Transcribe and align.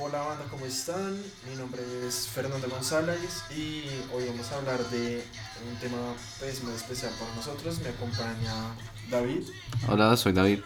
Hola 0.00 0.20
banda, 0.20 0.44
¿cómo 0.48 0.64
están? 0.64 1.20
Mi 1.48 1.56
nombre 1.56 1.82
es 2.06 2.28
Fernando 2.28 2.68
González 2.68 3.42
y 3.50 3.82
hoy 4.14 4.26
vamos 4.28 4.50
a 4.52 4.56
hablar 4.58 4.78
de 4.90 5.24
un 5.68 5.76
tema 5.80 6.14
pues, 6.38 6.62
muy 6.62 6.72
especial 6.72 7.12
para 7.18 7.34
nosotros. 7.34 7.80
Me 7.80 7.88
acompaña 7.88 8.76
David 9.10 9.42
Hola, 9.88 10.16
soy 10.16 10.32
David. 10.32 10.60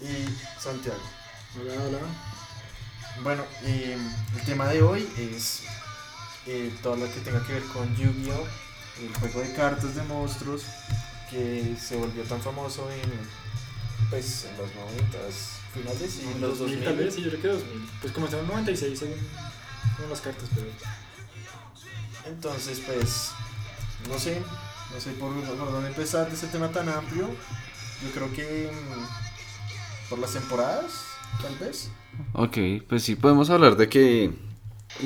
y 0.00 0.60
Santiago. 0.60 0.98
Hola, 1.60 1.72
hola. 1.86 1.98
Bueno, 3.22 3.44
eh, 3.62 3.96
el 4.36 4.44
tema 4.44 4.66
de 4.66 4.82
hoy 4.82 5.08
es 5.16 5.62
eh, 6.46 6.76
todo 6.82 6.96
lo 6.96 7.06
que 7.12 7.20
tenga 7.20 7.46
que 7.46 7.52
ver 7.52 7.64
con 7.64 7.94
Yu-Gi-Oh! 7.94 8.46
El 9.00 9.14
juego 9.14 9.40
de 9.40 9.54
cartas 9.54 9.94
de 9.94 10.02
monstruos 10.02 10.62
que 11.30 11.76
se 11.80 11.96
volvió 11.96 12.24
tan 12.24 12.42
famoso 12.42 12.90
en, 12.90 13.10
pues, 14.10 14.46
en 14.46 14.56
los 14.56 14.74
90 14.74 15.18
finales 15.74 16.20
y 16.22 16.32
en 16.32 16.40
los 16.40 16.58
2000. 16.58 16.84
tal 16.84 16.96
vez, 16.96 17.14
sí, 17.14 17.22
yo 17.22 17.30
creo 17.30 17.42
que 17.42 17.48
2000. 17.48 17.88
Pues 18.00 18.12
comenzó 18.12 18.40
en 18.40 18.46
96 18.46 18.98
según, 18.98 19.16
según 19.96 20.10
las 20.10 20.20
cartas, 20.20 20.48
pero... 20.54 20.66
Entonces, 22.26 22.82
pues, 22.86 23.30
no 24.08 24.18
sé, 24.18 24.42
no 24.94 25.00
sé 25.00 25.10
por, 25.12 25.32
por 25.34 25.72
dónde 25.72 25.88
empezar 25.88 26.28
de 26.28 26.34
ese 26.34 26.46
tema 26.48 26.70
tan 26.70 26.88
amplio. 26.88 27.28
Yo 28.02 28.10
creo 28.14 28.32
que 28.32 28.70
mm, 28.70 30.08
por 30.10 30.18
las 30.18 30.32
temporadas, 30.32 31.04
tal 31.42 31.56
vez. 31.56 31.90
Ok, 32.32 32.58
pues 32.88 33.02
sí, 33.02 33.14
podemos 33.14 33.50
hablar 33.50 33.76
de 33.76 33.88
que 33.88 34.32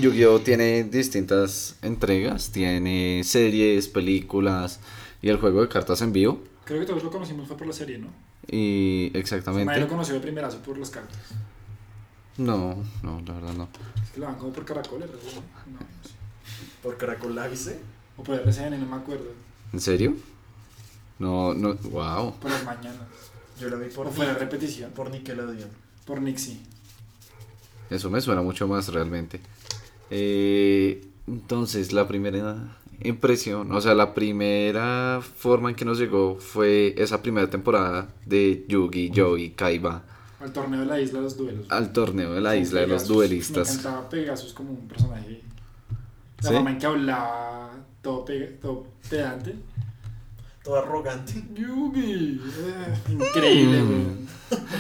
Yu-Gi-Oh! 0.01 0.41
tiene 0.41 0.85
distintas 0.85 1.77
entregas, 1.83 2.51
tiene 2.51 3.23
series, 3.25 3.89
películas 3.89 4.81
y 5.21 5.29
el 5.29 5.39
juego 5.39 5.61
de 5.61 5.69
cartas 5.69 6.03
en 6.03 6.13
vivo. 6.13 6.43
Creo 6.65 6.81
que 6.81 6.87
todos 6.87 7.03
lo 7.03 7.11
conocimos 7.11 7.49
fue 7.49 7.57
por 7.57 7.67
la 7.67 7.73
serie, 7.73 7.99
¿no? 7.99 8.09
Y 8.49 9.11
exactamente. 9.15 9.79
lo 9.79 9.89
conoció 9.89 10.15
de 10.15 10.21
primerazo 10.21 10.59
por 10.59 10.79
las 10.79 10.91
cartas. 10.91 11.19
No, 12.39 12.83
no, 13.03 13.21
la 13.27 13.35
verdad 13.35 13.53
no. 13.55 13.69
Es 14.03 14.11
que 14.11 14.21
lo 14.21 14.27
van 14.27 14.37
como 14.37 14.53
por 14.53 14.65
caracoles, 14.65 15.09
¿no? 15.11 15.17
No, 15.17 15.79
no 15.79 16.05
sé. 16.05 16.11
Por 16.83 16.97
Caracol. 16.97 17.39
O 18.17 18.23
por 18.25 18.35
RCN, 18.35 18.81
no 18.81 18.87
me 18.87 18.97
acuerdo. 18.97 19.27
¿En 19.73 19.81
serio? 19.81 20.17
No, 21.19 21.55
no, 21.55 21.75
wow. 21.75 22.35
Por 22.35 22.51
las 22.51 22.65
mañanas. 22.65 23.07
Yo 23.61 23.69
la 23.69 23.77
vi 23.77 23.89
por, 23.91 24.09
O 24.09 24.11
fue 24.11 24.27
la 24.27 24.35
repetición. 24.35 24.91
por 24.91 25.11
Nickelodeon. 25.11 25.71
Por 26.05 26.21
Nixie. 26.21 26.59
Eso 27.91 28.11
me 28.11 28.21
suena 28.21 28.43
mucho 28.43 28.67
más 28.67 28.89
realmente. 28.89 29.41
Eh, 30.11 31.07
entonces, 31.27 31.93
la 31.93 32.09
primera 32.09 32.77
impresión, 33.05 33.71
o 33.73 33.81
sea, 33.81 33.95
la 33.95 34.15
primera 34.15 35.21
forma 35.23 35.71
en 35.71 35.77
que 35.77 35.85
nos 35.85 35.99
llegó 35.99 36.37
fue 36.37 36.95
esa 36.99 37.23
primera 37.23 37.49
temporada 37.51 38.09
de 38.27 38.65
Yu-Gi-Oh! 38.69 39.37
y 39.39 39.51
Kaiba 39.51 40.03
Al 40.41 40.53
torneo 40.53 40.81
de 40.81 40.87
la 40.87 41.01
isla 41.01 41.19
de 41.19 41.25
los 41.25 41.37
duelos. 41.37 41.67
al 41.71 41.93
torneo 41.93 42.33
de 42.35 42.41
la 42.41 42.57
isla 42.57 42.81
de 42.81 42.87
los 42.87 43.03
Pegasus. 43.03 43.09
Me 43.11 43.15
duelistas. 43.17 43.71
encantaba 43.79 44.09
Pegasus 44.09 44.53
como 44.53 44.71
un 44.71 44.89
personaje. 44.89 45.41
La 46.43 46.49
¿Sí? 46.49 46.55
forma 46.55 46.71
en 46.71 46.79
que 46.79 46.87
hablaba, 46.87 47.71
todo, 48.03 48.25
pe- 48.25 48.59
todo 48.61 48.87
pedante. 49.09 49.55
Todo 50.65 50.77
arrogante. 50.77 51.35
Yugi. 51.55 52.41
eh, 52.41 53.13
Increíble, 53.13 53.83
Mm. 53.83 54.27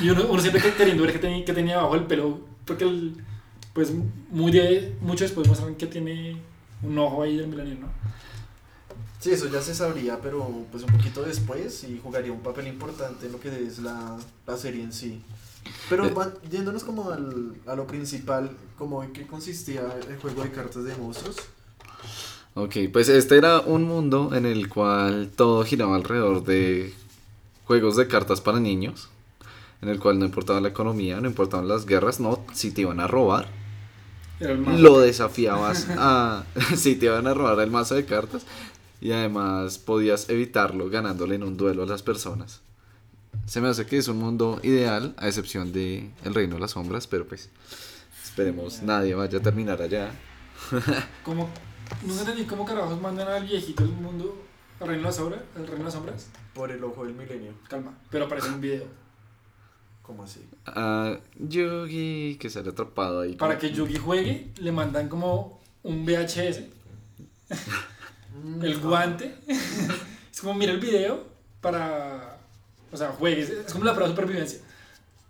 Y 0.04 0.10
uno, 0.10 0.26
uno 0.30 0.40
siempre 0.40 0.60
que- 0.62 0.74
queriendo 0.74 1.02
ver 1.04 1.12
que 1.12 1.18
tenía, 1.18 1.44
que 1.44 1.52
tenía 1.52 1.78
abajo 1.78 1.94
el 1.96 2.04
pelo, 2.04 2.40
porque 2.64 2.84
el, 2.84 3.14
pues 3.72 3.92
muy 4.30 4.52
de, 4.52 4.94
mucho 5.00 5.24
después 5.24 5.46
muestran 5.48 5.74
que 5.76 5.86
tiene 5.86 6.36
un 6.82 6.98
ojo 6.98 7.22
ahí 7.22 7.36
del 7.36 7.46
milenio, 7.48 7.76
¿no? 7.80 7.88
Sí, 9.22 9.30
eso 9.30 9.46
ya 9.48 9.62
se 9.62 9.72
sabría, 9.72 10.18
pero 10.20 10.64
pues 10.72 10.82
un 10.82 10.90
poquito 10.90 11.22
después 11.22 11.84
y 11.84 12.00
jugaría 12.02 12.32
un 12.32 12.40
papel 12.40 12.66
importante 12.66 13.26
en 13.26 13.32
lo 13.32 13.38
que 13.38 13.50
es 13.66 13.78
la, 13.78 14.16
la 14.48 14.56
serie 14.56 14.82
en 14.82 14.92
sí. 14.92 15.22
Pero 15.88 16.06
Eh. 16.06 16.10
va- 16.12 16.32
yéndonos 16.50 16.82
como 16.82 17.10
al, 17.12 17.54
a 17.66 17.76
lo 17.76 17.86
principal, 17.86 18.50
como 18.76 19.04
en 19.04 19.12
qué 19.12 19.24
consistía 19.24 19.82
el 20.08 20.16
juego 20.18 20.42
de 20.42 20.50
cartas 20.50 20.82
de 20.82 20.96
monstruos. 20.96 21.36
Ok, 22.54 22.76
pues 22.92 23.08
este 23.08 23.38
era 23.38 23.60
un 23.60 23.84
mundo 23.84 24.34
en 24.34 24.44
el 24.44 24.68
cual 24.68 25.30
todo 25.36 25.64
giraba 25.64 25.94
alrededor 25.94 26.42
de 26.44 26.92
juegos 27.64 27.94
de 27.96 28.08
cartas 28.08 28.40
para 28.40 28.58
niños, 28.58 29.08
en 29.82 29.88
el 29.88 30.00
cual 30.00 30.18
no 30.18 30.24
importaba 30.24 30.60
la 30.60 30.68
economía, 30.68 31.20
no 31.20 31.28
importaban 31.28 31.68
las 31.68 31.86
guerras, 31.86 32.18
no, 32.18 32.44
si 32.52 32.72
te 32.72 32.80
iban 32.80 32.98
a 32.98 33.06
robar, 33.06 33.46
lo 34.80 34.98
desafiabas 34.98 35.86
a 35.96 36.44
si 36.76 36.96
te 36.96 37.06
iban 37.06 37.28
a 37.28 37.34
robar 37.34 37.60
el 37.60 37.70
mazo 37.70 37.94
de 37.94 38.04
cartas 38.04 38.42
y 39.02 39.10
además 39.10 39.78
podías 39.78 40.28
evitarlo 40.30 40.88
ganándole 40.88 41.34
en 41.34 41.42
un 41.42 41.56
duelo 41.56 41.82
a 41.82 41.86
las 41.86 42.04
personas. 42.04 42.60
Se 43.46 43.60
me 43.60 43.66
hace 43.66 43.84
que 43.84 43.96
es 43.98 44.06
un 44.06 44.18
mundo 44.18 44.60
ideal, 44.62 45.14
a 45.16 45.26
excepción 45.26 45.72
de 45.72 46.08
El 46.24 46.34
Reino 46.34 46.54
de 46.54 46.60
las 46.60 46.70
Sombras, 46.70 47.08
pero 47.08 47.26
pues 47.26 47.50
esperemos 48.22 48.80
nadie 48.82 49.16
vaya 49.16 49.38
a 49.38 49.42
terminar 49.42 49.82
allá. 49.82 50.12
Como, 51.24 51.50
no 52.06 52.14
sé 52.14 52.20
entendí 52.20 52.44
cómo 52.44 52.64
carajos 52.64 53.00
mandan 53.00 53.26
al 53.26 53.44
viejito 53.44 53.82
del 53.82 53.92
mundo 53.92 54.40
al 54.78 54.86
reino 54.88 55.02
de 55.02 55.06
las 55.08 55.16
sombras. 55.16 55.42
Al 55.56 55.62
reino 55.66 55.78
de 55.78 55.84
las 55.84 55.94
sombras. 55.94 56.28
Por 56.54 56.70
el 56.70 56.82
ojo 56.84 57.04
del 57.04 57.14
milenio. 57.14 57.54
Calma. 57.68 57.98
Pero 58.10 58.26
aparece 58.26 58.50
un 58.50 58.60
video. 58.60 58.84
¿Cómo 60.02 60.22
así? 60.22 60.44
A 60.66 61.18
Yugi 61.38 62.36
que 62.40 62.50
sale 62.50 62.70
atrapado 62.70 63.20
ahí. 63.20 63.34
Para 63.34 63.58
como- 63.58 63.60
que 63.60 63.76
Yugi 63.76 63.96
juegue, 63.96 64.52
le 64.58 64.72
mandan 64.72 65.08
como 65.08 65.60
un 65.82 66.04
VHS. 66.06 66.62
el 68.62 68.78
guante. 68.80 69.34
es 69.46 70.40
como 70.40 70.54
mira 70.54 70.72
el 70.72 70.80
video 70.80 71.26
para. 71.60 72.38
O 72.90 72.96
sea, 72.96 73.12
juegues. 73.12 73.50
Es 73.50 73.72
como 73.72 73.84
la 73.84 73.94
prueba 73.94 74.10
de 74.10 74.16
supervivencia. 74.16 74.60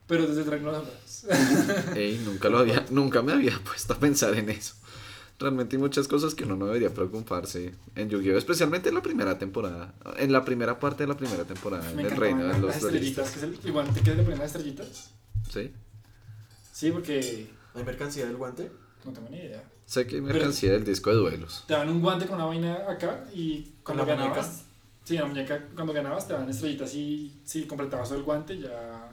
Pero 0.07 0.27
desde 0.27 0.43
el 0.43 0.47
reino 0.49 0.73
de 0.73 0.79
las 0.79 0.89
sombras. 1.07 1.97
Ey, 1.97 2.21
nunca 2.25 2.49
lo 2.49 2.59
había, 2.59 2.85
nunca 2.91 3.23
me 3.23 3.33
había 3.33 3.59
puesto 3.65 3.93
a 3.93 3.99
pensar 3.99 4.35
en 4.35 4.51
eso. 4.51 4.75
Realmente 5.39 5.77
hay 5.77 5.83
muchas 5.83 6.07
cosas 6.07 6.35
que 6.35 6.45
uno 6.45 6.55
no 6.55 6.67
debería 6.67 6.95
preocuparse 6.95 7.75
en 7.97 8.09
Yu-Gi-Oh! 8.09 8.39
Especialmente 8.39 8.91
en 8.91 8.95
la 8.95 9.03
primera 9.03 9.39
temporada. 9.39 9.93
En 10.17 10.31
la 10.31 10.45
primera 10.45 10.79
parte 10.79 11.03
de 11.03 11.09
la 11.09 11.17
primera 11.17 11.45
temporada, 11.45 11.91
en 11.91 11.99
el 11.99 12.11
reino 12.13 12.45
de 12.45 12.49
las 12.49 12.61
los 12.61 12.77
estrellitas. 12.77 13.31
Que 13.31 13.39
es 13.39 13.43
el, 13.43 13.59
el 13.65 13.73
guante 13.73 14.01
que 14.03 14.15
le 14.15 14.23
ponen 14.23 14.39
las 14.39 14.49
estrellitas. 14.49 15.11
Sí. 15.51 15.73
Sí, 16.73 16.91
porque. 16.93 17.51
¿Hay 17.75 17.85
mercancía 17.85 18.27
del 18.27 18.37
guante? 18.37 18.71
No 19.05 19.13
tengo 19.13 19.29
ni 19.31 19.39
idea. 19.39 19.65
Sé 19.93 20.07
que 20.07 20.15
hay 20.15 20.23
mercancía 20.23 20.73
del 20.73 20.85
disco 20.85 21.11
de 21.11 21.17
duelos. 21.17 21.65
Te 21.67 21.75
dan 21.75 21.87
un 21.91 22.01
guante 22.01 22.25
con 22.25 22.37
una 22.37 22.47
vaina 22.47 22.79
acá 22.89 23.27
y 23.35 23.73
cuando 23.85 24.07
ganabas. 24.07 24.47
muñeca? 24.47 24.65
Sí, 25.05 25.19
la 25.19 25.27
muñeca, 25.27 25.69
cuando 25.75 25.93
ganabas 25.93 26.27
te 26.27 26.33
dan 26.33 26.49
estrellitas 26.49 26.95
y 26.95 27.39
si 27.45 27.65
completabas 27.67 28.09
todo 28.09 28.17
el 28.17 28.25
guante 28.25 28.59
ya. 28.59 29.11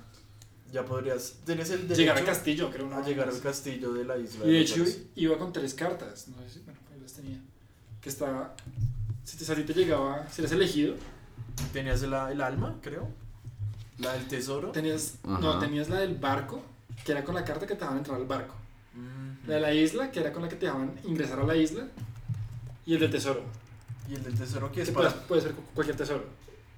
Ya 0.72 0.86
podrías. 0.86 1.36
Tienes 1.46 1.70
el 1.72 1.82
derecho 1.82 2.00
Llegar 2.00 2.18
al 2.20 2.24
castillo, 2.24 2.72
creo. 2.72 2.94
a 2.96 3.06
llegar 3.06 3.28
al 3.28 3.42
castillo 3.42 3.92
de 3.92 4.06
la 4.06 4.18
isla. 4.18 4.46
Y 4.46 4.52
de 4.52 4.62
hecho 4.62 4.86
iba 5.16 5.38
con 5.38 5.52
tres 5.52 5.74
cartas, 5.74 6.30
no 6.30 6.38
sé 6.44 6.50
si, 6.50 6.60
bueno, 6.60 6.80
ahí 6.94 7.02
las 7.02 7.12
tenía. 7.12 7.42
Que 8.00 8.08
estaba, 8.08 8.56
si 9.26 9.36
te, 9.36 9.56
ti 9.58 9.64
te 9.64 9.74
llegaba, 9.74 10.30
si 10.32 10.40
eres 10.40 10.54
elegido, 10.54 10.96
Tenías 11.74 12.02
la, 12.04 12.32
el 12.32 12.40
alma, 12.40 12.78
creo. 12.82 13.06
La 13.98 14.14
del 14.14 14.30
tesoro. 14.30 14.72
tenías, 14.72 15.16
Ajá. 15.24 15.40
no, 15.42 15.60
tenías 15.60 15.90
la 15.90 16.00
del 16.00 16.16
barco, 16.16 16.64
que 17.04 17.12
era 17.12 17.26
con 17.26 17.36
la 17.36 17.44
carta 17.44 17.68
que 17.68 17.74
te 17.74 17.80
dejaban 17.82 17.98
entrar 17.98 18.16
al 18.16 18.26
barco. 18.26 18.56
La 19.48 19.56
de 19.56 19.62
la 19.62 19.74
isla, 19.74 20.12
que 20.12 20.20
era 20.20 20.32
con 20.34 20.42
la 20.44 20.50
que 20.50 20.56
te 20.56 20.66
dejaban 20.66 20.94
ingresar 21.04 21.40
a 21.40 21.44
la 21.44 21.56
isla. 21.56 21.88
Y 22.86 22.94
el 22.96 23.00
del 23.00 23.12
tesoro, 23.12 23.42
Y 24.10 24.16
el 24.16 24.24
del 24.24 24.36
tesoro 24.38 24.72
que 24.72 24.82
es 24.82 24.90
que 24.90 24.94
para. 24.96 25.10
puede, 25.10 25.26
puede 25.28 25.42
ser 25.42 25.52
cu- 25.54 25.64
cualquier 25.76 25.96
tesoro. 25.98 26.24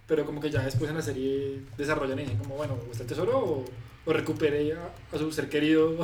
Pero 0.08 0.26
como 0.26 0.42
que 0.42 0.50
ya 0.52 0.62
después 0.64 0.90
en 0.90 0.98
la 0.98 1.02
serie 1.02 1.62
desarrollan 1.78 2.20
y 2.20 2.24
dicen 2.24 2.38
como, 2.38 2.56
bueno, 2.56 2.74
¿o 2.88 2.92
está 2.92 3.04
el 3.04 3.10
tesoro 3.10 3.38
o, 3.40 3.66
o 4.06 4.14
recupere 4.14 4.74
a, 4.74 4.90
a 5.14 5.18
su 5.18 5.32
ser 5.32 5.48
querido 5.50 5.96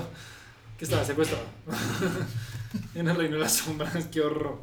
que 0.78 0.85
estaba 0.85 1.03
secuestrado? 1.03 1.44
en 2.95 3.07
el 3.07 3.16
reino 3.16 3.35
de 3.35 3.41
las 3.41 3.53
sombras, 3.57 4.07
qué 4.07 4.22
horror. 4.22 4.59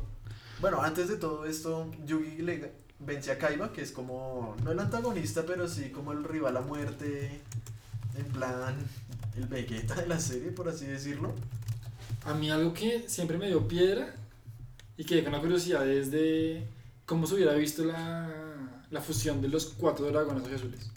Bueno, 0.61 0.81
antes 0.82 1.09
de 1.09 1.16
todo 1.16 1.44
esto, 1.44 1.90
Yugi 2.06 2.43
le 2.43 2.73
vence 3.00 3.32
a 3.32 3.38
Kaiba, 3.38 3.73
que 3.73 3.82
es 3.82 3.93
como, 3.93 4.56
no 4.64 4.73
el 4.73 4.79
antagonista, 4.79 5.44
pero 5.47 5.69
sí 5.69 5.90
como 5.90 6.12
el 6.12 6.25
rival 6.25 6.56
a 6.56 6.61
muerte, 6.62 7.40
en 8.17 8.25
plan, 8.26 8.76
el 9.37 9.47
Vegeta 9.47 9.94
de 9.94 10.06
la 10.06 10.19
serie, 10.21 10.50
por 10.50 10.69
así 10.69 10.87
decirlo. 10.87 11.35
A 12.25 12.35
mí 12.35 12.50
algo 12.50 12.73
que 12.73 13.05
siempre 13.09 13.37
me 13.38 13.49
dio 13.49 13.67
piedra 13.69 14.15
y 14.97 15.05
que 15.05 15.23
con 15.23 15.32
la 15.32 15.41
curiosidad 15.41 15.88
es 15.88 16.11
de 16.11 16.67
cómo 17.06 17.26
se 17.26 17.35
hubiera 17.35 17.53
visto 17.55 17.85
la, 17.85 18.31
la 18.91 19.00
fusión 19.00 19.41
de 19.43 19.49
los 19.49 19.67
cuatro 19.67 20.06
dragones 20.06 20.47
azules. 20.53 20.91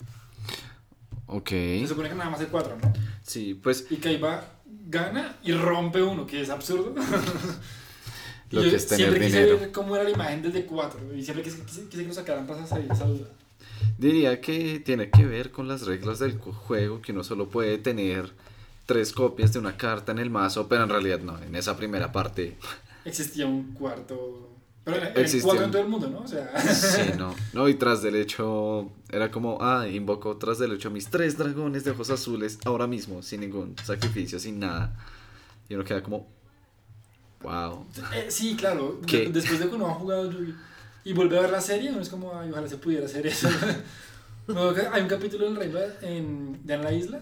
Ok. 1.26 1.50
Se 1.50 1.88
supone 1.88 2.10
que 2.10 2.16
nada 2.16 2.30
más 2.30 2.40
hay 2.40 2.46
cuatro, 2.48 2.78
¿no? 2.82 2.94
Sí, 3.24 3.54
pues 3.56 3.86
Y 3.90 3.98
Kaiba 3.98 4.46
gana 4.90 5.36
y 5.44 5.52
rompe 5.52 6.02
uno, 6.02 6.26
que 6.26 6.42
es 6.42 6.50
absurdo. 6.50 6.96
Lo 8.52 8.62
que 8.62 8.76
es 8.76 8.88
tener 8.88 9.08
siempre 9.10 9.26
quise 9.26 9.54
ver 9.56 9.72
cómo 9.74 9.94
era 9.96 10.06
la 10.06 10.12
imagen 10.12 10.42
desde 10.42 10.66
cuatro 10.66 11.14
y 11.14 11.22
siempre 11.22 11.44
quise, 11.44 11.58
quise- 11.66 11.90
quise 11.90 12.04
que 12.04 12.08
lo 12.08 12.14
sacaran 12.14 12.48
para 12.48 12.66
salir 12.66 12.90
esa 12.90 13.04
duda. 13.06 13.28
Diría 13.98 14.42
que 14.42 14.80
tiene 14.80 15.10
que 15.10 15.26
ver 15.26 15.52
con 15.52 15.68
las 15.68 15.86
reglas 15.86 16.20
del 16.20 16.38
juego, 16.38 17.02
que 17.02 17.12
uno 17.12 17.24
solo 17.24 17.48
puede 17.50 17.78
tener 17.78 18.32
tres 18.86 19.12
copias 19.12 19.54
de 19.54 19.60
una 19.60 19.78
carta 19.78 20.12
en 20.12 20.20
el 20.20 20.30
mazo, 20.30 20.68
pero 20.68 20.84
en 20.84 20.90
realidad 20.90 21.20
no, 21.20 21.38
en 21.42 21.56
esa 21.56 21.78
primera 21.78 22.12
parte 22.12 22.58
Existía 23.08 23.46
un 23.46 23.74
cuarto... 23.74 24.50
Pero 24.84 24.98
era, 24.98 25.14
cuatro 25.42 25.66
en 25.66 25.72
todo 25.72 25.82
el 25.82 25.90
mundo, 25.90 26.10
¿no? 26.10 26.20
O 26.20 26.28
sea... 26.28 26.50
Sí, 26.74 27.12
no. 27.18 27.36
No, 27.52 27.68
y 27.68 27.76
tras 27.76 28.02
del 28.02 28.16
hecho, 28.16 28.90
era 29.12 29.30
como, 29.32 29.58
ah, 29.62 29.86
invoco 29.88 30.38
tras 30.38 30.60
del 30.60 30.74
hecho 30.74 30.90
mis 30.90 31.10
tres 31.10 31.38
dragones 31.38 31.84
de 31.84 31.92
ojos 31.92 32.10
azules 32.10 32.58
ahora 32.64 32.88
mismo, 32.88 33.22
sin 33.22 33.42
ningún 33.42 33.76
sacrificio, 33.84 34.40
sin 34.40 34.60
nada. 34.60 34.96
Y 35.68 35.76
uno 35.76 35.84
queda 35.84 36.02
como, 36.02 36.28
wow. 37.42 37.86
Eh, 38.14 38.28
sí, 38.30 38.56
claro. 38.56 39.02
¿Qué? 39.06 39.30
Después 39.30 39.60
de 39.60 39.68
que 39.70 39.76
uno 39.76 39.88
ha 39.88 39.94
jugado 39.94 40.32
Yugi 40.32 40.56
y 41.10 41.14
vuelve 41.14 41.38
a 41.38 41.42
ver 41.42 41.52
la 41.52 41.62
serie, 41.62 41.92
uno 41.92 42.02
es 42.02 42.10
como, 42.10 42.38
ay, 42.38 42.50
ojalá 42.52 42.68
se 42.68 42.78
pudiera 42.78 43.06
hacer 43.06 43.26
eso. 43.28 43.48
Hay 44.94 45.02
un 45.02 45.08
capítulo 45.08 45.46
en 45.48 45.54
el 45.54 45.58
reino 45.60 45.80
en, 46.02 46.66
de 46.66 46.74
en 46.76 46.84
la 46.84 46.94
isla 46.94 47.20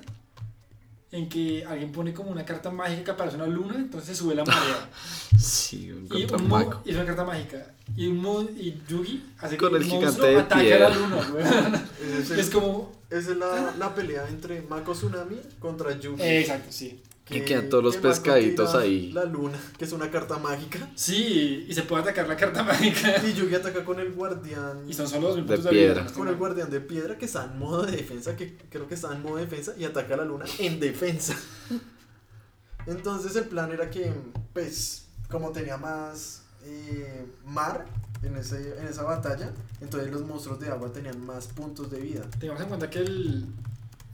en 1.12 1.30
que 1.30 1.64
alguien 1.66 1.92
pone 1.92 2.14
como 2.14 2.30
una 2.30 2.44
carta 2.46 2.70
mágica 2.70 3.04
que 3.06 3.12
aparece 3.12 3.38
una 3.38 3.48
luna, 3.48 3.76
entonces 3.76 4.10
se 4.10 4.16
sube 4.24 4.36
la 4.36 4.44
marea. 4.44 4.90
Sí, 5.40 5.92
un 5.92 6.08
y, 6.12 6.24
un 6.26 6.48
mago. 6.50 6.82
y 6.86 6.90
es 6.92 6.96
una 6.96 7.06
carta 7.06 7.24
mágica. 7.26 7.74
Y, 7.96 8.08
un 8.08 8.50
y 8.58 8.82
Yugi 8.88 9.24
hace 9.40 9.58
Con 9.58 9.70
que 9.72 9.78
el 9.78 9.84
un 9.84 9.90
gigante 9.90 10.06
monstruo 10.08 10.28
de 10.30 10.40
ataque 10.40 10.62
piedra. 10.64 10.88
a 10.88 10.90
la 10.90 10.96
luna, 10.96 11.84
el- 12.32 12.40
Es 12.40 12.50
como. 12.50 12.92
esa 13.10 13.32
es 13.32 13.38
la, 13.38 13.74
la 13.78 13.94
pelea 13.96 14.28
entre 14.30 14.62
Mako 14.64 14.94
Tsunami 14.94 15.38
contra 15.60 15.98
Yugi. 16.00 16.22
eh, 16.22 16.40
exacto, 16.42 16.72
sí. 16.72 17.02
Y 17.28 17.42
quedan 17.42 17.70
todos 17.70 17.84
los 17.84 17.96
que 17.96 18.04
pescaditos 18.04 18.76
ahí. 18.76 19.12
La 19.12 19.26
luna, 19.26 19.58
que 19.78 19.86
es 19.86 19.92
una 19.94 20.12
carta 20.12 20.38
mágica. 20.38 20.92
Sí, 20.94 21.66
y 21.68 21.74
se 21.74 21.82
puede 21.82 22.04
atacar 22.04 22.28
la 22.28 22.38
carta 22.38 22.62
mágica. 22.64 23.16
Y 23.26 23.34
Yugi 23.34 23.56
ataca 23.56 23.84
con 23.84 24.00
el 24.00 24.14
guardián. 24.14 24.88
Y 24.88 24.94
son 24.94 25.08
solo 25.08 25.30
dos 25.30 25.38
mil 25.38 25.48
De 25.48 25.56
puntos 25.56 25.72
de 25.72 25.78
vida. 25.80 25.94
piedra. 25.94 26.14
Con 26.14 26.28
el 26.28 26.36
guardián 26.36 26.70
de 26.70 26.82
piedra 26.82 27.18
que 27.18 27.26
está 27.26 27.46
en 27.46 27.58
modo 27.58 27.84
de 27.84 27.94
defensa, 27.94 28.36
que 28.36 28.56
creo 28.70 28.88
que 28.88 28.94
está 28.94 29.12
en 29.12 29.24
modo 29.24 29.38
de 29.38 29.46
defensa, 29.46 29.74
y 29.78 29.86
ataca 29.86 30.14
a 30.14 30.18
la 30.18 30.26
luna 30.26 30.46
en 30.60 30.80
defensa. 30.80 31.36
Entonces 32.86 33.36
el 33.36 33.46
plan 33.46 33.72
era 33.72 33.90
que, 33.90 34.14
pues, 34.54 35.08
como 35.30 35.52
tenía 35.52 35.78
más 35.78 36.44
eh, 36.64 37.26
mar 37.44 37.86
en, 38.22 38.36
ese, 38.36 38.78
en 38.80 38.88
esa 38.88 39.04
batalla, 39.04 39.52
entonces 39.82 40.12
los 40.12 40.22
monstruos 40.24 40.60
de 40.60 40.70
agua 40.70 40.92
tenían 40.92 41.24
más 41.26 41.48
puntos 41.48 41.90
de 41.90 42.00
vida. 42.00 42.22
Tengamos 42.40 42.62
en 42.62 42.68
cuenta 42.68 42.90
que 42.90 43.00
el, 43.00 43.46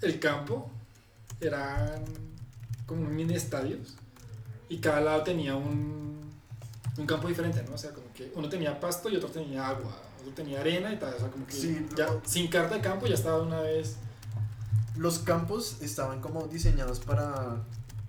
el 0.02 0.20
campo 0.20 0.72
eran 1.42 2.04
como 2.92 3.10
mini 3.10 3.34
estadios 3.36 3.96
y 4.70 4.78
cada 4.80 5.02
lado 5.02 5.24
tenía 5.24 5.56
un, 5.56 6.22
un 6.98 7.06
campo 7.06 7.28
diferente, 7.28 7.64
¿no? 7.68 7.76
O 7.76 7.78
sea, 7.78 7.92
como 7.92 8.12
que 8.14 8.32
uno 8.36 8.48
tenía 8.50 8.80
pasto 8.80 9.10
y 9.10 9.16
otro 9.18 9.30
tenía 9.30 9.68
agua, 9.68 9.92
otro 10.22 10.34
tenía 10.34 10.60
arena 10.62 10.94
y 10.94 10.98
tal. 10.98 11.14
O 11.14 11.20
sea, 11.20 11.28
como 11.30 11.46
que 11.46 11.54
Sí, 11.54 11.86
ya, 11.98 12.08
no. 12.08 12.22
sin 12.26 12.48
carta 12.48 12.76
de 12.76 12.82
campo 12.82 13.08
ya 13.08 13.16
estaba 13.16 13.42
una 13.42 13.60
vez. 13.62 13.96
Los 14.98 15.20
campos 15.20 15.78
estaban 15.82 16.22
como 16.22 16.48
diseñados 16.48 17.00
para, 17.00 17.58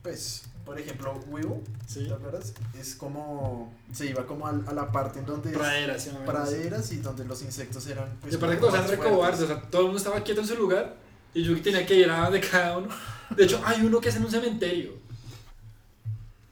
pues, 0.03 0.43
por 0.65 0.79
ejemplo, 0.79 1.15
Wibu, 1.29 1.63
Sí, 1.87 2.07
¿te 2.07 2.13
acuerdas? 2.15 2.53
Es 2.79 2.95
como, 2.95 3.73
se 3.93 4.07
iba 4.07 4.27
como 4.27 4.47
al- 4.47 4.65
a, 4.69 4.73
la 4.73 4.91
parte 4.93 5.19
en 5.21 5.27
donde 5.27 5.51
es 5.51 5.57
praderas, 5.57 6.07
vez. 6.07 6.15
praderas 6.27 6.93
y 6.93 6.97
donde 6.99 7.25
los 7.25 7.43
insectos 7.43 7.87
eran, 7.87 8.17
pues, 8.21 8.33
Y 8.33 8.37
aparte 8.37 8.55
que 8.57 8.61
todos 8.61 8.75
eran 8.75 8.87
más 8.87 8.91
recobardes, 8.99 9.41
o 9.43 9.47
sea, 9.47 9.63
todo 9.63 9.83
el 9.83 9.87
mundo 9.89 9.99
estaba 9.99 10.23
quieto 10.23 10.41
en 10.41 10.47
su 10.47 10.55
lugar 10.57 10.97
y 11.35 11.43
Yugi 11.43 11.61
tenía 11.61 11.87
que 11.87 11.95
ir 11.97 12.11
a 12.11 12.31
de 12.31 12.41
cada 12.41 12.79
uno. 12.79 12.89
De 13.37 13.45
hecho, 13.45 13.61
hay 13.65 13.81
uno 13.83 14.01
que 14.01 14.09
es 14.11 14.17
en 14.17 14.25
un 14.25 14.31
cementerio. 14.31 14.93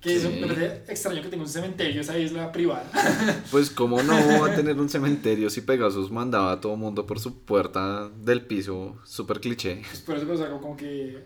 Que 0.00 0.18
Sí. 0.18 0.28
me 0.40 0.46
parece 0.46 0.82
extraño 0.90 1.20
que 1.20 1.28
tenga 1.28 1.42
un 1.42 1.48
cementerio, 1.48 2.00
esa 2.00 2.16
isla 2.18 2.50
privada. 2.52 2.90
Pues 3.50 3.68
cómo 3.68 4.02
no 4.02 4.14
va 4.40 4.50
a 4.52 4.54
tener 4.56 4.78
un 4.80 4.88
cementerio 4.88 5.50
si 5.50 5.60
Pegasus 5.60 6.10
mandaba 6.10 6.52
a 6.52 6.60
todo 6.60 6.74
mundo 6.76 7.04
por 7.06 7.20
su 7.20 7.40
puerta 7.40 8.08
del 8.08 8.46
piso, 8.46 8.96
súper 9.04 9.40
cliché. 9.40 9.82
Pues 9.86 10.00
por 10.00 10.16
eso 10.16 10.26
pues, 10.26 10.40
como 10.40 10.74
que 10.76 11.22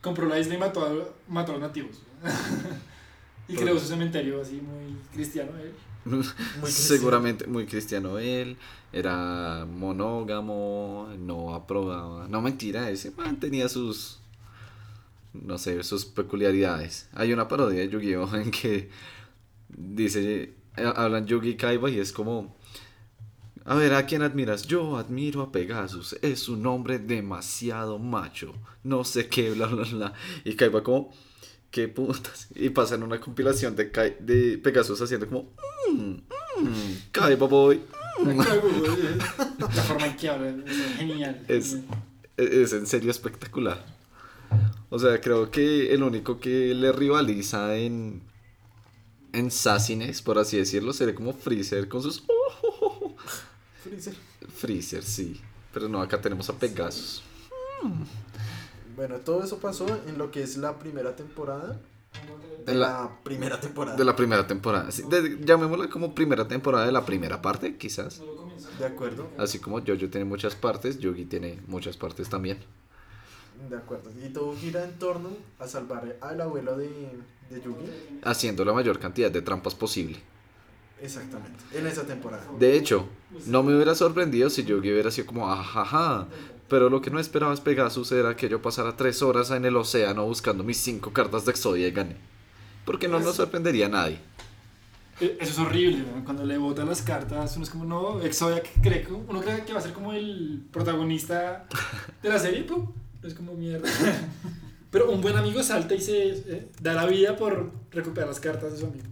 compró 0.00 0.26
la 0.26 0.40
isla 0.40 0.54
y 0.56 0.58
mató 0.58 0.84
a, 0.84 1.32
mató 1.32 1.52
a 1.52 1.54
los 1.58 1.62
nativos. 1.62 2.02
y 3.48 3.54
creó 3.54 3.78
su 3.78 3.86
cementerio 3.86 4.42
así 4.42 4.54
muy 4.54 4.96
cristiano. 5.14 5.52
¿eh? 5.60 5.70
Muy. 6.04 6.24
Seguramente 6.70 7.46
muy 7.46 7.66
cristiano 7.66 8.18
él, 8.18 8.56
era 8.92 9.66
monógamo, 9.66 11.08
no 11.18 11.54
aprobaba. 11.54 12.28
No 12.28 12.42
mentira, 12.42 12.90
ese 12.90 13.10
man 13.12 13.38
tenía 13.38 13.68
sus 13.68 14.18
no 15.32 15.58
sé, 15.58 15.82
sus 15.82 16.04
peculiaridades. 16.04 17.08
Hay 17.12 17.32
una 17.32 17.48
parodia 17.48 17.80
de 17.80 17.88
Yu-Gi-Oh 17.88 18.34
en 18.36 18.50
que 18.50 18.90
dice 19.68 20.54
eh, 20.76 20.92
hablan 20.96 21.26
Yugi 21.26 21.50
y 21.50 21.56
Kaiba 21.56 21.90
y 21.90 21.98
es 21.98 22.12
como 22.12 22.56
a 23.64 23.76
ver, 23.76 23.94
¿a 23.94 24.06
quién 24.06 24.22
admiras? 24.22 24.66
Yo 24.66 24.96
admiro 24.96 25.40
a 25.40 25.52
Pegasus. 25.52 26.18
Es 26.20 26.48
un 26.48 26.66
hombre 26.66 26.98
demasiado 26.98 28.00
macho. 28.00 28.54
No 28.82 29.04
sé 29.04 29.28
qué, 29.28 29.52
bla, 29.52 29.66
bla, 29.66 29.84
bla. 29.84 30.12
Y 30.44 30.56
Kaiba 30.56 30.82
como, 30.82 31.12
¿qué 31.72 31.88
putas? 31.88 32.46
Y 32.54 32.68
pasan 32.70 33.02
una 33.02 33.18
compilación 33.20 33.74
de, 33.74 33.90
Kai- 33.90 34.16
de 34.20 34.58
Pegasus 34.58 35.00
haciendo 35.02 35.26
como, 35.26 35.50
mmm, 35.90 36.10
mmm, 36.60 36.94
Kaiba 37.10 37.48
boy. 37.48 37.80
La 38.24 39.68
forma 39.82 40.06
en 40.06 40.16
que 40.16 40.28
habla 40.28 40.50
es 40.64 40.96
genial. 40.96 41.44
Es- 41.48 41.74
E- 42.36 42.62
Es 42.62 42.72
en 42.72 42.86
serio 42.86 43.10
espectacular. 43.10 43.84
O 44.90 44.98
sea, 44.98 45.20
creo 45.20 45.50
que 45.50 45.92
el 45.94 46.02
único 46.02 46.38
que 46.38 46.74
le 46.74 46.92
rivaliza 46.92 47.74
en, 47.76 48.22
en 49.32 49.50
sassiness, 49.50 50.20
por 50.22 50.38
así 50.38 50.58
decirlo, 50.58 50.92
sería 50.92 51.14
como 51.14 51.32
Freezer 51.32 51.88
con 51.88 52.02
sus... 52.02 52.22
Freezer. 53.82 54.14
Freezer, 54.54 55.02
sí. 55.02 55.40
Pero 55.72 55.88
no, 55.88 56.00
acá 56.02 56.20
tenemos 56.20 56.48
a 56.50 56.52
Pegasus. 56.58 57.22
Bueno, 58.96 59.16
todo 59.18 59.42
eso 59.44 59.58
pasó 59.58 59.86
en 60.06 60.18
lo 60.18 60.30
que 60.30 60.42
es 60.42 60.56
la 60.56 60.78
primera 60.78 61.16
temporada. 61.16 61.78
De 62.66 62.74
la, 62.74 62.88
la- 62.88 63.10
primera 63.24 63.58
temporada. 63.60 63.96
De 63.96 64.04
la 64.04 64.14
primera 64.14 64.46
temporada. 64.46 64.90
Sí, 64.90 65.02
de- 65.08 65.38
llamémosla 65.44 65.88
como 65.88 66.14
primera 66.14 66.46
temporada 66.46 66.84
de 66.86 66.92
la 66.92 67.04
primera 67.04 67.40
parte, 67.42 67.76
quizás. 67.76 68.20
De 68.78 68.86
acuerdo, 68.86 69.28
Así 69.38 69.58
como 69.58 69.78
Jojo 69.80 70.08
tiene 70.10 70.24
muchas 70.24 70.54
partes, 70.54 70.98
Yugi 70.98 71.24
tiene 71.24 71.60
muchas 71.66 71.96
partes 71.96 72.28
también. 72.28 72.58
de 73.68 73.76
acuerdo. 73.76 74.10
Y 74.24 74.28
todo 74.30 74.54
gira 74.56 74.84
en 74.84 74.98
torno 74.98 75.30
a 75.58 75.66
salvar 75.66 76.16
al 76.20 76.40
abuelo 76.40 76.76
de, 76.76 76.88
de 77.50 77.60
Yugi. 77.62 78.20
Haciendo 78.24 78.64
la 78.64 78.72
mayor 78.72 78.98
cantidad 78.98 79.30
de 79.30 79.40
trampas 79.42 79.74
posible. 79.74 80.18
Exactamente, 81.00 81.58
en 81.72 81.86
esa 81.88 82.04
temporada. 82.04 82.44
De 82.60 82.76
hecho, 82.76 83.08
no 83.46 83.62
me 83.64 83.74
hubiera 83.74 83.94
sorprendido 83.96 84.48
si 84.50 84.62
Yugi 84.64 84.92
hubiera 84.92 85.10
sido 85.10 85.26
como 85.26 85.50
ajaja. 85.50 86.28
Pero 86.72 86.88
lo 86.88 87.02
que 87.02 87.10
no 87.10 87.20
esperabas 87.20 87.60
Pegasus 87.60 88.12
era 88.12 88.34
que 88.34 88.48
yo 88.48 88.62
pasara 88.62 88.96
tres 88.96 89.20
horas 89.20 89.50
en 89.50 89.66
el 89.66 89.76
océano 89.76 90.24
buscando 90.24 90.64
mis 90.64 90.78
cinco 90.78 91.12
cartas 91.12 91.44
de 91.44 91.50
Exodia 91.50 91.86
y 91.86 91.90
gané. 91.90 92.16
Porque 92.86 93.08
no 93.08 93.20
nos 93.20 93.36
sorprendería 93.36 93.84
a 93.84 93.88
nadie. 93.90 94.18
Eh, 95.20 95.36
Eso 95.38 95.52
es 95.52 95.58
horrible, 95.58 95.98
¿no? 95.98 96.24
cuando 96.24 96.46
le 96.46 96.56
botan 96.56 96.88
las 96.88 97.02
cartas, 97.02 97.56
uno 97.56 97.64
es 97.64 97.70
como, 97.70 97.84
no, 97.84 98.22
Exodia, 98.22 98.62
cree 98.82 99.02
que 99.02 99.12
uno 99.12 99.42
cree 99.42 99.66
que 99.66 99.74
va 99.74 99.80
a 99.80 99.82
ser 99.82 99.92
como 99.92 100.14
el 100.14 100.64
protagonista 100.72 101.66
de 102.22 102.28
la 102.30 102.38
serie, 102.38 102.62
¡pum! 102.62 102.90
es 103.22 103.34
como 103.34 103.52
mierda. 103.52 103.86
Pero 104.90 105.10
un 105.10 105.20
buen 105.20 105.36
amigo 105.36 105.62
salta 105.62 105.94
y 105.94 106.00
se 106.00 106.30
eh, 106.30 106.68
da 106.80 106.94
la 106.94 107.04
vida 107.04 107.36
por 107.36 107.70
recuperar 107.90 108.30
las 108.30 108.40
cartas 108.40 108.72
de 108.72 108.78
su 108.78 108.86
amigo. 108.86 109.08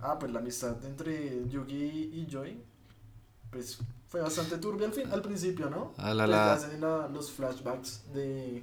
Ah, 0.00 0.18
pues 0.18 0.32
la 0.32 0.38
amistad 0.38 0.82
entre 0.86 1.46
Yugi 1.46 2.10
y 2.14 2.26
Joy, 2.26 2.56
pues 3.50 3.80
fue 4.14 4.22
bastante 4.22 4.58
turbia 4.58 4.86
al, 4.86 4.92
fin, 4.92 5.10
al 5.10 5.22
principio, 5.22 5.68
¿no? 5.68 5.92
Ah, 5.96 6.14
la, 6.14 6.24
Pues, 6.26 6.30
la. 6.36 6.52
hacen 6.52 6.80
la- 6.80 7.08
los 7.08 7.32
flashbacks 7.32 8.04
de, 8.14 8.62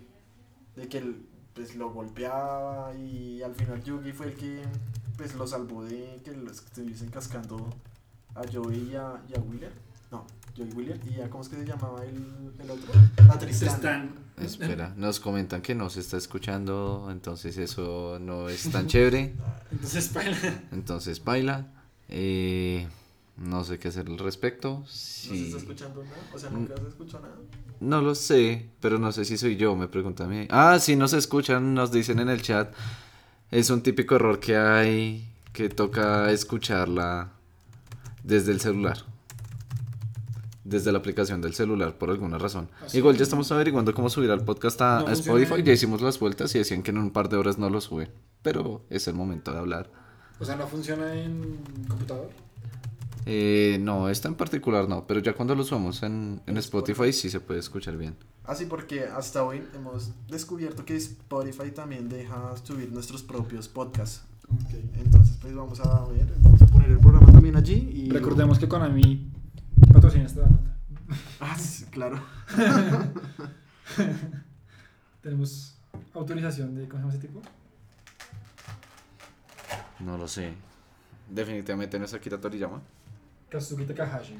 de 0.77 0.88
que 0.88 1.00
él, 1.00 1.25
pues, 1.53 1.75
lo 1.75 1.91
golpeaba 1.91 2.96
y 2.96 3.41
al 3.43 3.53
final 3.53 3.84
Yugi 3.84 4.13
fue 4.13 4.27
el 4.27 4.36
que 4.36 4.62
pues, 5.17 5.36
lo 5.36 5.46
salvó 5.46 5.84
de 5.84 6.22
que 6.24 6.31
lo 6.31 6.50
estuviesen 6.50 7.10
cascando 7.10 7.70
a 8.34 8.43
Joey 8.50 8.91
y 8.91 8.96
a, 8.96 9.22
y 9.27 9.34
a. 9.34 9.39
No, 10.10 10.25
Joey 10.55 10.72
William. 10.74 11.00
¿Y 11.05 11.20
a 11.20 11.29
cómo 11.29 11.43
es 11.43 11.50
que 11.50 11.58
se 11.58 11.65
llamaba 11.65 12.01
el, 12.05 12.53
el 12.58 12.72
otro? 12.72 12.93
A 13.29 13.38
Tristán. 13.38 13.67
Están. 13.75 14.15
Espera, 14.38 14.93
nos 14.96 15.20
comentan 15.20 15.62
que 15.62 15.75
no 15.75 15.89
se 15.89 16.00
está 16.00 16.15
escuchando, 16.15 17.10
entonces 17.12 17.58
eso 17.58 18.20
no 18.22 18.48
es 18.48 18.72
tan 18.72 18.88
chévere. 18.88 19.36
Entonces, 19.72 20.08
para 20.08 20.31
Entonces, 20.72 21.22
baila. 21.22 21.67
Eh, 22.08 22.88
no 23.41 23.63
sé 23.63 23.79
qué 23.79 23.88
hacer 23.88 24.07
al 24.07 24.17
respecto. 24.17 24.79
¿No 24.79 24.88
se 24.88 25.45
está 25.45 25.57
escuchando 25.57 26.03
nada? 26.03 26.17
O 26.33 26.38
sea, 26.38 26.50
nunca 26.50 26.77
se 26.77 26.88
escuchó 26.88 27.19
nada. 27.19 27.36
No 27.79 28.01
lo 28.01 28.13
sé, 28.13 28.69
pero 28.79 29.00
no 29.00 29.12
sé 29.12 29.25
si 29.25 29.38
soy 29.38 29.55
yo, 29.55 29.75
me 29.75 29.88
pregunta 29.88 30.25
a 30.25 30.27
mí. 30.27 30.48
Ah, 30.51 30.77
sí, 30.79 30.95
nos 30.95 31.13
escuchan, 31.13 31.74
nos 31.74 31.91
dicen 31.91 32.19
en 32.19 32.29
el 32.29 32.41
chat. 32.41 32.74
Es 33.50 33.69
un 33.71 33.81
típico 33.81 34.15
error 34.15 34.39
que 34.39 34.55
hay, 34.55 35.33
que 35.51 35.69
toca 35.69 36.31
escucharla 36.31 37.31
desde 38.24 38.51
el 38.51 38.62
celular. 38.62 38.98
Desde 40.63 40.91
la 40.91 41.00
aplicación 41.00 41.41
del 41.41 41.55
celular, 41.55 41.98
por 41.98 42.12
alguna 42.12 42.38
razón. 42.38 42.69
¿Ah? 42.81 42.86
Igual 42.93 43.17
ya 43.17 43.24
estamos 43.24 43.51
averiguando 43.51 43.95
cómo 43.95 44.12
subir 44.12 44.29
al 44.29 44.45
podcast 44.45 44.79
a, 44.81 45.01
No 45.01 45.10
Spotify. 45.10 45.63
Ya 45.63 45.74
hicimos 45.74 46.01
las 46.01 46.19
vueltas 46.19 46.53
y 46.53 46.60
decían 46.60 46.83
que 46.83 46.91
en 46.91 47.00
un 47.00 47.10
par 47.10 47.29
de 47.29 47.38
horas 47.38 47.57
no 47.57 47.69
lo 47.71 47.81
suben. 47.81 48.10
Pero 48.43 48.86
es 48.91 49.07
el 49.07 49.15
momento 49.15 49.51
de 49.51 49.57
hablar. 49.57 49.89
O 50.39 50.45
sea, 50.45 50.55
no 50.55 50.67
funciona 50.67 51.13
en 51.15 51.57
computador. 51.88 52.29
Eh, 53.25 53.78
no, 53.82 54.10
esta 54.10 54.28
en 54.28 54.36
particular 54.36 54.90
no, 54.90 55.06
pero 55.06 55.20
ya 55.20 55.34
cuando 55.34 55.54
lo 55.54 55.63
subamos 55.63 56.01
en, 56.04 56.42
en 56.46 56.54
En 56.54 56.58
Spotify 56.58 57.13
sí 57.13 57.30
se 57.30 57.40
puede 57.40 57.60
escuchar 57.60 57.98
bien. 57.98 58.16
Ah, 58.44 58.56
sí, 58.56 58.66
porque 58.66 59.06
hasta 59.06 59.44
hoy 59.44 59.63
hemos 59.75 60.12
descubierto 60.28 60.84
que 60.84 60.96
Spotify 60.96 61.72
también 61.72 62.10
deja 62.10 62.56
subir 62.58 62.92
nuestros 62.92 63.22
propios 63.22 63.68
podcasts. 63.68 64.24
Entonces, 64.96 65.38
pues 65.40 65.56
vamos 65.56 65.80
a 65.80 66.06
ver, 66.08 66.28
vamos 66.40 66.62
a 66.62 66.66
poner 66.66 66.90
el 66.90 67.00
programa 67.00 67.32
también 67.32 67.56
allí. 67.56 67.90
Y 67.94 68.10
Recordemos 68.10 68.60
que 68.60 68.68
Konami 68.68 69.32
patrocina 69.94 70.25
esta 70.25 70.42
nota. 70.42 70.78
Ah, 71.40 71.58
sí, 71.58 71.86
claro. 71.86 72.22
Tenemos 75.22 75.78
autorización 76.13 76.75
de. 76.75 76.88
¿Cómo 76.88 77.00
se 77.00 77.08
llama 77.08 77.13
ese 77.13 77.28
tipo? 77.28 77.42
No 80.00 80.18
lo 80.18 80.28
sé. 80.28 80.54
Definitivamente 81.30 82.00
no 82.00 82.06
es 82.06 82.13
Akira 82.13 82.40
Toriyama. 82.40 82.82
Kazuki 83.51 83.86
Takahashi. 83.86 84.38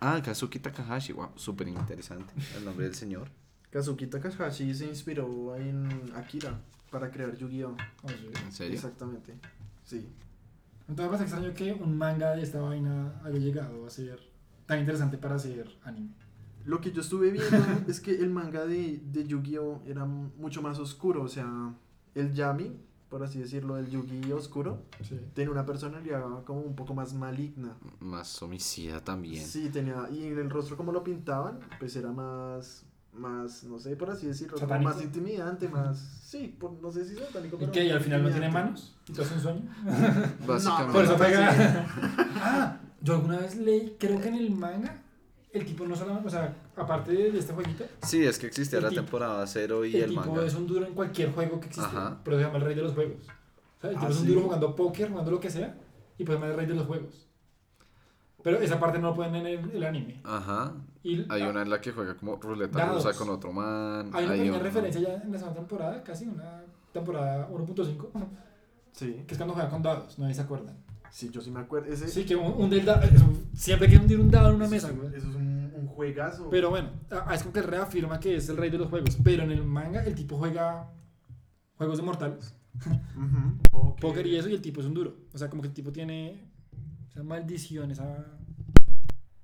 Ah, 0.00 0.20
Kazuki 0.20 0.58
Takahashi. 0.58 1.14
Wow, 1.14 1.30
súper 1.34 1.66
interesante. 1.66 2.34
El 2.54 2.66
nombre 2.66 2.84
del 2.84 2.94
señor. 2.94 3.28
Kazuki 3.70 4.06
Takahashi 4.06 4.74
se 4.74 4.84
inspiró 4.86 5.56
en 5.56 5.88
Akira 6.14 6.60
para 6.90 7.10
crear 7.10 7.34
Yu-Gi-Oh! 7.34 7.74
Oh, 8.02 8.08
sí. 8.08 8.28
¿En 8.44 8.52
serio? 8.52 8.74
Exactamente. 8.74 9.34
Sí. 9.82 10.06
Entonces 10.86 11.18
me 11.18 11.24
extraño 11.24 11.54
que 11.54 11.72
un 11.72 11.96
manga 11.96 12.36
de 12.36 12.42
esta 12.42 12.60
vaina 12.60 13.18
haya 13.24 13.38
llegado 13.38 13.86
a 13.86 13.90
ser 13.90 14.20
tan 14.66 14.78
interesante 14.78 15.16
para 15.16 15.36
hacer 15.36 15.66
anime. 15.82 16.10
Lo 16.66 16.82
que 16.82 16.92
yo 16.92 17.00
estuve 17.00 17.30
viendo 17.30 17.56
es 17.88 17.98
que 17.98 18.14
el 18.14 18.28
manga 18.28 18.66
de, 18.66 19.00
de 19.06 19.26
Yu-Gi-Oh! 19.26 19.84
era 19.86 20.04
mucho 20.04 20.60
más 20.60 20.78
oscuro. 20.78 21.22
O 21.22 21.28
sea, 21.28 21.74
el 22.14 22.34
Yami, 22.34 22.76
por 23.14 23.22
así 23.22 23.38
decirlo, 23.38 23.78
el 23.78 23.88
Yu-Gi 23.88 24.32
oscuro, 24.32 24.82
Sí. 25.00 25.16
tenía 25.34 25.52
una 25.52 25.64
personalidad 25.64 26.20
como 26.44 26.62
un 26.62 26.74
poco 26.74 26.94
más 26.94 27.14
maligna. 27.14 27.76
Más 28.00 28.42
homicida 28.42 29.04
también. 29.04 29.46
Sí, 29.46 29.68
tenía. 29.68 30.08
Y 30.10 30.24
en 30.26 30.36
el 30.40 30.50
rostro, 30.50 30.76
como 30.76 30.90
lo 30.90 31.04
pintaban, 31.04 31.60
pues 31.78 31.94
era 31.94 32.10
más. 32.10 32.84
Más, 33.12 33.62
no 33.62 33.78
sé, 33.78 33.94
por 33.94 34.10
así 34.10 34.26
decirlo, 34.26 34.58
más 34.80 35.00
intimidante, 35.00 35.68
más. 35.68 35.96
Sí, 36.24 36.56
por- 36.58 36.72
no 36.82 36.90
sé 36.90 37.04
si 37.04 37.14
satánico, 37.14 37.54
¿Y 37.54 37.58
pero. 37.60 37.70
qué? 37.70 37.84
¿Y 37.84 37.90
al 37.90 38.00
final 38.00 38.24
no 38.24 38.30
tiene 38.30 38.50
manos? 38.50 38.96
¿Y 39.06 39.12
un 39.20 39.40
sueño? 39.40 39.62
Básicamente. 40.48 40.92
Por 40.92 41.04
eso 41.04 41.12
no, 41.12 41.18
pega. 41.18 41.86
ah, 42.42 42.76
yo 43.00 43.14
alguna 43.14 43.38
vez 43.38 43.54
leí, 43.54 43.96
creo 44.00 44.20
que 44.20 44.26
en 44.26 44.34
el 44.34 44.50
manga, 44.50 45.00
el 45.52 45.64
tipo 45.64 45.86
no 45.86 45.94
solamente, 45.94 46.26
o 46.26 46.30
sea, 46.32 46.52
aparte 46.76 47.12
de 47.12 47.38
este 47.38 47.52
jueguito, 47.52 47.84
Sí, 48.02 48.24
es 48.24 48.38
que 48.38 48.46
existía 48.46 48.80
la 48.80 48.88
tipo- 48.90 49.02
temporada 49.02 49.46
0 49.46 49.84
y 49.84 49.96
el, 49.96 50.02
el, 50.04 50.08
tipo 50.10 50.20
manga. 50.26 50.44
es 50.46 50.54
un 50.54 50.66
duro 50.66 50.86
en 50.86 50.94
cualquier 50.94 51.32
juego 51.32 51.60
que 51.60 51.66
existe. 51.66 51.86
Ajá. 51.86 52.18
Pero 52.24 52.36
se 52.38 52.42
llama 52.44 52.56
el 52.58 52.64
rey 52.64 52.74
de 52.74 52.82
los 52.82 52.92
juegos. 52.94 53.22
O 53.78 53.80
sea, 53.80 53.90
el 53.90 53.96
tipo 53.96 54.06
Ah, 54.06 54.10
es 54.10 54.16
un 54.18 54.22
¿sí? 54.22 54.28
duro 54.28 54.40
jugando 54.42 54.74
póker, 54.76 55.08
jugando 55.10 55.30
lo 55.30 55.40
que 55.40 55.50
sea, 55.50 55.76
y 56.18 56.24
pues 56.24 56.36
se 56.36 56.40
llama 56.40 56.50
el 56.52 56.56
rey 56.58 56.66
de 56.66 56.74
los 56.74 56.86
juegos. 56.86 57.26
Pero 58.42 58.58
esa 58.58 58.78
parte 58.78 58.98
no 58.98 59.08
lo 59.10 59.14
ponen 59.16 59.36
en 59.36 59.46
el, 59.46 59.70
el 59.70 59.84
anime. 59.84 60.20
Ajá. 60.22 60.74
Y 61.02 61.20
Hay 61.30 61.42
ah, 61.42 61.48
una 61.48 61.62
en 61.62 61.70
la 61.70 61.80
que 61.80 61.92
juega 61.92 62.14
como 62.14 62.36
ruleta 62.36 62.78
Dados. 62.78 63.02
rusa 63.04 63.16
con 63.16 63.30
otro 63.30 63.52
man. 63.52 64.10
hay 64.12 64.24
una 64.24 64.32
pequeña 64.34 64.52
uno- 64.54 64.62
referencia 64.62 65.00
ya 65.00 65.14
en 65.14 65.32
la 65.32 65.38
segunda 65.38 65.60
temporada, 65.60 66.02
casi 66.02 66.26
una 66.26 66.62
temporada 66.92 67.48
1.5, 67.50 68.08
Sí, 68.92 69.24
que 69.26 69.32
es 69.34 69.38
cuando 69.38 69.54
juega 69.54 69.68
con 69.70 69.82
dados, 69.82 70.14
si 70.14 70.34
se 70.34 70.40
acuerdan. 70.42 70.76
sí, 71.10 71.30
yo 71.30 71.40
sí 71.40 71.50
me 71.50 71.60
acuerdo. 71.60 71.90
Ese, 71.92 72.06
Sí, 72.08 72.24
que 72.24 72.36
hunde 72.36 72.78
el 72.80 72.84
dado, 72.84 73.02
eso, 73.02 73.24
siempre 73.54 73.88
que 73.88 73.96
hundir 73.96 74.20
un 74.20 74.30
dado 74.30 74.50
en 74.50 74.56
una 74.56 74.66
eso 74.66 74.74
mesa, 74.74 74.88
es 74.88 74.92
un- 74.94 75.00
güey. 75.00 75.14
Eso 75.16 75.28
es 75.30 75.34
un, 75.34 75.42
un 75.42 75.43
juegazo. 75.94 76.50
Pero 76.50 76.70
bueno, 76.70 76.90
es 77.32 77.42
como 77.42 77.52
que 77.52 77.62
reafirma 77.62 78.20
que 78.20 78.36
es 78.36 78.48
el 78.48 78.56
rey 78.56 78.70
de 78.70 78.78
los 78.78 78.88
juegos. 78.88 79.16
Pero 79.22 79.42
en 79.44 79.50
el 79.50 79.64
manga 79.64 80.04
el 80.04 80.14
tipo 80.14 80.36
juega 80.36 80.90
juegos 81.76 81.98
de 81.98 82.02
mortales, 82.02 82.54
póker 84.00 84.26
y 84.26 84.36
eso, 84.36 84.48
y 84.48 84.54
el 84.54 84.62
tipo 84.62 84.80
es 84.80 84.86
un 84.86 84.94
duro. 84.94 85.16
O 85.32 85.38
sea, 85.38 85.48
como 85.48 85.62
que 85.62 85.68
el 85.68 85.74
tipo 85.74 85.92
tiene 85.92 86.50
esa 87.10 87.22
maldición, 87.22 87.90
esa, 87.90 88.26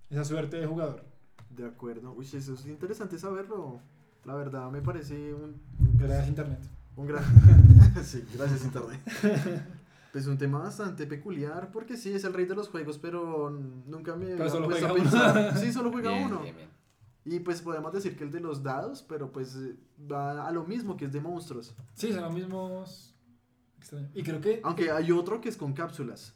esa 0.08 0.24
suerte 0.24 0.58
de 0.58 0.66
jugador. 0.66 1.04
De 1.50 1.66
acuerdo. 1.66 2.12
Uy, 2.12 2.24
eso 2.24 2.54
es 2.54 2.66
interesante 2.66 3.18
saberlo. 3.18 3.80
La 4.24 4.34
verdad, 4.34 4.70
me 4.70 4.82
parece 4.82 5.34
un. 5.34 5.60
Gracias 5.98 6.24
a 6.24 6.28
internet. 6.28 6.60
Un 6.96 7.06
gran. 7.06 7.24
sí, 8.04 8.24
gracias, 8.34 8.64
Internet. 8.64 9.00
Pues 10.12 10.26
un 10.26 10.36
tema 10.38 10.58
bastante 10.58 11.06
peculiar, 11.06 11.70
porque 11.70 11.96
sí, 11.96 12.12
es 12.12 12.24
el 12.24 12.32
rey 12.34 12.44
de 12.46 12.54
los 12.56 12.68
juegos, 12.68 12.98
pero 12.98 13.48
nunca 13.50 14.16
me. 14.16 14.26
Pero 14.36 14.50
solo 14.50 14.66
a 14.66 14.70
juega 14.70 14.92
uno. 14.92 15.02
pensar. 15.02 15.56
Sí, 15.58 15.72
solo 15.72 15.92
juega 15.92 16.10
Bien, 16.10 16.24
uno. 16.26 16.40
bien, 16.42 16.56
bien. 16.56 16.70
Y 17.24 17.38
pues 17.40 17.60
podemos 17.62 17.92
decir 17.92 18.16
que 18.16 18.24
el 18.24 18.30
de 18.32 18.40
los 18.40 18.62
dados, 18.62 19.02
pero 19.08 19.30
pues 19.30 19.54
eh, 19.54 19.76
va 20.10 20.46
a 20.48 20.50
lo 20.50 20.64
mismo 20.64 20.96
que 20.96 21.04
es 21.04 21.12
de 21.12 21.20
monstruos. 21.20 21.74
Sí, 21.94 22.12
son 22.12 22.22
los 22.22 22.32
mismos. 22.34 23.14
Extraño. 23.78 24.08
Y 24.14 24.22
creo 24.22 24.40
que 24.40 24.60
Aunque 24.64 24.90
hay 24.90 25.12
otro 25.12 25.40
que 25.40 25.48
es 25.48 25.56
con 25.56 25.72
cápsulas. 25.74 26.34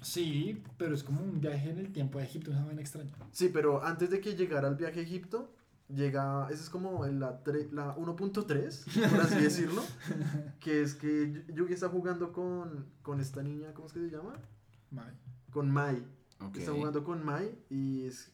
sí, 0.00 0.62
pero 0.78 0.94
es 0.94 1.02
como 1.04 1.20
un 1.22 1.40
viaje 1.40 1.70
en 1.70 1.78
el 1.78 1.92
tiempo 1.92 2.18
a 2.18 2.22
Egipto, 2.22 2.50
una 2.50 2.64
vaina 2.64 2.80
extraña. 2.80 3.12
Sí, 3.32 3.50
pero 3.52 3.84
antes 3.84 4.10
de 4.10 4.20
que 4.20 4.34
llegara 4.36 4.68
al 4.68 4.76
viaje 4.76 5.00
a 5.00 5.02
Egipto, 5.02 5.52
llega. 5.94 6.48
Esa 6.50 6.62
es 6.62 6.70
como 6.70 7.04
el- 7.04 7.20
la, 7.20 7.40
la 7.72 7.96
1.3, 7.96 9.10
por 9.10 9.20
así 9.20 9.40
decirlo. 9.40 9.82
que 10.60 10.82
es 10.82 10.94
que 10.94 11.44
Yugi 11.54 11.72
está 11.74 11.88
jugando 11.88 12.32
con, 12.32 12.86
con 13.02 13.20
esta 13.20 13.42
niña, 13.42 13.72
¿cómo 13.74 13.86
es 13.86 13.92
que 13.92 14.00
se 14.00 14.10
llama? 14.10 14.34
Mae. 14.90 15.12
Con 15.50 15.70
Mai. 15.70 16.04
Está 16.54 16.72
jugando 16.72 17.04
con 17.04 17.24
Mai 17.24 17.58
y 17.68 18.04
es 18.06 18.32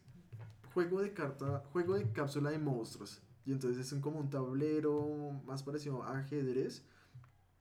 juego 0.74 1.00
de 1.00 1.12
carta, 1.12 1.62
juego 1.72 1.94
de 1.94 2.10
cápsula 2.12 2.50
de 2.50 2.58
monstruos. 2.58 3.20
Y 3.44 3.52
entonces 3.52 3.84
es 3.86 3.92
un, 3.92 4.00
como 4.00 4.18
un 4.20 4.28
tablero 4.30 5.40
más 5.44 5.62
parecido 5.62 6.02
a 6.02 6.18
ajedrez. 6.18 6.84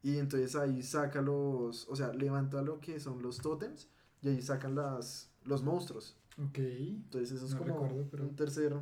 Y 0.04 0.18
entonces 0.20 0.56
ahí 0.56 0.84
saca 0.84 1.22
los, 1.22 1.88
o 1.90 1.96
sea, 1.96 2.14
levanta 2.14 2.62
lo 2.62 2.80
que 2.80 3.00
son 3.00 3.22
los 3.24 3.38
tótems 3.38 3.88
y 4.22 4.30
ahí 4.30 4.42
sacan 4.42 4.76
las, 4.76 5.32
los 5.46 5.64
monstruos. 5.64 6.16
Ok. 6.38 6.58
Entonces 6.60 7.32
eso 7.32 7.46
es 7.46 7.54
No 7.54 7.60
como 7.60 7.74
recuerdo, 7.74 8.08
pero- 8.12 8.24
un 8.26 8.36
tercer, 8.36 8.76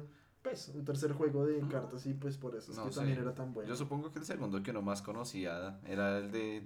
pues, 0.43 0.69
un 0.75 0.83
tercer 0.85 1.13
juego 1.13 1.45
de 1.45 1.59
cartas 1.67 2.05
y 2.05 2.13
pues 2.13 2.37
por 2.37 2.55
eso 2.55 2.71
es 2.71 2.77
No 2.77 2.85
que 2.85 2.91
sé. 2.91 2.99
también 2.99 3.19
era 3.19 3.33
tan 3.33 3.53
bueno. 3.53 3.69
Yo 3.69 3.75
supongo 3.75 4.11
que 4.11 4.19
el 4.19 4.25
segundo 4.25 4.61
que 4.61 4.71
uno 4.71 4.81
más 4.81 5.01
conocía 5.01 5.79
era 5.87 6.17
el 6.19 6.31
de 6.31 6.63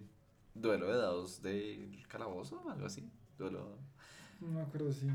duelo 0.56 0.88
de 0.88 0.98
dados 0.98 1.42
del 1.44 2.04
calabozo 2.10 2.62
o 2.66 2.70
algo 2.72 2.88
así. 2.88 3.10
Duelo. 3.38 3.78
No 4.42 4.48
me 4.50 4.62
acuerdo, 4.62 4.92
sí. 4.92 5.08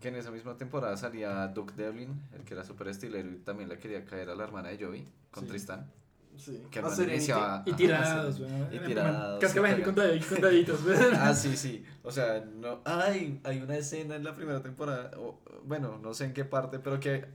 Que 0.00 0.08
en 0.08 0.16
esa 0.16 0.30
misma 0.30 0.56
temporada 0.56 0.96
salía 0.96 1.46
Duke 1.48 1.74
Devlin, 1.76 2.22
el 2.34 2.42
que 2.44 2.54
era 2.54 2.64
súper 2.64 2.88
estilero 2.88 3.30
y 3.30 3.36
también 3.40 3.68
le 3.68 3.78
quería 3.78 4.04
caer 4.04 4.30
a 4.30 4.34
la 4.34 4.44
hermana 4.44 4.70
de 4.70 4.82
Joey 4.82 5.06
con 5.30 5.42
Sí. 5.44 5.48
Tristán. 5.50 5.90
Sí. 6.38 6.62
Que 6.70 6.80
Serenity. 6.80 7.12
iniciaba- 7.16 7.62
Y 7.66 7.70
ajá, 7.70 7.76
tirados, 7.76 8.36
sí. 8.36 8.42
weón. 8.44 8.68
Y 8.74 8.78
tirados, 8.78 9.40
Casca 9.40 9.60
la 9.60 9.68
sí, 9.68 9.74
gente 9.74 9.84
con 9.84 9.94
daditos. 10.40 10.78
Ah, 11.18 11.34
sí, 11.34 11.54
sí. 11.56 11.84
O 12.02 12.10
sea, 12.10 12.40
no. 12.42 12.80
Ay, 12.86 13.40
hay 13.44 13.60
una 13.60 13.76
escena 13.76 14.16
en 14.16 14.24
la 14.24 14.34
primera 14.34 14.62
temporada. 14.62 15.10
o, 15.18 15.38
bueno, 15.66 15.98
no 15.98 16.14
sé 16.14 16.24
en 16.24 16.32
qué 16.32 16.46
parte, 16.46 16.78
pero 16.78 16.98
que 16.98 17.26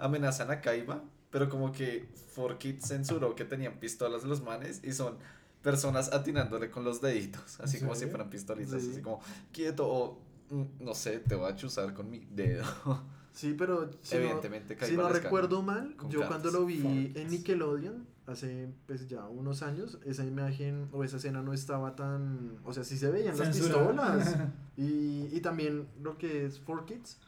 amenazan 0.00 0.50
a 0.50 0.60
Kaiba. 0.60 1.02
Pero 1.30 1.48
como 1.48 1.70
que 1.70 2.08
4Kids 2.34 2.80
censuró 2.80 3.36
que 3.36 3.44
tenían 3.44 3.74
pistolas 3.78 4.24
los 4.24 4.42
manes 4.42 4.80
y 4.82 4.92
son 4.92 5.16
personas 5.62 6.12
atinándole 6.12 6.70
con 6.70 6.82
los 6.84 7.00
deditos. 7.00 7.60
Así 7.60 7.76
¿En 7.76 7.84
como 7.84 7.94
si 7.94 8.06
fueran 8.06 8.30
pistolitas. 8.30 8.82
Sí. 8.82 8.90
Así 8.92 9.00
como, 9.00 9.20
quieto 9.52 9.86
o. 9.88 10.18
mm, 10.50 10.64
No 10.80 10.94
sé, 10.94 11.20
te 11.20 11.36
voy 11.36 11.50
a 11.50 11.54
chuzar 11.54 11.94
con 11.94 12.10
mi 12.10 12.26
dedo. 12.30 12.64
Sí, 13.32 13.54
pero 13.56 13.88
si 14.02 14.16
Evidentemente, 14.16 14.76
no, 14.78 14.86
si 14.86 14.96
no 14.96 15.08
recuerdo 15.08 15.62
mal, 15.62 15.94
yo 16.08 16.18
cartas. 16.20 16.26
cuando 16.26 16.50
lo 16.50 16.66
vi 16.66 17.12
en 17.14 17.28
Nickelodeon, 17.30 18.04
hace 18.26 18.68
pues 18.86 19.08
ya 19.08 19.24
unos 19.28 19.62
años, 19.62 19.98
esa 20.04 20.24
imagen 20.24 20.88
o 20.90 21.04
esa 21.04 21.18
escena 21.18 21.40
no 21.40 21.52
estaba 21.52 21.94
tan... 21.94 22.58
O 22.64 22.72
sea, 22.72 22.82
sí 22.82 22.98
se 22.98 23.08
veían 23.08 23.38
las 23.38 23.56
pistolas. 23.56 24.36
Y, 24.76 25.28
y 25.30 25.40
también 25.42 25.86
lo 26.02 26.18
que 26.18 26.44
es 26.44 26.64
4Kids 26.64 27.18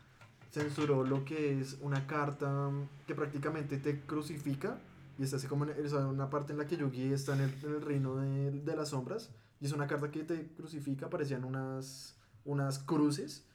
censuró 0.53 1.05
lo 1.05 1.25
que 1.25 1.61
es 1.61 1.79
una 1.81 2.07
carta 2.07 2.71
que 3.07 3.15
prácticamente 3.15 3.79
te 3.79 4.01
crucifica. 4.03 4.79
Y 5.19 5.25
está 5.25 5.37
así 5.37 5.47
como 5.47 5.65
en, 5.67 5.95
una 5.95 6.31
parte 6.31 6.53
en 6.53 6.59
la 6.59 6.67
que 6.67 6.77
Yugi 6.77 7.13
está 7.13 7.35
en 7.35 7.43
el, 7.43 7.55
en 7.65 7.71
el 7.75 7.83
reino 7.83 8.17
de, 8.17 8.51
de 8.51 8.77
las 8.77 8.91
sombras. 8.91 9.31
Y 9.61 9.67
es 9.67 9.73
una 9.73 9.87
carta 9.87 10.11
que 10.11 10.25
te 10.25 10.49
crucifica, 10.55 11.09
parecían 11.11 11.45
unas, 11.45 12.17
unas 12.45 12.79
cruces. 12.79 13.47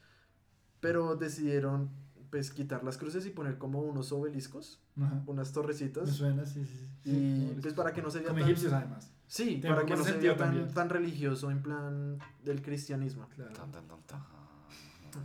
Pero 0.80 1.16
decidieron 1.16 1.90
pues 2.30 2.50
quitar 2.50 2.84
las 2.84 2.98
cruces 2.98 3.24
y 3.26 3.30
poner 3.30 3.58
como 3.58 3.80
unos 3.80 4.12
obeliscos, 4.12 4.80
Ajá. 5.00 5.22
unas 5.26 5.48
Me 5.48 5.54
torrecitas. 5.54 6.10
suena, 6.10 6.44
sí, 6.44 6.64
sí. 6.64 6.88
sí. 7.04 7.10
Y 7.10 7.60
pues 7.60 7.72
para 7.74 7.92
que 7.92 8.02
no 8.02 8.10
se 8.10 8.18
vea 8.18 8.28
Como 8.28 8.40
tan, 8.40 8.48
egipcios, 8.48 8.72
además. 8.72 9.10
sí, 9.26 9.60
para 9.66 9.86
que 9.86 9.96
no 9.96 10.04
se 10.04 10.12
vea 10.12 10.36
tan, 10.36 10.90
religioso 10.90 11.50
en 11.50 11.62
plan 11.62 12.18
del 12.44 12.60
cristianismo. 12.62 13.26
Claro. 13.34 13.52
Tan, 13.54 13.70
tan, 13.72 13.86
tan, 13.88 14.02
tan. 14.02 14.20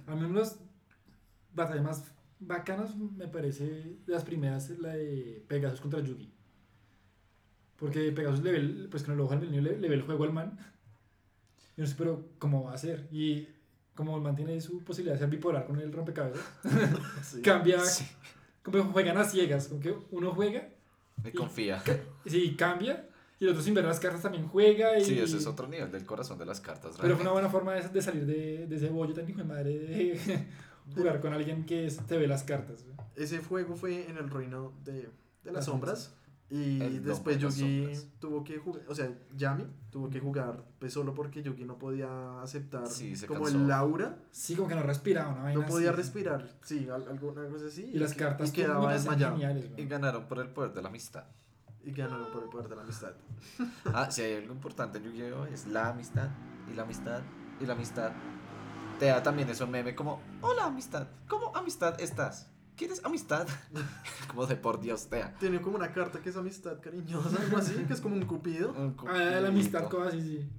A 0.08 0.16
mí 0.16 0.28
batallas 1.54 1.84
más 1.84 2.12
bacanas 2.40 2.96
me 2.98 3.28
parece 3.28 3.98
las 4.06 4.24
primeras 4.24 4.70
la 4.80 4.94
de 4.94 5.44
Pegasus 5.48 5.80
contra 5.82 6.00
Yugi. 6.02 6.32
Porque 7.78 8.12
Pegasus 8.12 8.42
le 8.44 8.52
ve, 8.52 8.58
el- 8.58 8.88
pues 8.90 9.04
con 9.04 9.14
el 9.14 9.20
ojo 9.20 9.34
al 9.34 9.40
menú 9.42 9.62
le, 9.62 9.78
le 9.78 9.90
ve 9.90 9.96
el 9.96 10.02
juego 10.04 10.24
al 10.24 10.34
man. 10.34 10.58
Y 11.76 11.82
no 11.82 11.88
sé, 11.88 11.96
pero 11.98 12.30
¿cómo 12.40 12.64
va 12.66 12.74
a 12.74 12.78
ser? 12.78 13.08
Y 13.12 13.48
como 13.96 14.16
el 14.16 14.22
man 14.24 14.36
tiene 14.36 14.60
su 14.62 14.84
posibilidad 14.84 15.16
de 15.16 15.20
ser 15.20 15.30
bipolar 15.30 15.66
con 15.66 15.80
el 15.80 15.92
rompecabezas, 15.92 16.44
Sí. 17.24 17.42
cambia, 17.42 17.80
Sí. 17.84 18.06
como 18.64 18.84
juegan 18.86 19.18
a 19.18 19.24
ciegas, 19.24 19.68
como 19.68 19.80
que 19.82 19.94
uno 20.12 20.32
juega, 20.34 20.70
Me 21.24 21.32
confía. 21.32 21.82
sí, 22.26 22.56
cambia, 22.56 23.08
y 23.40 23.46
el 23.46 23.52
otro 23.52 23.62
sin 23.62 23.74
ver 23.74 23.86
las 23.86 24.00
cartas 24.00 24.22
también 24.22 24.48
juega. 24.48 24.98
Y, 24.98 25.04
Sí, 25.06 25.20
ese 25.20 25.38
es 25.38 25.48
otro 25.48 25.68
nivel 25.68 25.92
del 25.92 26.06
corazón 26.06 26.38
de 26.38 26.46
las 26.46 26.62
cartas. 26.62 26.96
Pero 27.00 27.16
fue 27.16 27.24
una 27.26 27.32
realmente. 27.34 27.34
buena 27.34 27.50
forma 27.50 27.74
de, 27.74 27.90
de 27.90 28.02
salir 28.02 28.26
de, 28.26 28.68
de 28.68 28.76
ese 28.76 28.90
bollo 28.90 29.14
tan 29.14 29.28
hijo 29.30 29.40
de 29.40 29.44
madre 29.46 29.78
de 29.80 30.48
jugar 30.96 31.22
con 31.22 31.34
alguien 31.34 31.66
que 31.66 31.92
te 32.08 32.18
ve 32.18 32.28
las 32.28 32.44
cartas. 32.44 32.84
güey. 32.84 32.96
Ese 33.16 33.40
juego 33.44 33.76
fue 33.76 34.10
en 34.10 34.18
el 34.18 34.30
reino 34.30 34.74
de, 34.84 34.94
de 34.94 35.10
las 35.46 35.54
Las 35.56 35.66
sombras. 35.66 36.14
Y 36.50 36.80
El 36.82 37.04
después 37.04 37.38
de 37.40 37.46
las 37.46 37.58
Yugi 37.58 37.98
tuvo 38.20 38.44
que 38.44 38.60
jugar, 38.60 38.84
o 38.88 38.94
sea, 38.94 39.12
Yami 39.36 39.66
tuvo 39.90 40.10
que 40.12 40.20
jugar 40.20 40.64
pues 40.78 40.94
solo 40.94 41.14
porque 41.16 41.42
Yugi 41.42 41.64
no 41.66 41.80
podía 41.80 42.42
aceptar 42.44 42.86
Sí, 42.86 43.16
como 43.28 43.46
cansó. 43.46 43.58
el 43.58 43.72
aura, 43.72 44.18
Sí, 44.30 44.56
como 44.56 44.68
que 44.68 44.76
no 44.76 44.84
respiraba 44.84 45.32
una 45.34 45.44
vaina 45.44 45.62
no 45.62 45.66
podía 45.68 45.90
así. 45.90 45.98
respirar, 45.98 46.48
sí, 46.62 46.88
al- 46.90 47.08
alguna 47.08 47.48
cosa 47.48 47.66
así. 47.68 47.90
Y 47.94 47.98
las 47.98 48.14
que- 48.14 48.20
cartas 48.20 48.50
y 48.50 48.52
quedaba 48.52 48.94
desmayado. 48.94 49.34
geniales, 49.34 49.66
Y 49.78 49.86
ganaron 49.86 50.28
por 50.28 50.40
el 50.40 50.50
poder 50.50 50.74
de 50.74 50.82
la 50.84 50.90
amistad. 50.90 51.24
Y 51.84 51.92
ganaron 51.92 52.28
por 52.32 52.44
el 52.44 52.50
poder 52.50 52.70
de 52.70 52.76
la 52.76 52.82
amistad. 52.84 53.14
Ah, 53.86 54.12
si 54.12 54.22
hay 54.22 54.36
algo 54.36 54.54
importante 54.54 55.00
en 55.00 55.06
Yu-Gi-Oh! 55.06 55.46
es 55.48 55.66
la 55.68 55.90
amistad. 55.90 56.30
y 56.72 56.76
la 56.76 56.84
amistad 56.84 57.22
y 57.60 57.66
la 57.66 57.74
amistad. 57.74 58.12
Tea 59.00 59.24
también 59.24 59.50
es 59.50 59.60
un 59.62 59.72
meme 59.72 59.96
como, 59.96 60.22
hola 60.42 60.66
amistad, 60.66 61.08
¿cómo 61.28 61.56
amistad 61.56 62.00
estás? 62.00 62.50
¿Quieres 62.76 63.04
amistad? 63.06 63.48
como 64.28 64.46
de 64.46 64.56
por 64.56 64.80
Dios, 64.80 65.08
Tea. 65.08 65.36
Tiene 65.40 65.62
como 65.62 65.78
una 65.78 65.92
carta 65.92 66.20
que 66.20 66.30
es 66.30 66.38
amistad 66.38 66.80
cariñosa, 66.80 67.42
algo 67.42 67.58
así, 67.58 67.74
que 67.86 67.94
es 67.94 68.02
como 68.02 68.16
un 68.16 68.26
cupido. 68.26 68.72
Un 68.72 68.96
Ah, 69.08 69.40
la 69.42 69.50
amistad, 69.50 69.88
cosas 69.90 70.10
así, 70.10 70.22
sí. 70.22 70.50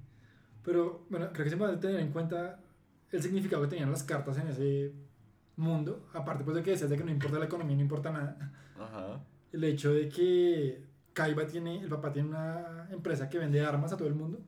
Pero, 0.62 1.04
bueno, 1.10 1.28
creo 1.32 1.44
que 1.44 1.50
se 1.50 1.62
a 1.62 1.80
tener 1.80 2.00
en 2.00 2.12
cuenta 2.12 2.60
el 3.10 3.22
significado 3.22 3.62
que 3.62 3.68
tenían 3.68 3.90
las 3.90 4.02
cartas 4.02 4.38
en 4.38 4.48
ese 4.48 4.92
mundo. 5.56 6.08
Aparte, 6.14 6.44
pues 6.44 6.56
de 6.56 6.62
que 6.62 6.70
decías 6.70 6.90
de 6.90 6.96
que 6.96 7.04
no 7.04 7.10
importa 7.10 7.38
la 7.38 7.46
economía, 7.46 7.76
no 7.76 7.82
importa 7.82 8.10
nada. 8.10 8.52
Ajá. 8.78 9.20
El 9.52 9.64
hecho 9.64 9.92
de 9.92 10.08
que 10.08 10.84
Kaiba 11.12 11.46
tiene, 11.46 11.80
el 11.80 11.88
papá 11.88 12.12
tiene 12.12 12.28
una 12.28 12.88
empresa 12.90 13.28
que 13.28 13.38
vende 13.38 13.64
armas 13.64 13.92
a 13.92 13.96
todo 13.96 14.08
el 14.08 14.14
mundo. 14.14 14.40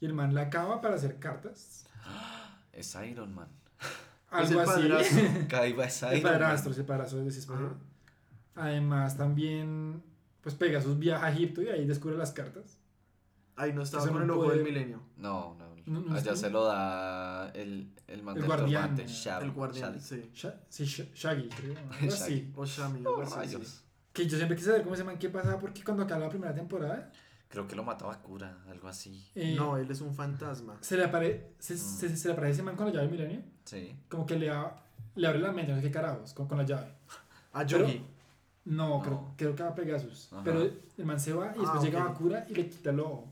Y 0.00 0.06
el 0.06 0.14
man 0.14 0.34
la 0.34 0.42
acaba 0.42 0.80
para 0.80 0.94
hacer 0.94 1.18
cartas. 1.18 1.86
Es 2.72 2.96
Iron 3.08 3.34
Man. 3.34 3.48
Es 4.32 4.48
Algo 4.48 4.60
el 4.62 4.68
así. 4.68 4.80
padrastro. 4.88 5.28
Caiba 5.48 5.84
es 5.86 6.02
Iron 6.02 6.14
el 6.14 6.22
padrastro, 6.22 6.70
Man. 6.70 6.78
ese 6.78 6.84
padrastro 6.84 7.18
de 7.20 7.28
ese 7.28 7.52
Ajá. 7.52 7.74
Además, 8.54 9.16
también, 9.16 10.02
pues 10.42 10.54
Pegasus 10.54 10.98
viaja 10.98 11.26
a 11.26 11.32
Egipto 11.32 11.62
y 11.62 11.68
ahí 11.68 11.84
descubre 11.86 12.16
las 12.16 12.30
cartas. 12.32 12.78
Ahí 13.56 13.72
no 13.72 13.82
estaba 13.82 14.06
con 14.06 14.18
no 14.18 14.22
el 14.24 14.30
ojo 14.30 14.50
del 14.50 14.62
milenio. 14.64 15.00
No, 15.16 15.56
no. 15.58 15.70
No, 15.86 16.00
no 16.02 16.14
Allá 16.14 16.36
se 16.36 16.50
lo 16.50 16.64
da 16.66 17.48
el, 17.50 17.90
el 18.06 18.22
man 18.22 18.36
El 18.36 18.44
guardián, 18.44 18.96
Shab- 18.98 19.42
el 19.42 19.50
guardián, 19.50 20.00
sí. 20.00 20.30
Sí, 20.68 20.84
Sha- 20.84 21.08
Shaggy, 21.14 21.48
creo. 21.48 21.74
Shaggy. 22.08 22.52
O 22.56 22.64
Shami, 22.64 23.02
Oh, 23.04 23.24
sí. 23.46 23.80
Que 24.12 24.26
yo 24.28 24.36
siempre 24.36 24.56
quise 24.56 24.68
saber 24.70 24.82
cómo 24.82 24.94
ese 24.94 25.02
man 25.04 25.18
qué 25.18 25.30
pasaba 25.30 25.58
porque 25.58 25.82
cuando 25.82 26.04
acaba 26.04 26.20
la 26.26 26.28
primera 26.28 26.54
temporada 26.54 27.10
Creo 27.50 27.66
que 27.66 27.74
lo 27.76 27.82
mataba 27.82 28.16
Cura, 28.22 28.58
algo 28.70 28.88
así. 28.88 29.26
eh, 29.34 29.54
No, 29.56 29.76
él 29.76 29.90
es 29.90 30.00
un 30.00 30.14
fantasma. 30.14 30.78
se, 30.80 30.96
le 30.96 31.04
apare 31.04 31.50
se, 31.58 31.74
Mm. 31.74 31.76
se, 31.76 32.16
se 32.16 32.28
le 32.28 32.34
aparece 32.34 32.52
ese 32.54 32.62
man 32.62 32.76
con 32.76 32.86
la 32.86 32.92
llave 32.92 33.08
del 33.08 33.10
milenio 33.18 33.42
Sí. 33.64 33.94
como 34.08 34.24
que 34.24 34.38
le, 34.38 34.50
a- 34.50 34.74
le 35.16 35.26
abre 35.26 35.40
la 35.40 35.50
mente, 35.52 35.72
no 35.72 35.78
sé 35.78 35.84
qué 35.84 35.90
carajos, 35.90 36.32
con, 36.32 36.46
con 36.46 36.58
la 36.58 36.64
llave. 36.64 36.86
A 37.52 37.64
Pero- 37.66 37.80
Yugi. 37.86 38.04
No, 38.66 38.88
No. 38.98 39.02
Creo, 39.02 39.32
creo 39.36 39.54
que 39.56 39.62
va 39.64 39.70
a 39.70 39.74
Pegasus. 39.74 40.32
Ajá. 40.32 40.42
Pero 40.44 40.62
el 40.62 41.04
man 41.04 41.18
se 41.18 41.32
va 41.32 41.46
y 41.56 41.58
después 41.58 41.70
Ah, 41.80 41.82
llega 41.82 42.02
ok. 42.04 42.08
Bakura 42.10 42.46
y 42.48 42.54
le 42.54 42.68
quita 42.68 42.90
el 42.90 43.00
ojo. 43.00 43.26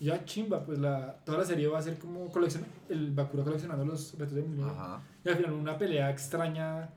Y 0.00 0.06
ya 0.06 0.24
chimba, 0.24 0.64
pues 0.66 0.78
la, 0.80 1.14
toda 1.24 1.38
la 1.38 1.44
serie 1.44 1.68
va 1.68 1.78
a 1.78 1.82
ser 1.82 1.98
como 1.98 2.28
coleccion 2.30 2.64
el 2.88 3.12
Bakura 3.12 3.44
coleccionando 3.44 3.84
los 3.86 4.12
objetos 4.12 4.34
del 4.34 4.44
milenio. 4.48 4.70
Ajá. 4.72 5.00
Y 5.24 5.28
al 5.30 5.36
final 5.36 5.52
una 5.52 5.78
pelea 5.78 6.10
extraña. 6.10 6.90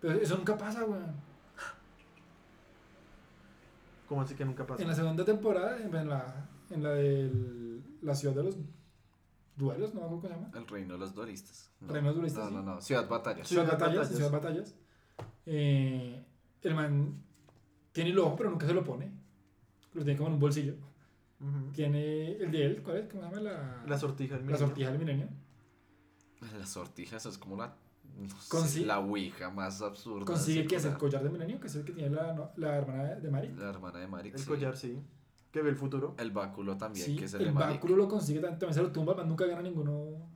Pero 0.00 0.14
eso 0.20 0.36
nunca 0.36 0.56
pasa, 0.58 0.84
weón. 0.84 1.14
¿Cómo 4.12 4.20
así 4.20 4.34
que 4.34 4.44
nunca 4.44 4.66
pasa? 4.66 4.82
En 4.82 4.88
la 4.88 4.94
segunda 4.94 5.24
temporada, 5.24 5.78
en 5.78 6.06
la, 6.06 6.46
en 6.68 6.82
la 6.82 6.90
de 6.90 7.32
la 8.02 8.14
ciudad 8.14 8.34
de 8.34 8.42
los 8.42 8.58
duelos, 9.56 9.94
no 9.94 10.00
me 10.00 10.06
acuerdo 10.06 10.20
cómo 10.20 10.20
se 10.20 10.28
llama. 10.28 10.50
El 10.54 10.66
reino 10.68 10.92
de 10.92 11.00
los 11.00 11.14
duelistas. 11.14 11.70
No. 11.80 11.90
Reino 11.94 12.08
de 12.08 12.14
los 12.14 12.16
duelistas, 12.16 12.44
No, 12.44 12.50
sí. 12.50 12.54
no, 12.66 12.74
no. 12.74 12.80
Ciudad 12.82 13.08
Batallas. 13.08 13.48
Ciudad 13.48 13.62
Ciudad 13.64 13.78
Batallas, 13.78 13.96
Batallas. 14.10 14.16
Ciudad 14.18 14.30
Batallas. 14.30 14.74
Eh, 15.46 16.22
el 16.60 16.74
man 16.74 17.22
tiene 17.92 18.10
el 18.10 18.18
ojo, 18.18 18.36
pero 18.36 18.50
nunca 18.50 18.66
se 18.66 18.74
lo 18.74 18.84
pone. 18.84 19.10
Lo 19.94 20.04
tiene 20.04 20.18
como 20.18 20.28
en 20.28 20.34
un 20.34 20.40
bolsillo. 20.40 20.74
Ujú. 21.40 21.72
Tiene 21.72 22.32
el 22.32 22.50
de 22.50 22.66
él, 22.66 22.82
¿cuál 22.82 22.98
es? 22.98 23.06
¿Cómo 23.08 23.22
se 23.22 23.28
llama? 23.30 23.40
La, 23.40 23.82
La 23.86 23.98
sortija 23.98 24.34
del 24.36 24.42
la 24.44 24.46
milenio. 24.52 24.66
sortija 24.68 24.90
del 24.90 24.98
milenio. 24.98 25.28
Las 26.58 26.68
sortijas 26.68 27.24
es 27.24 27.38
como 27.38 27.56
la. 27.56 27.74
No 28.18 28.28
sé, 28.28 28.48
Consi- 28.56 28.84
la 28.86 28.98
ouija 29.00 29.50
más 29.50 29.80
absurda. 29.82 30.24
Consigue 30.24 30.66
que 30.66 30.76
es 30.76 30.84
el 30.84 30.96
collar 30.96 31.22
del 31.22 31.32
milenio, 31.32 31.58
que 31.60 31.66
es 31.66 31.74
el 31.76 31.84
que 31.84 31.92
tiene 31.92 32.10
la, 32.14 32.32
no- 32.34 32.50
la 32.56 32.76
hermana 32.76 33.02
de 33.16 33.30
Mari. 33.30 33.48
La 33.56 33.70
hermana 33.70 33.98
de 33.98 34.06
Marik. 34.06 34.34
El 34.34 34.40
sí. 34.40 34.46
collar, 34.46 34.76
sí. 34.76 34.98
Que 35.50 35.60
ve 35.62 35.70
el 35.70 35.76
futuro. 35.76 36.14
El 36.18 36.30
báculo 36.30 36.76
también, 36.78 37.04
Sí, 37.04 37.16
que 37.16 37.26
es 37.26 37.34
el, 37.34 37.40
el 37.42 37.46
de 37.48 37.52
Marik. 37.52 37.74
báculo 37.76 37.96
lo 37.96 38.08
consigue, 38.08 38.40
también, 38.40 38.58
también 38.58 38.74
se 38.74 38.82
lo 38.82 38.90
tumba, 38.92 39.14
man 39.14 39.28
nunca 39.28 39.44
gana 39.46 39.62
ninguno. 39.62 40.30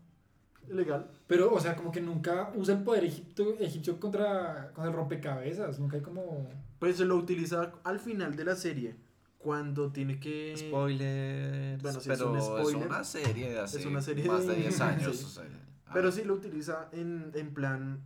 Legal. 0.68 1.08
Pero, 1.28 1.54
o 1.54 1.60
sea, 1.60 1.76
como 1.76 1.92
que 1.92 2.00
nunca 2.00 2.50
usa 2.56 2.74
el 2.74 2.82
poder 2.82 3.04
egipto, 3.04 3.54
egipcio 3.60 4.00
contra, 4.00 4.72
contra 4.74 4.86
el 4.90 4.92
rompecabezas. 4.96 5.78
Nunca 5.78 5.96
hay 5.96 6.02
como. 6.02 6.48
Pues 6.80 6.96
se 6.96 7.04
lo 7.04 7.14
utiliza 7.16 7.72
al 7.84 8.00
final 8.00 8.34
de 8.34 8.44
la 8.44 8.56
serie. 8.56 8.96
Cuando 9.38 9.92
tiene 9.92 10.18
que. 10.18 10.54
Spoilers. 10.56 11.80
Bueno, 11.82 12.00
sí, 12.00 12.10
es 12.10 12.18
pero 12.18 12.30
un 12.32 12.38
es 12.38 12.44
spoiler. 12.44 12.86
una 12.88 13.04
serie 13.04 13.50
de 13.50 13.60
hace 13.60 13.78
Es 13.78 13.86
una 13.86 14.02
serie 14.02 14.24
más 14.26 14.44
de- 14.44 14.54
de 14.56 14.60
10 14.62 14.80
años. 14.80 15.16
Sí. 15.16 15.24
o 15.24 15.28
sea, 15.28 15.44
Pero 15.92 16.10
sí 16.12 16.24
lo 16.24 16.34
utiliza 16.34 16.88
en, 16.92 17.30
en 17.34 17.54
plan. 17.54 18.00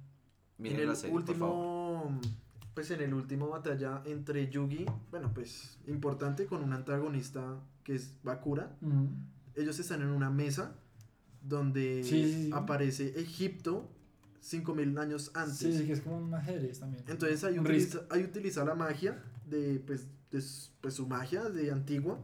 miren 0.59 0.77
en 0.77 0.83
el 0.83 0.89
la 0.89 0.95
serie, 0.95 1.15
por 1.21 1.35
favor. 1.37 2.07
último. 2.07 2.21
Pues 2.75 2.91
en 2.93 3.01
el 3.01 3.15
último 3.15 3.49
batalla 3.49 4.03
entre 4.07 4.49
Yugi. 4.49 4.87
Bueno, 5.11 5.33
pues 5.35 5.79
importante 5.87 6.47
con 6.47 6.63
un 6.63 6.73
antagonista 6.73 7.59
que 7.83 7.95
es 7.95 8.15
Bakura. 8.23 8.77
mm, 8.81 9.07
Ellos 9.57 9.79
están 9.81 10.03
en 10.03 10.09
una 10.09 10.31
mesa 10.31 10.75
donde 11.43 12.03
Sí, 12.05 12.25
sí, 12.25 12.45
sí. 12.45 12.51
aparece 12.53 13.19
Egipto 13.21 13.91
5000 14.41 14.97
años 14.99 15.31
antes. 15.35 15.57
Sí, 15.59 15.77
sí, 15.77 15.87
que 15.87 15.93
es 15.95 16.01
como 16.01 16.19
un 16.19 16.33
ajedrez 16.35 16.81
también. 16.81 17.03
Entonces 17.09 17.43
ahí 17.45 17.55
Un 17.59 17.65
utiliza, 17.67 18.01
ahí 18.11 18.23
utiliza 18.25 18.65
la 18.65 18.75
magia 18.75 19.23
de, 19.47 19.81
pues, 19.87 20.07
de 20.31 20.41
su, 20.41 20.71
pues, 20.81 20.95
su 20.95 21.07
magia 21.09 21.45
de 21.51 21.71
antigua, 21.73 22.19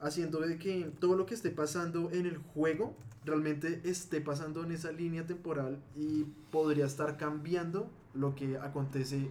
haciendo 0.00 0.40
de 0.40 0.58
que 0.58 0.90
todo 1.00 1.16
lo 1.16 1.26
que 1.26 1.34
esté 1.34 1.50
pasando 1.50 2.10
en 2.12 2.26
el 2.26 2.38
juego 2.38 2.94
realmente 3.24 3.80
esté 3.84 4.20
pasando 4.20 4.62
en 4.64 4.72
esa 4.72 4.90
línea 4.92 5.26
temporal 5.26 5.78
y 5.96 6.24
podría 6.50 6.86
estar 6.86 7.16
cambiando 7.16 7.90
lo 8.14 8.34
que 8.34 8.56
acontece 8.58 9.30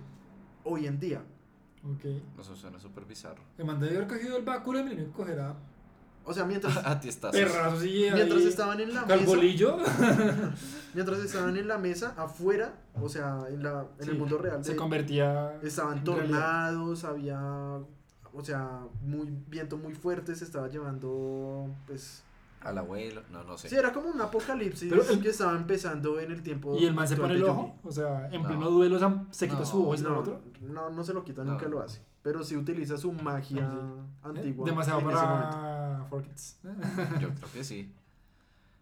hoy 0.63 0.85
en 0.87 0.99
día. 0.99 1.23
Ok. 1.83 2.05
Eso 2.39 2.55
suena 2.55 2.79
súper 2.79 3.05
bizarro. 3.05 3.41
El 3.57 3.65
man 3.65 3.79
debe 3.79 3.95
haber 3.97 4.07
cogido 4.07 4.37
el 4.37 4.43
báculo 4.43 4.79
y 4.79 4.81
el 4.81 4.89
milenio 4.89 5.11
cogerá 5.13 5.55
O 6.25 6.33
sea, 6.33 6.43
mientras, 6.45 6.75
A 6.85 6.99
ti 6.99 7.07
estás. 7.07 7.31
perrazos 7.31 7.85
y 7.85 8.05
mientras 8.13 8.41
ahí- 8.41 8.47
estaban 8.47 8.79
en 8.81 8.93
la 8.93 9.03
¿Cuál 9.05 9.19
mesa, 9.21 9.31
bolillo? 9.31 9.77
mientras 10.93 11.19
estaban 11.19 11.55
en 11.57 11.67
la 11.67 11.77
mesa 11.77 12.13
afuera, 12.17 12.73
o 13.01 13.07
sea, 13.07 13.45
en, 13.49 13.63
la, 13.63 13.85
en 13.99 14.03
el 14.09 14.11
Sí, 14.13 14.17
mundo 14.19 14.37
real, 14.37 14.63
Se 14.63 14.71
de- 14.71 14.77
convertía. 14.77 15.57
estaban 15.63 15.99
en 15.99 16.05
realidad. 16.05 16.27
tornados, 16.27 17.03
había, 17.05 17.79
o 18.37 18.43
sea, 18.45 18.81
muy 19.01 19.27
viento 19.47 19.77
muy 19.77 19.93
fuerte, 19.93 20.35
se 20.35 20.43
estaba 20.45 20.67
llevando, 20.67 21.67
pues, 21.87 22.23
Al 22.61 22.77
abuelo. 22.79 23.21
No, 23.31 23.43
no 23.43 23.57
sé. 23.57 23.69
Sí, 23.69 23.75
era 23.75 23.93
como 23.93 24.09
un 24.09 24.19
apocalipsis 24.19 24.89
Pero 24.89 25.03
el- 25.07 25.21
que 25.21 25.29
estaba 25.29 25.55
empezando 25.55 26.19
en 26.19 26.31
el 26.31 26.41
tiempo. 26.41 26.75
Y 26.77 26.85
el 26.85 26.93
man 26.93 27.07
se 27.07 27.15
pone 27.15 27.33
el 27.35 27.41
de 27.41 27.49
ojo. 27.49 27.75
O 27.83 27.91
sea, 27.91 28.27
en 28.31 28.41
No. 28.41 28.47
pleno 28.47 28.69
duelo 28.71 29.27
se- 29.31 29.47
quita 29.47 29.59
No, 29.59 29.65
su 29.65 29.83
ojo 29.83 29.95
y 29.95 30.01
No, 30.01 30.19
otro. 30.19 30.41
no, 30.61 30.89
no 30.89 31.03
se 31.03 31.13
lo 31.13 31.23
quita, 31.23 31.43
No. 31.43 31.51
nunca 31.51 31.67
lo 31.67 31.81
hace. 31.81 32.01
Pero 32.23 32.43
sí 32.43 32.57
utiliza 32.57 32.97
su 32.97 33.11
magia 33.13 33.69
antigua. 34.23 34.65
Eh, 34.65 34.69
Demasiado 34.71 34.99
en 35.01 35.09
ese 35.11 35.15
momento. 35.21 35.51
para 35.51 36.05
For 36.09 36.23
Kids. 36.23 36.57
Yo 37.21 37.29
creo 37.29 37.51
que 37.53 37.63
sí. 37.63 37.93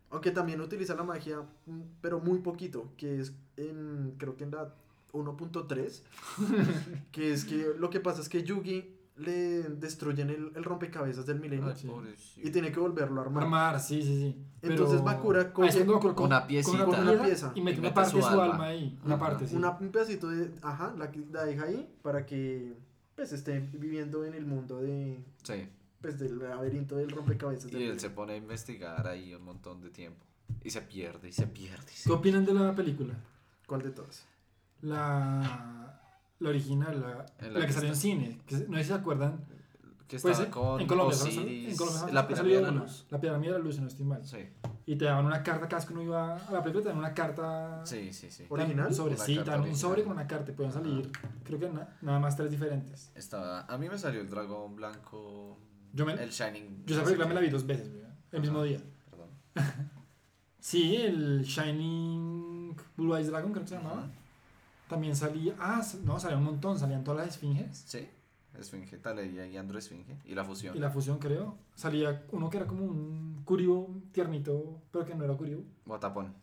Aunque 0.09 0.31
también 0.31 0.61
utiliza 0.61 0.95
la 0.95 1.03
magia, 1.03 1.41
mm, 1.65 1.81
pero 2.01 2.19
muy 2.21 2.39
poquito, 2.39 2.89
que 2.97 3.19
es 3.19 3.33
en, 3.57 4.15
creo 4.17 4.37
que 4.37 4.45
en 4.45 4.51
la 4.51 4.73
1.3, 5.11 6.01
que 7.11 7.33
es 7.33 7.45
que 7.45 7.73
lo 7.77 7.89
que 7.89 7.99
pasa 7.99 8.21
es 8.21 8.29
que 8.29 8.41
Yugi 8.43 8.94
le 9.17 9.63
destruyen 9.63 10.29
el, 10.29 10.51
el 10.55 10.63
rompecabezas 10.63 11.25
del 11.25 11.39
milenio 11.39 11.67
Ay, 11.69 11.75
sí. 11.77 11.87
pobrecito. 11.87 12.47
y 12.47 12.51
tiene 12.51 12.71
que 12.71 12.79
volverlo 12.79 13.21
a 13.21 13.23
armar. 13.23 13.43
Armar, 13.43 13.79
sí, 13.79 14.01
sí, 14.01 14.15
sí. 14.19 14.45
Entonces 14.61 15.01
Bakura 15.03 15.53
coge 15.53 15.67
Ah, 15.67 15.69
es 15.69 15.75
cuando 15.75 15.93
Bakura 15.93 16.15
co- 16.15 16.23
una 16.25 16.47
piecita. 16.47 16.83
Una 16.85 17.23
pieza 17.23 17.51
y 17.55 17.61
mete 17.61 17.77
Y 17.77 17.79
una 17.79 17.93
parte 17.93 18.11
su 18.11 18.17
de 18.17 18.23
su 18.23 18.27
alma. 18.29 18.43
alma 18.43 18.65
ahí. 18.65 18.99
Una 19.05 19.15
Ajá. 19.15 19.23
parte, 19.25 19.47
sí. 19.47 19.55
Una- 19.55 19.71
un 19.79 19.89
pedacito 19.89 20.27
de, 20.29 20.51
ajá, 20.61 20.93
la, 20.97 21.11
la 21.31 21.45
deja 21.45 21.63
ahí 21.63 21.89
para 22.01 22.25
que 22.25 22.73
pues 23.15 23.31
esté 23.31 23.59
viviendo 23.73 24.25
en 24.25 24.33
el 24.33 24.45
mundo 24.45 24.81
de, 24.81 25.23
Sí. 25.43 25.69
pues 26.01 26.19
del 26.19 26.37
laberinto 26.37 26.97
del 26.97 27.09
rompecabezas. 27.11 27.65
del 27.71 27.73
Y 27.73 27.75
él 27.75 27.81
milenio. 27.91 27.99
se 28.01 28.09
pone 28.09 28.33
a 28.33 28.37
investigar 28.37 29.07
ahí 29.07 29.33
un 29.33 29.43
montón 29.45 29.79
de 29.81 29.89
tiempo. 29.91 30.25
Y 30.63 30.69
se 30.71 30.81
pierde, 30.81 31.29
y 31.29 31.31
se 31.31 31.47
pierde. 31.47 31.85
y 31.93 31.95
se- 31.95 32.09
¿Qué 32.09 32.13
opinan 32.13 32.43
de 32.45 32.53
la 32.53 32.75
película? 32.75 33.13
¿Cuál 33.65 33.81
de 33.83 33.91
todas? 33.91 34.25
La, 34.81 36.01
la 36.39 36.49
original, 36.49 36.99
la, 37.01 37.25
la, 37.47 37.49
la 37.49 37.59
que 37.61 37.67
que 37.67 37.73
salió 37.73 37.89
en 37.89 37.95
cine. 37.95 38.41
Que, 38.45 38.55
no 38.67 38.77
sé 38.77 38.83
si 38.83 38.89
se 38.89 38.93
acuerdan. 38.93 39.45
Que 40.07 40.19
Pues, 40.19 40.37
estaba 40.39 40.51
con 40.51 40.81
en 40.81 40.87
Colombia. 40.87 41.15
Osiris, 41.17 41.69
en 41.71 41.77
Colombia 41.77 42.13
la 42.13 42.27
pirámide 42.27 42.55
de 42.57 42.61
la 42.61 42.71
luz. 42.71 43.07
La 43.09 43.19
pirámide 43.19 43.51
de 43.53 43.57
la 43.57 43.63
luz, 43.63 43.75
si 43.75 43.81
no 43.81 43.87
estoy 43.87 44.05
mal. 44.05 44.23
Sí, 44.23 44.37
Y 44.85 44.95
te 44.97 45.05
daban 45.05 45.25
una 45.25 45.41
carta 45.41 45.67
cada 45.67 45.77
vez 45.79 45.85
que 45.87 45.93
uno 45.93 46.03
iba 46.03 46.35
a 46.37 46.51
la 46.51 46.61
película, 46.61 46.83
te 46.83 46.89
daban 46.89 46.99
una 46.99 47.13
carta. 47.15 47.81
sí, 47.85 48.13
sí. 48.13 48.29
sí. 48.29 48.45
¿Original? 48.49 48.87
Un 48.87 48.93
sobre, 48.93 49.15
Una 49.15 49.23
sí, 49.23 49.35
carta 49.35 49.45
te 49.51 49.57
daban 49.57 49.69
un 49.69 49.75
sobre 49.75 50.03
con 50.03 50.11
una 50.13 50.27
carta. 50.27 50.51
y 50.51 50.53
Podían 50.53 50.73
salir, 50.73 51.11
creo 51.43 51.59
que 51.59 51.69
na- 51.69 51.89
nada 52.01 52.19
más 52.19 52.35
tres 52.37 52.51
diferentes. 52.51 53.11
Estaba, 53.15 53.61
a 53.61 53.77
mí 53.79 53.89
me 53.89 53.97
salió 53.97 54.21
el 54.21 54.29
dragón 54.29 54.75
blanco. 54.75 55.57
Yo, 55.93 56.05
me, 56.05 56.13
El 56.13 56.29
Shining. 56.29 56.83
yo 56.85 56.95
esa 56.95 57.03
película 57.03 57.27
me 57.27 57.33
la 57.33 57.39
vi 57.39 57.49
dos 57.49 57.65
veces, 57.65 57.89
el 58.31 58.41
mismo 58.41 58.61
día. 58.61 58.79
Perdón. 59.09 59.29
Sí, 60.59 60.95
el 60.95 61.43
Shining 61.43 62.75
Blue 62.97 63.15
Eyes 63.15 63.27
Dragon, 63.29 63.51
creo 63.51 63.63
que 63.63 63.69
se 63.69 63.75
llamaba. 63.75 64.07
También 64.87 65.15
salía. 65.15 65.55
Ah, 65.59 65.81
no, 66.03 66.19
salía 66.19 66.37
un 66.37 66.43
montón. 66.43 66.77
Salían 66.79 67.03
todas 67.03 67.25
las 67.25 67.35
esfinges. 67.35 67.83
Sí. 67.87 68.07
Esfinge, 68.59 68.97
Taleria 68.97 69.45
y 69.47 69.57
Andro 69.57 69.77
Esfinge. 69.77 70.17
Y 70.25 70.33
la 70.33 70.45
fusión. 70.45 70.75
Y 70.75 70.79
la 70.79 70.89
fusión, 70.89 71.19
creo. 71.19 71.57
Salía 71.75 72.23
uno 72.31 72.49
que 72.49 72.57
era 72.57 72.65
como 72.67 72.85
un 72.85 73.41
Kuribo 73.43 73.89
tiernito, 74.11 74.81
pero 74.91 75.05
que 75.05 75.13
no 75.15 75.25
era 75.25 75.35
Kuribo. 75.35 75.63
Guatapón. 75.85 76.33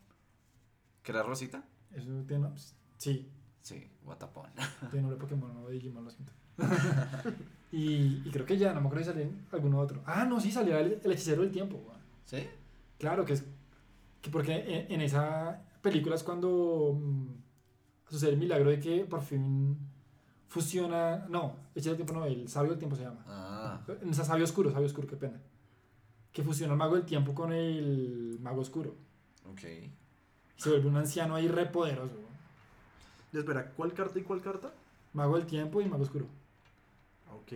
¿Que 1.01 1.11
era 1.11 1.23
Rosita? 1.23 1.63
Eso 1.91 2.09
tiene. 2.27 2.47
pues, 2.49 2.75
Sí, 2.97 3.29
Sí, 3.61 3.89
Guatapón. 4.03 4.49
tiene 4.91 5.01
nombre 5.07 5.17
Pokémon, 5.19 5.53
no 5.53 5.67
de 5.67 5.73
Digimon, 5.73 6.03
lo 6.05 6.11
siento. 6.11 6.33
y, 7.71 8.21
y 8.25 8.29
creo 8.31 8.45
que 8.45 8.57
ya, 8.57 8.73
no 8.73 8.81
me 8.81 8.87
acuerdo 8.87 9.05
si 9.05 9.11
salía 9.11 9.29
alguno 9.51 9.79
otro. 9.79 10.03
Ah, 10.05 10.25
no, 10.25 10.39
sí, 10.39 10.51
salía 10.51 10.79
el, 10.81 10.99
el 11.03 11.11
hechicero 11.11 11.41
del 11.41 11.51
tiempo. 11.51 11.81
¿Sí? 12.25 12.45
Claro, 12.99 13.25
que 13.25 13.33
es 13.33 13.43
Que 14.21 14.29
porque 14.29 14.53
en, 14.53 14.91
en 14.91 15.01
esa 15.01 15.61
película 15.81 16.15
es 16.15 16.23
cuando 16.23 16.97
mm, 17.01 17.25
sucede 18.13 18.29
el 18.31 18.37
milagro 18.37 18.69
de 18.69 18.79
que 18.79 19.05
por 19.05 19.21
fin 19.21 19.75
fusiona. 20.47 21.25
No, 21.29 21.55
del 21.73 21.95
tiempo 21.95 22.13
no, 22.13 22.25
el 22.25 22.47
sabio 22.47 22.69
del 22.71 22.79
tiempo 22.79 22.95
se 22.95 23.03
llama. 23.03 23.23
Ah, 23.27 23.81
En 24.01 24.09
esa 24.09 24.23
sabio 24.23 24.43
oscuro, 24.45 24.71
sabio 24.71 24.85
oscuro, 24.85 25.07
qué 25.07 25.15
pena. 25.15 25.41
Que 26.31 26.43
fusiona 26.43 26.73
el 26.73 26.79
mago 26.79 26.95
del 26.95 27.05
tiempo 27.05 27.33
con 27.33 27.51
el 27.51 28.37
mago 28.41 28.61
oscuro. 28.61 28.95
ok. 29.51 29.63
Y 29.63 30.61
se 30.61 30.69
vuelve 30.69 30.87
un 30.87 30.97
anciano 30.97 31.35
ahí 31.35 31.47
re 31.47 31.65
poderoso. 31.65 32.13
weón. 32.15 32.33
Espera, 33.33 33.71
¿cuál 33.71 33.93
carta 33.93 34.19
y 34.19 34.21
cuál 34.21 34.41
carta? 34.41 34.71
Mago 35.13 35.35
del 35.37 35.45
tiempo 35.47 35.81
y 35.81 35.85
mago 35.85 36.03
oscuro. 36.03 36.25
Ok. 37.35 37.51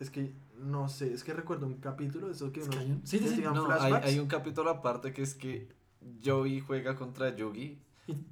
Es 0.00 0.10
que 0.10 0.32
no 0.58 0.88
sé, 0.88 1.12
es 1.12 1.22
que 1.22 1.32
recuerdo 1.34 1.66
un 1.66 1.74
capítulo 1.74 2.26
de 2.28 2.32
eso 2.32 2.50
que 2.52 2.60
Es 2.60 2.66
uno 2.66 2.76
que 2.78 2.82
hay 2.82 2.90
un- 2.92 3.06
sí, 3.06 3.18
sí, 3.18 3.24
que 3.24 3.30
sí. 3.30 3.36
digan 3.36 3.54
No, 3.54 3.70
hay, 3.70 3.92
hay 3.92 4.18
un 4.18 4.26
capítulo 4.26 4.70
aparte 4.70 5.12
que 5.12 5.22
es 5.22 5.34
que 5.34 5.68
Joey 6.24 6.60
juega 6.60 6.96
contra 6.96 7.34
Yugi. 7.36 7.78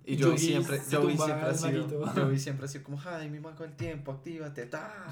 Y, 0.05 0.15
Y 0.15 0.23
Joey 0.23 0.33
Yugi 0.35 0.39
siempre, 0.47 0.79
Joey 0.91 1.17
siempre, 1.17 1.47
ha 1.47 1.51
el 1.51 1.57
sido. 1.57 2.07
Joey 2.15 2.39
siempre 2.39 2.65
ha 2.67 2.69
sido 2.69 2.85
como, 2.85 3.01
ay, 3.07 3.31
mi 3.31 3.41
mago 3.41 3.63
del 3.65 3.77
tiempo, 3.77 4.13
actívate, 4.13 4.67
ta", 4.67 5.07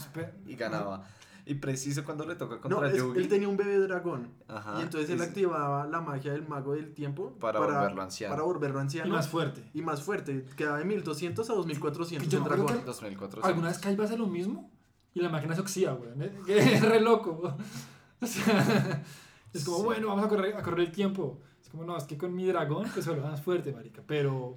y 0.47 0.55
ganaba. 0.57 1.05
Y 1.47 1.55
preciso 1.55 2.05
cuando 2.05 2.27
le 2.27 2.35
toca 2.35 2.57
No, 2.57 2.61
contra 2.77 2.91
es- 2.91 2.99
Yugi. 2.99 3.21
él 3.21 3.29
tenía 3.29 3.49
un 3.49 3.57
bebé 3.57 3.79
dragón. 3.79 4.35
Ajá, 4.49 4.77
y 4.79 4.83
entonces 4.83 5.09
él 5.09 5.21
es- 5.23 5.29
activaba 5.29 5.87
la 5.87 6.01
magia 6.03 6.33
del 6.33 6.47
mago 6.47 6.75
del 6.75 6.93
tiempo 6.93 7.33
Para 7.41 7.59
volverlo 7.59 8.03
anciano. 8.03 8.35
Para 8.35 8.43
volverlo 8.45 8.79
anciano. 8.81 9.09
Y 9.09 9.13
más 9.13 9.29
fuerte. 9.29 9.65
Y 9.73 9.81
más 9.81 10.03
fuerte. 10.03 10.45
Quedaba 10.57 10.77
de 10.79 10.85
1200 10.85 11.49
a 11.49 11.55
2400 11.55 12.29
Yo 12.29 12.39
el 12.41 12.45
dragón. 12.45 12.67
que- 12.67 12.85
2400. 12.85 13.45
¿Alguna 13.45 13.69
vez 13.69 13.79
Kaiba 13.79 14.05
hace 14.05 14.19
lo 14.19 14.27
mismo? 14.27 14.71
Y 15.15 15.21
la 15.21 15.31
máquina 15.31 15.55
se 15.55 15.63
oxida, 15.63 15.93
güey. 15.93 16.11
Es 16.49 16.83
re 16.83 17.01
loco. 17.01 17.41
O 18.21 18.27
sea, 18.27 19.03
es 19.55 19.65
como, 19.65 19.79
Sí. 19.79 19.85
bueno, 19.85 20.09
vamos 20.09 20.25
a 20.25 20.29
correr, 20.29 20.55
a 20.57 20.63
correr 20.63 20.81
el 20.81 20.93
tiempo. 20.93 21.41
Es 21.69 21.73
como, 21.73 21.85
no, 21.85 21.97
es 21.99 22.05
que 22.05 22.17
con 22.17 22.35
mi 22.35 22.47
dragón, 22.47 22.89
pues 22.95 23.05
se 23.05 23.11
vuelve 23.11 23.27
más 23.29 23.43
fuerte, 23.43 23.73
marica. 23.73 24.03
Pero, 24.07 24.57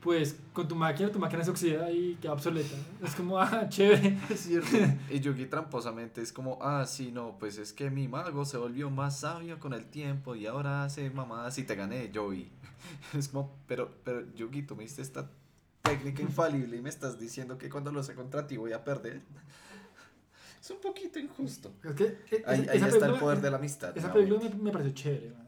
pues, 0.00 0.38
con 0.52 0.68
tu 0.68 0.76
máquina, 0.76 1.10
tu 1.10 1.18
máquina 1.18 1.42
se 1.42 1.50
oxida 1.50 1.90
y 1.90 2.14
queda 2.22 2.32
obsoleta. 2.34 2.76
Es 3.02 3.16
como, 3.16 3.40
ah, 3.40 3.66
chévere. 3.68 4.16
Es 4.30 4.40
cierto. 4.40 4.68
Y 5.10 5.18
Yugi 5.18 5.46
tramposamente 5.46 6.22
es 6.22 6.32
como, 6.32 6.58
ah, 6.62 6.86
sí, 6.86 7.10
no, 7.10 7.36
pues 7.40 7.58
es 7.58 7.72
que 7.72 7.90
mi 7.90 8.06
mago 8.06 8.44
se 8.44 8.56
volvió 8.56 8.88
más 8.88 9.18
sabio 9.20 9.58
con 9.58 9.72
el 9.72 9.86
tiempo 9.86 10.36
y 10.36 10.46
ahora 10.46 10.84
hace 10.84 11.10
mamadas 11.10 11.58
y 11.58 11.64
te 11.64 11.74
gané, 11.74 12.10
Joey. 12.14 12.48
Es 13.18 13.26
como, 13.28 13.52
pero, 13.66 13.90
pero 14.04 14.24
Yugi, 14.36 14.62
tú 14.62 14.76
me 14.76 14.84
diste 14.84 15.02
esta 15.02 15.28
técnica 15.82 16.22
infalible 16.22 16.76
y 16.76 16.80
me 16.82 16.88
estás 16.90 17.18
diciendo 17.18 17.58
que 17.58 17.68
cuando 17.68 17.90
lo 17.90 18.04
sé 18.04 18.14
contra 18.14 18.46
ti 18.46 18.56
voy 18.56 18.72
a 18.72 18.84
perder. 18.84 19.20
Es 20.60 20.70
un 20.70 20.80
poquito 20.80 21.18
injusto. 21.18 21.72
Es 21.84 21.92
que, 21.94 22.04
Ahí, 22.46 22.60
esa- 22.62 22.70
ahí 22.72 22.76
esa 22.78 22.88
está 22.88 23.06
el 23.06 23.14
poder 23.18 23.40
de 23.40 23.50
la 23.50 23.56
amistad. 23.58 23.96
Esa 23.96 24.12
película 24.12 24.40
me, 24.48 24.54
me 24.62 24.70
pareció 24.72 24.92
chévere. 24.92 25.30
man. 25.30 25.47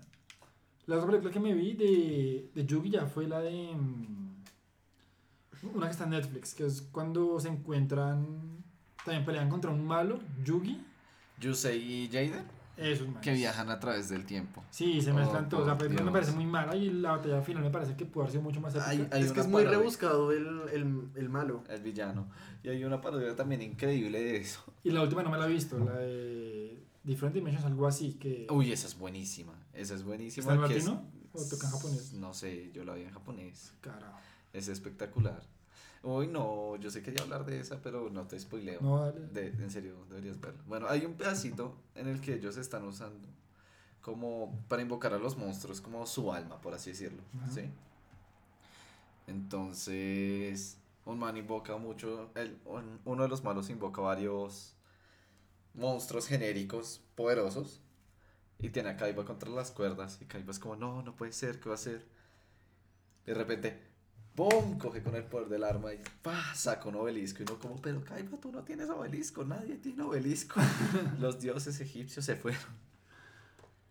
La 0.86 0.96
otra 0.96 1.08
película 1.08 1.32
que 1.32 1.40
me 1.40 1.54
vi 1.54 1.74
de, 1.74 2.50
de 2.54 2.66
Yugi 2.66 2.90
ya 2.90 3.06
fue 3.06 3.26
la 3.28 3.40
de. 3.40 3.72
mm, 3.74 4.30
Una 5.74 5.86
que 5.86 5.92
está 5.92 6.04
en 6.04 6.10
Netflix, 6.10 6.54
que 6.54 6.66
es 6.66 6.82
cuando 6.92 7.38
se 7.38 7.48
encuentran. 7.48 8.26
También 9.04 9.24
pelean 9.24 9.48
contra 9.48 9.70
un 9.70 9.84
malo, 9.86 10.18
Yugi. 10.44 10.78
Yusei 11.40 11.78
y 12.04 12.08
Jaden, 12.08 12.44
Esos 12.76 13.06
manes. 13.08 13.22
que 13.22 13.32
viajan 13.32 13.70
a 13.70 13.80
través 13.80 14.10
del 14.10 14.26
tiempo. 14.26 14.62
Sí, 14.70 15.00
se 15.00 15.10
Oh, 15.10 15.14
mezclan 15.14 15.48
todos. 15.48 15.66
La 15.66 15.78
película 15.78 16.00
me 16.02 16.10
Dios. 16.10 16.12
parece 16.12 16.32
muy 16.32 16.44
mala 16.44 16.76
y 16.76 16.90
la 16.90 17.12
batalla 17.12 17.40
final 17.40 17.62
me 17.62 17.70
parece 17.70 17.96
que 17.96 18.04
puede 18.04 18.24
haber 18.24 18.32
sido 18.32 18.42
mucho 18.42 18.60
más 18.60 18.74
épica. 18.74 18.90
Hay- 18.90 19.08
hay 19.10 19.22
es 19.22 19.32
que 19.32 19.40
es 19.40 19.46
muy 19.46 19.62
parodia. 19.62 19.78
rebuscado 19.78 20.32
el, 20.32 20.46
el, 20.72 21.08
el 21.14 21.28
malo. 21.30 21.64
El 21.70 21.80
villano. 21.82 22.26
Y 22.62 22.68
hay 22.68 22.84
una 22.84 23.00
parodia 23.00 23.34
también 23.34 23.62
increíble 23.62 24.20
de 24.22 24.36
eso. 24.36 24.60
Y 24.84 24.90
la 24.90 25.02
última 25.02 25.22
no 25.22 25.30
me 25.30 25.38
la 25.38 25.46
he 25.46 25.50
visto, 25.50 25.78
la 25.78 25.92
de 25.96 26.78
Different 27.04 27.34
Dimensions, 27.34 27.64
algo 27.64 27.86
así. 27.86 28.14
que 28.20 28.46
Uy, 28.50 28.70
esa 28.72 28.86
es 28.86 28.98
buenísima. 28.98 29.54
Esa 29.74 29.94
es 29.94 30.02
buenísima. 30.04 30.54
¿Está 30.54 30.66
en 30.66 30.72
es- 30.72 30.84
latino 30.84 31.10
o 31.32 31.44
toca 31.44 31.66
en 31.66 31.72
japonés? 31.72 32.12
No 32.14 32.34
sé, 32.34 32.70
yo 32.72 32.84
la 32.84 32.94
vi 32.94 33.02
en 33.02 33.10
japonés. 33.12 33.72
Carajo. 33.80 34.18
Es 34.52 34.68
espectacular. 34.68 35.42
Uy, 36.02 36.26
no, 36.28 36.76
yo 36.76 36.90
sé 36.90 37.00
que 37.00 37.06
quería 37.10 37.22
hablar 37.22 37.44
de 37.44 37.60
esa, 37.60 37.80
pero 37.82 38.08
no 38.10 38.26
te 38.26 38.38
spoileo. 38.40 38.80
No, 38.80 39.04
dale. 39.04 39.26
De, 39.28 39.48
en 39.48 39.70
serio, 39.70 39.96
deberías 40.08 40.40
verla. 40.40 40.60
Bueno, 40.66 40.88
hay 40.88 41.04
un 41.04 41.14
pedacito 41.14 41.76
en 41.94 42.08
el 42.08 42.20
que 42.20 42.34
ellos 42.34 42.56
están 42.56 42.84
usando 42.84 43.28
como 44.00 44.58
para 44.66 44.80
invocar 44.80 45.12
a 45.12 45.18
los 45.18 45.36
monstruos, 45.36 45.80
como 45.82 46.06
su 46.06 46.32
alma, 46.32 46.58
por 46.60 46.72
así 46.74 46.90
decirlo. 46.90 47.22
Ajá. 47.42 47.50
¿Sí? 47.52 47.70
Entonces, 49.26 50.78
un 51.04 51.18
man 51.18 51.36
invoca 51.36 51.76
mucho, 51.76 52.30
el, 52.34 52.58
un- 52.64 52.98
uno 53.04 53.22
de 53.22 53.28
los 53.28 53.44
malos 53.44 53.70
invoca 53.70 54.00
varios 54.00 54.74
monstruos 55.74 56.26
genéricos 56.26 57.00
poderosos 57.14 57.80
y 58.60 58.70
tiene 58.70 58.90
a 58.90 58.96
Kaiba 58.96 59.24
contra 59.24 59.48
las 59.50 59.70
cuerdas 59.70 60.18
y 60.20 60.26
Kaiba 60.26 60.50
es 60.52 60.58
como, 60.58 60.76
no, 60.76 61.02
no 61.02 61.16
puede 61.16 61.32
ser, 61.32 61.60
¿qué 61.60 61.68
va 61.68 61.74
a 61.74 61.78
hacer? 61.78 62.06
De 63.26 63.34
repente, 63.34 63.80
¡pum! 64.34 64.78
Coge 64.78 65.02
con 65.02 65.14
el 65.14 65.24
poder 65.24 65.48
del 65.48 65.64
arma 65.64 65.92
y 65.94 66.00
¡pa! 66.22 66.54
saca 66.54 66.88
un 66.88 66.96
obelisco 66.96 67.42
y 67.42 67.46
uno 67.50 67.58
como, 67.58 67.76
pero 67.80 68.02
Kaiba, 68.04 68.38
tú 68.38 68.50
no 68.52 68.62
tienes 68.62 68.88
obelisco, 68.90 69.44
nadie 69.44 69.76
tiene 69.76 70.02
obelisco. 70.02 70.60
Los 71.20 71.40
dioses 71.40 71.80
egipcios 71.80 72.24
se 72.24 72.36
fueron 72.36 72.60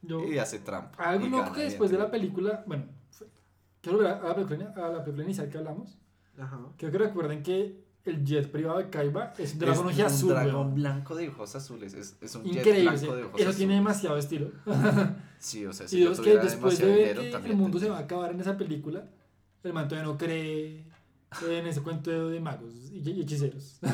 Yo, 0.01 0.23
y 0.25 0.37
hace 0.37 0.59
trampa. 0.59 1.03
Algo 1.03 1.27
loco 1.27 1.53
que 1.53 1.61
después 1.61 1.91
de 1.91 1.97
la 1.97 2.09
película, 2.11 2.63
bueno, 2.65 2.85
fue- 3.11 3.27
quiero 3.81 3.97
volver 3.99 4.13
a 4.13 4.27
la 4.27 4.35
película, 4.35 4.73
a 4.75 4.89
la 4.89 5.03
película 5.03 5.23
inicial 5.25 5.49
que 5.49 5.57
hablamos. 5.57 5.97
Ajá. 6.37 6.59
Creo 6.77 6.91
que 6.91 6.97
recuerden 6.97 7.43
que 7.43 7.83
el 8.05 8.23
jet 8.25 8.49
privado 8.51 8.79
de 8.79 8.89
Kaiba 8.89 9.33
es 9.37 9.53
un 9.53 9.59
dragón 9.59 9.89
Es 9.89 9.97
un 9.99 10.05
azul, 10.05 10.29
dragón 10.29 10.75
blanco 10.75 11.15
de 11.15 11.29
ojos 11.29 11.55
azules. 11.55 11.93
Es, 11.93 12.15
es 12.21 12.35
un 12.35 12.43
jet 12.43 12.57
Increíble, 12.57 12.81
blanco 12.83 12.99
sí. 12.99 13.05
de 13.17 13.23
ojos 13.23 13.41
eso 13.41 13.53
tiene 13.53 13.73
azules. 13.73 13.77
demasiado 13.77 14.17
estilo. 14.17 14.51
Sí, 15.41 15.65
o 15.65 15.71
sea, 15.71 15.85
y 15.85 15.89
si 15.89 15.99
yo 16.01 16.09
dos 16.09 16.19
que 16.19 16.37
después 16.37 16.77
de 16.79 16.85
ver 16.85 17.17
que 17.17 17.49
el 17.49 17.55
mundo 17.55 17.79
se 17.79 17.87
va 17.87 17.95
a 17.95 17.99
tendría. 17.99 18.17
acabar 18.17 18.31
en 18.35 18.41
esa 18.41 18.57
película, 18.57 19.05
el 19.63 19.71
man 19.71 19.87
todavía 19.87 20.11
no 20.11 20.17
cree 20.17 20.83
en 21.47 21.65
ese 21.67 21.81
cuento 21.81 22.29
de 22.29 22.39
magos 22.41 22.73
y 22.91 23.09
y 23.09 23.21
hechiceros. 23.21 23.79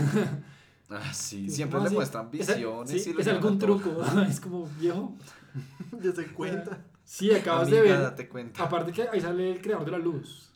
Ah, 0.88 1.12
sí, 1.14 1.48
Es 1.48 1.56
siempre 1.56 1.80
le 1.80 1.88
así, 1.88 1.96
muestran 1.96 2.26
es- 2.32 2.32
visiones 2.48 3.04
sí, 3.04 3.14
y 3.18 3.20
es 3.22 3.28
algún 3.28 3.58
truco, 3.58 3.90
es 4.30 4.40
como 4.40 4.68
viejo. 4.80 5.16
Ya 6.00 6.12
se 6.12 6.28
cuenta. 6.28 6.80
Sí, 7.04 7.32
acabas 7.32 7.68
Amiga, 7.68 7.82
de 7.84 7.90
ver. 7.90 8.02
date 8.02 8.30
cuenta. 8.30 8.64
Aparte 8.64 8.92
que 8.92 9.08
ahí 9.10 9.20
sale 9.20 9.52
el 9.54 9.62
creador 9.62 9.86
de 9.86 9.92
la 9.92 9.98
luz. 9.98 10.50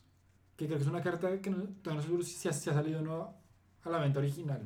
Que 0.60 0.66
creo 0.66 0.78
que 0.78 0.84
es 0.84 0.90
una 0.90 1.02
carta 1.02 1.40
que 1.42 1.50
no, 1.50 1.64
todavía 1.82 2.06
no 2.06 2.22
sé 2.22 2.32
si 2.34 2.50
ha, 2.50 2.52
si 2.52 2.70
ha 2.70 2.74
salido 2.74 3.00
o 3.00 3.02
no 3.02 3.34
a 3.86 3.90
la 3.90 4.00
venta 4.00 4.20
original. 4.20 4.62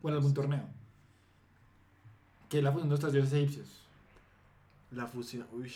O 0.00 0.08
en 0.08 0.14
algún 0.14 0.32
torneo. 0.32 0.62
Que 2.48 2.58
es 2.58 2.62
la 2.64 2.70
fusión 2.70 2.88
de 2.88 2.92
los 2.92 3.00
tres 3.00 3.12
dioses 3.14 3.32
egipcios. 3.32 3.80
La 4.92 5.08
fusión. 5.08 5.44
Uy. 5.52 5.72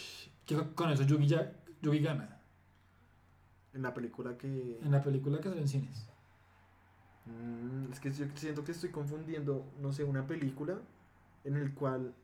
Que 0.47 0.55
con- 0.55 0.75
con 0.75 0.91
eso 0.91 1.03
Yugi, 1.03 1.27
ya, 1.27 1.53
Yugi 1.83 1.99
gana. 1.99 2.39
En 3.75 3.83
la 3.83 3.93
película 3.93 4.39
que. 4.39 4.79
En 4.81 4.93
la 4.93 5.03
película 5.03 5.39
que 5.39 5.49
salió 5.49 5.61
en 5.61 5.69
cines. 5.69 6.07
Mm, 7.27 7.93
es 7.93 7.99
que 7.99 8.13
yo 8.13 8.27
siento 8.37 8.63
que 8.65 8.71
estoy 8.73 8.91
confundiendo, 8.91 9.67
no 9.81 9.93
sé, 9.93 10.05
una 10.05 10.25
película 10.27 10.79
en 11.45 11.57
el 11.57 11.75
cual 11.75 12.15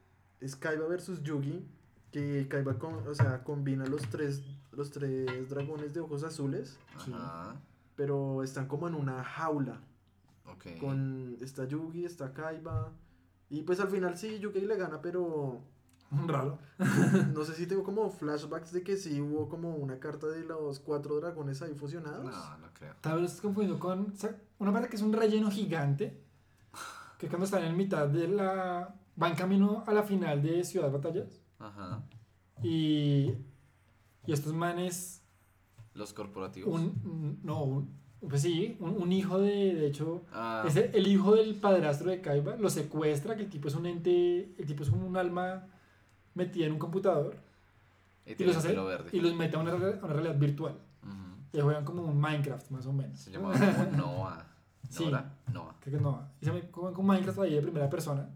es 0.40 0.54
Kaiba 0.54 0.86
versus 0.86 1.20
Yugi, 1.24 1.66
que 2.12 2.46
Kaiba 2.48 2.78
con, 2.78 3.06
o 3.08 3.14
sea, 3.14 3.42
combina 3.42 3.84
los 3.86 4.02
tres, 4.08 4.42
los 4.76 4.90
tres 4.90 5.48
dragones 5.48 5.94
de 5.94 6.00
ojos 6.00 6.22
azules, 6.24 6.78
Ajá. 6.96 7.56
pero 7.96 8.42
están 8.42 8.66
como 8.66 8.88
en 8.88 8.94
una 8.94 9.22
jaula. 9.24 9.80
Ok. 10.46 10.78
Con 10.80 11.36
está 11.40 11.64
Yugi, 11.64 12.04
está 12.04 12.32
Kaiba. 12.32 12.92
Y 13.50 13.62
pues 13.62 13.80
al 13.80 13.88
final 13.88 14.16
sí, 14.16 14.38
Yugi 14.38 14.60
le 14.62 14.76
gana, 14.76 15.00
pero 15.00 15.60
Raro. 16.26 16.58
no 17.32 17.44
sé 17.44 17.54
si 17.54 17.66
tengo 17.66 17.82
como 17.82 18.10
flashbacks 18.10 18.72
de 18.72 18.82
que 18.82 18.96
sí 18.96 19.20
hubo 19.20 19.48
como 19.48 19.74
una 19.76 19.98
carta 19.98 20.26
de 20.28 20.44
los 20.44 20.80
cuatro 20.80 21.16
dragones 21.16 21.62
ahí 21.62 21.74
fusionados. 21.74 22.24
No, 22.24 22.58
no 22.58 22.68
creo. 22.74 22.94
Tal 23.00 23.14
vez 23.14 23.20
lo 23.22 23.26
estás 23.26 23.40
confundiendo 23.40 23.78
con 23.80 24.12
o 24.12 24.16
sea, 24.16 24.36
una 24.58 24.72
parte 24.72 24.88
que 24.88 24.96
es 24.96 25.02
un 25.02 25.12
relleno 25.12 25.50
gigante. 25.50 26.20
Que 27.18 27.28
cuando 27.28 27.44
están 27.44 27.62
en 27.64 27.76
mitad 27.76 28.08
de 28.08 28.28
la. 28.28 28.94
Van 29.16 29.36
camino 29.36 29.84
a 29.86 29.92
la 29.92 30.02
final 30.02 30.42
de 30.42 30.64
Ciudad 30.64 30.90
Batallas. 30.90 31.40
Ajá. 31.58 32.02
Y. 32.62 33.32
Y 34.26 34.32
estos 34.32 34.52
manes 34.54 35.22
Los 35.94 36.12
corporativos. 36.12 36.72
un 36.80 37.38
no 37.42 37.62
un, 37.62 37.88
pues 38.28 38.42
sí 38.42 38.76
un, 38.80 38.90
un 39.02 39.12
hijo 39.12 39.38
de 39.38 39.74
de 39.74 39.86
hecho 39.86 40.22
Ah, 40.32 40.64
es 40.66 40.76
el, 40.76 40.90
el 40.94 41.06
hijo 41.06 41.34
del 41.34 41.54
padrastro 41.56 42.10
de 42.10 42.20
Kaiba 42.20 42.56
lo 42.56 42.70
secuestra 42.70 43.36
que 43.36 43.42
el 43.42 43.50
tipo 43.50 43.68
es 43.68 43.74
un 43.74 43.86
ente 43.86 44.54
el 44.58 44.66
tipo 44.66 44.82
es 44.82 44.90
como 44.90 45.06
un 45.06 45.16
alma 45.16 45.66
metida 46.34 46.66
en 46.66 46.72
un 46.72 46.78
computador 46.78 47.36
y 48.26 48.42
los 48.44 48.56
hace 48.56 48.74
y 49.12 49.20
los 49.20 49.34
mete 49.34 49.56
a 49.56 49.60
una, 49.60 49.72
a 49.72 49.74
una 49.74 49.90
realidad 50.14 50.38
virtual 50.38 50.72
Ujú. 51.02 51.58
y 51.58 51.60
juegan 51.60 51.84
como 51.84 52.02
un 52.02 52.18
Minecraft 52.18 52.70
más 52.70 52.86
o 52.86 52.92
menos 52.94 53.18
Se 53.20 53.30
llamaba 53.30 53.54
como 53.58 53.96
Noah. 53.96 54.46
Sí. 54.88 55.04
Noah. 55.52 55.76
creo 55.80 55.98
que 55.98 56.02
no 56.02 56.28
y 56.40 56.44
se 56.46 56.50
juegan 56.72 56.94
con 56.94 57.04
Minecraft 57.06 57.38
ahí 57.40 57.54
de 57.54 57.62
primera 57.62 57.90
persona 57.90 58.30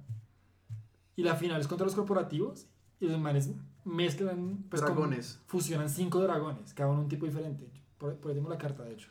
y 1.16 1.22
la 1.22 1.35
final 1.35 1.61
es 1.61 1.66
contra 1.66 1.87
los 1.87 1.94
corporativos 1.94 2.66
y 3.01 3.07
los 3.09 3.18
manes 3.18 3.51
mezclan 3.88 4.64
pues 4.68 4.83
como- 4.83 4.94
Dragones. 5.01 5.40
fusionan 5.46 5.88
cinco 5.88 6.20
dragones 6.20 6.74
cada 6.74 6.90
uno 6.90 7.03
un 7.03 7.09
tipo 7.09 7.27
diferente 7.27 7.68
por, 7.98 8.16
por 8.16 8.31
ahí 8.31 8.37
tengo 8.37 8.48
la 8.51 8.59
carta 8.59 8.85
de 8.85 8.92
hecho 8.94 9.09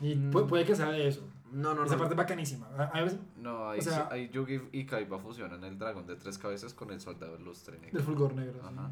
y 0.00 0.14
Mm. 0.14 0.30
puede, 0.30 0.46
puede 0.46 0.64
que 0.66 0.76
sea 0.76 0.90
de 0.90 1.08
eso 1.08 1.22
No, 1.52 1.74
no, 1.74 1.84
Esa 1.84 1.94
no. 1.94 2.00
parte 2.00 2.14
es 2.14 2.18
bacanísima. 2.18 2.66
A- 2.76 2.82
a 2.98 3.02
veces 3.02 3.18
No, 3.36 3.70
ahí, 3.70 3.78
O 3.78 3.82
sea- 3.82 4.08
ahí 4.10 4.28
Yugi 4.30 4.60
y 4.72 4.84
Kaiba 4.84 5.18
fusionan 5.20 5.62
el 5.64 5.78
dragón 5.78 6.04
de 6.06 6.16
tres 6.16 6.36
cabezas 6.38 6.74
con 6.74 6.90
el 6.90 7.00
soldado 7.00 7.38
lustre 7.38 7.78
negro. 7.78 7.96
del 7.98 8.02
fulgor 8.04 8.34
negro. 8.34 8.60
sí. 8.60 8.66
Ajá. 8.74 8.90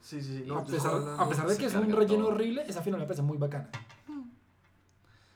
Sí, 0.00 0.20
sí, 0.20 0.42
sí. 0.44 0.50
a, 0.50 0.64
pesar, 0.64 0.94
ojalá 0.94 1.22
a 1.22 1.28
pesar 1.28 1.46
de 1.48 1.56
que 1.56 1.66
es 1.66 1.74
un 1.74 1.90
relleno 1.90 2.24
todo. 2.24 2.34
horrible, 2.34 2.62
esa 2.68 2.82
final 2.82 3.00
me 3.00 3.06
parece 3.06 3.22
muy 3.22 3.38
bacana. 3.38 3.70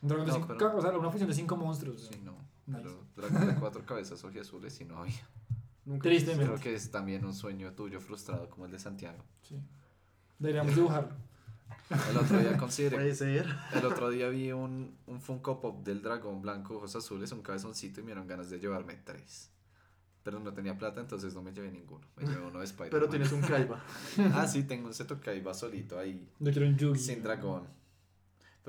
Un 0.02 0.08
dragón 0.08 0.26
de 0.26 0.32
cinco 0.32 0.46
pero- 0.48 0.76
o 0.76 0.80
sea, 0.82 0.90
una 0.98 1.10
fusión 1.10 1.28
de 1.30 1.34
cinco 1.36 1.56
monstruos. 1.56 2.08
Sí, 2.12 2.20
no. 2.24 2.32
Nice. 2.66 2.82
Pero 3.14 3.28
dragón 3.28 3.46
de 3.48 3.54
cuatro 3.60 3.84
cabezas 3.86 4.22
ojiazules 4.24 4.74
sí 4.74 4.84
no 4.84 4.98
había. 4.98 5.14
Nunca- 5.84 6.02
Tristemente. 6.08 6.46
Creo 6.46 6.60
que 6.60 6.74
es 6.74 6.90
también 6.90 7.24
un 7.24 7.34
sueño 7.34 7.72
tuyo 7.72 8.00
frustrado 8.00 8.48
como 8.50 8.66
el 8.66 8.72
de 8.72 8.78
Santiago. 8.78 9.22
Sí. 9.42 9.60
Deberíamos 10.38 10.74
dibujarlo. 10.74 11.10
El 12.10 12.16
otro 12.16 12.38
día 12.38 12.56
consideré 12.56 12.96
Puede 12.96 13.14
ser. 13.14 13.46
El 13.74 13.84
otro 13.84 14.10
día 14.10 14.28
vi 14.28 14.52
un, 14.52 14.96
un 15.06 15.20
Funko 15.20 15.60
Pop 15.60 15.84
del 15.84 16.02
dragón 16.02 16.40
blanco, 16.40 16.76
ojos 16.76 16.94
azules, 16.96 17.32
un 17.32 17.42
cabezoncito 17.42 18.00
y 18.00 18.04
me 18.04 18.08
dieron 18.08 18.26
ganas 18.28 18.48
de 18.48 18.58
llevarme 18.60 18.94
tres. 19.04 19.50
Pero 20.22 20.38
no 20.38 20.52
tenía 20.52 20.76
plata, 20.78 21.00
entonces 21.00 21.34
no 21.34 21.42
me 21.42 21.52
llevé 21.52 21.70
ninguno. 21.72 22.06
Me 22.16 22.24
llevé 22.26 22.42
uno 22.46 22.58
de 22.60 22.64
Spider-Man. 22.66 22.90
Pero 22.90 23.08
tienes 23.08 23.32
un 23.32 23.40
Kaiba. 23.40 23.82
Ah, 24.34 24.46
sí, 24.46 24.62
tengo 24.64 24.86
un 24.86 24.94
Seto 24.94 25.18
Kaiba 25.20 25.52
solito 25.54 25.98
ahí, 25.98 26.28
Yo 26.38 26.52
quiero 26.52 26.68
un 26.68 26.76
Yugi. 26.76 27.00
sin 27.00 27.22
dragón. 27.22 27.66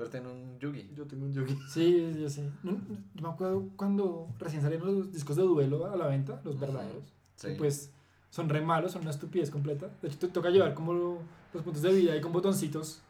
Pero 0.02 0.10
tengo 0.10 0.32
un 0.32 0.58
Yugi. 0.58 0.90
Yo 0.96 1.06
tengo 1.06 1.24
un 1.26 1.32
Yugi. 1.32 1.56
Sí, 1.68 2.12
yo 2.20 2.28
sé. 2.28 2.50
No, 2.64 2.72
no, 2.72 2.78
yo 3.14 3.22
me 3.22 3.28
acuerdo 3.28 3.68
cuando 3.76 4.28
recién 4.38 4.62
salieron 4.62 4.98
los 4.98 5.12
discos 5.12 5.36
de 5.36 5.42
duelo 5.44 5.86
a 5.90 5.96
la 5.96 6.06
venta, 6.08 6.40
los 6.44 6.58
verdaderos. 6.58 7.04
Sí. 7.36 7.48
pues 7.58 7.90
son 8.30 8.48
re 8.48 8.60
malos, 8.62 8.92
son 8.92 9.02
una 9.02 9.10
estupidez 9.10 9.50
completa. 9.50 9.90
De 10.00 10.08
hecho, 10.08 10.18
te 10.18 10.28
toca 10.28 10.48
llevar 10.50 10.74
como 10.74 10.92
lo- 10.92 11.18
los 11.54 11.62
puntos 11.62 11.82
de 11.82 11.92
vida 11.92 12.16
y 12.16 12.20
con 12.20 12.32
botoncitos. 12.32 13.00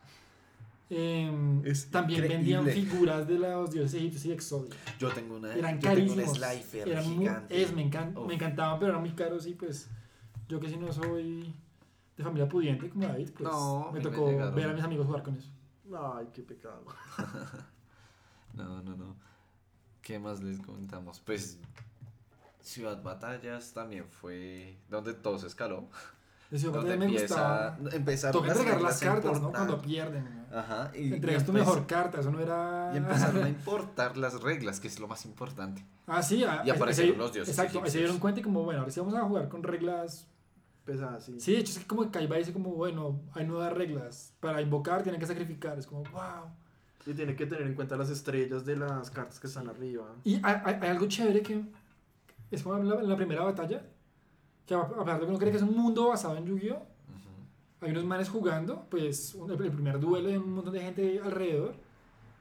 Es 0.90 1.86
también 1.90 2.24
increíble. 2.24 2.54
vendían 2.56 2.66
figuras 2.66 3.26
de 3.26 3.38
los 3.38 3.70
dioses 3.70 3.94
egipcios 3.94 4.24
y 4.26 4.28
de 4.28 4.34
Exodia. 4.34 4.74
Yo 4.98 5.10
tengo 5.10 5.36
una. 5.36 5.54
Eran 5.54 5.80
yo 5.80 5.90
tengo 5.90 6.12
un 6.12 6.18
carísimos. 6.34 6.74
Eran 6.86 7.04
muy- 7.08 7.18
gigante. 7.18 7.62
es, 7.62 7.72
me, 7.74 7.90
encan- 7.90 8.16
Uf. 8.18 8.26
me 8.28 8.34
encantaban, 8.34 8.78
pero 8.78 8.90
eran 8.92 9.00
muy 9.00 9.12
caros 9.12 9.46
y 9.46 9.54
pues 9.54 9.88
yo 10.48 10.60
que 10.60 10.68
si 10.68 10.76
no 10.76 10.92
soy 10.92 11.54
de 12.16 12.22
familia 12.22 12.46
pudiente 12.48 12.90
como 12.90 13.06
David, 13.06 13.30
pues 13.36 13.48
No, 13.50 13.90
me 13.92 14.00
tocó 14.00 14.26
ver 14.54 14.68
a 14.68 14.72
mis 14.74 14.84
amigos 14.84 15.06
jugar 15.06 15.22
con 15.22 15.34
eso. 15.36 15.48
Ay, 15.94 16.28
qué 16.34 16.42
pecado. 16.42 16.84
No, 18.54 18.82
no, 18.82 18.94
no. 18.96 19.16
¿Qué 20.02 20.18
más 20.18 20.42
les 20.42 20.60
comentamos? 20.60 21.20
Pues. 21.20 21.58
Ciudad 22.60 23.02
Batallas 23.02 23.72
también 23.72 24.04
fue 24.06 24.76
donde 24.90 25.14
todo 25.14 25.38
se 25.38 25.46
escaló. 25.46 25.88
De 26.50 26.58
Ciudad 26.58 26.74
Donde 26.74 26.90
Batalla 26.90 26.98
me 26.98 27.04
empieza, 27.06 27.34
gustaba. 27.74 27.96
empezaron 27.96 28.40
Toca 28.42 28.52
entregar 28.52 28.82
las 28.82 29.00
cartas, 29.00 29.40
¿no? 29.40 29.50
Cuando 29.50 29.80
pierden. 29.80 30.46
¿no? 30.50 30.58
Ajá. 30.58 30.90
Y, 30.94 31.14
Entregas 31.14 31.42
y 31.44 31.46
tu 31.46 31.52
mejor 31.54 31.86
carta, 31.86 32.20
eso 32.20 32.30
no 32.30 32.40
era... 32.40 32.90
Y 32.92 32.98
empezaron 32.98 33.42
a 33.42 33.48
importar 33.48 34.16
las 34.18 34.40
reglas, 34.42 34.78
que 34.80 34.88
es 34.88 35.00
lo 35.00 35.08
más 35.08 35.24
importante. 35.24 35.82
Ah, 36.06 36.22
sí, 36.22 36.44
a- 36.44 36.62
Y 36.64 36.68
aparecieron 36.70 37.16
los 37.16 37.32
dioses 37.32 37.48
Exacto, 37.58 37.78
ahí 37.78 37.84
se 37.84 37.88
egipcios. 37.88 38.00
dieron 38.02 38.18
cuenta 38.18 38.40
y 38.40 38.42
como, 38.42 38.62
bueno, 38.64 38.80
ahora 38.80 38.92
sí 38.92 39.00
vamos 39.00 39.14
a 39.14 39.22
jugar 39.22 39.48
con 39.48 39.62
reglas. 39.62 40.26
Pesada, 40.84 41.20
sí. 41.20 41.38
Sí, 41.38 41.52
de 41.52 41.58
hecho 41.58 41.72
es 41.72 41.78
que 41.78 41.86
como 41.86 42.10
Kaiba 42.10 42.36
dice 42.36 42.52
como, 42.52 42.70
bueno, 42.70 43.20
hay 43.34 43.46
nuevas 43.46 43.72
reglas. 43.72 44.34
Para 44.40 44.60
invocar 44.60 45.02
tienen 45.02 45.20
que 45.20 45.26
sacrificar. 45.26 45.78
Es 45.78 45.86
como, 45.86 46.02
wow. 46.04 46.50
Y 47.06 47.14
tiene 47.14 47.34
que 47.36 47.46
tener 47.46 47.66
en 47.66 47.74
cuenta 47.74 47.96
las 47.96 48.10
estrellas 48.10 48.64
de 48.64 48.76
las 48.76 49.10
cartas 49.10 49.38
que 49.40 49.46
están 49.46 49.68
arriba. 49.68 50.14
Y 50.24 50.34
hay, 50.36 50.56
hay- 50.64 50.76
hay 50.80 50.88
algo 50.88 51.06
chévere 51.06 51.42
que 51.42 51.62
es 52.50 52.62
como 52.62 52.76
en 52.78 52.88
la, 52.88 52.96
en 53.00 53.08
la 53.08 53.16
primera 53.16 53.42
batalla. 53.44 53.82
Que 54.66 54.74
a 54.74 54.88
pesar 54.88 55.14
de 55.20 55.20
que 55.20 55.30
uno 55.30 55.38
cree 55.38 55.50
que 55.50 55.56
es 55.56 55.62
un 55.62 55.76
mundo 55.76 56.08
basado 56.08 56.36
en 56.36 56.46
Yu-Gi-Oh! 56.46 56.86
Hay 57.80 57.90
unos 57.90 58.04
manes 58.04 58.28
jugando, 58.28 58.86
pues 58.88 59.34
un- 59.34 59.50
el 59.50 59.56
primer 59.72 59.98
duelo 59.98 60.28
de 60.28 60.38
un 60.38 60.52
montón 60.52 60.72
de 60.72 60.80
gente 60.80 61.20
alrededor. 61.22 61.74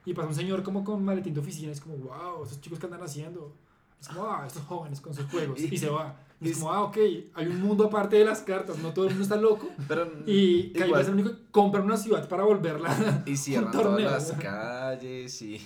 Y 0.04 0.14
pasa 0.14 0.28
un 0.28 0.34
señor 0.34 0.62
como 0.64 0.82
con 0.84 1.04
maletín 1.04 1.34
de 1.34 1.40
oficina. 1.40 1.70
Es 1.72 1.80
como, 1.80 1.96
wow, 1.96 2.42
estos 2.44 2.60
chicos 2.60 2.78
que 2.78 2.86
andan 2.86 3.02
haciendo. 3.02 3.54
Es 4.00 4.08
como, 4.08 4.24
ah, 4.26 4.44
estos 4.46 4.62
jóvenes 4.64 5.00
con 5.00 5.14
sus 5.14 5.26
juegos. 5.26 5.60
Y- 5.60 5.76
se 5.78 5.88
va. 5.88 6.16
Y 6.42 6.50
es 6.50 6.56
y- 6.56 6.60
como, 6.60 6.72
ah, 6.72 6.82
ok, 6.82 6.96
hay 7.34 7.46
un 7.46 7.60
mundo 7.60 7.84
aparte 7.86 8.16
de 8.16 8.24
las 8.24 8.40
cartas. 8.42 8.78
No 8.78 8.92
todo 8.92 9.04
el 9.06 9.10
mundo 9.10 9.22
está 9.24 9.36
loco. 9.36 9.68
Pero 9.88 10.10
Y 10.26 10.72
igual, 10.78 11.00
es 11.02 11.08
el 11.08 11.14
único 11.14 11.30
que 11.30 11.42
compra 11.50 11.80
una 11.80 11.96
ciudad 11.96 12.28
para 12.28 12.44
volverla. 12.44 13.22
y 13.26 13.36
cierran 13.36 13.66
un 13.66 13.72
todas 13.82 14.00
las 14.00 14.32
calles 14.32 15.40
y, 15.42 15.60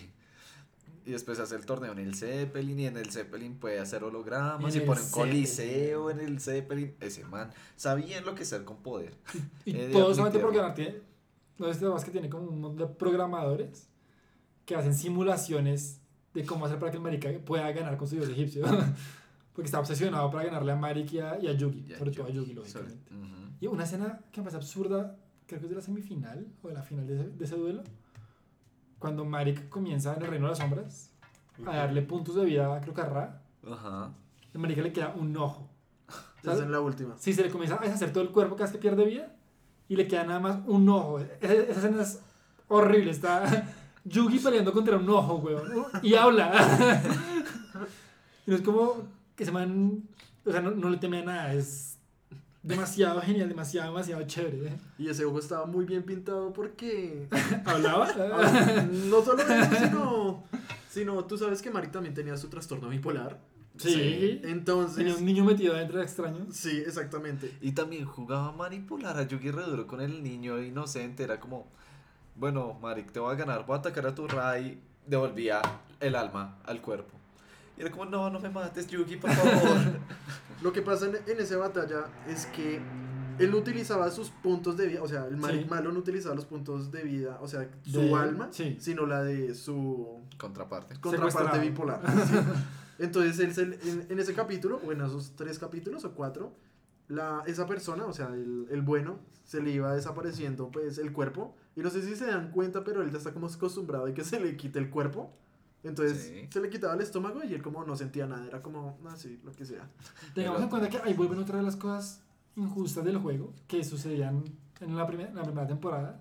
y 1.05 1.11
después 1.11 1.39
hace 1.39 1.55
el 1.57 1.65
torneo 1.67 1.93
en 1.93 1.99
el 1.99 2.15
Zeppelin 2.15 2.79
y 2.81 2.87
en 2.87 2.97
el 2.97 3.11
Zeppelin 3.11 3.55
puede 3.57 3.79
hacer 3.79 4.05
hologramas 4.05 4.75
En 4.75 4.81
y 4.81 4.83
el 4.83 4.89
pone 4.89 5.01
un 5.01 5.11
coliseo 5.11 6.11
en 6.11 6.21
el 6.21 6.41
Zeppelin. 6.41 6.95
Ese 7.01 7.25
man 7.25 7.51
sabía 7.77 8.19
enloquecer 8.19 8.65
con 8.65 8.77
poder. 8.79 9.15
Y 9.65 9.73
de 9.73 9.89
todo 9.89 10.12
solamente 10.15 10.39
por 10.41 10.51
admitirlo. 10.51 10.53
ganar. 10.53 10.75
Tiene, 10.75 11.01
no 11.59 11.73
sé 11.73 12.01
si 12.01 12.05
que 12.05 12.11
tiene 12.11 12.29
como 12.29 12.49
un 12.49 12.61
montón 12.61 12.89
de 12.89 12.95
programadores 12.95 13.89
que 14.67 14.75
hacen 14.75 14.95
simulaciones 14.95 16.01
de 16.35 16.45
cómo 16.45 16.67
hacer 16.67 16.79
para 16.79 16.91
que 16.91 16.99
el 16.99 17.03
marica 17.03 17.31
pueda 17.45 17.71
ganar 17.73 17.97
con 17.97 18.07
su 18.07 18.17
dios 18.17 18.29
egipcio. 18.29 18.65
Porque 19.57 19.66
está 19.66 19.81
obsesionado 19.81 20.31
para 20.31 20.45
ganarle 20.45 20.73
a 20.73 20.77
Marik 20.77 21.14
y 21.14 21.19
a, 21.19 21.38
y 21.40 21.49
a 21.49 21.53
Yugi. 21.53 21.87
Y 21.88 21.95
a 21.95 21.99
sobre 21.99 22.11
todo 22.11 22.27
a 22.27 22.29
Yugi, 22.29 22.51
Yugi, 22.51 22.55
lógicamente. 22.55 23.14
Ujú. 23.14 23.57
Y 23.59 23.66
una 23.66 23.85
escena 23.85 24.21
que 24.31 24.40
me 24.40 24.45
parece 24.45 24.59
absurda, 24.59 25.16
creo 25.47 25.61
que 25.61 25.64
es 25.64 25.71
de 25.71 25.77
la 25.77 25.81
semifinal 25.83 26.47
o 26.62 26.69
de 26.69 26.75
la 26.75 26.83
final 26.83 27.07
de 27.07 27.14
ese, 27.14 27.31
de 27.31 27.45
ese 27.45 27.57
duelo. 27.57 27.83
Cuando 28.99 29.25
Marik 29.25 29.71
comienza 29.71 30.14
en 30.14 30.23
el 30.23 30.29
Reino 30.29 30.45
de 30.45 30.51
las 30.51 30.59
Sombras 30.59 31.11
a 31.66 31.75
darle 31.77 32.03
puntos 32.03 32.35
de 32.35 32.45
vida, 32.45 32.79
creo 32.83 32.92
que 32.92 33.01
a 33.01 33.07
Ra. 33.07 33.42
Ajá. 33.66 34.12
El 34.53 34.61
marica 34.61 34.83
le 34.83 34.92
queda 34.92 35.14
un 35.16 35.37
ojo. 35.37 35.71
Esa 36.42 36.55
es 36.55 36.61
en 36.61 36.71
la 36.71 36.81
última. 36.81 37.16
Sí, 37.19 37.33
se 37.33 37.42
le 37.42 37.51
comienza 37.51 37.77
a 37.77 37.81
deshacer 37.81 38.12
todo 38.12 38.23
el 38.23 38.31
cuerpo 38.31 38.57
cada 38.57 38.66
vez 38.66 38.73
que 38.73 38.79
pierde 38.79 39.05
vida 39.05 39.35
y 39.88 39.97
le 39.97 40.07
queda 40.07 40.25
nada 40.25 40.40
más 40.40 40.59
un 40.66 40.88
ojo. 40.88 41.19
Esa, 41.19 41.53
esa 41.53 41.73
escena 41.73 42.03
es 42.03 42.21
horrible. 42.69 43.11
Está 43.11 43.69
Yugi 44.05 44.38
peleando 44.38 44.73
contra 44.73 44.97
un 44.97 45.09
ojo, 45.09 45.37
weón. 45.37 45.87
Y 46.03 46.14
habla. 46.14 46.53
y 48.47 48.51
no 48.51 48.57
es 48.57 48.62
como 48.62 49.15
que 49.37 49.44
se 49.44 49.53
man. 49.53 50.03
O 50.44 50.51
sea, 50.51 50.61
no, 50.61 50.70
no 50.72 50.90
le 50.90 50.96
teme 50.96 51.18
a 51.20 51.25
nada. 51.25 51.55
Es 51.55 51.99
demasiado 52.62 53.20
genial, 53.22 53.49
demasiado, 53.49 53.88
demasiado 53.92 54.22
chévere. 54.25 54.68
¿eh? 54.68 54.79
Y 54.99 55.09
ese 55.09 55.25
ojo 55.25 55.38
estaba 55.38 55.66
muy 55.66 55.85
bien 55.85 56.03
pintado 56.03 56.53
porque. 56.53 57.29
¿Hablaba? 57.64 58.09
Ah, 58.18 58.88
no 58.90 59.22
solo 59.22 59.42
eso, 59.42 59.75
sino. 59.79 60.44
Sino 60.90 61.25
tú 61.27 61.37
sabes 61.37 61.61
que 61.61 61.70
Mari 61.70 61.88
también 61.88 62.14
tenía 62.14 62.37
su 62.37 62.49
trastorno 62.49 62.88
bipolar. 62.88 63.38
sí. 63.77 64.40
Entonces. 64.44 64.96
Tenía 64.96 65.14
un 65.14 65.25
niño 65.25 65.44
metido 65.44 65.75
adentro 65.75 66.01
extraño. 66.03 66.46
Sí, 66.51 66.83
exactamente. 66.87 67.53
Y 67.61 67.72
también 67.72 68.07
jugaba 68.07 68.49
a 68.49 68.53
manipular 68.53 69.18
a 69.18 69.25
Yugi 69.25 69.51
re 69.51 69.64
duro 69.64 69.87
con 69.87 70.01
el 70.01 70.22
niño 70.22 70.59
inocente. 70.62 71.25
Era 71.25 71.38
como, 71.38 71.66
bueno, 72.35 72.79
Marik, 72.81 73.12
te 73.12 73.20
voy 73.20 73.35
a 73.35 73.37
ganar, 73.37 73.66
voy 73.66 73.77
a 73.77 73.81
atacar 73.81 74.07
a 74.07 74.14
tu 74.14 74.27
Rai. 74.27 74.81
Devolvía 75.07 75.61
el 76.01 76.14
alma 76.14 76.59
al 76.64 76.81
cuerpo. 76.81 77.15
Y 77.77 77.83
era 77.83 77.91
como, 77.91 78.07
no, 78.07 78.31
no 78.31 78.41
me 78.41 78.49
mates, 78.49 78.87
Yugi, 78.87 79.17
por 79.17 79.31
favor. 79.31 79.79
Lo 80.62 80.73
que 80.73 80.81
pasa 80.83 81.07
en, 81.07 81.17
en 81.27 81.41
esa 81.41 81.57
batalla 81.59 82.07
es 82.29 82.47
que 82.47 82.81
él 83.39 83.51
no 83.51 83.59
utilizaba 83.59 84.11
sus 84.11 84.31
puntos 84.31 84.79
de 84.79 84.87
vida, 84.87 85.03
o 85.03 85.09
sea, 85.09 85.27
el 85.27 85.37
Sí. 85.43 85.67
malo 85.69 85.93
no 85.93 85.99
utilizaba 85.99 86.35
los 86.35 86.47
puntos 86.47 86.91
de 86.91 87.03
vida, 87.03 87.39
o 87.43 87.49
sea, 87.49 87.69
su 87.85 88.01
De- 88.01 88.15
alma, 88.15 88.49
sí. 88.51 88.77
sino 88.81 89.05
la 89.05 89.23
de 89.23 89.55
su 89.55 90.21
Contraparte. 90.39 90.95
bipolar. 91.61 92.01
sí. 92.27 92.35
Entonces, 92.99 93.39
él, 93.41 93.53
se- 93.55 93.91
en, 93.91 94.07
en 94.09 94.19
ese 94.19 94.33
capítulo, 94.33 94.81
o 94.87 94.91
en 94.93 95.03
esos 95.03 95.33
tres 95.37 95.59
capítulos 95.59 96.05
o 96.07 96.12
cuatro, 96.15 96.55
la, 97.09 97.43
esa 97.47 97.67
persona, 97.67 98.07
o 98.07 98.12
sea, 98.15 98.29
el, 98.29 98.67
el 98.71 98.81
bueno, 98.81 99.19
se 99.45 99.61
le 99.61 99.71
iba 99.71 99.95
desapareciendo 99.95 100.71
pues 100.71 100.97
el 100.99 101.12
cuerpo. 101.12 101.55
Y 101.77 101.81
no 101.83 101.91
sé 101.91 102.01
si 102.03 102.17
se 102.17 102.25
dan 102.27 102.51
cuenta, 102.51 102.83
pero 102.85 103.03
él 103.03 103.11
ya 103.12 103.19
está 103.19 103.33
como 103.33 103.47
acostumbrado 103.49 104.07
a 104.07 104.15
que 104.15 104.25
se 104.25 104.41
le 104.41 104.57
quite 104.57 104.79
el 104.79 104.89
cuerpo. 104.89 105.31
Entonces 105.83 106.23
Sí. 106.25 106.49
se 106.51 106.61
le 106.61 106.69
quitaba 106.69 106.95
el 106.95 107.01
estómago 107.01 107.43
y 107.45 107.55
él 107.55 107.62
como 107.62 107.85
no 107.85 107.95
sentía 107.97 108.27
nada, 108.27 108.45
era 108.47 108.61
como, 108.62 108.99
ah, 109.07 109.15
sí, 109.17 109.41
lo 109.45 109.53
que 109.53 109.65
sea. 109.65 109.89
Tengamos 110.35 110.62
en 110.62 110.69
cuenta 110.69 110.89
que 110.89 110.99
ahí 110.99 111.15
vuelven 111.15 111.39
otra 111.39 111.59
de 111.59 111.62
las 111.62 111.77
cosas 111.77 112.23
injustas 112.57 113.05
del 113.05 113.19
juego 113.19 113.53
que 113.69 113.85
sucedían 113.85 114.43
en 114.81 114.97
la, 114.97 115.07
primer- 115.07 115.33
la 115.35 115.43
primera 115.43 115.67
temporada. 115.67 116.21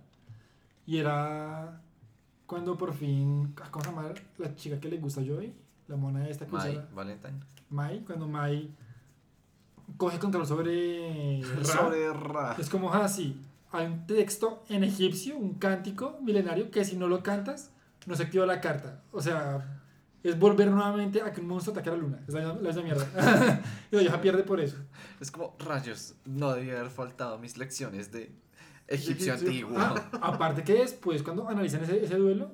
Y 0.86 0.98
era 0.98 1.82
cuando 2.46 2.78
por 2.78 2.94
fin. 2.94 3.56
¿Cómo 3.72 3.84
se 3.84 3.89
llama 3.89 4.13
la 4.38 4.56
chica 4.56 4.80
que 4.80 4.88
le 4.89 4.98
gusta 4.98 5.22
a 5.22 5.26
Joey? 5.26 5.52
La 5.88 5.96
mona 5.96 6.28
esta 6.30 6.46
que 6.46 6.56
usa 6.56 6.65
Mai, 6.68 6.88
Valentine. 6.94 7.39
Mai. 7.70 8.00
Cuando 8.06 8.28
Mai 8.28 8.70
coge 9.98 10.20
control 10.20 10.46
sobre. 10.46 11.41
Ra. 11.58 11.63
Sobre 11.63 12.13
Ra. 12.13 12.56
Es 12.60 12.70
como 12.70 12.94
así. 12.94 13.41
Hay 13.72 13.88
un 13.88 14.06
texto 14.06 14.63
en 14.70 14.84
egipcio, 14.84 15.36
un 15.38 15.56
cántico 15.56 16.18
milenario 16.22 16.70
que 16.72 16.86
si 16.86 16.96
no 16.98 17.08
lo 17.08 17.24
cantas, 17.24 17.72
no 18.06 18.15
se 18.15 18.24
activa 18.24 18.46
la 18.46 18.62
carta. 18.62 19.04
O 19.12 19.22
sea, 19.22 19.82
es 20.24 20.38
volver 20.39 20.70
nuevamente 20.70 21.22
a 21.22 21.32
que 21.32 21.41
un 21.41 21.48
monstruo 21.48 21.74
ataque 21.74 21.89
a 21.89 21.94
la 21.94 22.00
luna. 22.00 22.20
Es 22.28 22.34
la, 22.34 22.41
la 22.54 22.54
misma 22.56 22.82
mierda. 22.82 23.62
y 23.91 23.96
la 23.96 24.02
vieja 24.02 24.22
pierde 24.22 24.44
por 24.44 24.60
eso. 24.60 24.78
Es 25.20 25.32
como, 25.32 25.56
rayos, 25.60 26.15
no 26.26 26.54
debía 26.54 26.80
haber 26.80 26.91
faltado 26.91 27.38
mis 27.38 27.58
lecciones 27.58 28.12
de 28.12 28.32
egipcio 28.88 29.34
antiguo. 29.34 29.78
Ah, 29.78 30.10
aparte 30.22 30.63
que 30.63 30.74
después, 30.74 31.24
cuando 31.24 31.48
analizan 31.48 31.84
ese, 31.84 32.04
ese 32.04 32.15
duelo, 32.15 32.52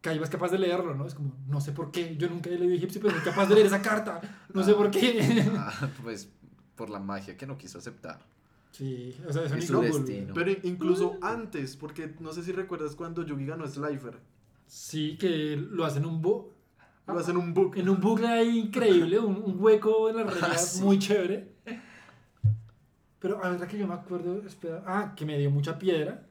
Kaiba 0.00 0.24
es 0.24 0.30
capaz 0.30 0.50
de 0.50 0.58
leerlo, 0.58 0.94
¿no? 0.94 1.06
Es 1.06 1.14
como, 1.14 1.32
no 1.46 1.60
sé 1.60 1.72
por 1.72 1.90
qué, 1.92 2.16
yo 2.16 2.28
nunca 2.28 2.50
he 2.50 2.58
leído 2.58 2.74
egipcio, 2.74 3.00
pero 3.00 3.14
soy 3.14 3.22
capaz 3.22 3.46
de 3.46 3.54
leer 3.54 3.68
esa 3.68 3.80
carta. 3.80 4.20
No 4.52 4.62
sé 4.64 4.74
por 4.74 4.90
qué. 4.90 5.48
Ah, 5.56 5.88
pues 6.02 6.28
por 6.74 6.90
la 6.90 6.98
magia 6.98 7.36
que 7.36 7.46
no 7.46 7.56
quiso 7.56 7.78
aceptar. 7.78 8.18
sí, 8.72 9.16
o 9.28 9.32
sea, 9.32 9.44
es 9.44 9.52
un 9.52 9.62
su 9.62 9.80
destino. 9.80 10.34
Pero 10.34 10.50
incluso 10.64 11.18
antes, 11.22 11.76
porque 11.76 12.14
no 12.18 12.32
sé 12.32 12.42
si 12.42 12.52
recuerdas 12.52 12.96
cuando 12.96 13.24
Yugi 13.24 13.46
ganó 13.46 13.66
Slifer, 13.66 14.18
Sí, 14.66 15.16
que 15.18 15.56
lo 15.56 15.84
hacen 15.84 16.06
un 16.06 16.20
bo 16.22 16.50
lo 17.06 17.18
hacen 17.18 17.36
un 17.36 17.52
book. 17.52 17.76
en 17.76 17.88
un 17.90 18.00
bucle 18.00 18.26
ahí 18.28 18.58
increíble, 18.60 19.18
un, 19.18 19.36
un 19.36 19.56
hueco 19.62 20.08
en 20.08 20.16
las 20.16 20.26
reglas 20.32 20.52
Ah, 20.52 20.56
sí. 20.58 20.82
muy 20.82 20.98
chévere. 20.98 21.52
Pero 23.18 23.44
a 23.44 23.50
ver, 23.50 23.68
que 23.68 23.78
yo 23.78 23.86
me 23.86 23.94
acuerdo, 23.94 24.38
espera, 24.46 24.82
ah, 24.86 25.12
que 25.14 25.24
me 25.26 25.36
dio 25.38 25.50
mucha 25.50 25.78
piedra. 25.78 26.26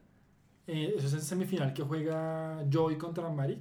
Eh, 0.66 0.94
eso 0.96 1.06
es 1.06 1.12
el 1.14 1.22
semifinal 1.22 1.72
que 1.72 1.82
juega 1.82 2.64
Joey 2.72 2.96
contra 2.96 3.28
Marik. 3.30 3.60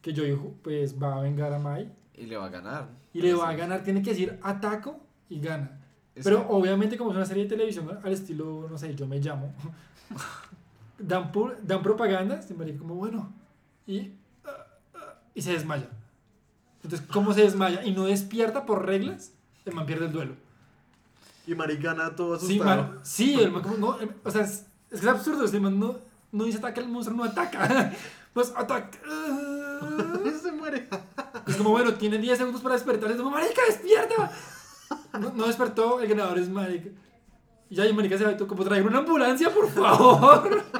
Que 0.00 0.14
Joey 0.14 0.32
ju- 0.32 0.54
pues 0.62 1.00
va 1.00 1.18
a 1.18 1.20
vengar 1.22 1.52
a 1.52 1.58
Mai. 1.60 1.92
Y 2.14 2.26
le 2.26 2.36
va 2.36 2.46
a 2.46 2.48
ganar. 2.48 2.88
Y 3.12 3.20
le 3.20 3.34
va 3.34 3.50
a 3.50 3.54
ganar, 3.54 3.84
tiene 3.84 4.02
que 4.02 4.10
decir 4.10 4.38
ataco 4.42 4.98
y 5.28 5.40
gana. 5.40 5.80
Es 6.14 6.24
Pero 6.24 6.40
que- 6.46 6.46
obviamente 6.52 6.96
como 6.96 7.10
es 7.10 7.16
una 7.16 7.26
serie 7.26 7.44
de 7.44 7.50
televisión 7.50 7.88
al 8.02 8.12
estilo, 8.12 8.66
no 8.68 8.76
sé, 8.78 8.94
yo 8.96 9.06
me 9.06 9.18
llamo, 9.20 9.52
dan, 11.06 11.32
pu- 11.32 11.54
dan 11.62 11.82
propaganda, 11.82 12.40
se 12.42 12.54
me 12.54 12.76
como 12.76 12.94
bueno, 12.94 13.32
y, 13.86 14.12
ah, 14.44 14.66
ah, 14.94 15.14
y 15.34 15.42
se 15.42 15.52
desmaya. 15.52 15.88
Entonces, 16.82 17.06
¿cómo 17.12 17.32
se 17.32 17.42
desmaya? 17.42 17.84
Y 17.84 17.92
no 17.92 18.04
despierta 18.04 18.66
por 18.66 18.86
reglas, 18.86 19.32
el 19.64 19.74
man 19.74 19.86
pierde 19.86 20.06
el 20.06 20.12
duelo. 20.12 20.34
Y 21.46 21.54
Mari 21.54 21.76
gana 21.76 22.14
todo 22.14 22.38
Sí, 22.38 22.54
asustado. 22.60 22.82
man, 22.92 23.00
sí, 23.02 23.34
el 23.34 23.50
man 23.50 23.62
como, 23.62 23.76
no, 23.76 24.00
el- 24.00 24.14
o 24.24 24.30
sea, 24.30 24.42
es, 24.42 24.66
es 24.90 25.00
que 25.00 25.06
es 25.06 25.08
absurdo, 25.08 25.44
el 25.44 25.60
man 25.60 25.78
no, 25.78 25.96
no 26.32 26.44
dice 26.44 26.58
ataca, 26.58 26.80
el 26.80 26.88
monstruo 26.88 27.16
no 27.18 27.24
ataca. 27.24 27.92
Pues 28.32 28.50
ataca. 28.56 28.98
se 30.42 30.52
muere. 30.52 30.88
Es 31.46 31.56
como, 31.56 31.68
bueno, 31.70 31.92
tiene 31.94 32.16
10 32.16 32.38
segundos 32.38 32.62
para 32.62 32.76
despertar. 32.76 33.10
Es 33.10 33.18
como, 33.18 33.30
marica, 33.30 33.60
despierta. 33.68 34.32
No, 35.20 35.30
no 35.34 35.46
despertó, 35.46 36.00
el 36.00 36.08
ganador 36.08 36.38
es 36.38 36.48
marica. 36.48 36.88
Y 37.72 37.74
ya, 37.74 37.86
y 37.86 37.92
marica 37.94 38.18
se 38.18 38.24
va 38.26 38.36
como 38.36 38.64
traer 38.64 38.86
una 38.86 38.98
ambulancia, 38.98 39.48
por 39.48 39.66
favor. 39.70 40.62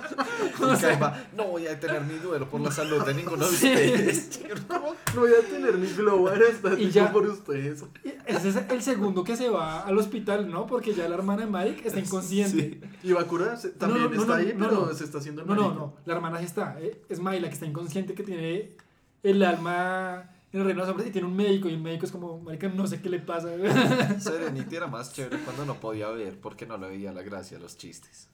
Y 0.61 0.63
O 0.65 0.77
sea, 0.77 0.91
Kaiba, 0.91 1.19
no 1.35 1.45
voy 1.45 1.67
a 1.67 1.71
detener 1.71 2.03
mi 2.03 2.19
duelo 2.19 2.47
por 2.51 2.61
la 2.61 2.71
salud 2.71 3.03
de 3.05 3.15
ninguno 3.15 3.47
de 3.49 3.57
Sí. 3.57 3.69
ustedes. 3.73 4.41
No 5.15 5.21
voy 5.23 5.31
a 5.33 5.41
tener 5.47 5.77
mi 5.79 5.87
globo 5.89 6.31
Y 6.79 6.91
ya. 6.91 7.11
por 7.11 7.27
ustedes. 7.27 7.83
ese 8.27 8.49
es 8.51 8.57
el 8.69 8.83
segundo 8.83 9.25
que 9.25 9.37
se 9.37 9.49
va 9.49 9.81
al 9.81 9.97
hospital, 9.97 10.51
¿no? 10.51 10.67
Porque 10.67 10.93
ya 10.93 11.09
la 11.09 11.15
hermana 11.15 11.47
de 11.47 11.51
Mike 11.51 11.89
está 11.89 11.99
inconsciente. 11.99 12.81
Y 13.03 13.13
Bakura 13.13 13.57
se- 13.57 13.71
también 13.71 14.05
No, 14.05 14.09
no, 14.11 14.15
no, 14.17 14.21
está 14.23 14.35
no, 14.35 14.39
ahí, 14.41 14.55
no, 14.55 14.69
pero 14.69 14.87
no. 14.89 14.95
se 14.95 15.05
está 15.05 15.19
haciendo 15.19 15.41
el 15.43 15.49
No, 15.49 15.55
no, 15.55 15.63
marica. 15.63 15.79
no. 15.81 15.95
La 16.05 16.15
hermana 16.15 16.39
sí 16.41 16.45
está. 16.45 16.77
eh, 16.79 17.01
Es 17.09 17.21
Mai 17.21 17.41
la 17.41 17.49
que 17.49 17.55
está 17.55 17.65
inconsciente, 17.67 18.13
que 18.15 18.23
tiene 18.23 18.77
el 19.23 19.43
alma 19.43 20.31
en 20.53 20.61
el 20.61 20.67
reino 20.67 20.81
de 20.81 20.87
los 20.87 20.89
hombres 20.91 21.09
y 21.09 21.13
tiene 21.13 21.27
un 21.29 21.37
médico. 21.37 21.69
Y 21.69 21.73
el 21.75 21.81
médico 21.81 22.07
es 22.07 22.13
como, 22.13 22.39
marica, 22.41 22.69
no 22.69 22.87
sé 22.87 23.01
qué 23.01 23.09
le 23.09 23.21
pasa. 23.21 23.49
Serenity 24.21 24.77
era 24.77 24.87
más 24.87 25.13
chévere 25.13 25.39
cuando 25.45 25.65
no 25.65 25.81
podía 25.81 26.09
ver 26.11 26.39
porque 26.41 26.67
no 26.67 26.77
le 26.79 26.89
veía 26.89 27.13
la 27.13 27.23
gracia 27.23 27.57
a 27.57 27.61
los 27.61 27.77
chistes. 27.77 28.29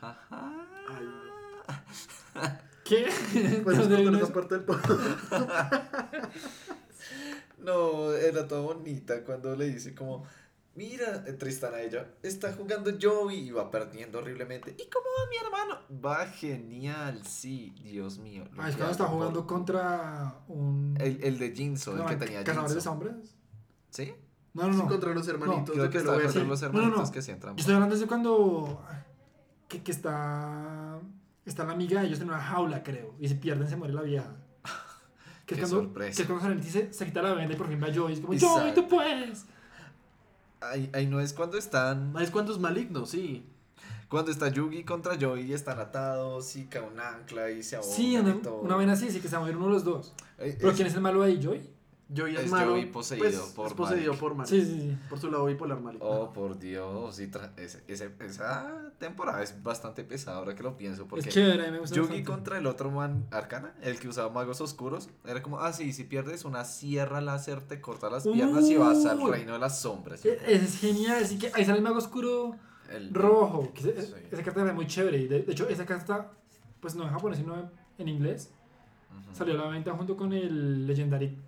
Ajá. 0.00 0.66
Ay, 0.88 2.48
¿Qué? 2.84 3.06
pues 3.64 3.78
¿Dónde 3.78 3.96
cortar 3.96 4.00
vino 4.00 4.16
esa 4.18 4.24
eso? 4.24 4.32
parte 4.32 4.58
del. 4.58 4.66
No, 7.58 8.12
era 8.12 8.46
toda 8.46 8.60
bonita 8.60 9.24
cuando 9.24 9.56
le 9.56 9.70
dice 9.70 9.94
como, 9.94 10.26
mira, 10.74 11.24
Tristan 11.38 11.74
a 11.74 11.80
ella, 11.80 12.06
está 12.22 12.52
jugando 12.52 12.90
Joey 13.00 13.48
y 13.48 13.50
va 13.50 13.70
perdiendo 13.70 14.18
horriblemente. 14.18 14.72
¿Y 14.78 14.88
cómo 14.90 15.06
va 15.06 15.28
mi 15.30 15.36
hermano? 15.36 15.80
Va 16.04 16.26
genial, 16.26 17.24
sí, 17.26 17.74
Dios 17.82 18.18
mío. 18.18 18.44
Ah, 18.58 18.68
es 18.68 18.74
que 18.74 18.78
cuando 18.82 18.92
está 18.92 19.04
hago 19.04 19.12
por- 19.12 19.18
jugando 19.20 19.46
contra 19.46 20.34
un... 20.48 20.96
El, 21.00 21.22
el 21.22 21.38
de 21.38 21.52
Jinso, 21.52 21.92
el 21.92 21.98
no, 21.98 22.06
que 22.06 22.16
tenía 22.16 22.42
¿Cazadores 22.44 22.74
de 22.74 22.80
Jinso. 22.80 22.90
sombras? 22.90 23.36
¿Sí? 23.90 24.14
No, 24.52 24.68
no, 24.68 24.76
no. 24.76 24.86
Contra 24.88 25.12
los 25.14 25.26
hermanitos 25.28 25.70
Creo 25.70 25.84
de 25.84 25.90
que 25.90 25.98
contra 26.04 26.30
Sí. 26.30 26.38
los 26.46 26.62
No, 26.62 26.68
no, 26.68 26.78
hermanitos 26.78 27.08
no. 27.08 27.12
que 27.12 27.20
trampa. 27.22 27.48
Yo 27.56 27.60
estoy 27.60 27.74
hablando 27.74 27.96
de 27.96 28.06
cuando... 28.06 28.84
Que, 29.68 29.82
que 29.82 29.90
está... 29.92 31.00
Está 31.44 31.64
la 31.64 31.72
amiga 31.72 32.00
de 32.00 32.06
ellos 32.06 32.20
en 32.20 32.28
una 32.28 32.40
jaula, 32.40 32.82
creo. 32.82 33.14
Y 33.20 33.28
se 33.28 33.34
pierden, 33.34 33.68
se 33.68 33.76
muere 33.76 33.92
la 33.94 34.02
vieja. 34.02 34.34
Que 35.46 35.54
es 35.56 35.60
Qué 35.60 35.66
cuando, 35.66 35.82
sorpresa. 35.88 36.16
que 36.16 36.22
es 36.32 36.40
cuando 36.40 36.62
se, 36.62 36.90
se 36.92 37.04
quita 37.04 37.20
la 37.20 37.34
venda 37.34 37.52
y 37.52 37.56
por 37.58 37.68
fin 37.68 37.78
va 37.82 37.88
Joey. 37.94 38.14
Es 38.14 38.20
como, 38.20 38.32
Exacto. 38.32 38.60
Joey, 38.60 38.74
tú 38.74 38.88
puedes. 38.88 39.44
Ahí, 40.70 40.90
ahí 40.92 41.06
no 41.06 41.20
es 41.20 41.32
cuando 41.32 41.56
están... 41.58 42.12
Ah, 42.16 42.22
Es 42.22 42.30
cuando 42.30 42.52
es 42.52 42.58
maligno, 42.58 43.06
sí. 43.06 43.46
Cuando 44.08 44.30
está 44.30 44.48
Yugi 44.48 44.84
contra 44.84 45.16
Joey 45.20 45.44
y 45.50 45.52
están 45.54 45.78
atados 45.80 46.54
y 46.56 46.66
cae 46.66 46.82
un 46.82 47.00
ancla 47.00 47.50
y 47.50 47.62
se 47.62 47.76
ahogan 47.76 47.92
Sí, 47.92 48.12
y 48.12 48.16
una, 48.18 48.40
todo. 48.42 48.60
una 48.60 48.76
vaina 48.76 48.92
así, 48.92 49.10
sí 49.10 49.20
que 49.20 49.28
se 49.28 49.32
va 49.34 49.38
a 49.38 49.40
morir 49.40 49.56
uno 49.56 49.66
de 49.66 49.72
los 49.72 49.84
dos. 49.84 50.14
Eh, 50.38 50.54
¿Pero 50.58 50.70
es- 50.70 50.76
quién 50.76 50.86
es 50.88 50.94
el 50.94 51.00
malo 51.00 51.22
ahí, 51.22 51.40
Joey? 51.42 51.73
Joey 52.14 52.34
es, 52.36 52.42
Es 52.44 52.50
malo. 52.50 52.72
Joey 52.72 52.86
poseído 52.86 53.24
pues, 53.24 53.36
por 53.54 53.66
es 53.68 53.72
poseído 53.74 54.08
Malik. 54.12 54.20
por 54.20 54.34
Malik. 54.34 54.50
Sí, 54.50 54.60
sí, 54.62 54.80
sí. 54.80 54.96
Por 55.08 55.18
su 55.18 55.30
lado 55.30 55.46
bipolar 55.46 55.80
Malik. 55.80 56.00
Oh, 56.04 56.32
por 56.32 56.58
Dios. 56.58 57.18
y 57.18 57.30
ese- 57.56 57.82
ese- 57.88 58.12
esa 58.20 58.92
temporada 58.98 59.42
es 59.42 59.62
bastante 59.62 60.04
pesada 60.04 60.36
ahora 60.36 60.54
que 60.54 60.62
lo 60.62 60.76
pienso. 60.76 61.06
Porque 61.06 61.28
Es 61.28 61.34
chévere, 61.34 61.70
me 61.70 61.78
gusta 61.78 61.96
Yugi 61.96 62.08
bastante. 62.08 62.24
contra 62.30 62.58
el 62.58 62.66
otro 62.66 62.90
man 62.90 63.26
Arcana, 63.30 63.74
el 63.82 63.98
que 63.98 64.08
usaba 64.08 64.28
magos 64.30 64.60
oscuros, 64.60 65.08
era 65.24 65.42
como, 65.42 65.60
ah, 65.60 65.72
sí, 65.72 65.92
si 65.94 66.04
pierdes 66.04 66.44
una 66.44 66.64
sierra 66.64 67.20
láser 67.22 67.62
te 67.62 67.80
corta 67.80 68.10
las 68.10 68.24
piernas 68.24 68.68
y 68.68 68.76
vas 68.76 69.04
al 69.06 69.26
reino 69.30 69.54
de 69.54 69.58
las 69.58 69.80
sombras. 69.80 70.24
E- 70.26 70.38
es 70.46 70.78
genial, 70.80 71.24
así 71.24 71.38
que 71.38 71.50
ahí 71.54 71.64
sale 71.64 71.78
el 71.78 71.84
mago 71.84 71.96
oscuro 71.98 72.56
El- 72.90 73.14
rojo. 73.14 73.72
Que 73.74 73.80
ese- 73.80 74.02
Sí. 74.02 74.12
Esa 74.30 74.42
carta 74.42 74.66
es 74.68 74.74
muy 74.74 74.86
chévere. 74.86 75.26
De, 75.26 75.42
de 75.42 75.52
hecho, 75.52 75.66
esa 75.68 75.86
carta, 75.86 76.30
pues 76.80 76.94
no 76.94 77.04
en 77.04 77.10
japonés, 77.10 77.38
sino 77.38 77.70
en 77.96 78.08
inglés, 78.08 78.50
Ujú. 79.10 79.34
salió 79.34 79.54
a 79.54 79.64
la 79.64 79.70
venta 79.70 79.92
junto 79.94 80.16
con 80.18 80.32
el 80.34 80.86
Legendary 80.86 81.38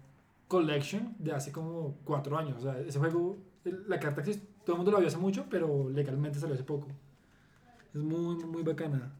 Collection 0.48 1.14
de 1.18 1.32
hace 1.32 1.52
como 1.52 1.98
cuatro 2.04 2.36
años. 2.38 2.56
O 2.58 2.62
sea, 2.62 2.78
ese 2.80 2.98
juego, 2.98 3.36
la 3.64 3.98
carta 3.98 4.20
existe, 4.20 4.46
todo 4.64 4.76
el 4.76 4.78
mundo 4.78 4.92
la 4.92 4.98
vio 4.98 5.08
hace 5.08 5.16
mucho, 5.18 5.46
pero 5.50 5.88
legalmente 5.90 6.38
salió 6.38 6.54
hace 6.54 6.64
poco. 6.64 6.88
Es 7.94 8.00
muy, 8.00 8.36
muy, 8.36 8.44
muy 8.44 8.62
bacana. 8.62 9.12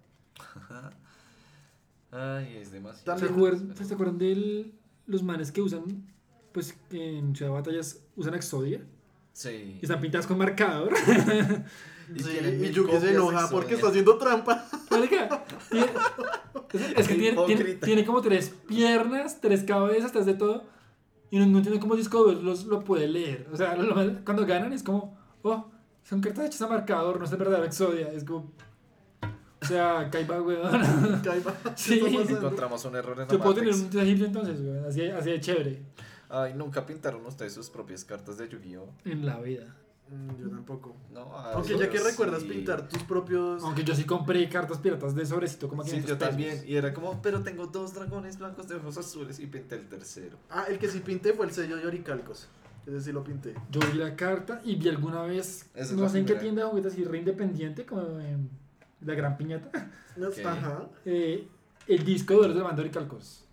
Ay, 2.10 2.56
es 2.58 2.70
demasiado. 2.70 3.18
¿Se 3.18 3.26
acuerdan, 3.26 3.76
¿se 3.76 3.94
acuerdan 3.94 4.18
de 4.18 4.72
los 5.06 5.22
manes 5.22 5.50
que 5.52 5.60
usan, 5.62 5.84
pues 6.52 6.72
que 6.90 7.18
en 7.18 7.34
Ciudad 7.34 7.50
de 7.52 7.56
Batallas 7.58 8.00
usan 8.16 8.34
Exodia? 8.34 8.82
Sí. 9.32 9.78
Y 9.80 9.84
están 9.84 10.00
pintadas 10.00 10.26
con 10.26 10.38
marcador. 10.38 10.94
Y 12.14 12.20
Sí, 12.20 12.38
y 12.38 12.70
Yugi 12.70 13.00
se 13.00 13.10
enoja 13.10 13.50
porque 13.50 13.74
está 13.74 13.88
haciendo 13.88 14.16
trampa. 14.16 14.64
Marica, 14.92 15.44
tiene- 16.70 16.92
es, 16.96 17.08
que 17.08 17.14
tiene, 17.16 17.46
tiene, 17.46 17.64
tiene 17.74 18.04
como 18.04 18.22
tres 18.22 18.54
piernas, 18.68 19.40
tres 19.40 19.64
cabezas, 19.64 20.12
tres 20.12 20.24
de 20.24 20.34
todo. 20.34 20.62
Y 21.30 21.38
no, 21.38 21.46
no 21.46 21.58
entiendo 21.58 21.80
cómo 21.80 21.96
Discovery 21.96 22.40
los, 22.42 22.64
lo 22.66 22.84
puede 22.84 23.08
leer. 23.08 23.48
O 23.52 23.56
sea, 23.56 23.74
lo- 23.76 23.94
lo- 23.94 24.24
cuando 24.24 24.46
ganan 24.46 24.72
es 24.72 24.82
como, 24.82 25.18
oh, 25.42 25.66
son 26.04 26.20
cartas 26.20 26.46
hechas 26.46 26.62
a 26.62 26.68
marcador, 26.68 27.18
no 27.18 27.24
es 27.24 27.32
el 27.32 27.38
verdadero 27.38 27.64
Exodia. 27.64 28.12
Es 28.12 28.24
como, 28.24 28.52
o 29.62 29.66
sea, 29.66 30.08
Kaiba, 30.12 30.40
weón. 30.42 31.20
Kaiba, 31.22 31.54
¿qué 31.64 31.70
Sí. 31.74 32.00
Encontramos 32.28 32.84
un 32.84 32.94
error 32.96 33.18
en 33.20 33.26
la 33.26 33.32
Yo 33.32 33.38
puedo 33.40 33.54
tener 33.54 33.74
un 33.74 33.98
egipcio 34.00 34.26
entonces, 34.26 34.60
weón. 34.60 34.84
Así, 34.84 35.02
así 35.08 35.30
de 35.30 35.40
chévere. 35.40 35.82
Ay, 36.28 36.54
nunca 36.54 36.84
pintaron 36.86 37.24
ustedes 37.26 37.52
sus 37.54 37.70
propias 37.70 38.04
cartas 38.04 38.36
de 38.38 38.48
Yu-Gi-Oh. 38.48 38.88
En 39.04 39.24
la 39.26 39.38
vida. 39.40 39.74
Mm, 40.08 40.36
Yo 40.40 40.48
tampoco. 40.50 40.96
No, 41.12 41.20
Aunque 41.36 41.76
ya 41.76 41.90
que 41.90 41.98
sí. 41.98 42.04
recuerdas 42.04 42.44
pintar 42.44 42.88
tus 42.88 43.02
propios. 43.02 43.62
Aunque 43.64 43.82
yo 43.82 43.94
sí 43.94 44.04
compré 44.04 44.48
cartas 44.48 44.78
piratas 44.78 45.14
de 45.16 45.26
sobrecito 45.26 45.68
como 45.68 45.82
Sí, 45.82 45.90
500 45.90 46.10
yo 46.10 46.18
pesos. 46.18 46.28
también. 46.30 46.64
Y 46.66 46.76
era 46.76 46.94
como, 46.94 47.20
pero 47.22 47.42
tengo 47.42 47.66
dos 47.66 47.92
dragones 47.94 48.38
blancos 48.38 48.68
de 48.68 48.76
ojos 48.76 48.96
azules 48.98 49.40
y 49.40 49.46
pinté 49.48 49.74
el 49.74 49.88
tercero. 49.88 50.38
Ah, 50.48 50.66
el 50.68 50.78
que 50.78 50.88
sí 50.88 51.00
pinté 51.00 51.32
fue 51.32 51.46
el 51.46 51.52
sello 51.52 51.76
de 51.76 51.86
Oricalcos. 51.86 52.48
Ese 52.86 53.00
sí 53.00 53.10
lo 53.12 53.24
pinté. 53.24 53.54
Yo 53.70 53.80
vi 53.90 53.98
la 53.98 54.14
carta 54.14 54.60
y 54.64 54.76
vi 54.76 54.88
alguna 54.88 55.22
vez, 55.22 55.68
Esa 55.74 55.94
no 55.96 56.08
sé 56.08 56.20
en 56.20 56.26
qué 56.26 56.36
tienda 56.36 56.62
de 56.62 56.68
juguetes 56.70 56.92
así 56.92 57.02
re 57.04 57.18
independiente, 57.18 57.84
como 57.84 58.02
en 58.20 58.48
La 59.00 59.14
Gran 59.14 59.36
Piñata, 59.36 59.90
No. 60.16 60.28
Ajá. 60.48 60.84
eh, 61.04 61.48
el 61.88 62.04
disco 62.04 62.34
de 62.34 62.40
oro 62.40 62.54
de 62.54 62.62
Mando 62.62 62.86
y 62.86 62.90
Calcos, 62.90 63.44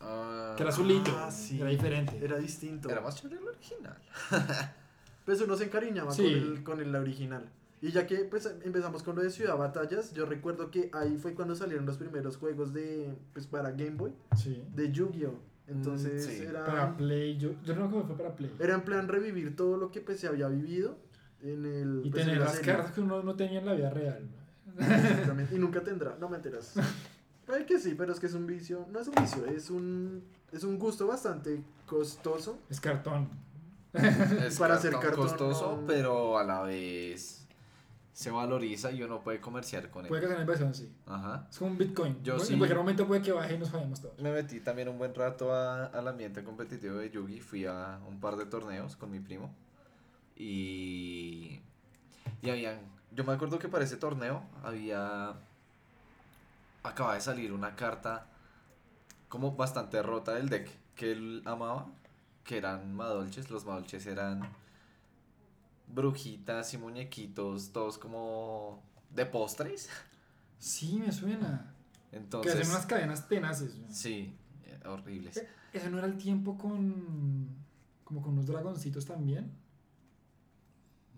Ah, 0.00 0.52
que 0.54 0.62
era 0.64 0.70
azulito, 0.70 1.10
Ah, 1.16 1.30
sí. 1.30 1.58
era 1.58 1.70
diferente. 1.70 2.18
Era 2.22 2.36
distinto. 2.36 2.90
Era 2.90 3.00
más 3.00 3.16
chévere 3.16 3.40
el 3.40 3.48
original. 3.48 3.96
Pues 5.28 5.42
uno 5.42 5.56
se 5.58 5.64
encariñaba 5.64 6.10
Sí. 6.10 6.22
con, 6.22 6.32
el, 6.32 6.62
con 6.64 6.80
el 6.80 6.96
original. 6.96 7.50
Y 7.82 7.90
ya 7.90 8.06
que 8.06 8.16
pues 8.24 8.50
empezamos 8.64 9.02
con 9.02 9.14
lo 9.14 9.22
de 9.22 9.28
Ciudad 9.28 9.58
Batallas, 9.58 10.14
yo 10.14 10.24
recuerdo 10.24 10.70
que 10.70 10.88
ahí 10.94 11.18
fue 11.18 11.34
cuando 11.34 11.54
salieron 11.54 11.84
los 11.84 11.98
primeros 11.98 12.38
juegos 12.38 12.72
de 12.72 13.14
pues 13.34 13.46
para 13.46 13.72
Game 13.72 13.90
Boy 13.96 14.14
Sí. 14.34 14.64
de 14.74 14.90
Yu-Gi-Oh. 14.90 15.38
Entonces 15.66 16.26
Mm, 16.26 16.30
sí. 16.30 16.42
era 16.44 16.64
Para 16.64 16.96
Play, 16.96 17.36
yo, 17.36 17.50
yo 17.62 17.76
no 17.76 17.90
creo 17.90 18.00
que 18.00 18.06
fue 18.06 18.16
para 18.16 18.34
Play. 18.36 18.56
era 18.58 18.74
en 18.74 18.80
plan 18.80 19.06
revivir 19.06 19.54
todo 19.54 19.76
lo 19.76 19.90
que 19.92 20.00
pues 20.00 20.18
se 20.18 20.28
había 20.28 20.48
vivido 20.48 20.96
en 21.42 21.66
el 21.66 22.00
Y 22.06 22.10
pues, 22.10 22.22
en 22.22 22.28
tener 22.30 22.38
la 22.38 22.46
las 22.46 22.54
serie. 22.56 22.72
cartas 22.72 22.92
que 22.94 23.02
uno 23.02 23.22
no 23.22 23.36
tenía 23.36 23.58
en 23.58 23.66
la 23.66 23.74
vida 23.74 23.90
real. 23.90 24.26
Exactamente. 24.78 25.54
Y 25.54 25.58
nunca 25.58 25.82
tendrá, 25.84 26.16
no 26.18 26.30
me 26.30 26.36
enteras. 26.36 26.72
Puede 27.46 27.66
que 27.66 27.78
sí, 27.78 27.94
pero 27.96 28.12
es 28.14 28.18
que 28.20 28.26
es 28.26 28.34
un 28.34 28.46
vicio, 28.46 28.86
no 28.90 28.98
es 29.00 29.08
un 29.08 29.14
vicio, 29.14 29.44
es 29.44 29.68
un 29.70 30.22
es 30.52 30.64
un 30.64 30.78
gusto 30.78 31.06
bastante 31.06 31.62
costoso. 31.86 32.58
Es 32.70 32.80
cartón. 32.80 33.28
Es 33.94 34.58
Para 34.58 34.74
hacer 34.74 34.92
cartón, 34.92 35.26
costoso, 35.26 35.78
no. 35.80 35.86
pero 35.86 36.38
a 36.38 36.44
la 36.44 36.62
vez 36.62 37.46
se 38.12 38.30
valoriza 38.30 38.90
y 38.90 39.02
uno 39.02 39.20
puede 39.20 39.40
comerciar 39.40 39.90
con 39.90 40.04
él. 40.04 40.08
Puede 40.08 40.22
que 40.22 40.26
sea 40.26 40.36
una 40.36 40.42
inversión, 40.42 40.74
sí. 40.74 40.92
Ajá. 41.06 41.46
Es 41.50 41.58
como 41.58 41.70
un 41.70 41.78
Bitcoin. 41.78 42.22
Yo 42.22 42.34
en 42.34 42.40
sí. 42.40 42.56
cualquier 42.58 42.78
momento 42.78 43.06
puede 43.06 43.22
que 43.22 43.32
baje 43.32 43.54
y 43.54 43.58
nos 43.58 43.70
fallemos 43.70 44.00
todos. 44.00 44.18
Me 44.18 44.32
metí 44.32 44.60
también 44.60 44.88
un 44.88 44.98
buen 44.98 45.14
rato 45.14 45.54
a- 45.54 45.86
al 45.86 46.06
ambiente 46.08 46.42
competitivo 46.44 46.96
de 46.96 47.10
Yugi. 47.10 47.40
Fui 47.40 47.64
a 47.64 48.00
un 48.08 48.18
par 48.20 48.36
de 48.36 48.44
torneos 48.46 48.96
con 48.96 49.10
mi 49.10 49.20
primo. 49.20 49.54
Y. 50.36 51.60
Y 52.42 52.50
habían. 52.50 52.78
Yo 53.12 53.24
me 53.24 53.32
acuerdo 53.32 53.58
que 53.58 53.68
para 53.68 53.84
ese 53.84 53.96
torneo 53.96 54.42
había. 54.62 55.34
Acaba 56.82 57.14
de 57.14 57.20
salir 57.20 57.52
una 57.52 57.74
carta 57.76 58.26
como 59.28 59.52
bastante 59.56 60.02
rota 60.02 60.34
del 60.34 60.48
deck 60.48 60.68
que 60.94 61.12
él 61.12 61.42
amaba. 61.44 61.86
Que 62.48 62.56
eran 62.56 62.94
Madolches. 62.94 63.50
Los 63.50 63.66
Madolches 63.66 64.06
eran. 64.06 64.40
brujitas 65.86 66.72
y 66.72 66.78
muñequitos, 66.78 67.72
todos 67.72 67.98
como 67.98 68.82
de 69.14 69.26
postres. 69.26 69.90
Sí, 70.58 70.98
me 70.98 71.12
suena. 71.12 71.74
Entonces, 72.10 72.54
que 72.54 72.58
hacen 72.58 72.70
unas 72.72 72.86
cadenas 72.86 73.28
tenaces. 73.28 73.76
sí, 73.90 74.34
eh, 74.64 74.80
horribles. 74.86 75.36
Eh, 75.36 75.48
Ese 75.74 75.90
no 75.90 75.98
era 75.98 76.06
el 76.06 76.16
tiempo 76.16 76.56
con. 76.56 77.54
como 78.02 78.22
con 78.22 78.32
unos 78.32 78.46
dragoncitos 78.46 79.04
también. 79.04 79.52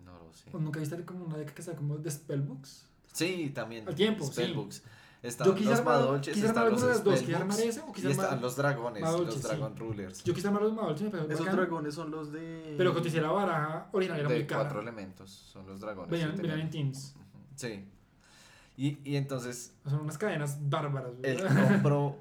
No 0.03 0.19
lo 0.19 0.33
sé. 0.33 0.49
¿O 0.51 0.59
nunca 0.59 0.81
viste 0.81 1.05
como 1.05 1.23
una 1.23 1.37
década 1.37 1.55
que 1.55 1.63
sea 1.63 1.75
como 1.77 1.97
de 1.97 2.11
Spellbooks? 2.11 2.87
Sí, 3.13 3.51
también. 3.55 3.87
Al 3.87 3.95
tiempo, 3.95 4.25
sí. 4.25 4.53
Están 5.23 5.55
Yo 5.55 5.69
los 5.69 5.83
Madolches, 5.85 6.33
quise 6.33 6.47
están 6.47 6.63
armar 6.63 6.71
los 6.73 6.81
de 6.81 6.87
las 6.87 7.03
dos, 7.03 7.29
armar 7.35 7.59
ese 7.59 7.79
o 7.81 7.91
quise 7.91 8.07
y 8.07 8.11
están 8.11 8.41
los 8.41 8.55
dragones, 8.55 9.03
Madolches, 9.03 9.35
los 9.35 9.43
sí. 9.43 9.47
Dragon 9.49 9.77
Rulers. 9.77 10.23
Yo 10.23 10.33
quise 10.33 10.47
armar 10.47 10.63
los 10.63 10.73
Madolches, 10.73 11.13
me 11.13 11.19
Esos 11.19 11.39
bacán, 11.39 11.55
dragones 11.55 11.93
son 11.93 12.09
los 12.09 12.31
de. 12.31 12.73
Pero 12.75 12.99
te 12.99 13.07
hiciera 13.07 13.29
baraja 13.29 13.87
original 13.91 14.19
era 14.21 14.29
de 14.29 14.35
muy 14.35 14.47
cara. 14.47 14.61
cuatro 14.61 14.81
elementos, 14.81 15.29
son 15.29 15.67
los 15.67 15.79
dragones. 15.79 16.09
Venían, 16.09 16.35
venían 16.35 16.59
en. 16.61 16.69
Teams. 16.71 17.15
Sí. 17.55 17.87
Y, 18.77 18.97
y 19.07 19.15
entonces 19.15 19.75
Son 19.87 20.01
unas 20.01 20.17
cadenas 20.17 20.57
bárbaras. 20.67 21.11
él 21.21 21.43
compró, 21.67 22.17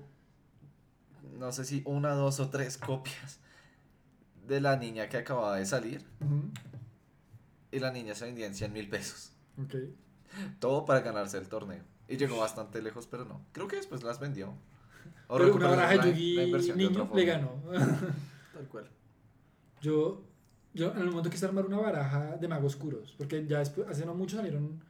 no 1.38 1.52
sé 1.52 1.64
si 1.64 1.82
una, 1.86 2.10
dos 2.14 2.38
o 2.38 2.50
tres 2.50 2.76
copias 2.76 3.40
de 4.46 4.60
la 4.60 4.76
niña 4.76 5.08
que 5.08 5.16
acababa 5.16 5.56
de 5.56 5.64
salir. 5.64 6.04
Y 7.72 7.78
la 7.78 7.92
niña 7.92 8.14
se 8.14 8.26
vendía 8.26 8.46
en 8.46 8.54
100 8.54 8.72
mil 8.74 8.90
pesos. 8.90 9.32
Ok. 9.62 9.74
Todo 10.58 10.84
para 10.84 11.00
ganarse 11.00 11.38
el 11.38 11.48
torneo. 11.48 11.82
Y 12.10 12.16
llegó 12.16 12.38
bastante 12.38 12.82
lejos, 12.82 13.06
pero 13.06 13.24
no. 13.24 13.40
Creo 13.52 13.68
que 13.68 13.76
después 13.76 14.02
las 14.02 14.18
vendió. 14.20 14.52
O 15.28 15.38
Pero 15.38 15.54
una 15.54 15.68
baraja 15.68 15.90
de 15.92 15.96
la- 15.96 16.04
la 16.04 16.10
Yugi 16.10 16.40
inversión 16.42 16.76
de 16.78 16.84
niño 16.88 17.10
le 17.14 17.24
ganó. 17.24 17.52
Tal 18.52 18.66
cual. 18.68 18.88
Yo, 19.80 20.22
yo 20.74 20.90
en 20.92 20.98
el 20.98 21.06
momento 21.10 21.30
quise 21.30 21.46
armar 21.46 21.64
una 21.66 21.78
baraja 21.78 22.36
de 22.36 22.48
magos 22.48 22.74
oscuros, 22.74 23.14
porque 23.16 23.46
ya 23.46 23.60
después, 23.60 23.88
hace 23.88 24.04
no 24.04 24.14
mucho 24.14 24.36
salieron 24.36 24.82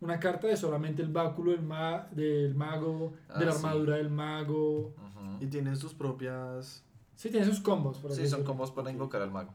una 0.00 0.18
carta 0.20 0.48
de 0.48 0.56
solamente 0.56 1.00
el 1.02 1.08
báculo 1.10 1.52
del, 1.52 1.62
ma- 1.62 2.06
del 2.10 2.54
mago, 2.54 3.14
Ah, 3.28 3.38
de 3.38 3.46
la 3.46 3.52
sí. 3.52 3.58
armadura 3.58 3.96
del 3.96 4.10
mago. 4.10 4.88
Ujú. 4.96 5.38
Y 5.44 5.46
tienen 5.46 5.76
sus 5.76 5.94
propias. 5.94 6.84
Sí, 7.14 7.30
tiene 7.30 7.46
sus 7.46 7.60
combos. 7.60 7.98
por 7.98 8.10
Sí, 8.10 8.16
son 8.16 8.24
decirlo. 8.24 8.44
combos 8.44 8.70
para 8.72 8.90
invocar 8.90 9.22
al 9.22 9.30
mago. 9.30 9.54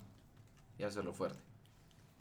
Y 0.78 0.84
hacerlo 0.84 1.14
fuerte. 1.14 1.40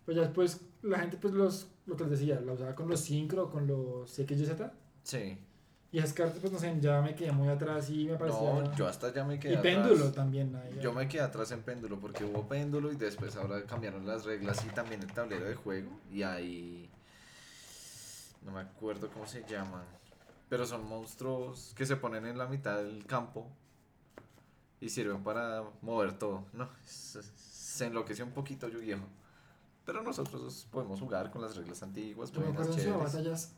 Pero 0.05 0.16
ya 0.16 0.22
después 0.26 0.61
la 0.82 0.99
gente, 0.99 1.16
pues 1.16 1.32
los, 1.32 1.68
lo 1.86 1.96
que 1.96 2.03
les 2.05 2.18
decía, 2.18 2.40
la 2.40 2.53
usaba 2.53 2.74
con 2.74 2.88
los 2.88 3.01
Synchro, 3.01 3.49
con 3.51 3.66
los 3.66 4.11
XYZ. 4.11 4.51
Sí. 5.03 5.38
Y 5.90 5.99
esas 5.99 6.12
cartas, 6.12 6.38
pues 6.40 6.53
no 6.53 6.59
sé, 6.59 6.76
ya 6.80 7.01
me 7.01 7.14
quedé 7.14 7.32
muy 7.32 7.49
atrás 7.49 7.88
y 7.88 8.07
me 8.07 8.16
parecía. 8.16 8.40
No, 8.40 8.76
yo 8.76 8.86
hasta 8.86 9.12
ya 9.12 9.24
me 9.24 9.38
quedé 9.38 9.55
y 9.55 9.57
atrás. 9.57 9.74
péndulo 9.74 10.12
también. 10.12 10.55
ahí, 10.55 10.78
Yo 10.82 10.92
me 10.92 11.09
quedé 11.09 11.22
atrás 11.22 11.51
en 11.53 11.62
péndulo 11.62 11.99
porque 11.99 12.24
hubo 12.24 12.46
péndulo 12.46 12.92
y 12.92 12.96
después 12.96 13.34
ahora 13.36 13.64
cambiaron 13.64 14.07
las 14.07 14.26
reglas 14.26 14.62
y 14.66 14.68
también 14.68 15.03
el 15.03 15.11
tablero 15.12 15.46
de 15.46 15.55
juego. 15.55 15.99
Y 16.11 16.22
ahí. 16.22 16.90
No 18.44 18.53
me 18.53 18.61
acuerdo 18.61 19.09
cómo 19.11 19.26
se 19.26 19.42
llaman. 19.49 19.84
Pero 20.51 20.66
son 20.66 20.86
monstruos 20.86 21.72
que 21.74 21.86
se 21.86 21.96
ponen 21.96 22.26
en 22.26 22.36
la 22.36 22.46
mitad 22.46 22.76
del 22.76 23.07
campo 23.07 23.51
y 24.80 24.90
sirven 24.90 25.22
para 25.24 25.64
mover 25.80 26.18
todo. 26.18 26.44
No, 26.53 26.68
se, 26.84 27.86
enloqueció 27.86 28.24
un 28.24 28.32
poquito 28.32 28.68
Yu-Gi-Oh! 28.68 28.99
Pero 29.84 30.03
nosotros 30.03 30.66
podemos 30.70 31.01
jugar 31.01 31.30
con 31.30 31.40
las 31.40 31.57
reglas 31.57 31.82
antiguas, 31.82 32.30
Yo 32.30 32.40
me 32.40 32.49
acuerdo. 32.49 32.99
Batallas. 32.99 33.55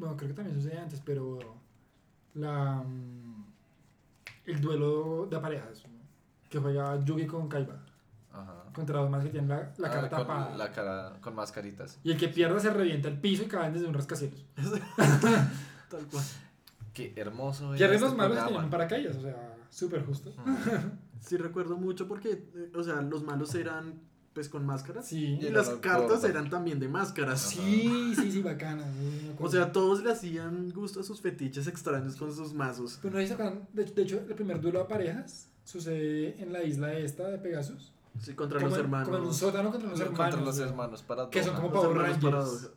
Bueno, 0.00 0.16
creo 0.16 0.28
que 0.30 0.34
también 0.34 0.56
sucede 0.60 0.78
antes, 0.78 1.00
pero. 1.04 1.38
La. 2.34 2.82
mm, 2.82 3.44
El 4.46 4.60
duelo 4.60 5.26
de 5.30 5.38
parejas. 5.38 5.84
¿no? 5.86 6.00
Que 6.48 6.58
juega 6.58 6.98
Yugi 7.04 7.26
con 7.26 7.48
Kaiba. 7.48 7.76
Ajá. 8.32 8.64
Contra 8.72 9.00
dos 9.00 9.10
más 9.10 9.22
que 9.24 9.30
tienen 9.30 9.48
la, 9.48 9.72
la 9.76 9.90
cara 9.90 10.06
Ah, 10.06 10.08
tapada. 10.08 10.48
con 10.48 10.58
la 10.58 10.72
cara 10.72 11.12
con 11.20 11.34
mascaritas. 11.34 11.98
Y 12.04 12.12
el 12.12 12.16
que 12.16 12.28
pierda 12.28 12.58
se 12.60 12.70
revienta 12.70 13.08
el 13.08 13.20
piso 13.20 13.42
y 13.42 13.46
caen 13.46 13.72
desde 13.74 13.86
un 13.86 13.94
rascacielos. 13.94 14.44
Tal 14.96 16.06
cual. 16.10 16.24
Qué 16.94 17.12
hermoso 17.16 17.74
Y 17.76 17.82
arriba 17.82 17.94
este 18.06 18.06
los 18.06 18.16
malos 18.16 18.64
un 18.64 18.70
paracaídas, 18.70 19.16
o 19.16 19.20
sea, 19.22 19.56
súper 19.70 20.04
justo. 20.04 20.32
Sí, 21.20 21.36
recuerdo 21.36 21.76
mucho 21.76 22.08
porque, 22.08 22.30
eh, 22.54 22.72
o 22.74 22.82
sea, 22.82 23.00
los 23.02 23.22
malos 23.22 23.54
eran 23.54 24.00
pues 24.34 24.48
con 24.48 24.64
máscaras. 24.64 25.06
Sí. 25.06 25.38
Y 25.40 25.46
Y 25.46 25.50
las 25.50 25.68
cartas 25.70 26.22
eran 26.24 26.48
también 26.50 26.78
de 26.78 26.88
máscaras. 26.88 27.40
Sí, 27.40 28.12
sí, 28.16 28.30
sí, 28.32 28.42
bacana. 28.42 28.84
sí, 28.84 29.32
me 29.38 29.44
O 29.46 29.50
sea, 29.50 29.72
todos 29.72 30.02
le 30.04 30.12
hacían 30.12 30.70
gusto 30.70 31.00
a 31.00 31.02
sus 31.02 31.20
fetiches 31.20 31.66
extraños 31.66 32.16
con 32.16 32.34
sus 32.34 32.52
mazos. 32.54 32.98
Pero 33.02 33.18
no 33.18 33.26
se 33.26 33.32
acuerdan, 33.32 33.66
de, 33.72 33.84
de 33.84 34.02
hecho, 34.02 34.18
el 34.28 34.34
primer 34.34 34.60
duelo 34.60 34.78
de 34.80 34.84
parejas 34.86 35.48
sucede 35.64 36.40
en 36.40 36.52
la 36.52 36.62
isla 36.62 36.92
esta 36.94 37.28
de 37.28 37.38
Pegasus. 37.38 37.92
Sí, 38.20 38.34
contra 38.34 38.58
como 38.58 38.70
los 38.70 38.78
en- 38.78 38.84
hermanos. 38.84 39.08
Como 39.08 39.18
en 39.20 39.24
un 39.24 39.34
sótano 39.34 39.70
contra 39.70 39.90
los 39.90 40.00
Contra 40.00 40.26
hermanos. 40.26 40.46
los 40.46 40.56
güey. 40.56 40.68
hermanos 40.68 41.02
para 41.02 41.30
Que 41.30 41.42
son 41.44 41.54
como 41.56 41.68
Los 41.68 41.84
Power 41.84 41.96
Rangers. 41.98 42.70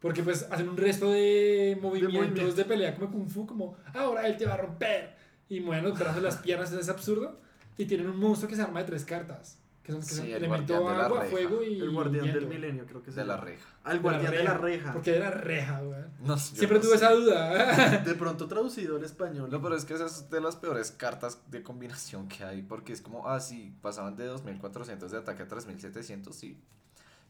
Porque 0.00 0.22
pues 0.22 0.46
hacen 0.50 0.68
un 0.68 0.76
resto 0.76 1.10
de 1.10 1.78
movimientos 1.80 2.56
de, 2.56 2.64
pelea 2.66 2.94
como 2.94 3.10
Kung 3.10 3.28
Fu, 3.28 3.46
como 3.46 3.76
ahora 3.94 4.26
él 4.26 4.36
te 4.36 4.44
va 4.44 4.54
a 4.54 4.56
romper. 4.58 5.14
Y 5.48 5.60
mueven 5.60 5.84
los 5.84 5.98
brazos, 5.98 6.22
las 6.22 6.36
piernas, 6.36 6.72
es 6.72 6.88
absurdo. 6.90 7.38
Y 7.78 7.86
tienen 7.86 8.08
un 8.08 8.18
monstruo 8.18 8.48
que 8.48 8.56
se 8.56 8.62
arma 8.62 8.80
de 8.80 8.86
tres 8.86 9.04
cartas. 9.04 9.58
Que 9.84 9.92
son, 9.92 10.00
que 10.00 10.06
Sí, 10.06 10.14
son 10.16 10.26
el 10.26 10.32
elemento 10.32 10.80
guardián 10.80 10.94
de 10.94 10.98
la 10.98 11.04
agua, 11.06 11.20
reja. 11.20 11.30
fuego 11.30 11.62
y 11.62 11.78
El 11.80 11.90
guardián 11.90 12.32
del 12.32 12.46
milenio, 12.46 12.86
creo 12.86 13.02
que 13.02 13.10
es. 13.10 13.16
de 13.16 13.24
la 13.24 13.36
reja. 13.36 13.68
Al 13.84 14.00
guardián 14.00 14.32
de 14.32 14.42
la 14.44 14.54
reja. 14.54 14.92
Porque 14.94 15.12
de 15.12 15.18
la 15.20 15.30
reja, 15.30 15.80
güey. 15.82 16.00
No, 16.20 16.38
Siempre 16.38 16.78
no 16.78 16.84
tuve 16.84 16.98
sé. 16.98 17.04
esa 17.04 17.12
duda. 17.12 17.98
De 17.98 18.14
pronto 18.14 18.48
traducido 18.48 18.96
al 18.96 19.04
español. 19.04 19.50
No, 19.50 19.60
pero 19.60 19.76
es 19.76 19.84
que 19.84 19.92
esa 19.94 20.06
es 20.06 20.30
de 20.30 20.40
las 20.40 20.56
peores 20.56 20.90
cartas 20.90 21.38
de 21.50 21.62
combinación 21.62 22.28
que 22.28 22.44
hay, 22.44 22.62
porque 22.62 22.94
es 22.94 23.02
como, 23.02 23.28
ah, 23.28 23.38
sí, 23.40 23.76
pasaban 23.82 24.16
de 24.16 24.24
2400 24.24 25.10
de 25.12 25.18
ataque 25.18 25.42
a 25.42 25.48
3700, 25.48 26.34
sí. 26.34 26.58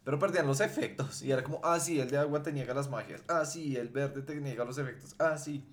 Pero 0.05 0.17
perdían 0.17 0.47
los 0.47 0.61
efectos, 0.61 1.23
y 1.23 1.31
era 1.31 1.43
como, 1.43 1.59
ah, 1.63 1.79
sí, 1.79 1.99
el 1.99 2.09
de 2.09 2.19
agua 2.19 2.41
te 2.41 2.53
niega 2.53 2.73
las 2.73 2.89
magias, 2.89 3.21
ah, 3.27 3.43
sí, 3.43 3.75
el 3.75 3.89
verde 3.89 4.21
te 4.21 4.35
niega 4.35 4.63
los 4.63 4.77
efectos, 4.77 5.15
ah, 5.19 5.37
sí. 5.37 5.65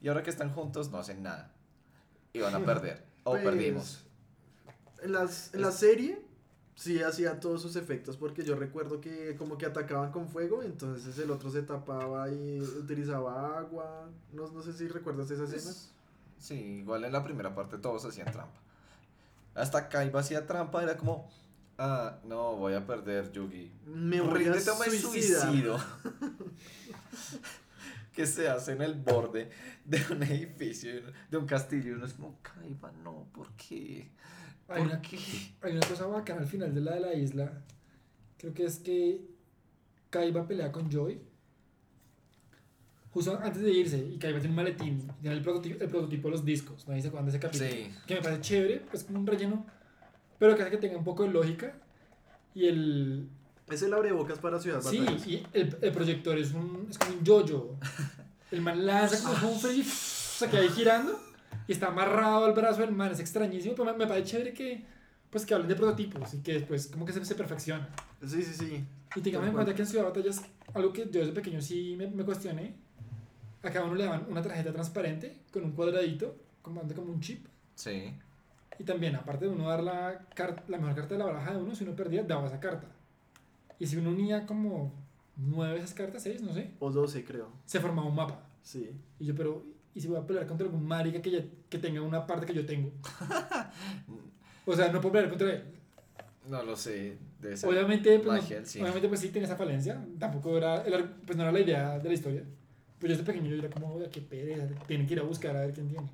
Y 0.00 0.08
ahora 0.08 0.22
que 0.22 0.30
están 0.30 0.50
juntos 0.52 0.90
no 0.92 0.98
hacen 0.98 1.22
nada. 1.22 1.50
Y 2.32 2.38
van 2.40 2.54
a 2.54 2.60
perder, 2.64 3.02
o 3.24 3.30
Pues, 3.32 3.42
perdimos. 3.42 4.04
En, 5.02 5.12
las, 5.12 5.52
en 5.54 5.62
la 5.62 5.72
serie 5.72 6.20
sí 6.78 7.02
hacía 7.02 7.40
todos 7.40 7.60
sus 7.60 7.74
efectos 7.74 8.16
porque 8.16 8.44
yo 8.44 8.54
recuerdo 8.54 9.00
que 9.00 9.34
como 9.36 9.58
que 9.58 9.66
atacaban 9.66 10.12
con 10.12 10.28
fuego, 10.28 10.62
entonces 10.62 11.18
el 11.18 11.30
otro 11.32 11.50
se 11.50 11.62
tapaba 11.62 12.30
y 12.30 12.60
utilizaba 12.60 13.58
agua. 13.58 14.08
No, 14.32 14.48
no 14.48 14.62
sé 14.62 14.72
si 14.72 14.86
recuerdas 14.86 15.28
esa 15.32 15.42
escena. 15.42 15.64
Pues, 15.64 15.90
sí, 16.38 16.54
igual 16.54 17.04
en 17.04 17.12
la 17.12 17.24
primera 17.24 17.52
parte 17.52 17.78
todos 17.78 18.04
hacían 18.04 18.30
trampa. 18.30 18.60
Hasta 19.56 19.88
Kaiba 19.88 20.20
hacía 20.20 20.46
trampa, 20.46 20.80
era 20.80 20.96
como, 20.96 21.28
ah, 21.78 22.18
no, 22.22 22.54
voy 22.54 22.74
a 22.74 22.86
perder, 22.86 23.32
Yugi. 23.32 23.72
Me 23.84 24.20
voy 24.20 24.46
a 24.46 24.60
suicido. 24.60 25.78
que 28.14 28.24
se 28.24 28.48
hace 28.48 28.72
en 28.72 28.82
el 28.82 28.94
borde 28.94 29.50
de 29.84 30.04
un 30.12 30.22
edificio, 30.22 30.92
de 31.28 31.36
un 31.36 31.46
castillo. 31.46 31.90
Y 31.90 31.92
uno 31.94 32.06
es 32.06 32.12
como, 32.12 32.38
Kaiba, 32.40 32.92
no, 33.02 33.26
¿por 33.32 33.50
qué? 33.54 34.12
Hay 34.68 34.82
¿Por 34.82 34.86
una, 34.92 35.00
qué? 35.02 35.18
hay 35.62 35.72
una 35.72 35.86
cosa 35.86 36.06
bacana 36.06 36.40
al 36.42 36.46
final 36.46 36.74
de 36.74 36.80
la 36.80 36.94
de 36.94 37.00
la 37.00 37.14
isla. 37.14 37.52
Creo 38.36 38.52
que 38.54 38.64
es 38.64 38.78
que 38.78 39.20
Kaiba 40.10 40.46
pelea 40.46 40.70
con 40.70 40.90
Joy. 40.90 41.18
Justo 43.12 43.38
antes 43.42 43.62
de 43.62 43.72
irse, 43.72 43.98
y 43.98 44.18
Kaiba 44.18 44.38
tiene 44.38 44.50
un 44.50 44.56
maletín, 44.56 45.08
y 45.18 45.22
tiene 45.22 45.36
el 45.36 45.42
prototipo, 45.42 45.82
el 45.82 45.88
prototipo 45.90 46.28
de 46.28 46.32
los 46.32 46.44
discos. 46.44 46.86
¿No 46.86 46.94
acuerdan 46.94 47.24
de 47.24 47.30
ese 47.30 47.40
capítulo? 47.40 47.70
Sí. 47.70 47.90
Que 48.06 48.14
me 48.16 48.20
parece 48.22 48.40
chévere, 48.42 48.82
es 48.92 49.04
como 49.04 49.18
un 49.20 49.26
relleno, 49.26 49.66
pero 50.38 50.54
que 50.54 50.62
hace 50.62 50.70
que 50.72 50.76
tenga 50.76 50.98
un 50.98 51.04
poco 51.04 51.22
de 51.24 51.30
lógica. 51.30 51.74
Y 52.54 52.66
el, 52.66 53.28
Es 53.70 53.82
el 53.82 53.92
abrebocas 53.94 54.38
para 54.38 54.60
Ciudad 54.60 54.82
Sí, 54.82 54.98
Batallas. 55.00 55.26
y 55.26 55.46
el, 55.54 55.76
el 55.80 55.92
proyector 55.92 56.38
es, 56.38 56.52
un, 56.52 56.86
es 56.90 56.98
como 56.98 57.12
un 57.12 57.24
yo-yo. 57.24 57.76
El 58.50 58.60
man 58.60 58.84
lanza 58.86 59.18
como 59.22 59.52
un 59.52 59.58
y 59.74 59.82
se 59.82 60.48
queda 60.48 60.60
ahí 60.60 60.68
girando 60.68 61.18
y 61.68 61.72
está 61.72 61.88
amarrado 61.88 62.46
al 62.46 62.52
brazo 62.54 62.80
del 62.80 62.90
man. 62.92 63.12
Es 63.12 63.20
extrañísimo, 63.20 63.74
pero 63.76 63.92
me, 63.92 63.98
me 63.98 64.06
parece 64.08 64.30
chévere 64.32 64.52
que, 64.52 64.84
pues, 65.30 65.46
que 65.46 65.54
hablen 65.54 65.68
de 65.68 65.76
prototipos 65.76 66.34
y 66.34 66.38
que 66.42 66.54
después 66.54 66.88
como 66.88 67.04
que 67.04 67.12
se, 67.12 67.24
se 67.24 67.34
perfecciona. 67.36 67.88
Sí, 68.26 68.42
sí, 68.42 68.54
sí. 68.54 68.84
Y 69.14 69.20
tengamos 69.20 69.48
en 69.48 69.54
cuenta 69.54 69.74
que 69.74 69.82
en 69.82 69.88
Ciudad 69.88 70.04
de 70.04 70.08
Batallas, 70.10 70.42
algo 70.74 70.92
que 70.92 71.02
yo 71.10 71.20
desde 71.20 71.32
pequeño 71.32 71.60
sí 71.62 71.94
me, 71.96 72.08
me 72.08 72.24
cuestioné, 72.24 72.74
a 73.62 73.70
cada 73.70 73.84
uno 73.84 73.94
le 73.94 74.04
daban 74.04 74.26
una 74.28 74.42
tarjeta 74.42 74.72
transparente 74.72 75.40
con 75.52 75.64
un 75.64 75.72
cuadradito, 75.72 76.36
como, 76.62 76.80
como 76.82 77.12
un 77.12 77.20
chip. 77.20 77.46
Sí. 77.74 78.14
Y 78.78 78.84
también, 78.84 79.16
aparte 79.16 79.44
de 79.46 79.50
uno 79.50 79.68
dar 79.68 79.82
la, 79.82 80.24
la 80.68 80.78
mejor 80.78 80.94
carta 80.94 81.14
de 81.14 81.18
la 81.18 81.26
baraja 81.26 81.52
de 81.52 81.62
uno, 81.62 81.74
si 81.74 81.84
uno 81.84 81.94
perdía, 81.96 82.22
daba 82.22 82.46
esa 82.46 82.60
carta. 82.60 82.86
Y 83.78 83.86
si 83.86 83.96
uno 83.96 84.10
unía 84.10 84.46
como 84.46 84.92
nueve 85.36 85.74
de 85.74 85.80
esas 85.80 85.94
cartas, 85.94 86.22
seis, 86.22 86.40
no 86.42 86.52
sé, 86.52 86.70
O 86.78 86.90
12, 86.90 87.24
creo. 87.24 87.50
se 87.66 87.80
formaba 87.80 88.08
un 88.08 88.14
mapa. 88.14 88.40
Sí. 88.62 88.90
Y 89.18 89.26
yo, 89.26 89.34
pero, 89.34 89.64
¿y 89.98 90.00
si 90.00 90.06
voy 90.08 90.16
a 90.18 90.24
pelear 90.26 90.46
contra 90.46 90.64
algún 90.64 90.86
marica 90.86 91.20
que, 91.20 91.30
ya- 91.30 91.44
que 91.68 91.78
tenga 91.78 92.00
una 92.00 92.24
parte 92.24 92.46
que 92.46 92.54
yo 92.54 92.64
tengo? 92.64 92.92
o 94.66 94.74
sea, 94.76 94.92
no 94.92 95.00
puedo 95.00 95.12
pelear 95.12 95.28
contra 95.30 95.52
él. 95.52 95.64
No 96.48 96.62
lo 96.62 96.76
sé. 96.76 97.18
De 97.40 97.54
esa 97.54 97.68
Obviamente, 97.68 98.18
pues, 98.20 98.26
magia 98.42 98.56
no, 98.56 98.60
del 98.62 98.66
cine. 98.66 98.82
obviamente, 98.84 99.08
pues 99.08 99.20
sí 99.20 99.28
tiene 99.30 99.46
esa 99.46 99.56
falencia. 99.56 100.04
Tampoco 100.18 100.56
era, 100.56 100.82
el 100.82 101.04
pues 101.26 101.36
no 101.36 101.42
era 101.44 101.52
la 101.52 101.60
idea 101.60 101.98
de 101.98 102.08
la 102.08 102.14
historia. 102.14 102.42
Pues 102.98 103.10
yo 103.12 103.16
desde 103.18 103.24
pequeño 103.24 103.48
yo 103.50 103.56
era 103.56 103.70
como, 103.70 103.94
oye, 103.94 104.08
qué 104.10 104.20
pereza, 104.20 104.66
tienen 104.86 105.06
que 105.06 105.14
ir 105.14 105.20
a 105.20 105.22
buscar 105.24 105.56
a 105.56 105.60
ver 105.60 105.72
quién 105.72 105.88
tiene. 105.88 106.08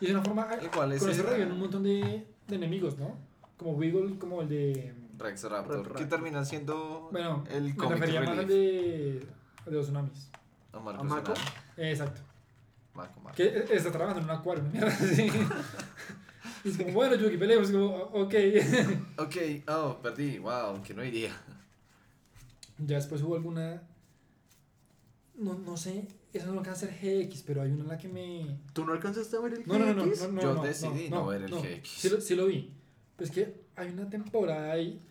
Y 0.00 0.06
es 0.06 0.10
una 0.12 0.22
forma, 0.22 0.48
Igual 0.62 0.70
con 0.72 0.92
ese 0.92 1.10
eso 1.10 1.20
era- 1.22 1.30
reviven 1.30 1.52
un 1.52 1.60
montón 1.60 1.82
de, 1.84 2.26
de 2.48 2.54
enemigos, 2.56 2.98
¿no? 2.98 3.16
Como 3.56 3.72
Wiggle, 3.72 4.18
como 4.18 4.42
el 4.42 4.48
de 4.48 4.94
Rex 5.18 5.44
Raptor, 5.44 5.76
Rex 5.76 5.82
que 5.86 5.88
Raptor. 5.90 6.08
termina 6.08 6.44
siendo 6.44 7.08
Bueno, 7.12 7.44
el 7.50 7.62
me 7.64 7.76
comic 7.76 7.98
refería 8.00 8.20
más 8.22 8.38
al 8.38 8.48
de, 8.48 9.26
al 9.64 9.64
de 9.72 9.76
los 9.76 9.86
tsunamis. 9.86 10.30
A 10.72 10.80
Marco 10.80 11.00
¿A 11.02 11.04
Mako? 11.04 11.36
Solano. 11.36 11.50
Eh, 11.76 11.90
exacto. 11.90 12.20
Marco, 12.94 13.20
Marco. 13.20 13.36
Que 13.36 13.64
está 13.70 13.90
trabajando 13.90 14.20
en 14.20 14.24
un 14.26 14.30
acuario, 14.30 14.62
una 14.64 14.72
mierda 14.72 14.88
así. 14.92 15.30
Y 16.64 16.70
es 16.70 16.76
como, 16.78 16.92
bueno, 16.92 17.14
Yuki, 17.16 17.36
peleemos. 17.36 17.68
Es 17.68 17.74
como, 17.74 17.88
ok. 17.94 18.34
Ok, 19.18 19.36
oh, 19.68 19.98
perdí, 20.02 20.38
wow, 20.38 20.80
que 20.82 20.94
no 20.94 21.04
iría. 21.04 21.30
ya 22.78 22.96
después 22.96 23.20
hubo 23.22 23.34
alguna. 23.36 23.82
No, 25.36 25.54
no 25.58 25.76
sé, 25.76 26.06
esa 26.32 26.46
no 26.46 26.58
alcanza 26.60 26.86
a 26.86 26.90
ser 26.90 27.26
GX, 27.28 27.42
pero 27.42 27.62
hay 27.62 27.72
una 27.72 27.82
en 27.82 27.88
la 27.88 27.98
que 27.98 28.08
me. 28.08 28.58
¿Tú 28.72 28.84
no 28.86 28.92
alcanzaste 28.92 29.36
a 29.36 29.40
ver 29.40 29.54
el 29.54 29.66
No, 29.66 29.78
no, 29.78 29.86
no, 29.86 29.94
no, 29.94 30.04
GX? 30.06 30.20
no, 30.22 30.28
no, 30.32 30.40
Yo 30.42 30.54
no, 30.54 30.62
decidí 30.62 31.10
no 31.10 31.26
ver 31.26 31.42
el 31.42 31.50
GX. 31.50 31.88
Sí, 31.88 32.08
lo- 32.08 32.20
sí 32.20 32.34
lo 32.36 32.46
vi. 32.46 32.72
Pues 33.16 33.30
que 33.30 33.64
hay 33.76 33.88
una 33.90 34.08
temporada 34.08 34.72
ahí 34.72 35.02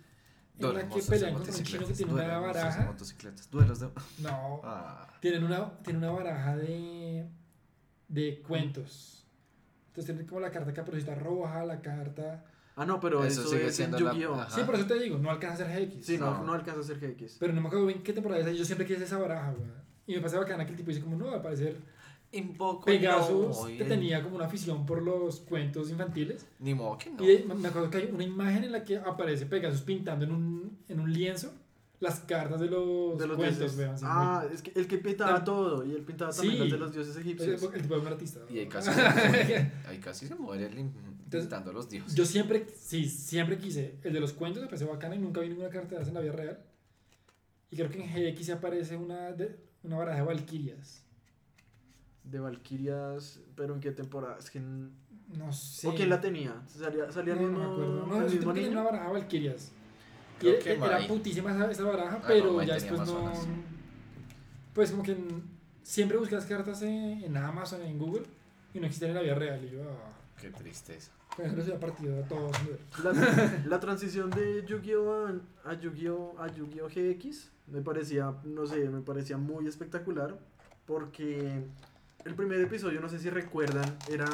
en 0.60 0.74
la 0.74 0.80
de 0.84 0.88
que 0.90 1.02
pelean 1.02 1.34
contra 1.34 1.54
un 1.56 1.64
chino 1.64 1.86
que 1.88 1.94
tiene 1.94 2.14
una 2.14 2.38
baraja. 2.40 2.86
motocicletas, 2.86 3.50
duelos 3.50 3.80
de... 3.80 3.90
No, 4.20 4.62
Ah, 4.64 5.08
tienen 5.22 5.44
una, 5.44 5.78
tienen 5.80 6.04
una 6.04 6.12
baraja 6.12 6.56
de, 6.56 7.26
de 8.14 8.42
cuentos. 8.48 9.26
Entonces 9.88 10.06
tienen 10.06 10.26
como 10.28 10.40
la 10.42 10.52
carta 10.52 10.74
caperucita 10.74 11.16
roja, 11.16 11.66
la 11.66 11.82
carta. 11.82 12.46
Ah, 12.76 12.86
no, 12.86 13.00
pero 13.00 13.24
Eso 13.24 13.42
eso, 13.42 13.50
sigue 13.52 13.62
es 13.68 13.80
en 13.80 13.92
siendo 13.92 14.00
la- 14.00 14.14
Yu-Gi-Oh! 14.14 14.34
Ajá. 14.36 14.56
Sí, 14.56 14.62
por 14.66 14.76
eso 14.76 14.86
te 14.88 14.98
digo, 15.00 15.18
no 15.20 15.30
alcanza 15.30 15.64
a 15.64 15.68
ser 15.68 15.88
GX. 15.90 16.06
Sí, 16.06 16.18
no, 16.18 16.32
No. 16.40 16.44
no 16.44 16.54
alcanza 16.54 16.82
a 16.82 16.84
ser 16.84 17.00
GX. 17.00 17.38
Pero 17.40 17.54
no 17.54 17.62
me 17.62 17.68
acuerdo 17.68 17.86
bien 17.86 18.02
qué 18.02 18.14
temporada 18.14 18.50
es. 18.50 18.58
Yo 18.58 18.66
siempre 18.66 18.88
quise 18.88 19.04
esa 19.04 19.18
baraja, 19.20 19.52
güey. 19.52 19.70
Y 20.08 20.14
me 20.16 20.20
parece 20.22 20.38
bacana 20.38 20.66
que 20.66 20.72
el 20.72 20.78
tipo 20.78 20.90
dice 20.90 21.02
como, 21.02 21.16
no, 21.16 21.30
al 21.32 21.42
parecer 21.42 21.78
invoco 22.32 22.86
Pegasus, 22.86 23.60
no, 23.60 23.68
que 23.68 23.84
el- 23.84 23.88
tenía 23.88 24.24
como 24.24 24.36
una 24.38 24.46
afición 24.46 24.86
por 24.88 25.02
los 25.04 25.42
cuentos 25.42 25.92
infantiles. 25.92 26.48
Ni 26.60 26.74
modo 26.74 26.98
que 26.98 27.12
no. 27.12 27.24
Y 27.24 27.44
me 27.44 27.68
acuerdo 27.68 27.90
que 27.92 27.98
hay 27.98 28.10
una 28.12 28.24
imagen 28.24 28.64
en 28.64 28.72
la 28.72 28.84
que 28.84 28.98
aparece 28.98 29.46
Pegasus 29.46 29.82
pintando 29.82 30.26
en 30.26 30.32
un, 30.32 30.80
en 30.88 31.00
un 31.00 31.14
lienzo 31.14 31.54
las 32.04 32.20
cartas 32.20 32.60
de 32.60 32.68
los, 32.68 33.18
De 33.18 33.26
los 33.28 33.38
cuentos, 33.38 33.72
sí, 33.72 33.82
ah, 34.04 34.46
es 34.54 34.62
que 34.62 34.72
el 34.76 34.88
que 34.88 34.98
pintaba 35.00 35.40
Tam- 35.40 35.44
todo. 35.46 35.86
Y 35.86 35.92
él 35.94 36.02
pintaba 36.04 36.32
también 36.32 36.54
Sí. 36.56 36.60
las 36.60 36.72
de 36.72 36.78
los 36.78 36.94
dioses 36.94 37.16
muy- 37.16 37.22
el, 37.24 37.28
egipcios. 37.40 37.74
el 37.74 37.82
tipo 37.82 37.96
de 37.96 38.02
un 38.02 38.08
artista. 38.08 38.40
Y 38.50 38.60
ahí 38.60 38.66
¿no? 38.66 38.72
casi, 38.72 38.92
se 38.92 39.02
muere, 39.02 39.72
ahí 39.88 39.98
casi 40.00 40.28
se 40.28 40.36
muere 40.36 40.66
el 40.68 40.92
pintando 41.30 41.72
a 41.72 41.74
los 41.74 41.90
dioses. 41.90 42.14
Yo 42.14 42.26
siempre, 42.26 42.68
sí, 42.78 43.10
siempre 43.10 43.58
quise. 43.58 43.96
El 44.04 44.14
de 44.14 44.20
los 44.20 44.34
cuentos 44.34 44.62
me 44.62 44.68
pareció 44.68 44.88
bacana 44.88 45.16
y 45.16 45.20
nunca 45.20 45.42
vi 45.42 45.50
ninguna 45.50 45.70
carta 45.70 45.96
de 45.96 45.96
esas 45.96 46.10
en 46.10 46.14
la 46.14 46.20
vida 46.22 46.34
real. 46.34 46.60
Y 47.72 47.76
creo 47.76 47.90
que 47.90 48.04
en 48.04 48.36
GX 48.36 48.50
aparece 48.52 48.96
una, 48.98 49.32
de, 49.32 49.58
una 49.82 49.98
baraja 49.98 50.20
de 50.20 50.26
Valkyrias. 50.26 51.02
De 52.24 52.40
Valkyrias, 52.40 53.40
pero 53.56 53.74
¿en 53.74 53.80
qué 53.80 53.92
temporada? 53.92 54.38
Es 54.38 54.50
que... 54.52 54.60
No 54.60 55.52
sé. 55.52 55.88
¿O 55.88 55.96
quién 55.96 56.10
la 56.10 56.22
tenía? 56.22 56.62
¿Salía, 56.68 57.12
salía 57.12 57.34
no, 57.36 57.42
el 57.42 57.52
no 57.54 57.58
mismo, 57.60 57.68
me 57.68 57.74
acuerdo. 57.74 58.06
No, 58.06 58.16
el 58.18 58.24
yo 58.28 58.36
mismo 58.36 58.52
creo 58.52 58.54
que 58.54 58.60
niño? 58.60 58.72
era 58.74 58.82
una 58.82 58.92
baraja 58.92 59.08
de 59.08 59.14
Valkyrias. 59.20 59.72
Y 60.50 60.52
Creo 60.52 60.56
era, 60.56 60.64
que 60.64 60.72
era 60.74 61.00
Mai. 61.00 61.08
putísima 61.08 61.52
esa, 61.52 61.72
esa 61.72 61.84
baraja, 61.84 62.18
Ah, 62.22 62.26
pero 62.28 62.62
ya 62.64 62.74
después 62.76 63.00
no. 63.00 63.06
zonas. 63.06 63.40
Pues 64.74 64.92
como 64.92 65.04
que 65.04 65.12
en- 65.14 65.44
siempre 65.84 66.18
busqué 66.18 66.36
las 66.36 66.46
cartas 66.46 66.82
en, 66.82 67.24
en 67.24 67.38
Amazon, 67.38 67.82
en 67.82 67.98
Google, 67.98 68.24
y 68.74 68.80
no 68.80 68.86
existían 68.88 69.12
en 69.12 69.16
la 69.18 69.22
vida 69.24 69.36
real. 69.36 69.64
Y 69.66 69.72
yo, 69.72 69.82
ah, 69.84 70.10
Qué 70.42 70.50
tristeza. 70.50 71.12
pues 71.36 71.54
eso 71.54 71.72
ya 71.72 71.80
partido 71.80 72.20
a 72.24 72.28
todos. 72.28 72.52
La, 73.04 73.62
la 73.66 73.80
transición 73.80 74.30
de 74.32 74.66
Yu-Gi-Oh! 74.68 75.28
a, 75.66 75.70
a 75.72 75.80
Yu-Gi-Oh! 75.80 76.36
a 76.40 76.48
Yu-Gi-Oh! 76.52 76.88
GX 76.90 77.50
me 77.68 77.82
parecía, 77.82 78.34
no 78.44 78.66
sé, 78.68 78.90
me 78.90 79.02
parecía 79.02 79.38
muy 79.38 79.68
espectacular 79.68 80.38
porque 80.86 81.64
el 82.26 82.36
primer 82.36 82.60
episodio, 82.62 83.00
no 83.00 83.08
sé 83.10 83.20
si 83.20 83.30
recuerdan, 83.30 83.86
era 84.12 84.28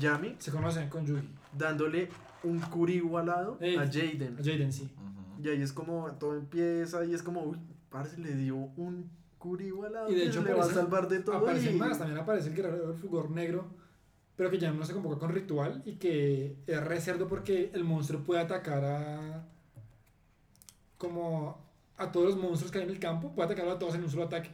Yami 0.00 0.36
Se 0.38 0.50
conocen 0.52 0.88
con 0.88 1.04
Yugi. 1.04 1.28
dándole 1.56 2.08
un 2.44 2.60
curi 2.60 2.94
igualado 2.96 3.58
Ey. 3.60 3.76
a 3.76 3.80
Jaden. 3.86 4.36
A 4.38 4.42
Jaden, 4.44 4.72
sí. 4.72 4.82
Ujú. 4.84 5.23
Y 5.44 5.48
ahí 5.50 5.60
es 5.62 5.72
como, 5.74 6.10
todo 6.14 6.34
empieza 6.36 7.04
y 7.04 7.12
es 7.12 7.22
como, 7.22 7.42
uy, 7.42 7.58
parce, 7.90 8.18
le 8.18 8.34
dio 8.34 8.56
un 8.56 9.10
curi 9.38 9.66
igualado 9.66 10.10
Y 10.10 10.14
de 10.14 10.24
hecho 10.24 10.42
le 10.42 10.54
va 10.54 10.64
a 10.64 10.68
salvar 10.70 11.06
de 11.06 11.20
todo. 11.20 11.36
Aparecen 11.36 11.76
y- 11.76 11.78
más, 11.78 11.98
también 11.98 12.18
aparece 12.18 12.48
el 12.48 12.54
guerrero 12.54 12.88
del 12.88 12.96
fulgor 12.98 13.30
negro, 13.30 13.66
pero 14.36 14.50
que 14.50 14.58
ya 14.58 14.72
no 14.72 14.84
se 14.86 14.94
convoca 14.94 15.18
con 15.18 15.30
ritual 15.34 15.82
y 15.84 15.96
que 15.96 16.56
es 16.66 16.82
re 16.82 16.98
cerdo 17.00 17.28
porque 17.28 17.70
el 17.74 17.84
monstruo 17.84 18.24
puede 18.24 18.40
atacar 18.40 18.84
a. 18.84 19.46
como 20.96 21.62
a 21.98 22.10
todos 22.10 22.26
los 22.28 22.36
monstruos 22.36 22.72
que 22.72 22.78
hay 22.78 22.84
en 22.84 22.90
el 22.90 22.98
campo, 22.98 23.32
puede 23.34 23.46
atacar 23.52 23.68
a 23.68 23.78
todos 23.78 23.94
en 23.94 24.02
un 24.04 24.10
solo 24.10 24.24
ataque. 24.24 24.50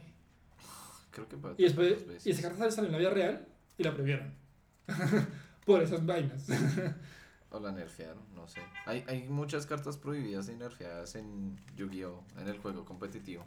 Creo 1.11 1.27
que 1.27 1.37
puede 1.37 1.55
Y 1.57 1.63
después, 1.63 1.89
dos 1.99 2.07
veces. 2.07 2.27
y 2.27 2.31
esa 2.31 2.49
carta 2.49 2.69
salió 2.69 2.87
en 2.87 2.91
la 2.93 2.97
vida 2.99 3.09
real 3.11 3.47
y 3.77 3.83
la 3.83 3.93
prohibieron. 3.93 4.33
Por 5.65 5.81
esas 5.81 6.05
vainas. 6.05 6.47
O 7.51 7.59
la 7.59 7.71
nerfearon, 7.71 8.23
no 8.33 8.47
sé. 8.47 8.61
Hay, 8.85 9.03
hay 9.07 9.27
muchas 9.27 9.65
cartas 9.65 9.97
prohibidas 9.97 10.47
y 10.49 10.55
nerfeadas 10.55 11.15
en 11.15 11.57
Yu-Gi-Oh! 11.75 12.23
en 12.39 12.47
el 12.47 12.57
juego 12.59 12.85
competitivo. 12.85 13.43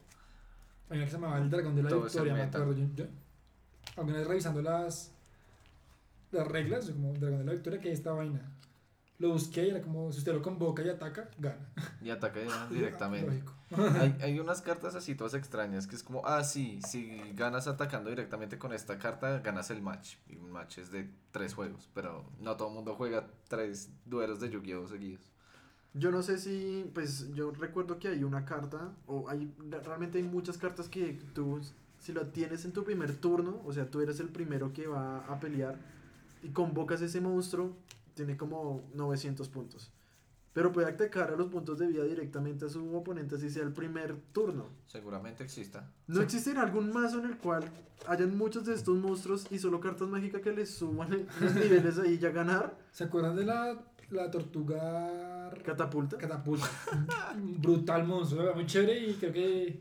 Hay 0.91 0.99
una 0.99 1.07
que 1.07 1.11
se 1.11 1.17
llamaba 1.17 1.39
el 1.39 1.49
dragón 1.51 1.75
de 1.75 1.83
la 1.83 1.89
Todo 1.89 2.03
victoria, 2.03 2.35
me 2.35 2.43
acuerdo. 2.43 2.73
Yo, 2.75 2.87
yo- 2.95 3.07
alguna 3.97 4.19
vez 4.19 4.27
revisando 4.27 4.61
las, 4.61 5.11
las 6.33 6.47
reglas, 6.47 6.91
como 6.91 7.13
dragón 7.15 7.39
de 7.39 7.45
la 7.47 7.53
victoria, 7.53 7.81
que 7.81 7.89
hay 7.89 7.95
esta 7.95 8.13
vaina. 8.13 8.43
Lo 9.19 9.31
busqué 9.31 9.67
y 9.67 9.71
era 9.71 9.81
como, 9.81 10.11
si 10.11 10.19
usted 10.19 10.33
lo 10.33 10.43
convoca 10.43 10.83
y 10.83 10.89
ataca, 10.89 11.31
gana. 11.39 11.69
Y 12.03 12.11
ataca 12.11 12.41
directamente. 12.71 13.43
Hay, 13.71 14.17
hay 14.23 14.41
unas 14.41 14.61
cartas 14.61 14.95
así 14.97 15.15
todas 15.15 15.35
extrañas 15.35 15.87
que 15.87 15.95
es 15.95 16.03
como, 16.03 16.27
ah, 16.27 16.43
sí, 16.43 16.81
si 16.87 17.21
ganas 17.35 17.69
atacando 17.69 18.11
directamente 18.11 18.59
con 18.59 18.73
esta 18.73 18.99
carta, 18.99 19.39
ganas 19.39 19.71
el 19.71 19.83
match. 19.83 20.17
Y 20.29 20.37
un 20.37 20.51
match 20.51 20.79
es 20.79 20.91
de 20.91 21.09
tres 21.31 21.55
juegos, 21.55 21.89
pero 21.95 22.25
no 22.41 22.57
todo 22.57 22.69
el 22.69 22.75
mundo 22.75 22.95
juega 22.97 23.29
tres 23.49 23.91
duelos 24.05 24.41
de 24.41 24.51
Yu-Gi-Oh! 24.51 24.89
seguidos. 24.89 25.31
Yo 25.97 26.11
no 26.11 26.25
sé 26.25 26.39
si, 26.39 26.91
pues 26.93 27.33
yo 27.35 27.53
recuerdo 27.53 28.01
que 28.01 28.09
hay 28.09 28.25
una 28.25 28.45
carta, 28.45 28.93
o 29.07 29.29
hay, 29.29 29.55
realmente 29.85 30.19
hay 30.19 30.25
muchas 30.25 30.59
cartas 30.59 30.89
que 30.89 31.21
tú, 31.35 31.61
si 32.01 32.13
lo 32.13 32.27
tienes 32.27 32.65
en 32.65 32.73
tu 32.73 32.83
primer 32.83 33.15
turno, 33.17 33.63
o 33.65 33.73
sea, 33.73 33.89
tú 33.89 34.01
eres 34.01 34.19
el 34.19 34.29
primero 34.29 34.73
que 34.73 34.89
va 34.89 35.19
a 35.19 35.39
pelear 35.39 35.79
y 36.43 36.49
convocas 36.49 37.01
ese 37.01 37.21
monstruo, 37.21 37.77
tiene 38.15 38.37
como 38.37 38.83
900 38.95 39.49
puntos. 39.49 39.91
Pero 40.53 40.71
puede 40.71 40.87
atacar 40.89 41.33
a 41.33 41.37
los 41.37 41.49
puntos 41.51 41.81
de 41.81 41.89
vida 41.89 42.05
directamente 42.05 42.65
a 42.67 42.69
su 42.69 42.95
oponente 42.97 43.39
si 43.39 43.51
sea 43.51 43.65
el 43.65 43.73
primer 43.73 44.15
turno. 44.33 44.67
Seguramente 44.87 45.43
exista. 45.43 45.91
¿No 46.07 46.21
existirá 46.23 46.63
algún 46.63 46.93
mazo 46.93 47.19
en 47.19 47.25
el 47.27 47.39
cual 47.39 47.65
hayan 48.07 48.39
muchos 48.39 48.65
de 48.65 48.75
estos 48.75 48.97
monstruos 48.97 49.47
y 49.51 49.59
solo 49.59 49.81
cartas 49.81 50.07
mágicas 50.09 50.43
que 50.43 50.53
les 50.53 50.71
suban 50.71 51.27
los 51.41 51.55
niveles 51.57 51.99
ahí 51.99 52.19
ya 52.19 52.31
ganar? 52.31 52.79
¿Se 52.93 53.03
acuerdan 53.03 53.35
de 53.35 53.45
la, 53.47 53.77
la 54.11 54.31
tortuga 54.31 55.51
Catapulta. 55.65 56.19
catapulta? 56.19 56.71
Brutal 57.59 58.07
monstruo, 58.07 58.43
era 58.45 58.55
muy 58.55 58.67
chévere 58.67 58.97
y 59.09 59.15
creo 59.15 59.33
que. 59.33 59.81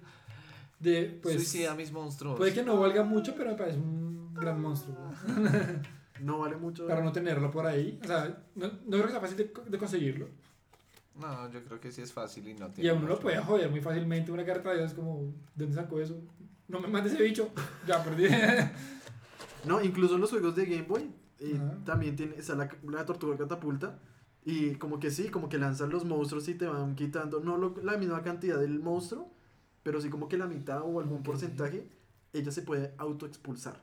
De, 0.80 1.20
pues, 1.22 1.36
Suicida 1.36 1.72
a 1.74 1.76
mis 1.76 1.92
monstruos. 1.92 2.36
puede 2.36 2.52
que 2.54 2.64
no 2.64 2.78
valga 2.80 3.04
mucho, 3.04 3.36
pero 3.38 3.52
me 3.52 3.56
parece 3.58 3.78
un 3.78 4.34
gran 4.34 4.60
monstruo. 4.60 4.98
No 6.24 6.40
vale 6.40 6.56
mucho. 6.58 6.88
Para 6.88 7.04
no 7.04 7.12
tenerlo 7.12 7.52
por 7.52 7.66
ahí. 7.66 8.00
O 8.04 8.08
sea, 8.08 8.44
no, 8.56 8.68
no 8.68 8.74
creo 8.98 9.04
que 9.06 9.12
sea 9.12 9.20
fácil 9.22 9.38
de, 9.38 9.54
de 9.68 9.78
conseguirlo. 9.78 10.28
No, 11.20 11.52
yo 11.52 11.64
creo 11.64 11.80
que 11.80 11.92
sí 11.92 12.02
es 12.02 12.12
fácil 12.12 12.48
y 12.48 12.54
no 12.56 12.68
Y 12.68 12.72
tiene. 12.72 12.90
a 12.90 12.94
uno 12.94 13.08
lo 13.08 13.20
puede 13.20 13.38
joder 13.38 13.70
muy 13.70 13.82
fácilmente. 13.82 14.32
Una 14.32 14.46
carta 14.46 14.72
de 14.72 14.78
esas 14.80 14.94
como, 14.94 15.22
¿de 15.56 15.66
dónde 15.66 15.76
sacó 15.76 16.00
eso? 16.00 16.18
No 16.68 16.80
me 16.80 16.88
mande 16.88 17.10
ese 17.10 17.22
bicho. 17.22 17.50
Ya 17.88 18.04
perdí. 18.04 18.26
No, 19.66 19.82
incluso 19.82 20.16
en 20.16 20.22
los 20.22 20.30
juegos 20.30 20.56
de 20.56 20.66
Game 20.66 20.84
Boy 20.84 21.10
Ajá. 21.56 21.78
también 21.86 22.16
tiene 22.18 22.36
está 22.36 22.54
la, 22.56 22.70
la 22.90 23.06
tortuga 23.06 23.38
catapulta. 23.38 24.00
Y 24.46 24.76
como 24.76 25.00
que 25.00 25.10
sí, 25.10 25.30
como 25.30 25.48
que 25.48 25.58
lanzan 25.58 25.90
los 25.90 26.04
monstruos 26.04 26.50
y 26.50 26.56
te 26.56 26.66
van 26.66 26.96
quitando, 26.96 27.40
no 27.40 27.56
lo- 27.58 27.76
la 27.82 27.96
misma 27.98 28.22
cantidad 28.24 28.60
del 28.60 28.80
monstruo, 28.80 29.32
pero 29.84 30.02
sí 30.02 30.10
como 30.10 30.28
que 30.28 30.38
la 30.38 30.48
mitad 30.48 30.82
o 30.84 31.00
algún 31.00 31.24
porcentaje, 31.24 31.88
ella 32.34 32.52
se 32.52 32.62
puede 32.62 32.94
autoexpulsar. 32.98 33.82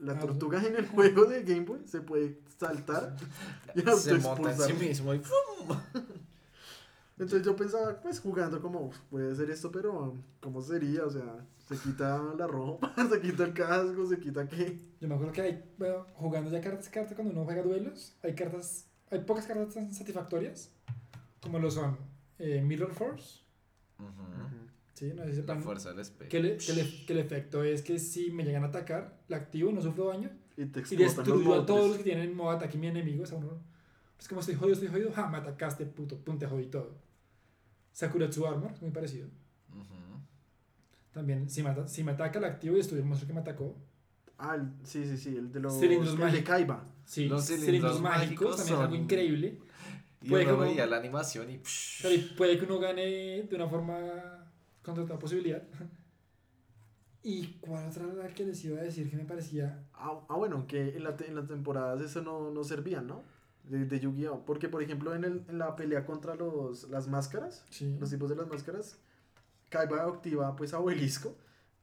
La 0.00 0.14
Ah, 0.14 0.18
tortuga 0.18 0.64
en 0.64 0.76
el 0.76 0.88
juego 0.88 1.24
de 1.26 1.42
Game 1.42 1.60
Boy 1.66 1.80
se 1.86 2.00
puede 2.00 2.38
saltar 2.58 3.16
y 3.74 3.80
Se 3.82 4.14
monta 4.14 4.50
en 4.50 4.58
sí 4.58 4.72
mismo 4.72 5.12
y 5.14 5.18
¡fum! 5.20 5.76
Entonces 7.18 7.44
yo 7.46 7.54
pensaba, 7.54 8.00
pues 8.00 8.18
jugando 8.20 8.62
como, 8.62 8.80
"Uf, 8.86 8.98
puede 9.10 9.34
ser 9.36 9.50
esto, 9.50 9.70
pero 9.70 10.16
¿cómo 10.40 10.62
sería? 10.62 11.04
O 11.04 11.10
sea, 11.10 11.44
se 11.68 11.76
quita 11.76 12.18
la 12.38 12.46
ropa, 12.46 12.94
se 13.10 13.20
quita 13.20 13.44
el 13.44 13.52
casco, 13.52 14.06
se 14.06 14.18
quita 14.18 14.48
qué. 14.48 14.80
Yo 15.00 15.08
me 15.08 15.14
acuerdo 15.14 15.32
que 15.34 15.42
hay, 15.42 15.64
bueno, 15.76 16.06
jugando 16.14 16.50
ya 16.50 16.60
cartas, 16.62 16.88
cartas, 16.88 17.14
cuando 17.14 17.32
uno 17.34 17.44
juega 17.44 17.62
duelos, 17.62 18.16
hay 18.22 18.34
cartas, 18.34 18.86
hay 19.10 19.20
pocas 19.20 19.46
cartas 19.46 19.74
tan 19.74 19.92
satisfactorias, 19.92 20.70
como 21.42 21.58
lo 21.58 21.70
son 21.70 21.98
eh, 22.38 22.62
Mirror 22.62 22.94
Force, 22.94 23.40
Ujú. 23.98 24.69
¿Sí? 25.00 25.12
No 25.14 25.24
sé 25.24 25.34
si 25.34 25.42
La 25.42 25.56
fuerza 25.56 25.90
del 25.90 26.00
espejo. 26.00 26.28
que, 26.28 26.40
le- 26.40 26.56
que 26.58 26.72
le- 26.74 27.04
que 27.06 27.12
el 27.14 27.18
efecto 27.20 27.62
es 27.64 27.82
que 27.82 27.98
si 27.98 28.30
me 28.30 28.44
llegan 28.44 28.64
a 28.64 28.66
atacar, 28.66 29.18
la 29.28 29.38
activo, 29.38 29.72
no 29.72 29.80
sufro 29.80 30.08
daño, 30.08 30.30
Y 30.56 30.66
te 30.66 30.80
y 30.90 30.96
destruyo 30.96 31.54
a 31.54 31.64
todos 31.66 31.88
los 31.88 31.96
que 31.98 32.04
tienen 32.04 32.24
en 32.30 32.36
modo 32.36 32.50
ataque 32.50 32.76
mi 32.76 32.86
enemigo, 32.88 33.22
o 33.22 33.26
sea, 33.26 33.38
uno, 33.38 33.58
pues 34.16 34.28
como 34.28 34.40
estoy 34.40 34.54
jodido, 34.56 34.74
estoy 34.74 34.88
jodido, 34.88 35.10
ja, 35.12 35.26
me 35.28 35.38
atacaste, 35.38 35.86
puto, 35.86 36.18
pum, 36.18 36.38
te 36.38 36.46
jodí 36.46 36.66
todo. 36.66 36.98
Sakuratsu 37.92 38.46
Armor, 38.46 38.72
muy 38.82 38.90
parecido. 38.90 39.26
Ujú. 39.70 40.20
También, 41.12 41.48
si 41.48 41.62
me, 41.62 41.88
si 41.88 42.04
me 42.04 42.12
ataca, 42.12 42.38
la 42.40 42.48
activo 42.48 42.74
y 42.74 42.78
destruyo 42.78 43.02
el 43.02 43.08
monstruo 43.08 43.26
que 43.28 43.34
me 43.34 43.40
atacó. 43.40 43.74
Ah, 44.38 44.54
el- 44.56 44.70
sí, 44.86 45.04
sí, 45.06 45.16
sí, 45.16 45.36
el 45.36 45.50
de 45.52 45.60
los. 45.60 45.78
Cilindros 45.78 46.10
el 46.12 46.18
de 46.18 46.24
mágicos. 46.24 46.44
Kaiba. 46.48 46.84
Sí, 47.04 47.26
Los 47.28 47.44
cilindros, 47.46 47.66
cilindros 47.66 48.00
mágicos, 48.00 48.56
también 48.56 48.76
es 48.76 48.82
algo 48.82 48.94
increíble. 48.96 49.58
Y 50.22 50.28
Puede 50.28 50.44
uno 50.44 50.52
que 50.52 50.58
uno- 50.60 50.70
veía 50.70 50.86
la 50.86 50.96
animación 50.98 51.50
y 51.50 51.58
puede 52.36 52.58
que 52.58 52.64
uno 52.66 52.78
gane 52.78 53.42
de 53.42 53.56
una 53.56 53.66
forma 53.68 54.39
con 54.94 55.04
total 55.04 55.18
posibilidad. 55.18 55.62
¿Y 57.22 57.58
cuál 57.60 57.88
otra 57.88 58.04
era 58.04 58.14
la 58.14 58.28
que 58.28 58.44
les 58.46 58.64
iba 58.64 58.80
a 58.80 58.82
decir 58.82 59.10
que 59.10 59.16
me 59.16 59.24
parecía? 59.24 59.84
Ah, 59.92 60.20
ah, 60.28 60.36
bueno, 60.36 60.66
que 60.66 60.96
en, 60.96 61.04
la 61.04 61.16
te- 61.16 61.26
en 61.28 61.34
las 61.34 61.48
temporadas 61.48 62.00
eso 62.00 62.22
no, 62.22 62.50
no 62.50 62.64
servía, 62.64 63.02
¿no? 63.02 63.22
De, 63.64 63.84
de 63.84 64.00
Yu-Gi-Oh! 64.00 64.46
Porque, 64.46 64.70
por 64.70 64.82
ejemplo, 64.82 65.14
en, 65.14 65.24
el, 65.24 65.44
en 65.48 65.58
la 65.58 65.76
pelea 65.76 66.06
contra 66.06 66.34
los, 66.34 66.88
las 66.88 67.08
máscaras, 67.08 67.62
Sí. 67.68 67.94
los 68.00 68.08
tipos 68.08 68.30
de 68.30 68.36
las 68.36 68.48
máscaras, 68.48 68.96
Kaiba 69.68 70.02
activa 70.04 70.56
pues 70.56 70.72
a 70.72 70.78
Obelisco 70.80 71.36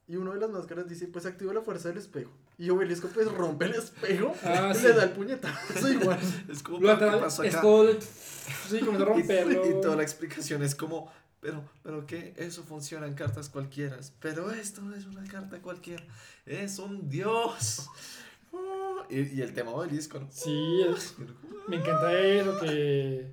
y 0.08 0.16
uno 0.16 0.34
de 0.34 0.39
las 0.39 0.49
máscaras 0.49 0.88
dice 0.89 1.08
pues 1.08 1.26
activa 1.26 1.53
la 1.53 1.62
fuerza 1.62 1.88
del 1.89 1.97
espejo 1.99 2.32
y 2.58 2.70
Obelisco 2.70 3.08
pues 3.14 3.32
rompe 3.32 3.66
el 3.66 3.76
espejo 3.76 4.34
Ah, 4.43 4.72
y 4.74 4.78
sí. 4.78 4.88
le 4.88 4.93
da 4.93 5.03
el 5.03 5.12
puñetazo 5.12 5.91
igual. 5.93 6.20
Es 6.49 6.64
como, 6.64 6.80
Lo 6.80 6.97
¿qué 6.97 7.05
atra- 7.05 7.20
pasó 7.22 7.43
es 7.43 7.53
acá? 7.53 7.62
todo 7.62 7.89
el- 7.89 8.01
Sí, 8.01 8.80
comienza 8.80 9.03
a 9.03 9.08
Y- 9.16 9.20
romperlo. 9.20 9.66
Y, 9.78 9.82
toda 9.82 9.95
la 9.95 10.03
explicación 10.03 10.64
es 10.64 10.74
como, 10.76 11.10
pero, 11.42 11.64
pero 11.84 12.06
que 12.06 12.34
eso 12.38 12.64
funciona 12.64 13.08
en 13.08 13.14
cartas 13.14 13.50
cualquiera. 13.50 13.98
Pero 14.20 14.52
esto 14.52 14.82
no 14.82 14.96
es 14.96 15.06
una 15.06 15.24
carta 15.26 15.60
cualquiera, 15.62 16.04
es 16.46 16.80
un 16.80 17.10
dios. 17.10 17.88
Ah, 18.54 19.06
Y, 19.10 19.20
y 19.38 19.42
el 19.42 19.54
tema 19.54 19.72
obelisco, 19.72 20.20
¿no? 20.20 20.28
Sí, 20.32 20.82
es- 20.90 21.16
me 21.68 21.76
encanta 21.78 22.18
eso, 22.20 22.60
que, 22.60 23.32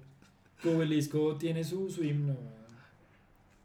que 0.61 0.75
Obelisco 0.75 1.37
tiene 1.37 1.63
su, 1.65 1.89
su 1.91 2.03
himno. 2.05 2.37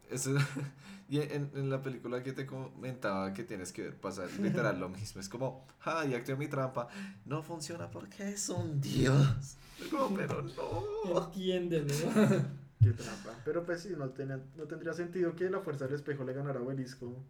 Eso- 0.10 0.36
y 1.10 1.20
en, 1.20 1.50
en 1.56 1.70
la 1.70 1.82
película 1.82 2.22
que 2.24 2.34
te 2.34 2.46
comentaba 2.46 3.34
que 3.34 3.44
tienes 3.44 3.72
que 3.72 3.82
ver 3.84 3.96
pasar 3.98 4.30
literal 4.40 4.80
lo 4.80 4.90
mismo. 4.90 5.20
Es 5.22 5.28
como, 5.30 5.66
ay, 5.82 6.14
activo 6.14 6.38
mi 6.38 6.48
trampa. 6.48 6.88
No 7.26 7.42
funciona 7.44 7.90
porque 7.90 8.30
es 8.30 8.48
un 8.50 8.80
dios. 8.80 9.58
Como, 9.90 10.16
pero 10.16 10.42
no. 10.44 11.26
Entiéndelo. 11.26 11.86
Qué 12.82 12.91
trampa. 12.91 13.36
Pero 13.45 13.65
pues 13.65 13.82
sí, 13.82 13.93
no, 13.97 14.09
tenía- 14.09 14.41
no 14.55 14.65
tendría 14.67 14.93
sentido 14.93 15.36
que 15.36 15.49
la 15.49 15.59
fuerza 15.59 15.86
del 15.86 15.95
espejo 15.95 16.23
le 16.23 16.34
ganara 16.34 16.59
a 16.59 16.63
Obelisco 16.63 17.25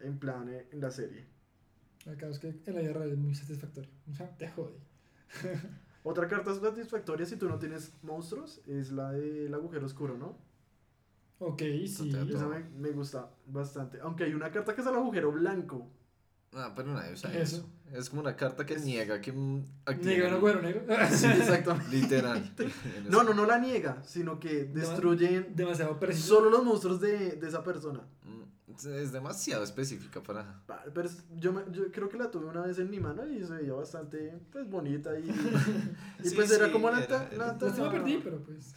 en 0.00 0.18
plan 0.18 0.48
eh, 0.48 0.66
en 0.72 0.80
la 0.80 0.90
serie. 0.90 1.26
Acá 2.10 2.28
es 2.28 2.38
que 2.38 2.48
en 2.48 2.74
la 2.74 2.80
vida 2.80 2.92
real 2.92 3.10
es 3.10 3.18
muy 3.18 3.34
satisfactorio. 3.34 3.90
O 4.10 4.14
sea, 4.14 4.34
te 4.36 4.48
jode. 4.48 4.78
Otra 6.02 6.28
carta 6.28 6.54
satisfactoria 6.54 7.24
si 7.26 7.36
tú 7.36 7.48
no 7.48 7.58
tienes 7.58 7.92
monstruos 8.02 8.60
es 8.66 8.92
la 8.92 9.12
del 9.12 9.52
agujero 9.54 9.86
oscuro, 9.86 10.16
¿no? 10.18 10.36
Ok, 11.38 11.62
sí. 11.86 12.10
Esa 12.10 12.48
me, 12.48 12.60
me 12.78 12.90
gusta 12.90 13.30
bastante. 13.46 14.00
Aunque 14.00 14.24
hay 14.24 14.34
una 14.34 14.50
carta 14.50 14.74
que 14.74 14.80
es 14.82 14.86
el 14.86 14.94
agujero 14.94 15.32
blanco. 15.32 15.90
Ah, 16.56 16.72
pero 16.74 16.92
nadie 16.92 17.12
usa 17.12 17.30
¿Qué 17.30 17.42
es 17.42 17.52
eso. 17.54 17.68
Es 17.92 18.10
como 18.10 18.22
una 18.22 18.34
carta 18.36 18.64
que 18.66 18.76
niega 18.76 19.20
que 19.20 19.30
el- 19.30 19.64
no, 20.30 20.40
güero, 20.40 20.62
negro. 20.62 20.82
Sí, 21.10 21.26
exactamente. 21.26 21.90
Literal. 21.96 22.54
No, 23.08 23.22
no, 23.22 23.34
no 23.34 23.44
la 23.46 23.58
niega, 23.58 24.02
sino 24.04 24.38
que 24.40 24.64
destruyen 24.64 25.54
Demasiado 25.54 25.98
preciso. 25.98 26.36
solo 26.36 26.50
los 26.50 26.64
monstruos 26.64 27.00
de, 27.00 27.32
de 27.32 27.48
esa 27.48 27.62
persona. 27.62 28.00
Mm, 28.24 28.44
Es 28.88 29.12
demasiado 29.12 29.62
específica 29.62 30.20
para. 30.22 30.60
Pa- 30.66 30.82
Pero 30.92 31.06
es- 31.08 31.24
yo, 31.36 31.52
me- 31.52 31.64
yo 31.70 31.90
creo 31.92 32.08
que 32.08 32.18
la 32.18 32.30
tuve 32.30 32.46
una 32.46 32.62
vez 32.62 32.78
en 32.78 32.90
mi 32.90 32.98
mano 33.00 33.26
y 33.28 33.44
se 33.44 33.52
veía 33.52 33.72
bastante 33.72 34.36
pues 34.50 34.68
bonita 34.68 35.16
y, 35.18 35.28
y 36.24 36.28
Sí, 36.28 36.34
pues 36.34 36.50
era 36.50 36.66
sí, 36.66 36.72
como 36.72 36.90
la, 36.90 37.02
era- 37.04 37.28
era- 37.28 37.36
la, 37.36 37.50
anta- 37.52 37.66
Lástima 37.66 37.90
perdí, 37.90 38.20
pero 38.24 38.38
pues. 38.42 38.74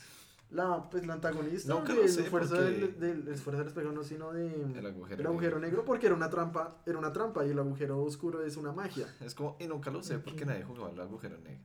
La, 0.50 0.90
pues, 0.90 1.06
la 1.06 1.14
antagonista 1.16 1.74
sé, 2.08 2.24
porque- 2.30 2.48
del, 2.56 2.80
del, 3.00 3.24
del 3.26 3.28
esfuerzo 3.34 3.60
del 3.60 3.68
espejo 3.68 3.92
no 3.92 4.04
sino 4.04 4.32
de 4.32 4.48
El 4.78 4.86
agujero 4.86 5.20
el 5.22 5.28
agujero 5.28 5.60
negro 5.60 5.84
porque 5.84 6.06
era 6.06 6.16
una 6.16 6.30
trampa 6.30 6.82
era 6.86 6.98
una 6.98 7.12
trampa 7.12 7.46
y 7.46 7.50
el 7.50 7.60
agujero 7.60 8.02
oscuro 8.02 8.44
es 8.46 8.56
una 8.58 8.72
magia 8.72 9.08
Es 9.20 9.36
como, 9.36 9.58
y 9.60 9.68
nunca 9.68 9.92
lo 9.92 10.02
sé 10.04 10.20
porque 10.20 10.46
nadie 10.46 10.64
jugaba 10.64 10.90
al 10.90 11.00
agujero 11.02 11.38
negro. 11.40 11.64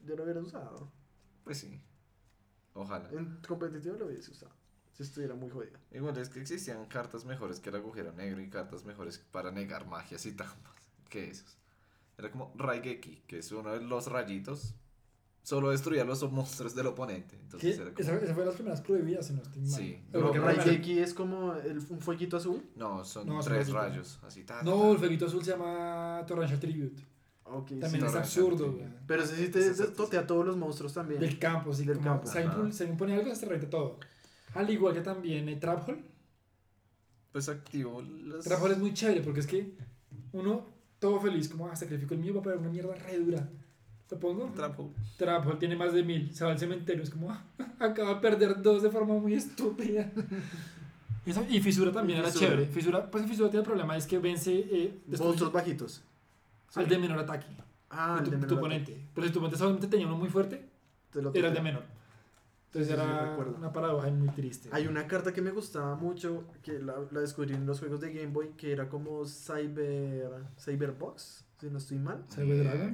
yo 0.00 0.16
lo 0.16 0.22
hubiera 0.24 0.40
usado 0.40 0.90
Pues 1.44 1.58
sí. 1.58 1.80
Ojalá. 2.72 3.08
en 3.12 3.38
competitivo 3.46 3.96
lo 3.96 4.06
hubiese 4.06 4.30
usado 4.30 4.52
si 4.92 5.02
estuviera 5.02 5.34
muy 5.34 5.50
jodido 5.50 5.78
Igual 5.90 6.16
es 6.18 6.28
que 6.28 6.40
existían 6.40 6.86
cartas 6.86 7.24
mejores 7.24 7.60
que 7.60 7.68
el 7.70 7.76
agujero 7.76 8.12
negro 8.12 8.40
y 8.40 8.48
cartas 8.48 8.84
mejores 8.84 9.18
para 9.18 9.50
negar 9.50 9.86
magias 9.86 10.24
y 10.26 10.32
trampas 10.32 10.72
que 11.10 11.28
esos. 11.30 11.58
Era 12.16 12.30
como 12.30 12.52
Raigeki, 12.56 13.24
que 13.26 13.38
es 13.38 13.50
uno 13.52 13.72
de 13.72 13.80
los 13.80 14.06
rayitos. 14.06 14.74
Solo 15.44 15.70
destruía 15.70 16.04
los 16.04 16.22
monstruos 16.32 16.74
del 16.74 16.86
oponente. 16.86 17.36
Entonces 17.36 17.76
era 17.78 17.90
como... 17.90 18.00
Esa, 18.00 18.16
esa 18.16 18.32
fue 18.32 18.42
de 18.42 18.46
las 18.46 18.54
primeras 18.54 18.80
prohibidas, 18.80 19.26
si 19.26 19.34
no 19.34 19.42
estoy 19.42 19.60
mal. 19.60 19.70
Sí. 19.70 20.02
Pero 20.10 20.32
que 20.32 20.38
Raigeki 20.40 20.98
es 20.98 21.12
como 21.14 21.52
el, 21.54 21.78
un 21.90 22.00
fueguito 22.00 22.38
azul 22.38 22.62
No, 22.74 23.04
son 23.04 23.26
No, 23.28 23.42
son 23.42 23.52
tres 23.52 23.70
rayitos. 23.70 23.74
rayos. 23.74 24.20
Así, 24.26 24.42
ta, 24.44 24.58
ta, 24.60 24.62
No, 24.64 24.80
ta. 24.80 24.90
el 24.92 24.98
fueguito 24.98 25.26
azul 25.26 25.44
se 25.44 25.50
llama 25.50 26.24
Torrential 26.26 26.58
Tribute. 26.58 27.02
Ok, 27.44 27.68
sí. 27.68 27.78
También 27.78 28.04
es 28.06 28.12
Torrential 28.12 28.22
absurdo, 28.46 28.72
güey. 28.72 28.84
pero 29.06 29.22
ese 29.22 29.36
sí 29.36 29.48
te 29.52 29.66
es- 29.66 29.92
totea 29.94 30.20
a 30.20 30.26
todos 30.26 30.46
los 30.46 30.56
monstruos 30.56 30.94
también 30.94 31.20
Del 31.20 31.38
campo, 31.38 31.74
sí. 31.74 31.84
Del 31.84 31.98
como 31.98 32.22
campo. 32.22 32.26
Si 32.26 32.38
alguien 32.82 32.96
pone 32.96 33.14
algo, 33.14 33.34
se 33.34 33.44
revienta 33.44 33.68
todo. 33.68 34.00
Al 34.54 34.70
igual 34.70 34.94
que 34.94 35.02
también 35.02 35.46
eh, 35.50 35.56
Trap 35.56 35.86
Hole. 35.88 36.02
Pues 37.32 37.50
activo 37.50 38.00
las... 38.00 38.44
Trap 38.44 38.62
Hole 38.62 38.72
es 38.74 38.78
muy 38.80 38.94
chévere 38.94 39.20
porque 39.20 39.40
es 39.40 39.46
que 39.46 39.74
uno, 40.32 40.66
todo 40.98 41.20
feliz, 41.20 41.48
como 41.50 41.68
ah, 41.68 41.76
sacrifico 41.76 42.14
el 42.14 42.20
mío 42.20 42.40
para 42.42 42.56
una 42.56 42.70
mierda 42.70 42.94
re 42.94 43.18
dura. 43.18 43.46
¿Lo 44.10 44.18
pongo? 44.20 44.44
Trap 44.54 44.78
hole. 44.78 44.90
Trap 45.16 45.46
Hole 45.46 45.56
tiene 45.56 45.76
más 45.76 45.92
de 45.92 46.02
mil. 46.04 46.32
Se 46.34 46.44
va 46.44 46.52
al 46.52 46.58
cementerio. 46.58 47.02
Es 47.02 47.10
como, 47.10 47.30
ah, 47.32 47.42
acaba 47.80 48.14
de 48.14 48.20
perder 48.20 48.62
dos 48.62 48.82
de 48.82 48.90
forma 48.90 49.14
muy 49.14 49.34
estúpida. 49.34 50.10
Y 51.26 51.30
eso- 51.30 51.44
y 51.48 51.60
Fisura 51.60 51.90
también 51.90 52.18
Y 52.18 52.20
era 52.22 52.30
Fisura. 52.30 52.50
chévere. 52.50 52.66
Fisura, 52.70 53.10
pues 53.10 53.26
Fisura 53.26 53.50
tiene 53.50 53.62
el 53.62 53.66
problema, 53.66 53.96
es 53.96 54.06
que 54.06 54.18
vence 54.18 54.52
eh, 54.70 55.00
monstruos 55.18 55.52
bajitos 55.52 56.02
al 56.74 56.88
de 56.88 56.98
menor 56.98 57.18
ataque. 57.18 57.46
ah 57.90 58.20
de 58.20 58.24
el 58.24 58.24
tu, 58.24 58.30
de 58.30 58.36
tu 58.36 58.40
menor 58.42 58.58
oponente. 58.58 59.00
Pero 59.14 59.26
si 59.26 59.32
tu 59.32 59.38
oponente 59.40 59.58
solamente 59.58 59.86
tenía 59.88 60.06
uno 60.06 60.16
muy 60.16 60.28
fuerte, 60.28 60.64
te 61.10 61.22
lo 61.22 61.32
era 61.34 61.48
el 61.48 61.54
de 61.54 61.60
menor. 61.62 61.82
Entonces 62.66 62.88
Sí, 62.88 63.00
era 63.00 63.36
una 63.56 63.72
paradoja 63.72 64.08
muy 64.10 64.28
triste. 64.30 64.68
Hay 64.72 64.86
una 64.88 65.06
carta 65.06 65.32
que 65.32 65.40
me 65.40 65.52
gustaba 65.52 65.94
mucho, 65.94 66.44
que 66.62 66.78
la, 66.80 66.94
la 67.12 67.20
descubrí 67.20 67.54
en 67.54 67.66
los 67.66 67.78
juegos 67.78 68.00
de 68.00 68.12
Game 68.12 68.32
Boy, 68.32 68.48
que 68.56 68.72
era 68.72 68.88
como 68.88 69.24
Cyber 69.26 70.28
Cyberbox, 70.58 71.44
si 71.64 71.70
no 71.70 71.78
estoy 71.78 71.98
mal. 71.98 72.24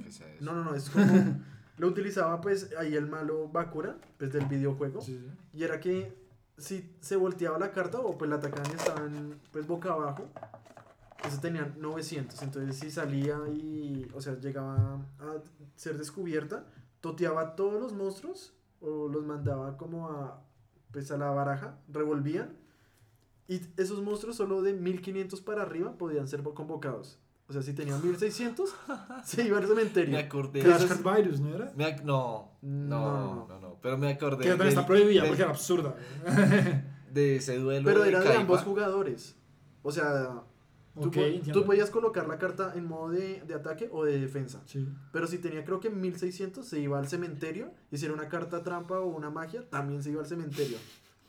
Eso. 0.07 0.25
No, 0.41 0.55
no, 0.55 0.65
no, 0.65 0.75
es 0.75 0.91
como... 0.91 1.05
lo 1.79 1.89
utilizaba 1.89 2.41
pues 2.41 2.71
ahí 2.79 2.95
el 2.95 3.07
malo 3.07 3.49
Bakura, 3.49 3.97
pues 4.19 4.33
del 4.33 4.47
videojuego. 4.47 5.01
Sí, 5.01 5.19
sí. 5.19 5.59
Y 5.59 5.65
era 5.65 5.81
que 5.81 6.15
si 6.59 6.95
se 7.01 7.17
volteaba 7.17 7.59
la 7.59 7.73
carta 7.73 7.99
o 8.01 8.17
pues 8.17 8.29
la 8.29 8.37
atacaban 8.37 8.71
y 8.71 8.75
estaban 8.75 9.41
pues 9.51 9.67
boca 9.67 9.93
abajo, 9.93 10.29
eso 11.27 11.41
tenían 11.41 11.75
900. 11.79 12.43
Entonces 12.43 12.77
si 12.77 12.91
salía 12.91 13.39
y, 13.49 14.07
o 14.15 14.21
sea, 14.21 14.39
llegaba 14.39 15.07
a 15.19 15.43
ser 15.75 15.99
descubierta, 15.99 16.67
toteaba 17.01 17.41
a 17.41 17.57
todos 17.57 17.81
los 17.81 17.93
monstruos 17.93 18.55
o 18.81 19.09
los 19.09 19.25
mandaba 19.25 19.77
como 19.77 20.09
a 20.09 20.45
pues 20.93 21.11
a 21.13 21.17
la 21.17 21.31
baraja, 21.31 21.79
revolvían 21.89 22.57
y 23.49 23.61
esos 23.77 24.03
monstruos 24.03 24.37
solo 24.37 24.63
de 24.63 24.75
1500 24.75 25.41
para 25.41 25.63
arriba 25.63 25.97
podían 25.99 26.29
ser 26.29 26.43
convocados. 26.43 27.19
O 27.51 27.53
sea, 27.53 27.63
si 27.63 27.73
tenían 27.75 28.01
1600, 28.01 28.71
se 29.25 29.43
iba 29.45 29.59
al 29.59 29.67
cementerio. 29.67 30.13
Me 30.15 30.21
acordé. 30.21 30.61
Crash 30.63 30.87
Card 30.87 31.17
Virus, 31.17 31.41
¿no 31.41 31.53
era? 31.55 31.73
Me 31.77 31.85
ac- 31.85 32.03
no, 32.05 32.53
no, 32.63 32.99
No, 33.01 33.47
no, 33.49 33.61
no, 33.61 33.77
Pero 33.83 33.99
me 33.99 34.09
acordé. 34.13 34.45
Que 34.45 34.51
también 34.51 34.69
está 34.69 34.87
prohibida 34.87 35.25
porque 35.27 35.43
era 35.43 35.51
absurda. 35.51 35.97
de 37.13 37.37
ese 37.37 37.59
duelo. 37.59 37.85
Pero 37.85 38.05
era 38.05 38.21
de 38.21 38.35
ambos 38.37 38.63
jugadores. 38.63 39.37
O 39.83 39.91
sea, 39.93 40.43
Tú, 41.53 41.65
podías 41.65 41.89
colocar 41.89 42.27
la 42.29 42.37
carta 42.39 42.73
en 42.77 42.85
modo 42.87 43.11
de, 43.11 43.43
de 43.47 43.55
ataque 43.55 43.89
o 43.93 44.05
de 44.05 44.19
defensa. 44.21 44.61
Sí. 44.67 44.87
Pero 45.13 45.27
si 45.27 45.39
tenía 45.39 45.65
creo 45.65 45.81
que 45.81 45.89
1600 45.89 46.67
se 46.67 46.79
iba 46.81 46.99
al 46.99 47.09
cementerio. 47.09 47.73
Y 47.91 47.97
si 47.99 48.05
era 48.07 48.15
una 48.15 48.29
carta 48.29 48.63
trampa 48.63 48.99
o 49.01 49.07
una 49.07 49.31
magia, 49.31 49.69
también 49.71 50.03
se 50.03 50.11
iba 50.11 50.21
al 50.21 50.27
cementerio. 50.27 50.79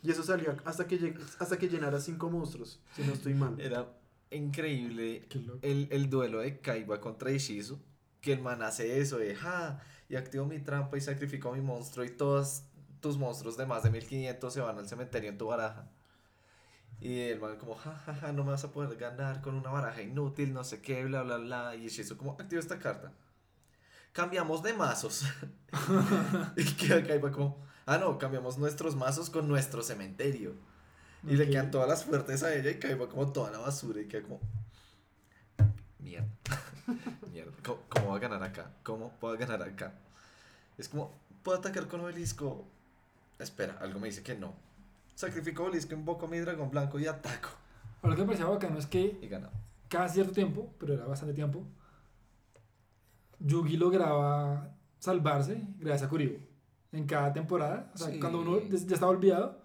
Y 0.03 0.11
eso 0.11 0.23
salía 0.23 0.57
hasta 0.65 0.87
que, 0.87 0.99
lleg- 0.99 1.19
hasta 1.39 1.57
que 1.57 1.69
llenara 1.69 1.99
cinco 1.99 2.29
monstruos, 2.29 2.81
si 2.95 3.03
no 3.03 3.13
estoy 3.13 3.33
mal. 3.35 3.59
Era 3.61 3.87
increíble 4.31 5.27
el, 5.61 5.87
el 5.91 6.09
duelo 6.09 6.39
de 6.39 6.59
Kaiba 6.59 6.99
contra 6.99 7.31
Ishizu. 7.31 7.79
Que 8.21 8.33
el 8.33 8.41
man 8.41 8.61
hace 8.61 8.99
eso 8.99 9.17
de 9.17 9.35
ja, 9.35 9.81
y 10.07 10.15
activo 10.15 10.45
mi 10.45 10.59
trampa 10.59 10.97
y 10.97 11.01
sacrifico 11.01 11.49
a 11.49 11.55
mi 11.55 11.61
monstruo. 11.61 12.05
Y 12.05 12.09
todos 12.09 12.63
tus 12.99 13.17
monstruos 13.17 13.57
de 13.57 13.65
más 13.65 13.83
de 13.83 13.89
1500 13.89 14.53
se 14.53 14.61
van 14.61 14.77
al 14.77 14.87
cementerio 14.87 15.29
en 15.29 15.37
tu 15.37 15.47
baraja. 15.47 15.89
Y 16.99 17.19
el 17.21 17.39
man 17.39 17.57
como, 17.57 17.75
ja, 17.75 17.95
ja, 18.05 18.13
ja, 18.13 18.31
no 18.31 18.43
me 18.43 18.51
vas 18.51 18.63
a 18.63 18.71
poder 18.71 18.95
ganar 18.95 19.41
con 19.41 19.55
una 19.55 19.71
baraja 19.71 20.03
inútil, 20.03 20.53
no 20.53 20.63
sé 20.63 20.81
qué, 20.81 21.03
bla, 21.03 21.23
bla, 21.23 21.37
bla. 21.37 21.75
Y 21.75 21.85
Ishizu 21.85 22.15
como, 22.15 22.33
activo 22.33 22.59
esta 22.59 22.77
carta. 22.77 23.11
Cambiamos 24.13 24.61
de 24.61 24.73
mazos. 24.73 25.25
y 26.57 26.63
queda 26.75 27.03
Kaiba 27.03 27.31
como, 27.31 27.65
ah, 27.87 27.97
no, 27.97 28.17
cambiamos 28.19 28.59
nuestros 28.59 28.95
mazos 28.95 29.31
con 29.31 29.47
nuestro 29.47 29.81
cementerio. 29.81 30.55
Y 31.23 31.35
le 31.35 31.43
Ok. 31.45 31.49
quedan 31.51 31.71
todas 31.71 31.87
las 31.87 32.03
fuertes 32.03 32.41
a 32.43 32.53
ella 32.53 32.71
y 32.71 32.79
Kaiba 32.79 33.07
como 33.07 33.31
toda 33.31 33.51
la 33.51 33.59
basura 33.59 34.01
y 34.01 34.07
queda 34.07 34.23
como... 34.23 34.39
Mierda. 35.99 36.27
Mierda. 37.31 37.51
¿Cómo, 37.63 37.79
cómo 37.89 38.09
va 38.09 38.15
a 38.15 38.19
ganar 38.19 38.43
acá? 38.43 38.71
¿Cómo 38.83 39.11
puedo 39.19 39.37
ganar 39.37 39.61
acá? 39.61 39.93
Es 40.77 40.89
como, 40.89 41.11
¿puedo 41.43 41.59
atacar 41.59 41.87
con 41.87 42.01
obelisco? 42.01 42.65
Espera, 43.37 43.77
algo 43.81 43.99
me 43.99 44.07
dice 44.07 44.23
que 44.23 44.35
no. 44.35 44.53
Sacrifico 45.15 45.63
obelisco, 45.63 45.93
invoco 45.93 46.25
a 46.25 46.29
mi 46.29 46.39
dragón 46.39 46.71
blanco 46.71 46.99
y 46.99 47.05
ataco. 47.05 47.49
Ahora 48.01 48.09
lo 48.09 48.15
que 48.15 48.21
me 48.21 48.25
parecía 48.27 48.47
bacano 48.47 48.79
es 48.79 48.87
que 48.87 49.19
Y 49.21 49.27
ganamos. 49.27 49.55
cada 49.89 50.09
cierto 50.09 50.31
tiempo, 50.33 50.73
pero 50.79 50.95
era 50.95 51.05
bastante 51.05 51.35
tiempo, 51.35 51.63
Yugi 53.39 53.77
lograba 53.77 54.69
salvarse 54.99 55.61
gracias 55.79 56.07
a 56.07 56.09
Kuribo. 56.09 56.37
en 56.93 57.05
cada 57.07 57.31
temporada. 57.31 57.89
O 57.93 57.97
sea, 57.97 58.09
Sí. 58.09 58.19
cuando 58.19 58.41
uno 58.41 58.59
ya 58.67 58.75
estaba 58.95 59.11
olvidado, 59.11 59.60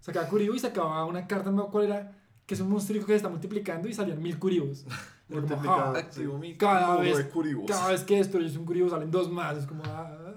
sacaba 0.00 0.28
Kuribo 0.28 0.54
y 0.54 0.58
sacaba 0.58 1.04
una 1.04 1.26
carta, 1.26 1.50
no 1.50 1.68
cuál 1.68 1.84
era, 1.86 2.12
que 2.46 2.54
es 2.54 2.60
un 2.60 2.68
monstruo 2.70 3.00
que 3.00 3.12
se 3.12 3.16
está 3.16 3.28
multiplicando 3.28 3.88
y 3.88 3.94
salían 3.94 4.20
mil 4.22 4.38
como, 4.38 4.84
Multiplicado. 5.28 5.94
"Ah, 5.96 6.02
mi 6.38 6.56
Cada 6.56 6.96
vez- 6.96 7.28
cada 7.68 7.88
vez 7.88 8.02
que 8.02 8.16
destruyes 8.16 8.56
un 8.56 8.64
Kuribo 8.64 8.88
salen 8.90 9.10
dos 9.10 9.30
más. 9.30 9.56
Es 9.58 9.66
como, 9.66 9.82
ah, 9.86 10.34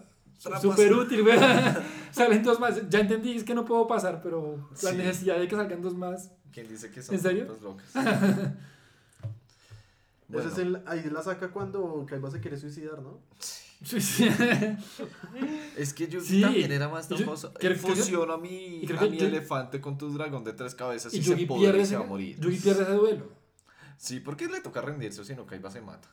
súper 0.62 0.94
útil, 0.94 1.24
güey. 1.24 1.36
salen 2.12 2.44
dos 2.44 2.60
más. 2.60 2.88
Ya 2.90 3.00
entendí, 3.00 3.36
es 3.38 3.44
que 3.44 3.56
no 3.56 3.66
puedo 3.66 3.88
pasar, 3.88 4.22
pero 4.22 4.70
la 4.84 4.92
Sí. 4.92 4.98
necesidad 4.98 5.40
de 5.40 5.48
que 5.48 5.56
salgan 5.56 5.82
dos 5.82 5.96
más. 5.96 6.30
¿Quién 6.52 6.68
dice 6.68 6.92
que 6.92 7.02
son 7.02 7.16
¿En 7.16 7.22
serio? 7.22 7.58
locas? 7.64 7.92
Ese 10.34 10.48
es 10.48 10.58
el, 10.58 10.82
ahí 10.88 11.04
la 11.12 11.22
saca 11.22 11.50
cuando 11.52 12.06
Kaiba 12.08 12.32
se 12.32 12.40
quiere 12.40 12.58
suicidar, 12.58 13.02
¿no? 13.02 13.20
Sí, 13.40 13.73
sí. 13.84 14.30
Es 15.78 15.94
que 15.94 16.08
Yugi 16.08 16.26
Sí. 16.26 16.42
también 16.42 16.72
era 16.72 16.90
más 16.90 17.08
tramposo. 17.08 17.54
que- 17.54 17.76
Fusiona 17.76 18.36
a 18.36 18.38
mi, 18.38 18.84
a 18.84 19.00
que 19.00 19.10
mi 19.10 19.18
yo- 19.18 19.26
elefante 19.28 19.82
con 19.82 19.98
tu 19.98 20.12
dragón 20.14 20.44
de 20.44 20.54
tres 20.54 20.76
cabezas 20.76 21.14
y, 21.14 21.18
y 21.20 21.24
se 21.24 21.36
pudre 21.46 21.82
y 21.82 21.86
se 21.86 21.96
va 21.98 22.04
a 22.04 22.08
morir. 22.08 22.40
Yugi 22.40 22.58
pierde 22.58 22.84
ese 22.84 22.94
duelo. 22.94 23.30
Sí, 23.98 24.20
porque 24.20 24.48
le 24.48 24.60
toca 24.62 24.82
rendirse 24.82 25.22
o 25.22 25.24
si 25.24 25.34
no 25.36 25.46
Kaiba 25.46 25.70
se 25.72 25.82
mata. 25.82 26.10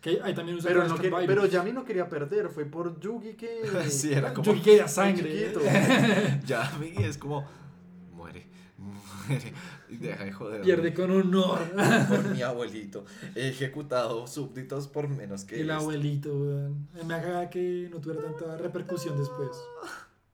Que 0.00 0.20
ahí 0.22 0.34
también 0.34 0.58
usa 0.58 0.68
Pero, 0.68 0.86
no 0.86 0.96
que- 0.98 1.08
pero 1.26 1.46
Yami 1.46 1.72
no 1.72 1.84
quería 1.84 2.08
perder, 2.08 2.50
fue 2.50 2.66
por 2.66 3.00
Yugi 3.00 3.34
que... 3.34 3.62
sí, 3.90 4.12
era 4.12 4.34
como... 4.34 4.44
Yugi 4.44 4.60
quería 4.60 4.88
sangre. 4.88 5.30
chiquito. 5.32 5.60
Ya, 6.46 6.70
Migi 6.78 7.02
es 7.04 7.16
como... 7.16 7.46
Deja 9.88 10.24
de 10.24 10.32
joder. 10.32 10.62
Pierde 10.62 10.92
con 10.94 11.10
honor. 11.10 11.58
Por 12.08 12.28
mi 12.30 12.42
abuelito. 12.42 13.04
He 13.34 13.48
ejecutado 13.48 14.26
súbditos 14.26 14.88
por 14.88 15.08
menos 15.08 15.44
que 15.44 15.56
El 15.56 15.62
este. 15.62 15.72
abuelito, 15.72 16.34
weón. 16.36 16.88
Me 17.06 17.14
haga 17.14 17.48
que 17.50 17.88
no 17.90 18.00
tuviera 18.00 18.22
tanta 18.24 18.56
repercusión 18.56 19.16
después. 19.18 19.50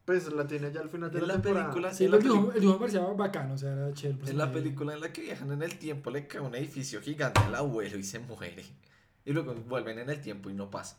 Pues 0.05 0.33
la 0.33 0.47
tiene 0.47 0.73
ya 0.73 0.81
al 0.81 0.89
final 0.89 1.11
de 1.11 1.19
En 1.21 1.29
la, 1.29 1.35
la 1.35 1.43
temporada. 1.43 1.67
película, 1.71 1.95
Sí, 1.95 2.09
la 2.09 2.17
el 2.17 2.23
dibujo, 2.23 2.53
el 2.53 2.61
dibujo 2.61 2.79
me 2.79 2.81
parecía 2.81 3.01
bacano, 3.13 3.55
o 3.55 3.59
sea, 3.59 3.73
era 3.73 3.93
chévere. 3.93 4.31
En 4.31 4.39
la 4.39 4.51
película 4.51 4.95
en 4.95 5.01
la 5.01 5.13
que 5.13 5.21
viajan 5.21 5.53
en 5.53 5.63
el 5.63 5.79
tiempo 5.79 6.11
le 6.11 6.27
cae 6.27 6.41
un 6.41 6.55
edificio 6.55 7.01
gigante 7.01 7.41
al 7.41 7.55
abuelo 7.55 7.97
y 7.99 8.03
se 8.03 8.19
muere. 8.19 8.65
Y 9.25 9.33
luego 9.33 9.55
vuelven 9.55 9.99
en 9.99 10.11
el 10.11 10.21
tiempo 10.21 10.51
y 10.51 10.55
no 10.55 10.71
pasa. 10.71 10.99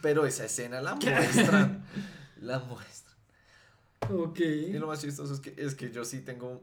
Pero 0.00 0.26
esa 0.26 0.44
escena 0.44 0.80
la 0.80 0.94
muestran. 0.94 1.84
La 2.40 2.58
muestran. 2.60 3.16
Ok. 4.10 4.38
Y 4.40 4.72
lo 4.74 4.86
más 4.86 5.00
chistoso 5.00 5.32
es 5.34 5.40
que, 5.40 5.54
es 5.56 5.74
que 5.74 5.90
yo 5.90 6.04
sí 6.04 6.20
tengo 6.20 6.60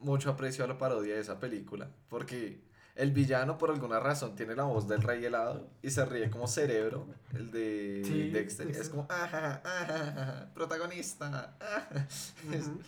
mucho 0.00 0.30
aprecio 0.30 0.64
a 0.64 0.68
la 0.68 0.78
parodia 0.78 1.14
de 1.14 1.20
esa 1.20 1.38
película. 1.38 1.88
Porque 2.08 2.60
el 2.96 3.12
villano, 3.12 3.56
por 3.58 3.70
alguna 3.70 4.00
razón, 4.00 4.34
tiene 4.36 4.54
la 4.54 4.64
voz 4.64 4.88
del 4.88 5.02
rey 5.02 5.24
helado 5.24 5.68
y 5.82 5.90
se 5.90 6.04
ríe 6.04 6.30
como 6.30 6.46
cerebro, 6.48 7.06
el 7.32 7.50
de 7.50 8.02
Sí, 8.04 8.30
Dexter. 8.30 8.68
Es 8.68 8.88
como, 8.88 9.06
ajá, 9.08 9.62
ajá, 9.64 10.48
protagonista. 10.54 11.54
ajá". 11.60 12.06
Ujú. 12.48 12.80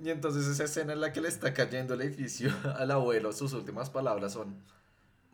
Y 0.00 0.10
entonces 0.10 0.46
esa 0.46 0.64
escena 0.64 0.92
en 0.94 1.00
la 1.00 1.12
que 1.12 1.20
le 1.20 1.28
está 1.28 1.54
cayendo 1.54 1.94
el 1.94 2.02
edificio 2.02 2.52
al 2.76 2.90
abuelo, 2.90 3.32
sus 3.32 3.52
últimas 3.52 3.88
palabras 3.90 4.32
son, 4.32 4.56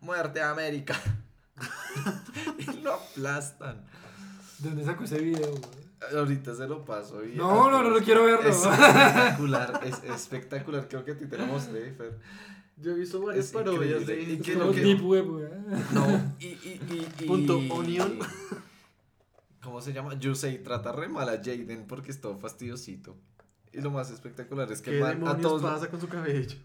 muerte 0.00 0.40
a 0.42 0.50
América. 0.50 0.94
y 2.58 2.64
lo 2.82 2.94
aplastan. 2.94 3.84
¿De 4.58 4.68
dónde 4.68 4.84
sacó 4.84 5.04
ese 5.04 5.18
video, 5.18 5.50
weón? 5.54 5.87
Ahorita 6.16 6.54
se 6.54 6.66
lo 6.68 6.84
paso. 6.84 7.24
Y 7.24 7.34
No, 7.34 7.70
no, 7.70 7.82
no, 7.82 7.90
no 7.90 7.98
quiero 8.04 8.24
verlo. 8.24 8.48
Es 8.48 8.56
espectacular, 8.64 9.80
es 9.84 10.02
espectacular. 10.04 10.88
Creo 10.88 11.04
que 11.04 11.12
a 11.12 11.18
ti 11.18 11.26
te 11.26 11.36
lo 11.38 11.46
mostré, 11.46 11.92
Fer. 11.92 12.18
Yo 12.76 12.92
he 12.92 12.94
visto 12.94 13.20
varias 13.20 13.46
Es 13.46 13.52
parodias 13.52 14.06
de... 14.06 14.22
¿Y 14.22 14.38
qué 14.38 14.52
Es 14.52 14.58
lo 14.58 14.70
que- 14.70 14.80
Deep 14.80 15.04
Web. 15.04 15.26
No, 15.92 16.34
y, 16.38 16.46
y, 16.46 16.80
y, 16.90 17.08
y- 17.24 17.26
Punto 17.26 17.58
onion. 17.58 18.18
¿Cómo 19.62 19.80
se 19.80 19.92
llama? 19.92 20.14
Yusei 20.14 20.62
trata 20.62 20.92
re 20.92 21.08
mal 21.08 21.28
a 21.28 21.36
Jaden 21.38 21.86
porque 21.88 22.10
es 22.12 22.20
todo 22.20 22.38
fastidiosito. 22.38 23.16
Y 23.72 23.80
lo 23.80 23.90
más 23.90 24.10
espectacular 24.10 24.70
es 24.70 24.80
que 24.80 24.92
¿Qué 24.92 25.00
man 25.00 25.10
a 25.10 25.14
demonios 25.14 25.42
todos 25.42 25.62
pasa 25.62 25.88
con 25.90 26.00
su 26.00 26.08
cabello? 26.08 26.56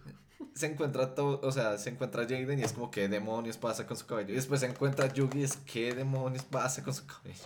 se 0.53 0.67
encuentra 0.67 1.15
todo, 1.15 1.39
o 1.41 1.51
sea, 1.51 1.77
se 1.79 1.89
encuentra 1.89 2.23
Jaden 2.23 2.59
y 2.59 2.63
es 2.63 2.73
como 2.73 2.91
qué 2.91 3.07
demonios 3.09 3.57
pasa 3.57 3.87
con 3.87 3.97
su 3.97 4.05
cabello. 4.05 4.31
Y 4.31 4.35
después 4.35 4.59
se 4.59 4.67
encuentra 4.67 5.11
Yugi 5.11 5.39
y 5.39 5.43
es 5.43 5.57
qué 5.57 5.95
demonios 5.95 6.43
pasa 6.43 6.83
con 6.83 6.93
su 6.93 7.05
cabello. 7.07 7.43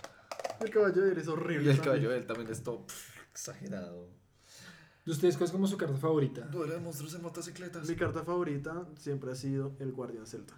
El 0.60 0.70
caballo 0.70 1.02
de 1.02 1.12
él 1.12 1.18
es 1.18 1.26
Y 1.26 1.28
horrible. 1.28 1.70
el 1.70 1.76
también. 1.76 1.84
cabello 1.84 2.10
de 2.10 2.16
él 2.18 2.26
también 2.26 2.50
es 2.50 2.62
todo 2.62 2.86
pff, 2.86 3.20
exagerado. 3.30 4.08
¿De 5.04 5.12
ustedes 5.12 5.36
cuál 5.36 5.46
es 5.46 5.52
como 5.52 5.66
su 5.66 5.76
carta 5.78 5.96
favorita? 5.96 6.42
Duelo 6.48 6.74
de 6.74 6.80
monstruos 6.80 7.14
en 7.14 7.22
motocicletas. 7.22 7.88
Mi 7.88 7.94
carta 7.96 8.24
favorita 8.24 8.86
siempre 8.98 9.32
ha 9.32 9.34
sido 9.34 9.74
el 9.78 9.92
Guardián 9.92 10.26
Celta. 10.26 10.54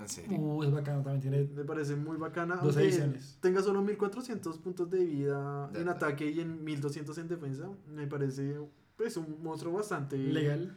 En 0.00 0.08
serio. 0.08 0.38
Uh, 0.38 0.62
es 0.64 0.70
bacano, 0.70 1.02
también 1.02 1.20
tiene... 1.20 1.44
Me 1.54 1.64
parece 1.64 1.94
muy 1.96 2.16
bacana. 2.16 2.56
Dos 2.56 2.76
ediciones. 2.76 3.36
Tenga 3.40 3.62
solo 3.62 3.82
1400 3.82 4.58
puntos 4.58 4.88
de 4.90 5.04
vida 5.04 5.68
De 5.72 5.80
en 5.82 5.88
ataque. 5.88 6.24
ataque 6.24 6.30
y 6.30 6.40
en 6.40 6.64
1200 6.64 7.18
en 7.18 7.28
defensa. 7.28 7.68
Me 7.88 8.06
parece 8.06 8.56
pues 8.96 9.16
un 9.16 9.40
monstruo 9.42 9.74
bastante 9.74 10.16
Legal. 10.16 10.76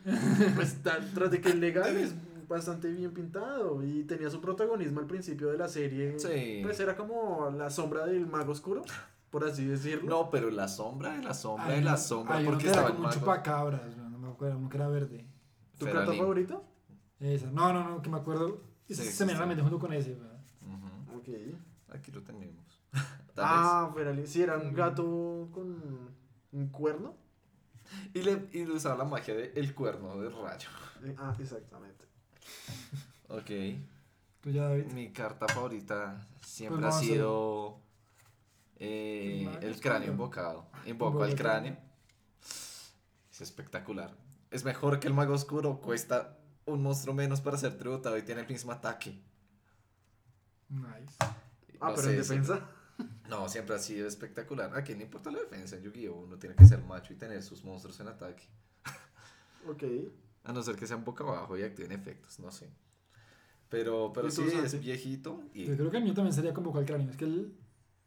Pues 0.55 0.77
tras 0.83 1.31
de 1.31 1.41
que 1.41 1.49
es 1.49 1.55
legal 1.55 1.95
es 1.97 2.13
bastante 2.51 2.91
bien 2.91 3.13
pintado 3.13 3.83
y 3.83 4.03
tenía 4.03 4.29
su 4.29 4.39
protagonismo 4.41 4.99
al 4.99 5.07
principio 5.07 5.49
de 5.51 5.57
la 5.57 5.67
serie. 5.67 6.19
Sí. 6.19 6.59
Pues 6.63 6.79
era 6.79 6.95
como 6.95 7.49
la 7.49 7.69
sombra 7.69 8.05
del 8.05 8.27
mago 8.27 8.51
oscuro, 8.51 8.83
por 9.29 9.43
así 9.43 9.65
decirlo. 9.65 10.09
No, 10.09 10.29
pero 10.29 10.51
la 10.51 10.67
sombra 10.67 11.13
de 11.15 11.23
la 11.23 11.33
sombra 11.33 11.69
de 11.69 11.75
Hay 11.75 11.83
la 11.83 11.97
sombra 11.97 12.37
uno 12.37 12.49
porque 12.51 12.65
que 12.65 12.69
era 12.69 12.83
como 12.83 12.95
un 12.95 13.01
mago. 13.03 13.13
chupacabras, 13.13 13.97
no, 13.97 14.17
me 14.19 14.29
acuerdo, 14.29 14.57
uno 14.57 14.69
que 14.69 14.77
era 14.77 14.87
verde. 14.87 15.25
¿Tu 15.77 15.85
carta 15.85 16.13
favorita? 16.13 16.61
Esa. 17.19 17.51
No, 17.51 17.73
no, 17.73 17.89
no, 17.89 18.01
que 18.01 18.09
me 18.09 18.17
acuerdo. 18.17 18.61
Sí, 18.87 18.95
se 18.95 19.25
me 19.25 19.33
sí, 19.33 19.39
la 19.39 19.55
junto 19.61 19.79
con 19.79 19.93
ese. 19.93 20.11
Ujú. 20.13 21.17
Ok. 21.17 21.29
Aquí 21.89 22.11
lo 22.11 22.21
tenemos. 22.21 22.61
Ah, 23.37 23.89
Feralín. 23.95 24.27
Sí, 24.27 24.41
era 24.43 24.57
un 24.57 24.73
gato 24.73 25.47
con 25.53 26.11
un 26.51 26.67
cuerno. 26.67 27.15
Y 28.13 28.21
le, 28.21 28.49
y 28.51 28.65
le 28.65 28.73
usaba 28.73 28.95
la 28.97 29.05
magia 29.05 29.33
del 29.33 29.51
el 29.55 29.73
cuerno 29.73 30.17
de 30.21 30.29
rayo. 30.29 30.69
Eh, 31.03 31.15
Ah, 31.17 31.33
exactamente. 31.39 32.10
Ok. 33.29 33.49
Tú 34.41 34.49
ya, 34.49 34.63
David. 34.69 34.85
Mi 34.93 35.11
carta 35.11 35.47
favorita 35.47 36.27
siempre 36.43 36.81
Pues 36.81 36.95
ha 36.95 36.99
sido 36.99 37.79
eh, 38.77 39.49
el 39.61 39.79
cráneo 39.79 40.11
invocado. 40.11 40.65
Invoco 40.85 41.11
Invoca 41.11 41.25
al 41.25 41.31
el 41.31 41.37
cráneo. 41.37 41.77
Es 43.31 43.41
espectacular. 43.41 44.15
Es 44.49 44.65
mejor 44.65 44.99
que 44.99 45.07
el 45.07 45.13
mago 45.13 45.33
oscuro. 45.33 45.79
Cuesta 45.79 46.37
un 46.65 46.81
monstruo 46.83 47.13
menos 47.13 47.41
para 47.41 47.57
ser 47.57 47.77
tributado 47.77 48.17
y 48.17 48.23
tiene 48.23 48.41
el 48.41 48.47
mismo 48.47 48.71
ataque. 48.71 49.21
Nice. 50.69 51.15
Ah, 51.19 51.35
No 51.89 51.95
pero 51.95 52.01
sé, 52.01 52.11
en 52.11 52.17
defensa. 52.17 52.67
No, 53.29 53.47
siempre 53.47 53.75
ha 53.75 53.79
sido 53.79 54.07
espectacular. 54.07 54.75
A 54.75 54.83
quién 54.83 54.97
le 54.97 55.05
importa 55.05 55.31
la 55.31 55.39
defensa 55.39 55.75
en 55.77 55.83
Yu-Gi-Oh! 55.83 56.15
Uno 56.15 56.37
tiene 56.37 56.55
que 56.55 56.65
ser 56.65 56.83
macho 56.83 57.13
y 57.13 57.15
tener 57.15 57.41
sus 57.41 57.63
monstruos 57.63 57.99
en 57.99 58.09
ataque. 58.09 58.43
Ok. 59.67 59.83
A 60.43 60.53
no 60.53 60.63
ser 60.63 60.75
que 60.75 60.87
sean 60.87 61.03
boca 61.05 61.23
abajo 61.23 61.57
y 61.57 61.63
activen 61.63 61.91
efectos, 61.91 62.39
no 62.39 62.51
sé. 62.51 62.69
Pero, 63.69 64.11
pero 64.13 64.27
¿Y 64.27 64.31
sí, 64.31 64.43
es 64.63 64.79
viejito 64.81 65.41
y 65.53 65.65
Yo 65.65 65.75
creo 65.77 65.91
que 65.91 65.97
el 65.97 66.03
mío 66.03 66.13
también 66.13 66.33
sería 66.33 66.53
convocar 66.53 66.81
al 66.81 66.85
cráneo. 66.87 67.09
Es 67.09 67.15
que 67.17 67.25
el, 67.25 67.53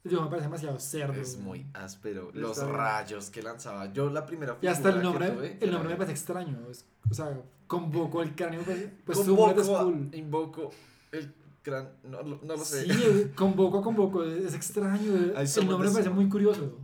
el 0.04 0.10
dibujo 0.10 0.24
me 0.24 0.30
parece 0.30 0.46
demasiado 0.48 0.78
cerdo. 0.78 1.14
es 1.20 1.38
muy 1.38 1.66
áspero. 1.72 2.28
Está 2.28 2.38
Los 2.40 2.56
bien. 2.60 2.72
rayos 2.76 3.30
que 3.30 3.42
lanzaba. 3.42 3.90
Yo 3.92 4.10
la 4.10 4.26
primera 4.26 4.58
Y 4.60 4.66
hasta 4.66 4.88
el 4.90 4.96
figura 4.96 5.10
nombre, 5.10 5.30
tuve 5.30 5.46
el 5.52 5.62
era 5.62 5.72
nombre 5.72 5.88
me 5.88 5.94
de- 5.94 5.96
parece 5.98 6.12
extraño. 6.12 6.58
es- 6.70 6.84
o 7.10 7.14
sea, 7.14 7.40
convoco 7.66 8.20
al 8.20 8.34
cráneo. 8.34 8.62
Pues, 8.62 8.88
pues 9.06 9.18
Convoco 9.18 9.62
tú 9.62 9.76
a- 9.76 9.84
cool. 9.84 10.10
invoco 10.12 10.70
el 11.12 11.32
gran... 11.64 11.88
No, 12.02 12.22
lo- 12.22 12.40
no 12.42 12.56
lo 12.56 12.64
sé. 12.64 12.84
Sí, 12.92 13.30
convoco 13.34 13.78
a 13.78 13.82
convoco. 13.82 14.22
Es 14.24 14.52
extraño. 14.54 15.14
El 15.14 15.66
nombre 15.66 15.88
me 15.88 15.92
parece 15.94 16.10
muy 16.10 16.28
curioso. 16.28 16.78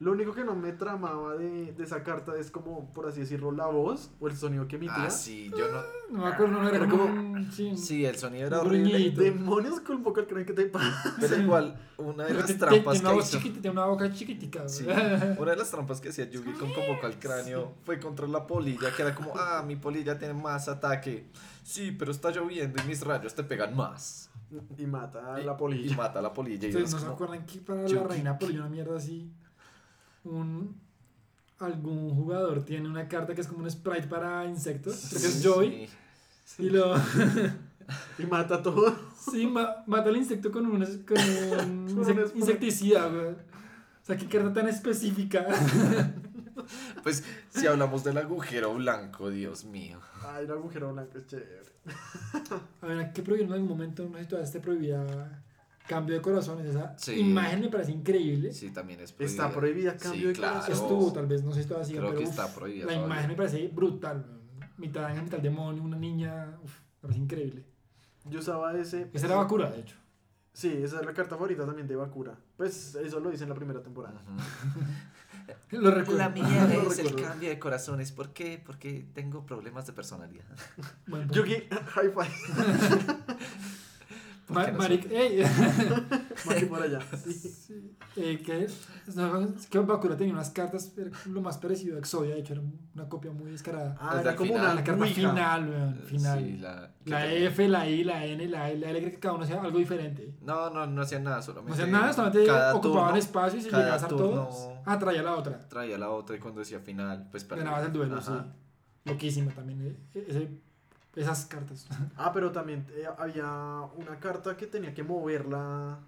Lo 0.00 0.10
único 0.12 0.34
que 0.34 0.44
no 0.44 0.54
me 0.56 0.72
tramaba 0.72 1.36
de, 1.36 1.72
de 1.72 1.84
esa 1.84 2.02
carta 2.02 2.36
es 2.36 2.50
como, 2.50 2.92
por 2.92 3.06
así 3.06 3.20
decirlo, 3.20 3.52
la 3.52 3.66
voz 3.66 4.10
o 4.20 4.26
el 4.28 4.36
sonido 4.36 4.66
que 4.66 4.76
emitía. 4.76 5.04
Ah, 5.04 5.10
sí, 5.10 5.50
yo 5.56 5.70
no... 5.70 5.80
No 6.10 6.24
me 6.24 6.28
acuerdo, 6.32 6.60
no 6.60 6.68
era 6.68 6.78
Era 6.78 6.88
como. 6.88 7.06
Sí, 7.52 7.76
Sí, 7.76 8.04
el 8.04 8.16
sonido 8.16 8.46
era 8.48 8.60
horrible. 8.60 9.10
Demonios 9.12 9.80
convoca 9.80 10.20
el 10.20 10.26
cráneo 10.26 10.46
que 10.46 10.52
te 10.52 10.66
pasa. 10.66 11.14
Pero 11.20 11.36
igual, 11.40 11.80
una 11.96 12.24
de 12.24 12.34
las 12.34 12.58
trampas 12.58 12.92
tiene 13.00 13.08
una 13.08 13.22
que 13.22 13.24
hizo... 13.38 13.38
tiene 13.40 13.70
una 13.70 13.86
boca 13.86 14.12
chiquitica. 14.12 14.68
Sí, 14.68 14.84
una 15.38 15.52
de 15.52 15.56
las 15.56 15.70
trampas 15.70 16.00
que 16.00 16.08
hacía 16.08 16.28
Yugi 16.28 16.52
con 16.52 16.72
convoco 16.72 17.06
al 17.06 17.18
cráneo 17.18 17.72
fue 17.84 17.98
contra 18.00 18.26
la 18.26 18.46
polilla, 18.46 18.92
que 18.94 19.02
era 19.02 19.14
como, 19.14 19.32
ah, 19.36 19.62
mi 19.66 19.76
polilla 19.76 20.18
tiene 20.18 20.34
más 20.34 20.68
ataque. 20.68 21.28
Sí, 21.62 21.92
pero 21.92 22.10
está 22.10 22.30
lloviendo 22.30 22.82
y 22.82 22.86
mis 22.88 23.00
rayos 23.02 23.32
te 23.34 23.44
pegan 23.44 23.74
más. 23.76 24.28
Y 24.76 24.86
mata 24.86 25.34
a 25.34 25.40
Y- 25.40 25.44
la 25.44 25.52
Y 25.52 25.56
polilla. 25.56 25.96
mata 25.96 26.18
a 26.18 26.22
la 26.22 26.32
polilla. 26.32 26.68
Y 26.68 26.72
¿no 26.72 26.86
se 26.86 27.06
acuerdan 27.06 27.46
que 27.46 27.58
para 27.60 27.88
la 27.88 28.02
reina 28.04 28.38
Polilla 28.38 28.60
una 28.60 28.68
mierda 28.68 28.96
así? 28.96 29.32
Un, 30.24 30.80
algún 31.58 32.14
jugador 32.14 32.64
tiene 32.64 32.88
una 32.88 33.06
carta 33.08 33.34
que 33.34 33.40
es 33.42 33.46
como 33.46 33.62
un 33.64 33.70
sprite 33.70 34.06
para 34.08 34.44
insectos. 34.46 35.06
Creo 35.10 35.20
que 35.20 35.26
es 35.28 35.34
sí, 35.34 35.42
Joy. 35.42 35.88
Y 36.58 36.70
lo. 36.70 36.94
Y 38.18 38.24
mata 38.24 38.62
todo. 38.62 38.96
Sí, 39.30 39.46
ma- 39.46 39.84
mata 39.86 40.08
al 40.08 40.16
insecto 40.16 40.50
con 40.50 40.64
un, 40.64 40.82
con 41.04 41.18
un 41.18 42.30
insecticida, 42.34 43.06
güey. 43.08 43.26
O 43.32 44.06
sea, 44.06 44.16
qué 44.16 44.26
carta 44.26 44.52
tan 44.52 44.68
específica. 44.68 45.46
Pues, 47.02 47.22
si 47.50 47.66
hablamos 47.66 48.04
del 48.04 48.16
agujero 48.16 48.72
blanco, 48.74 49.28
Dios 49.28 49.64
mío. 49.64 49.98
Ay, 50.22 50.44
el 50.46 50.50
agujero 50.52 50.92
blanco 50.94 51.18
es 51.18 51.26
chévere. 51.26 51.60
A 52.80 52.86
ver, 52.86 53.12
¿qué 53.12 53.22
prohibieron 53.22 53.52
en 53.54 53.60
algún 53.60 53.76
momento? 53.76 54.04
No 54.08 54.16
sé 54.16 54.22
si 54.22 54.28
todavía 54.30 54.46
esté 54.46 54.60
prohibida 54.60 55.42
Cambio 55.86 56.14
de 56.16 56.22
corazones, 56.22 56.66
esa 56.66 56.96
Sí. 56.98 57.20
imagen 57.20 57.60
me 57.60 57.68
parece 57.68 57.92
increíble. 57.92 58.52
Sí, 58.52 58.70
también 58.70 59.00
es 59.00 59.14
Está 59.18 59.50
prohibida 59.52 59.96
cambio 59.96 60.20
Sí, 60.22 60.26
de 60.28 60.32
claro. 60.32 60.60
corazón. 60.60 60.74
Estuvo, 60.74 61.12
tal 61.12 61.26
vez, 61.26 61.42
no 61.44 61.52
sé 61.52 61.62
si 61.62 61.68
todavía 61.68 61.86
sigue, 61.86 61.98
Creo 61.98 62.10
pero 62.10 62.18
que 62.20 62.24
uf, 62.24 62.30
está 62.30 62.54
prohibida 62.54 62.86
la 62.86 62.92
todavía. 62.92 63.06
imagen 63.06 63.30
me 63.30 63.36
parece 63.36 63.68
brutal. 63.68 64.26
Mitad 64.78 65.04
ángel, 65.04 65.24
mitad 65.24 65.38
demonio, 65.38 65.82
una 65.82 65.96
niña, 65.98 66.58
uf, 66.62 66.78
me 66.80 67.00
parece 67.02 67.20
increíble. 67.20 67.64
Yo 68.24 68.38
usaba 68.40 68.74
ese. 68.78 69.10
Esa 69.12 69.26
era 69.26 69.36
Bakura, 69.36 69.70
de 69.70 69.80
hecho. 69.80 69.96
Sí, 70.54 70.68
esa 70.82 71.00
es 71.00 71.06
la 71.06 71.12
carta 71.12 71.34
favorita 71.36 71.66
también 71.66 71.86
de 71.86 71.96
Bakura. 71.96 72.38
Pues 72.56 72.94
eso 72.94 73.20
lo 73.20 73.30
hice 73.32 73.42
en 73.42 73.50
la 73.50 73.54
primera 73.56 73.82
temporada. 73.82 74.22
Lo 75.72 75.90
recuerdo. 75.90 76.16
La 76.18 76.30
mía 76.30 76.68
es 76.88 76.98
el 77.00 77.14
cambio 77.16 77.50
de 77.50 77.58
corazones. 77.58 78.12
¿Por 78.12 78.32
qué? 78.32 78.62
Porque 78.64 79.06
tengo 79.12 79.44
problemas 79.44 79.86
de 79.86 79.92
personalidad. 79.92 80.46
Yugi, 81.32 81.64
high 81.88 82.10
five. 82.10 82.30
¿Por 84.46 84.56
Ma- 84.56 84.66
qué 84.66 84.72
no 84.72 84.78
Maric, 84.78 85.10
ey. 85.10 85.42
Maki 86.46 86.64
por 86.66 86.82
allá. 86.82 87.00
Sí. 87.24 87.32
Sí, 88.14 88.22
eh, 88.22 88.38
que, 88.44 88.68
no, 89.16 89.40
es 89.40 89.66
que 89.66 89.78
Bakura 89.80 90.16
tenía 90.16 90.32
unas 90.34 90.50
cartas 90.50 90.92
era 90.96 91.10
lo 91.26 91.40
más 91.40 91.58
parecido 91.58 91.96
a 91.96 91.98
Exodia, 91.98 92.34
de 92.34 92.40
hecho 92.42 92.52
era 92.52 92.62
una 92.94 93.08
copia 93.08 93.32
muy 93.32 93.50
descarada. 93.50 93.96
Ah, 93.98 94.10
Pues 94.12 94.20
era 94.20 94.36
como 94.36 94.48
final, 94.52 94.64
una 94.66 94.74
la 94.74 94.84
carta 94.84 95.06
final, 95.06 95.68
weón, 95.68 95.94
final. 96.06 96.38
Sí, 96.38 96.56
la, 96.58 96.90
la 97.06 97.32
F, 97.34 97.68
la 97.68 97.88
I, 97.88 98.04
la 98.04 98.24
N, 98.24 98.46
la 98.46 98.70
L, 98.70 98.80
la 98.86 98.90
L, 98.90 99.00
que 99.10 99.18
cada 99.18 99.34
uno 99.34 99.42
hacía 99.42 99.60
algo 99.60 99.78
diferente. 99.78 100.36
No, 100.42 100.70
no, 100.70 100.86
no 100.86 101.02
hacían 101.02 101.24
nada, 101.24 101.42
solamente. 101.42 101.70
No 101.70 101.74
hacían 101.74 101.90
nada, 101.90 102.12
solamente 102.12 102.46
cada 102.46 102.74
ocupaban 102.76 103.04
turno 103.06 103.18
espacio 103.18 103.58
y 103.58 103.62
si 103.62 103.70
cada 103.70 103.82
llegabas 103.82 104.04
a 104.04 104.08
todos, 104.08 104.68
ah, 104.84 104.98
traía 104.98 105.22
la 105.24 105.34
otra. 105.34 105.58
Traía 105.68 105.98
la 105.98 106.10
otra 106.10 106.36
y 106.36 106.38
cuando 106.38 106.60
decía 106.60 106.78
final, 106.78 107.26
pues 107.32 107.42
perdía. 107.42 107.64
Ganabas 107.64 107.86
el 107.86 107.92
duelo, 107.92 108.18
Ajá. 108.18 108.44
sí. 108.44 109.10
Loquísimo 109.10 109.50
también. 109.50 109.98
eh, 110.14 110.24
ese- 110.28 110.60
esas 111.16 111.46
cartas. 111.46 111.86
Ah, 112.16 112.32
pero 112.32 112.50
también 112.52 112.86
eh, 112.96 113.04
había 113.18 113.46
una 113.96 114.18
carta 114.20 114.56
que 114.56 114.66
tenía 114.66 114.92
que 114.94 115.02
moverla. 115.02 115.98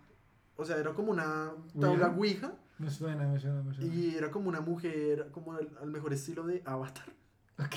O 0.56 0.64
sea, 0.64 0.76
era 0.78 0.92
como 0.94 1.10
una 1.12 1.52
tabla 1.78 2.08
ouija. 2.08 2.52
Me 2.78 2.90
suena, 2.90 3.26
me 3.26 3.38
suena, 3.40 3.62
me 3.62 3.74
suena. 3.74 3.94
Y 3.94 4.14
era 4.16 4.30
como 4.30 4.48
una 4.48 4.60
mujer, 4.60 5.30
como 5.32 5.58
el- 5.58 5.70
al 5.80 5.90
mejor 5.90 6.12
estilo 6.12 6.46
de 6.46 6.62
Avatar, 6.66 7.06
Ok. 7.58 7.74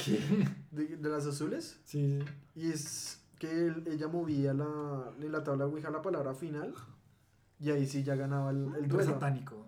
de, 0.71 0.97
de 0.97 1.09
las 1.09 1.25
azules. 1.25 1.79
Sí, 1.85 2.19
sí. 2.19 2.25
Y 2.55 2.71
es 2.71 3.21
que 3.37 3.67
él- 3.67 3.83
ella 3.87 4.07
movía 4.07 4.53
la, 4.53 5.11
en 5.21 5.31
la 5.31 5.43
tabla 5.43 5.65
ouija 5.65 5.89
la 5.89 6.01
palabra 6.01 6.33
final. 6.33 6.73
Y 7.61 7.71
ahí 7.71 7.85
sí 7.87 8.03
ya 8.03 8.15
ganaba 8.15 8.51
el, 8.51 8.69
el 8.77 8.87
duelo. 8.87 9.11
satánico. 9.13 9.65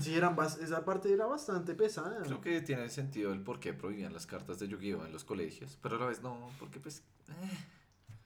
Sí, 0.00 0.14
eran 0.14 0.36
esa 0.60 0.84
parte 0.84 1.12
era 1.12 1.26
bastante 1.26 1.74
pesada. 1.74 2.22
Creo 2.22 2.40
que 2.40 2.60
tiene 2.62 2.88
sentido 2.88 3.32
el 3.32 3.40
por 3.40 3.60
qué 3.60 3.72
prohibían 3.72 4.12
las 4.12 4.26
cartas 4.26 4.58
de 4.58 4.68
Yu-Gi-Oh 4.68 5.06
en 5.06 5.12
los 5.12 5.24
colegios, 5.24 5.78
pero 5.80 5.96
a 5.96 5.98
la 6.00 6.06
vez 6.06 6.22
no, 6.22 6.50
porque 6.58 6.80
pues... 6.80 7.02
eh, 7.28 7.32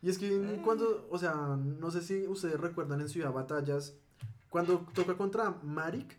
Y 0.02 0.08
es 0.08 0.18
que 0.18 0.60
cuando, 0.64 1.06
o 1.10 1.18
sea, 1.18 1.34
no 1.34 1.90
sé 1.90 2.02
si 2.02 2.26
ustedes 2.26 2.58
recuerdan 2.58 3.00
en 3.00 3.08
Ciudad 3.08 3.32
Batallas, 3.32 3.94
cuando 4.48 4.86
toca 4.94 5.16
contra 5.16 5.50
Marik. 5.62 6.16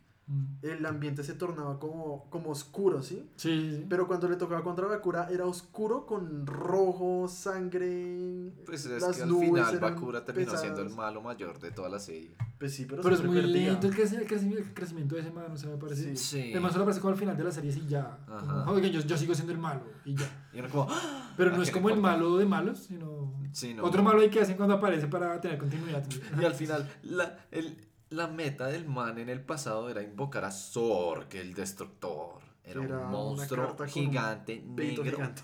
El 0.61 0.85
ambiente 0.85 1.23
se 1.23 1.33
tornaba 1.33 1.79
como, 1.79 2.29
como 2.29 2.49
oscuro, 2.49 3.01
¿sí? 3.01 3.29
Sí, 3.37 3.71
sí. 3.77 3.85
Pero 3.89 4.07
cuando 4.07 4.27
le 4.27 4.35
tocaba 4.35 4.61
contra 4.63 4.85
Bakura 4.87 5.29
era 5.31 5.45
oscuro 5.45 6.05
con 6.05 6.45
rojo, 6.45 7.27
sangre. 7.29 8.51
Pues 8.65 8.85
es 8.85 9.01
las 9.01 9.15
que 9.17 9.23
al 9.23 9.29
nubes 9.29 9.47
final 9.49 9.79
Bakura 9.79 10.25
terminó 10.25 10.51
siendo 10.57 10.81
el 10.81 10.87
pesadas. 10.87 10.97
malo 10.97 11.21
mayor 11.21 11.59
de 11.59 11.71
toda 11.71 11.89
la 11.89 11.99
serie. 11.99 12.35
Pues 12.59 12.73
sí, 12.73 12.85
pero, 12.89 13.01
Pero 13.03 13.15
es 13.15 13.23
muy 13.23 13.35
perdía. 13.37 13.71
lento 13.71 13.87
el, 13.87 13.95
creci- 13.95 14.17
el 14.17 14.27
creci- 14.27 14.51
el 14.57 14.73
crecimiento 14.73 15.15
de 15.15 15.21
ese 15.21 15.31
man, 15.31 15.51
o 15.51 15.57
sea, 15.57 15.69
me 15.69 15.77
parece. 15.77 16.15
Sí. 16.15 16.17
Sí. 16.41 16.53
El 16.53 16.59
man 16.61 16.71
solo 16.71 16.83
aparece 16.83 17.01
como 17.01 17.13
al 17.13 17.19
final 17.19 17.37
de 17.37 17.43
la 17.43 17.51
serie 17.51 17.71
y 17.71 17.87
ya. 17.87 18.17
Como. 18.27 18.71
"Oigan, 18.71 18.91
yo, 18.91 18.99
yo 19.01 19.17
sigo 19.17 19.33
siendo 19.33 19.53
el 19.53 19.59
malo 19.59 19.81
y 20.05 20.15
ya. 20.15 20.27
Y 20.53 20.61
como... 20.69 20.87
¡ah! 20.89 21.33
Pero 21.37 21.53
¿A 21.53 21.57
no 21.57 21.61
es 21.61 21.69
qué 21.69 21.73
como 21.75 21.89
el 21.91 21.99
malo 22.01 22.37
de 22.37 22.45
malos, 22.45 22.79
sino. 22.79 23.31
Sí, 23.51 23.73
no. 23.75 23.83
Otro 23.83 24.01
malo 24.01 24.21
hay 24.21 24.29
que 24.29 24.41
hacen 24.41 24.57
cuando 24.57 24.75
aparece 24.75 25.07
para 25.07 25.39
tener 25.39 25.57
continuidad. 25.59 26.03
Y 26.41 26.43
al 26.43 26.53
final, 26.55 26.89
la, 27.03 27.37
el, 27.51 27.86
la 28.09 28.27
meta 28.27 28.67
del 28.67 28.87
man 28.87 29.17
en 29.17 29.29
el 29.29 29.41
pasado 29.41 29.89
era 29.89 30.01
invocar 30.01 30.45
a 30.45 30.51
Zorg, 30.51 31.27
el 31.35 31.53
destructor. 31.53 32.41
Era, 32.63 32.83
Era 32.83 32.99
un 32.99 33.11
monstruo 33.11 33.75
gigante, 33.87 34.63
Peito 34.75 35.03
negro, 35.03 35.17
gigante. 35.17 35.41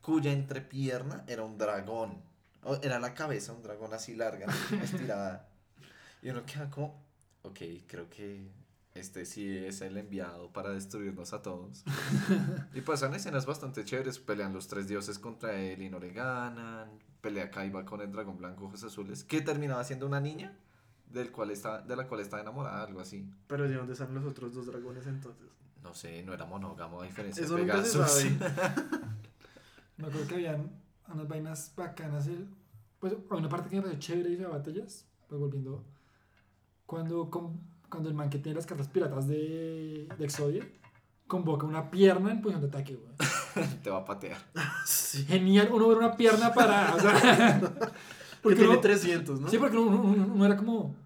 cuya 0.00 0.32
entrepierna 0.32 1.24
era 1.26 1.42
un 1.44 1.56
dragón. 1.58 2.22
O 2.64 2.76
era 2.82 2.98
la 3.00 3.14
cabeza, 3.14 3.52
un 3.52 3.62
dragón 3.62 3.92
así 3.92 4.14
larga, 4.14 4.46
estirada. 4.82 5.48
Y 6.22 6.30
uno 6.30 6.44
queda 6.46 6.70
como, 6.70 7.02
ok, 7.42 7.58
creo 7.86 8.08
que 8.08 8.48
este 8.94 9.24
sí 9.24 9.56
es 9.56 9.80
el 9.80 9.96
enviado 9.96 10.52
para 10.52 10.70
destruirnos 10.70 11.32
a 11.32 11.42
todos. 11.42 11.82
y 12.74 12.80
pasan 12.82 13.14
escenas 13.14 13.46
bastante 13.46 13.84
chéveres. 13.84 14.18
Pelean 14.18 14.52
los 14.52 14.68
tres 14.68 14.86
dioses 14.86 15.18
contra 15.18 15.54
él 15.54 15.82
y 15.82 15.90
no 15.90 15.98
le 15.98 16.12
ganan. 16.12 16.90
Pelea 17.20 17.50
Kaiba 17.50 17.84
con 17.84 18.00
el 18.00 18.12
dragón 18.12 18.36
blanco 18.36 18.66
ojos 18.66 18.82
azules, 18.84 19.24
que 19.24 19.40
terminaba 19.40 19.84
siendo 19.84 20.06
una 20.06 20.20
niña 20.20 20.56
del 21.12 21.30
cual 21.30 21.50
está, 21.50 21.80
de 21.82 21.94
la 21.96 22.06
cual 22.08 22.20
estaba 22.20 22.42
enamorada, 22.42 22.84
algo 22.84 23.00
así. 23.00 23.28
Pero 23.46 23.68
¿de 23.68 23.74
dónde 23.74 23.94
salen 23.94 24.14
los 24.14 24.24
otros 24.24 24.54
dos 24.54 24.66
dragones 24.66 25.06
entonces? 25.06 25.46
No 25.82 25.94
sé, 25.94 26.22
no 26.22 26.32
era 26.32 26.44
monógamo 26.46 27.02
a 27.02 27.04
diferencia 27.04 27.44
Eso 27.44 27.56
de 27.56 27.62
Pegasus. 27.62 28.24
Me 29.96 30.06
acuerdo 30.06 30.26
que 30.28 30.34
habían 30.34 30.70
unas 31.12 31.28
vainas 31.28 31.72
bacanas. 31.76 32.26
El, 32.26 32.48
pues, 32.98 33.14
una 33.30 33.48
parte 33.48 33.68
que 33.68 33.76
me 33.76 33.82
pareció 33.82 34.00
chévere 34.00 34.36
de 34.36 34.46
batallas, 34.46 35.04
pues 35.28 35.40
volviendo. 35.40 35.84
Cuando, 36.86 37.30
con- 37.30 37.60
cuando 37.88 38.08
el 38.08 38.14
man 38.14 38.30
que 38.30 38.38
tiene 38.38 38.56
las 38.56 38.66
cartas 38.66 38.88
piratas 38.88 39.26
de, 39.28 40.08
de 40.18 40.24
Exodia 40.24 40.66
convoca 41.26 41.66
una 41.66 41.90
pierna 41.90 42.30
en 42.32 42.40
posición 42.42 42.62
de 42.62 42.68
ataque, 42.68 42.94
güey. 42.96 43.12
Te 43.82 43.90
va 43.90 43.98
a 43.98 44.04
patear. 44.04 44.38
Sí. 44.86 45.24
Genial, 45.24 45.68
uno 45.72 45.88
ver 45.88 45.98
una 45.98 46.16
pierna 46.16 46.52
para. 46.52 46.94
O 46.94 47.00
sea, 47.00 47.60
Porque 48.42 48.56
porque 48.56 48.56
tiene 48.56 48.72
uno- 48.72 48.80
300, 48.80 49.40
¿no? 49.40 49.48
Sí, 49.48 49.56
porque 49.58 49.76
uno, 49.76 50.00
uno- 50.02 50.32
uno 50.34 50.46
era 50.46 50.56
como, 50.56 50.96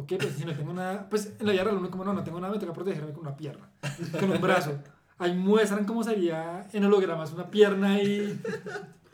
ok, 0.00 0.12
pues 0.18 0.34
si 0.36 0.44
no 0.44 0.54
tengo 0.54 0.72
nada, 0.72 1.08
pues 1.08 1.32
en 1.38 1.46
la 1.46 1.52
vida 1.52 1.64
real 1.64 1.76
uno 1.78 1.90
como, 1.90 2.04
no, 2.04 2.12
no 2.12 2.22
tengo 2.24 2.40
nada, 2.40 2.52
me 2.52 2.58
toca 2.58 2.72
protegerme 2.72 3.12
con 3.12 3.22
una 3.22 3.36
pierna, 3.36 3.68
con 4.18 4.30
un 4.30 4.40
brazo. 4.40 4.72
Ahí 5.18 5.34
muestran 5.34 5.84
cómo 5.84 6.02
sería 6.02 6.66
en 6.72 6.84
hologramas 6.84 7.32
una 7.32 7.50
pierna 7.50 7.92
ahí 7.94 8.40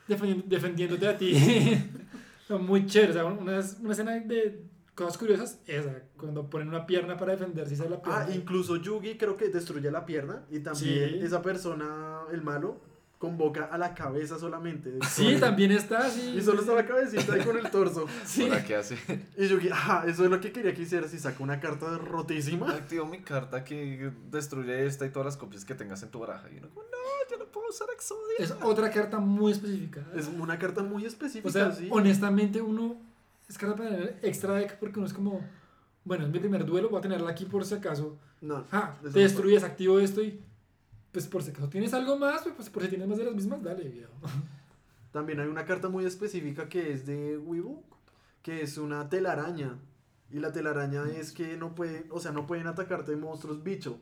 defendi- 0.09 0.45
defendiéndote 0.45 1.09
a 1.09 1.16
ti. 1.18 1.32
Muy 2.61 2.87
chévere, 2.87 3.11
o 3.11 3.14
sea, 3.14 3.24
una, 3.24 3.61
una 3.80 3.93
escena 3.93 4.12
de 4.20 4.62
cosas 4.95 5.18
curiosas, 5.18 5.61
esa, 5.66 6.03
cuando 6.16 6.49
ponen 6.49 6.68
una 6.68 6.87
pierna 6.87 7.16
para 7.16 7.32
defenderse 7.32 7.74
y 7.74 7.76
sale 7.76 7.91
la 7.91 8.01
pierna. 8.03 8.24
Ah, 8.28 8.34
incluso 8.34 8.76
Yugi 8.76 9.18
creo 9.18 9.37
que 9.37 9.49
destruye 9.49 9.91
la 9.91 10.07
pierna 10.07 10.45
y 10.51 10.61
también 10.61 11.11
Sí. 11.11 11.18
esa 11.22 11.43
persona, 11.43 12.20
el 12.32 12.41
malo, 12.43 12.80
convoca 13.18 13.64
a 13.64 13.78
la 13.78 13.94
cabeza 13.94 14.38
solamente. 14.38 14.98
Sí, 15.08 15.36
también 15.40 15.72
está 15.72 16.06
así. 16.06 16.34
Y 16.36 16.42
solo 16.42 16.60
está 16.60 16.74
la 16.74 16.84
cabecita 16.86 17.32
ahí 17.34 17.42
con 17.44 17.56
el 17.56 17.70
torso. 17.70 18.06
Sí. 18.26 18.44
¿Para 18.46 18.62
qué 18.64 18.76
hace? 18.76 18.96
Y 19.38 19.48
Yugi, 19.48 19.70
ah, 19.72 20.04
eso 20.06 20.24
es 20.24 20.30
lo 20.30 20.40
que 20.40 20.52
quería 20.52 20.74
que 20.74 20.82
hiciera. 20.82 21.08
Si 21.08 21.18
saca 21.18 21.42
una 21.42 21.58
carta 21.60 21.96
rotísima. 21.98 22.70
Activo 22.70 23.06
mi 23.06 23.20
carta 23.20 23.64
que 23.64 24.12
destruye 24.30 24.84
esta 24.86 25.06
y 25.06 25.10
todas 25.10 25.26
las 25.26 25.36
copias 25.36 25.64
que 25.64 25.74
tengas 25.74 26.02
en 26.02 26.10
tu 26.10 26.18
baraja. 26.18 26.48
Y 26.50 26.58
uno 26.58 26.68
como, 26.68 26.82
no, 26.82 27.30
yo 27.30 27.38
no 27.38 27.50
puedo 27.50 27.68
usar 27.68 27.88
Exodia. 27.94 28.36
Es 28.38 28.54
otra 28.62 28.90
carta 28.90 29.18
muy 29.18 29.52
específica. 29.52 30.04
Es 30.14 30.28
una 30.28 30.58
carta 30.58 30.82
muy 30.82 31.06
específica, 31.06 31.48
O 31.48 31.52
sea, 31.52 31.72
sí. 31.72 31.88
honestamente 31.90 32.60
uno 32.60 32.96
es 33.48 33.56
capaz 33.56 33.82
de 33.82 33.88
tener 33.90 34.18
extra 34.22 34.54
deck 34.54 34.78
porque 34.78 34.98
uno 34.98 35.06
es 35.06 35.14
como, 35.14 35.40
bueno, 36.04 36.24
es 36.26 36.30
mi 36.30 36.38
primer 36.38 36.66
duelo, 36.66 36.88
voy 36.90 36.98
a 36.98 37.02
tenerla 37.02 37.30
aquí 37.30 37.44
por 37.46 37.64
si 37.64 37.74
acaso. 37.74 38.18
No, 38.42 38.64
Ah, 38.72 38.94
te 39.00 39.06
no 39.06 39.12
destruyes, 39.14 39.62
activo 39.64 39.98
esto 40.00 40.20
y 40.22 40.38
pues 41.16 41.26
por 41.28 41.42
si 41.42 41.50
acaso 41.50 41.70
tienes 41.70 41.94
algo 41.94 42.18
más, 42.18 42.42
pues 42.54 42.68
por 42.68 42.82
si 42.82 42.90
tienes 42.90 43.08
más 43.08 43.16
de 43.16 43.24
las 43.24 43.34
mismas, 43.34 43.62
dale, 43.62 43.84
viejo. 43.88 44.12
También 45.12 45.40
hay 45.40 45.46
una 45.48 45.64
carta 45.64 45.88
muy 45.88 46.04
específica 46.04 46.68
que 46.68 46.92
es 46.92 47.06
de 47.06 47.38
Weevil, 47.38 47.78
que 48.42 48.60
es 48.60 48.76
una 48.76 49.08
telaraña. 49.08 49.78
Y 50.30 50.40
la 50.40 50.52
telaraña 50.52 51.04
es 51.08 51.32
que 51.32 51.56
no 51.56 51.74
puede, 51.74 52.04
o 52.10 52.20
sea, 52.20 52.32
no 52.32 52.46
pueden 52.46 52.66
atacarte 52.66 53.16
monstruos 53.16 53.62
bicho. 53.62 53.98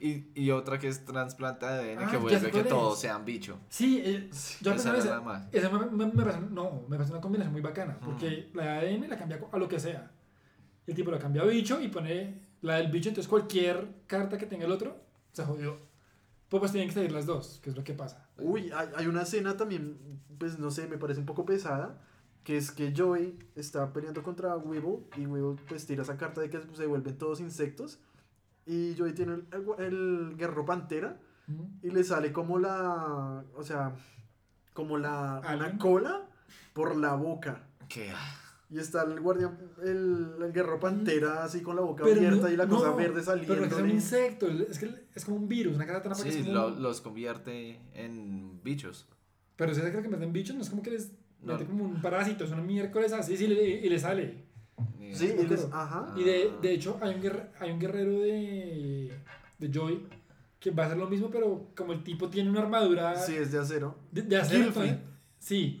Y, 0.00 0.24
y 0.34 0.50
otra 0.52 0.78
que 0.78 0.88
es 0.88 1.04
trasplante 1.04 1.66
de 1.66 1.92
ADN 1.96 2.04
Ah, 2.04 2.10
que 2.10 2.16
vuelve 2.16 2.50
que 2.50 2.62
todos 2.64 2.98
sean 2.98 3.26
bicho. 3.26 3.58
Sí, 3.68 4.00
eh, 4.02 4.30
yo 4.62 4.72
esa 4.72 4.96
esa, 4.96 5.16
la 5.16 5.20
más. 5.20 5.42
esa 5.52 5.68
me, 5.68 5.84
me, 5.84 6.06
me 6.06 6.22
parece, 6.22 6.40
no, 6.50 6.84
me 6.88 6.96
parece 6.96 7.12
una 7.12 7.20
combinación 7.20 7.52
muy 7.52 7.60
bacana, 7.60 7.98
porque 8.02 8.48
Mm. 8.54 8.56
la 8.56 8.64
de 8.64 8.70
ADN 8.94 9.08
la 9.10 9.18
cambia 9.18 9.38
a 9.52 9.58
lo 9.58 9.68
que 9.68 9.78
sea. 9.78 10.10
El 10.86 10.94
tipo 10.94 11.10
la 11.10 11.18
cambia 11.18 11.42
a 11.42 11.44
bicho 11.44 11.78
y 11.78 11.88
pone 11.88 12.40
la 12.62 12.76
del 12.76 12.90
bicho, 12.90 13.10
entonces 13.10 13.28
cualquier 13.28 13.86
carta 14.06 14.38
que 14.38 14.46
tenga 14.46 14.64
el 14.64 14.72
otro 14.72 14.96
se 15.32 15.44
jodió. 15.44 15.76
Pues, 16.48 16.60
pues 16.60 16.72
tienen 16.72 16.88
que 16.88 16.94
salir 16.94 17.12
las 17.12 17.26
dos, 17.26 17.60
que 17.62 17.70
es 17.70 17.76
lo 17.76 17.82
que 17.82 17.92
pasa. 17.94 18.28
Uy, 18.38 18.70
hay, 18.72 18.88
hay 18.94 19.06
una 19.06 19.22
escena 19.22 19.56
también, 19.56 19.98
pues 20.38 20.58
no 20.58 20.70
sé, 20.70 20.86
me 20.86 20.96
parece 20.98 21.20
un 21.20 21.26
poco 21.26 21.44
pesada, 21.44 22.00
que 22.44 22.56
es 22.56 22.70
que 22.70 22.94
Joey 22.96 23.36
está 23.56 23.92
peleando 23.92 24.22
contra 24.22 24.56
Weevil 24.56 25.06
y 25.16 25.26
Weevil 25.26 25.58
pues 25.68 25.86
tira 25.86 26.02
esa 26.04 26.16
carta 26.16 26.40
de 26.40 26.48
que 26.48 26.60
se 26.74 26.86
vuelven 26.86 27.18
todos 27.18 27.40
insectos 27.40 27.98
y 28.64 28.94
Joey 28.96 29.12
tiene 29.14 29.34
el, 29.34 29.46
el, 29.52 29.84
el 29.84 30.36
guerrero 30.36 30.64
pantera 30.64 31.18
¿Mm? 31.48 31.62
y 31.82 31.90
le 31.90 32.04
sale 32.04 32.32
como 32.32 32.58
la, 32.60 33.44
o 33.56 33.62
sea, 33.64 33.96
como 34.72 34.98
la 34.98 35.40
una 35.40 35.48
¿Alien? 35.50 35.78
cola 35.78 36.28
por 36.72 36.96
la 36.96 37.14
boca. 37.14 37.66
Que 37.88 38.10
ah, 38.10 38.45
Y 38.68 38.78
está 38.78 39.02
el 39.04 39.20
guardián, 39.20 39.56
el, 39.84 40.34
el 40.42 40.52
guerrero 40.52 40.80
pantera 40.80 41.44
así 41.44 41.60
con 41.60 41.76
la 41.76 41.82
boca 41.82 42.02
Pero 42.02 42.16
abierta 42.16 42.48
no- 42.48 42.52
y 42.52 42.56
la 42.56 42.66
cosa 42.66 42.88
no, 42.88 42.96
verde 42.96 43.22
saliendo. 43.22 43.54
Pero 43.54 43.66
es 43.66 43.72
un 43.74 43.90
insecto, 43.90 44.48
es 44.48 44.78
que 44.78 44.90
es 45.14 45.24
como 45.24 45.36
un 45.36 45.46
virus, 45.48 45.76
una 45.76 45.86
cara 45.86 46.02
tan 46.02 46.14
que 46.20 46.28
es 46.28 46.34
sí, 46.34 46.40
como- 46.42 46.52
lo- 46.54 46.70
los 46.70 47.00
convierte 47.00 47.78
en 47.94 48.60
bichos. 48.64 49.06
Pero 49.54 49.72
si 49.72 49.80
se 49.80 49.90
cree 49.90 50.02
que 50.02 50.08
meten 50.08 50.32
bichos, 50.32 50.56
no 50.56 50.62
es 50.62 50.68
como 50.70 50.82
que 50.82 50.90
les 50.90 51.12
No. 51.42 51.52
mete 51.52 51.64
como 51.66 51.84
un 51.84 52.02
parásito, 52.02 52.42
es 52.44 52.50
una 52.50 52.60
miércoles 52.62 53.12
así 53.12 53.34
y 53.34 53.46
le, 53.46 53.62
y 53.86 53.88
le 53.88 53.98
sale. 54.00 54.46
Sí, 55.12 55.26
idea. 55.26 55.40
él 55.42 55.52
es, 55.52 55.68
ajá. 55.72 56.12
Y 56.16 56.24
de, 56.24 56.50
de 56.60 56.72
hecho, 56.72 56.98
hay 57.00 57.14
un, 57.14 57.22
guerre- 57.22 57.50
hay 57.60 57.70
un 57.70 57.78
guerrero 57.78 58.18
de, 58.20 59.12
de 59.60 59.70
Joy 59.72 60.06
que 60.58 60.72
va 60.72 60.82
a 60.82 60.86
hacer 60.86 60.98
lo 60.98 61.08
mismo, 61.08 61.30
pero 61.30 61.68
como 61.76 61.92
el 61.92 62.02
tipo 62.02 62.28
tiene 62.28 62.50
una 62.50 62.62
armadura 62.62 63.14
Sí, 63.16 63.36
es 63.36 63.52
de 63.52 63.58
acero. 63.60 63.94
de, 64.10 64.22
de 64.22 64.36
acero, 64.36 64.72
sí. 65.46 65.80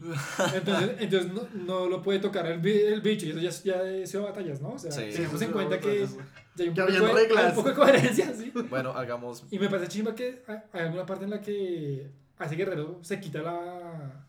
Entonces, 0.54 0.90
entonces 1.00 1.32
no, 1.32 1.48
no 1.54 1.88
lo 1.88 2.00
puede 2.02 2.20
tocar 2.20 2.46
el, 2.46 2.64
el 2.66 3.00
bicho 3.00 3.26
y 3.26 3.30
eso 3.30 3.40
ya, 3.40 3.50
ya 3.74 3.82
es 3.82 4.12
de 4.12 4.18
batallas, 4.20 4.60
¿no? 4.60 4.70
O 4.74 4.78
sea, 4.78 4.92
Sí. 4.92 5.10
tenemos 5.12 5.42
en 5.42 5.50
cuenta 5.52 5.80
que 5.80 6.06
ya 6.54 6.62
hay 6.64 6.68
un, 6.68 6.74
poco, 6.74 6.92
de 6.92 7.12
reglas. 7.12 7.44
hay 7.44 7.50
un 7.50 7.54
poco 7.56 7.68
de 7.70 7.74
coherencia, 7.74 8.32
sí. 8.32 8.52
Bueno, 8.70 8.90
hagamos. 8.92 9.44
Y 9.50 9.58
me 9.58 9.68
parece 9.68 9.88
chimba 9.88 10.14
que 10.14 10.42
hay 10.72 10.80
alguna 10.82 11.04
parte 11.04 11.24
en 11.24 11.30
la 11.30 11.40
que 11.40 12.08
a 12.38 12.44
ese 12.46 12.54
guerrero 12.54 13.00
se 13.02 13.18
quita 13.20 13.42
la, 13.42 14.24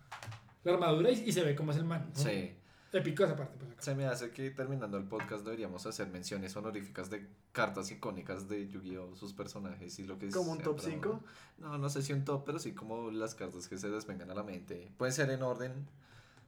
la 0.64 0.74
armadura 0.74 1.12
y, 1.12 1.24
y 1.28 1.32
se 1.32 1.44
ve 1.44 1.56
como 1.56 1.72
es 1.72 1.78
el 1.78 1.86
man. 1.86 2.10
¿no? 2.16 2.24
Sí. 2.24 2.54
Épico 2.98 3.24
esa 3.24 3.36
parte. 3.36 3.58
Pues. 3.58 3.76
Se 3.80 3.95
me 3.95 4.06
hace 4.06 4.32
que 4.32 4.50
terminando 4.52 4.98
el 4.98 5.06
podcast 5.06 5.43
deberíamos 5.43 5.86
hacer 5.86 6.08
menciones 6.08 6.56
honoríficas 6.56 7.10
de 7.10 7.28
cartas 7.52 7.91
icónicas 7.91 8.48
de 8.48 8.68
Yu-Gi-Oh! 8.68 9.16
sus 9.16 9.34
personajes 9.34 9.98
y 10.00 10.04
lo 10.06 10.18
que 10.18 10.30
Como 10.30 10.52
un 10.52 10.58
top 10.60 10.78
pero 10.82 10.91
5. 10.91 11.24
No, 11.60 11.78
no 11.78 11.89
sé 11.89 12.02
si 12.02 12.14
un 12.14 12.26
top, 12.26 12.43
pero 12.45 12.60
sí 12.60 12.74
como 12.74 13.12
las 13.12 13.36
cartas 13.36 13.68
que 13.68 13.78
se 13.78 13.89
desvengan 13.89 14.32
a 14.32 14.36
la 14.36 14.43
mente. 14.43 14.91
Pueden 14.98 15.14
ser 15.14 15.30
en 15.30 15.43
orden, 15.43 15.72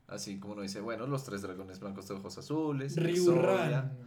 así 0.08 0.40
como 0.40 0.54
uno 0.54 0.62
dice, 0.64 0.82
bueno, 0.82 1.08
los 1.08 1.24
tres 1.24 1.42
dragones 1.42 1.80
blancos 1.80 2.08
de 2.08 2.16
ojos 2.16 2.38
azules. 2.38 2.96
Ryuran. 2.96 3.98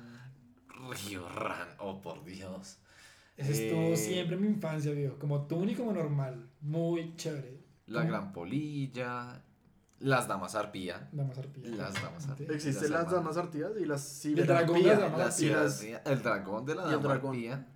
Ryuran, 0.69 1.69
oh 1.79 2.01
por 2.01 2.25
Dios. 2.25 2.79
Ese 3.37 3.67
estuvo 3.69 3.81
Eh, 3.93 3.97
siempre 3.97 4.37
en 4.37 4.43
mi 4.43 4.49
infancia, 4.49 4.93
viejo. 4.93 5.19
Como 5.19 5.47
tú 5.47 5.65
y 5.65 5.75
como 5.75 5.93
normal. 5.93 6.51
Muy 6.61 7.17
chévere. 7.17 7.61
La 7.87 8.01
¿Cómo? 8.01 8.11
gran 8.13 8.33
polilla, 8.33 9.43
las 10.03 10.29
damas 10.29 10.55
arpía. 10.55 11.09
Damas 11.13 11.39
arpías. 11.39 11.71
Las 11.71 11.95
damas 11.95 12.29
arpías. 12.29 12.51
Existen 12.51 12.91
Las 12.91 13.03
las 13.05 13.13
damas. 13.13 13.37
artidas 13.37 13.73
y 13.81 13.85
las 13.85 14.25
el 14.25 14.47
dragón 14.47 14.83
de 14.83 14.89
las 14.89 15.01
damas 15.01 15.19
La 15.19 15.29
y 15.29 15.33
ciudad 15.33 15.63
las- 15.65 15.79
arpía, 15.79 16.03
el 16.05 16.23
dragón 16.23 16.65
de 16.67 16.75
la 16.75 16.83
el 16.85 16.91
dama 16.91 17.03
dragón. 17.03 17.31
arpía. 17.37 17.67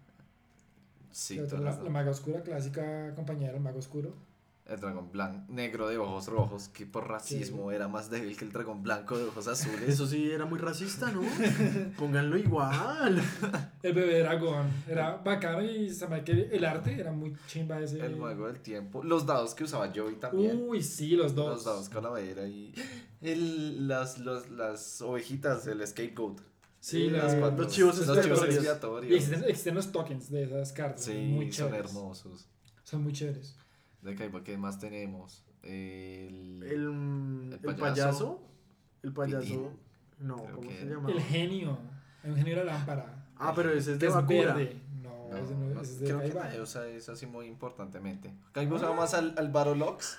Sí, 1.13 1.37
La, 1.39 1.59
la, 1.59 1.83
la 1.83 1.91
maga 1.91 2.11
oscura 2.11 2.43
clásica 2.43 3.15
compañera 3.15 3.53
del 3.53 3.63
mago 3.63 3.79
oscuro. 3.79 4.13
El 4.69 4.81
dragón 4.81 5.13
blanco, 5.13 5.53
negro 5.53 5.87
de 5.89 5.97
ojos 5.97 6.27
rojos, 6.27 6.69
que 6.71 6.87
por 6.87 7.09
racismo 7.09 7.71
era 7.71 7.87
más 7.87 8.11
débil 8.11 8.37
que 8.37 8.45
el 8.45 8.51
dragón 8.51 8.83
blanco 8.83 9.17
de 9.17 9.23
ojos 9.25 9.47
azules. 9.47 9.83
Eso 9.89 10.09
sí 10.09 10.29
era 10.29 10.45
muy 10.45 10.59
racista, 10.59 11.13
¿no? 11.13 11.21
Pónganlo 11.99 12.37
igual. 12.37 13.23
El 13.83 13.93
bebé 13.93 14.19
dragón. 14.21 14.67
Era 14.89 15.19
bacano 15.19 15.63
y 15.63 15.89
se 15.91 16.09
me 16.09 16.25
que 16.25 16.49
el 16.51 16.65
arte 16.65 16.99
era 16.99 17.13
muy 17.13 17.33
chimba 17.47 17.79
ese. 17.81 18.05
El 18.05 18.17
mago 18.17 18.49
del 18.49 18.59
tiempo. 18.61 19.05
Los 19.05 19.25
dados 19.25 19.55
que 19.55 19.63
usaba 19.63 19.93
Joey 19.95 20.17
también. 20.17 20.61
Uy, 20.69 20.83
sí, 20.83 21.11
los 21.15 21.33
dos. 21.37 21.49
Los 21.49 21.65
dados 21.65 21.89
calavera 21.89 22.47
y 22.49 22.75
el, 23.21 23.87
las, 23.87 24.19
los- 24.19 24.51
las 24.51 25.01
ovejitas, 25.01 25.65
el 25.69 25.87
scapegoat. 25.87 26.41
Sí, 26.81 27.09
las 27.09 27.35
la- 27.35 27.41
patas, 27.41 27.59
los 27.61 27.73
chivos 27.73 28.07
los 28.07 28.21
chivos 28.21 28.43
expiatorios. 28.45 29.13
existen, 29.15 29.45
existen 29.49 29.75
los 29.77 29.93
tokens 29.93 30.29
de 30.31 30.43
esas 30.45 30.73
cartas. 30.73 31.05
Sí, 31.05 31.13
muy 31.13 31.53
son 31.53 31.73
hermosos. 31.73 32.47
Son 32.83 33.03
muy 33.05 33.13
chéveres. 33.13 33.55
De 34.07 34.15
Kaiba, 34.15 34.43
¿qué 34.45 34.57
más 34.57 34.79
tenemos? 34.79 35.45
El... 35.63 36.63
El, 36.63 37.51
el 37.53 37.59
payaso. 37.61 37.81
payaso. 37.83 38.43
El 39.03 39.13
payaso. 39.13 39.41
Pitín. 39.43 39.69
No, 40.21 40.37
Creo 40.37 40.57
¿cómo 40.57 40.69
que- 40.69 40.79
se 40.79 40.87
llama? 40.87 41.11
El 41.11 41.21
genio. 41.21 41.79
Un 42.25 42.37
genio 42.37 42.57
de 42.57 42.65
la 42.65 42.73
lámpara. 42.73 43.27
Ah, 43.37 43.53
pero 43.55 43.71
ese 43.73 43.93
es 43.93 43.99
de 43.99 44.07
es 44.07 44.15
Bakura. 44.15 44.55
verde. 44.55 44.77
No, 45.03 45.29
No, 45.31 45.37
ese 45.37 45.55
no, 45.55 45.75
no, 45.75 45.81
ese 45.83 45.93
es 45.93 46.01
de 46.01 46.07
creo 46.07 46.21
que 46.21 46.35
nadie 46.35 46.61
usa 46.61 46.87
eso 46.89 47.13
así 47.13 47.27
muy 47.27 47.47
importantemente. 47.47 48.33
Kaiba 48.53 48.77
usaba 48.77 48.95
más 48.97 49.13
al, 49.15 49.35
al 49.37 49.51
Barolox. 49.51 50.19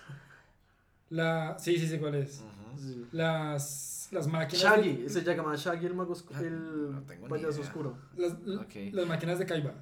La, 1.09 1.57
sí, 1.59 1.77
sí, 1.77 1.87
sé 1.87 1.99
cuál 1.99 2.15
es. 2.15 2.43
Sí. 2.77 3.07
Las, 3.13 4.09
las 4.11 4.27
máquinas. 4.27 4.61
Shaggy, 4.63 4.97
de- 4.97 5.05
ese 5.05 5.21
se 5.23 5.35
llama 5.35 5.55
Shaggy 5.55 5.85
el 5.87 5.95
mago 5.95 6.13
Ah, 6.33 6.39
el 6.41 6.91
no 7.21 7.27
payaso 7.29 7.51
idea. 7.53 7.61
oscuro. 7.61 7.97
las, 8.17 8.33
las 8.43 9.07
máquinas 9.07 9.39
de 9.39 9.45
Kaiba. 9.45 9.73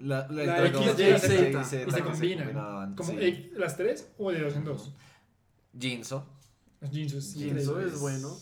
La, 0.00 0.26
la, 0.28 0.44
La 0.46 0.66
X, 0.66 0.96
de 0.96 1.10
Y, 1.10 1.18
Z, 1.18 1.34
Y, 1.34 1.48
y 1.60 1.64
Z 1.64 1.90
se 1.90 2.02
combinan. 2.02 2.94
Como 2.96 3.10
sí. 3.12 3.50
las 3.54 3.76
tres 3.76 4.10
o 4.18 4.30
de 4.32 4.40
dos 4.40 4.56
en 4.56 4.64
dos. 4.64 4.92
Sí, 5.78 5.88
Jinzo 6.90 7.36
increíble. 7.36 7.86
es 7.86 8.00
bueno. 8.00 8.36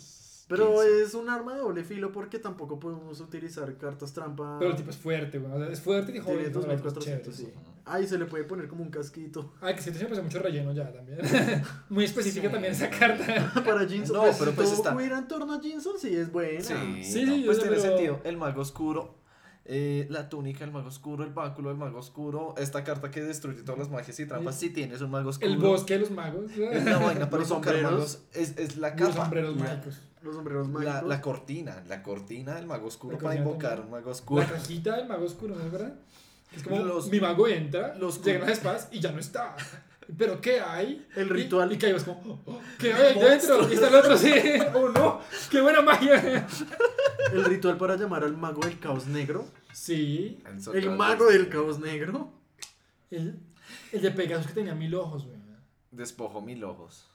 Pero 0.48 0.82
es 0.82 1.12
un 1.12 1.28
arma 1.28 1.54
de 1.54 1.60
doble 1.60 1.84
filo 1.84 2.10
porque 2.10 2.38
tampoco 2.38 2.78
podemos 2.80 3.20
utilizar 3.20 3.76
cartas 3.76 4.14
trampa. 4.14 4.56
Pero 4.58 4.70
el 4.70 4.76
tipo 4.78 4.88
es 4.88 4.96
fuerte, 4.96 5.38
güey. 5.38 5.52
O 5.52 5.58
sea, 5.58 5.68
es 5.68 5.80
fuerte 5.80 6.16
y 6.16 6.20
joven. 6.20 6.38
Tiene 6.38 6.54
¿no? 6.54 6.60
Las 6.60 6.82
dos 6.82 6.94
2400, 6.94 7.04
chéveres. 7.36 7.36
sí. 7.36 7.70
Ahí 7.84 8.06
se 8.06 8.18
le 8.18 8.24
puede 8.26 8.44
poner 8.44 8.66
como 8.68 8.82
un 8.82 8.90
casquito. 8.90 9.52
Ay, 9.60 9.74
que 9.74 9.82
si 9.82 9.90
te 9.90 9.98
siempre 9.98 10.20
mucho 10.22 10.38
relleno 10.38 10.72
ya 10.72 10.90
también. 10.92 11.18
Muy 11.90 12.04
específica 12.04 12.46
Sí. 12.48 12.52
también 12.52 12.72
esa 12.72 12.88
carta. 12.88 13.52
Para 13.64 13.86
Jinson, 13.86 14.16
No, 14.16 14.22
pues, 14.22 14.36
pero 14.38 14.52
pues 14.52 14.68
todo 14.70 14.76
está- 15.04 15.18
en 15.18 15.28
torno 15.28 15.52
a 15.54 15.60
Jinson, 15.60 15.94
sí 15.98 16.14
es 16.16 16.30
buena. 16.32 16.60
Sí, 16.62 16.74
Sí, 17.04 17.24
no, 17.24 17.34
sí, 17.34 17.42
pues 17.44 17.58
tiene 17.58 17.76
pero- 17.76 17.82
sentido. 17.88 18.20
El 18.24 18.36
mago 18.38 18.60
oscuro, 18.62 19.17
eh, 19.70 20.06
la 20.10 20.28
túnica 20.30 20.60
del 20.60 20.72
mago 20.72 20.88
oscuro, 20.88 21.22
el 21.24 21.30
báculo 21.30 21.68
del 21.68 21.76
mago 21.78 21.98
oscuro, 21.98 22.54
esta 22.58 22.82
carta 22.84 23.10
que 23.10 23.20
destruye 23.22 23.62
todas 23.62 23.78
las 23.78 23.90
magias 23.90 24.18
y 24.18 24.24
trampas. 24.26 24.56
Si 24.58 24.70
tienes 24.70 25.00
un 25.02 25.10
mago 25.10 25.28
oscuro, 25.30 25.50
El 25.52 25.58
bosque 25.58 25.94
de 25.94 26.00
los 26.00 26.10
magos. 26.10 26.50
es 26.56 26.84
la 26.84 26.98
vaina 26.98 27.28
para 27.28 27.40
Los 27.40 27.48
sombreros. 27.48 27.82
magos. 27.92 28.18
Es, 28.32 28.56
es 28.58 28.76
la 28.78 28.90
Los 28.90 28.98
capa. 29.10 29.12
sombreros 29.24 29.56
La- 29.56 29.64
mágicos. 29.64 30.00
Los 30.22 30.34
sombreros 30.34 30.66
La, 30.68 30.72
mágicos. 30.72 31.08
la 31.08 31.20
cortina, 31.20 31.82
la 31.86 32.02
cortina 32.02 32.54
del 32.54 32.66
mago 32.66 32.86
oscuro 32.86 33.18
para 33.18 33.36
invocar 33.36 33.70
también. 33.76 33.84
un 33.86 33.90
mago 33.92 34.10
oscuro. 34.10 34.42
La 34.42 34.48
cajita 34.48 34.96
del 34.96 35.06
mago 35.06 35.24
oscuro, 35.26 35.54
¿no 35.54 35.62
es 35.64 35.70
verdad? 35.70 35.94
Es 36.56 36.62
como 36.62 36.78
Los- 36.82 37.10
mi 37.10 37.20
mago 37.20 37.46
entra, 37.46 37.94
los- 37.96 38.22
llegan 38.24 38.40
las 38.42 38.52
espadas 38.52 38.88
y 38.90 39.00
ya 39.00 39.12
no 39.12 39.18
está. 39.20 39.54
Pero 40.16 40.40
¿qué 40.40 40.58
hay? 40.60 41.06
El 41.14 41.26
Y- 41.26 41.30
ritual. 41.30 41.70
Y, 41.70 41.76
Kaiba 41.76 41.98
es 41.98 42.04
como, 42.04 42.40
oh, 42.46 42.58
¿qué 42.78 42.94
hay 42.94 43.14
ahí 43.14 43.20
dentro? 43.20 43.68
Y 43.70 43.74
está 43.74 43.88
el 43.88 43.94
otro 43.96 44.14
así, 44.14 44.32
oh 44.74 44.88
no, 44.88 45.20
qué 45.50 45.60
buena 45.60 45.82
magia. 45.82 46.46
El 47.30 47.44
ritual 47.44 47.76
para 47.76 47.94
llamar 47.96 48.24
al 48.24 48.34
mago 48.34 48.62
del 48.62 48.78
caos 48.80 49.06
negro. 49.06 49.44
Sí, 49.80 50.42
El, 50.74 50.90
mago 50.90 51.26
del 51.26 51.48
caos 51.48 51.78
negro. 51.78 52.32
el, 53.10 53.38
el 53.92 54.02
de 54.02 54.10
Pegasus 54.10 54.48
que 54.48 54.54
tenía 54.54 54.74
mil 54.74 54.94
ojos, 54.94 55.24
güey. 55.26 55.38
Despojo 55.92 56.40
mil 56.40 56.64
ojos. 56.64 57.06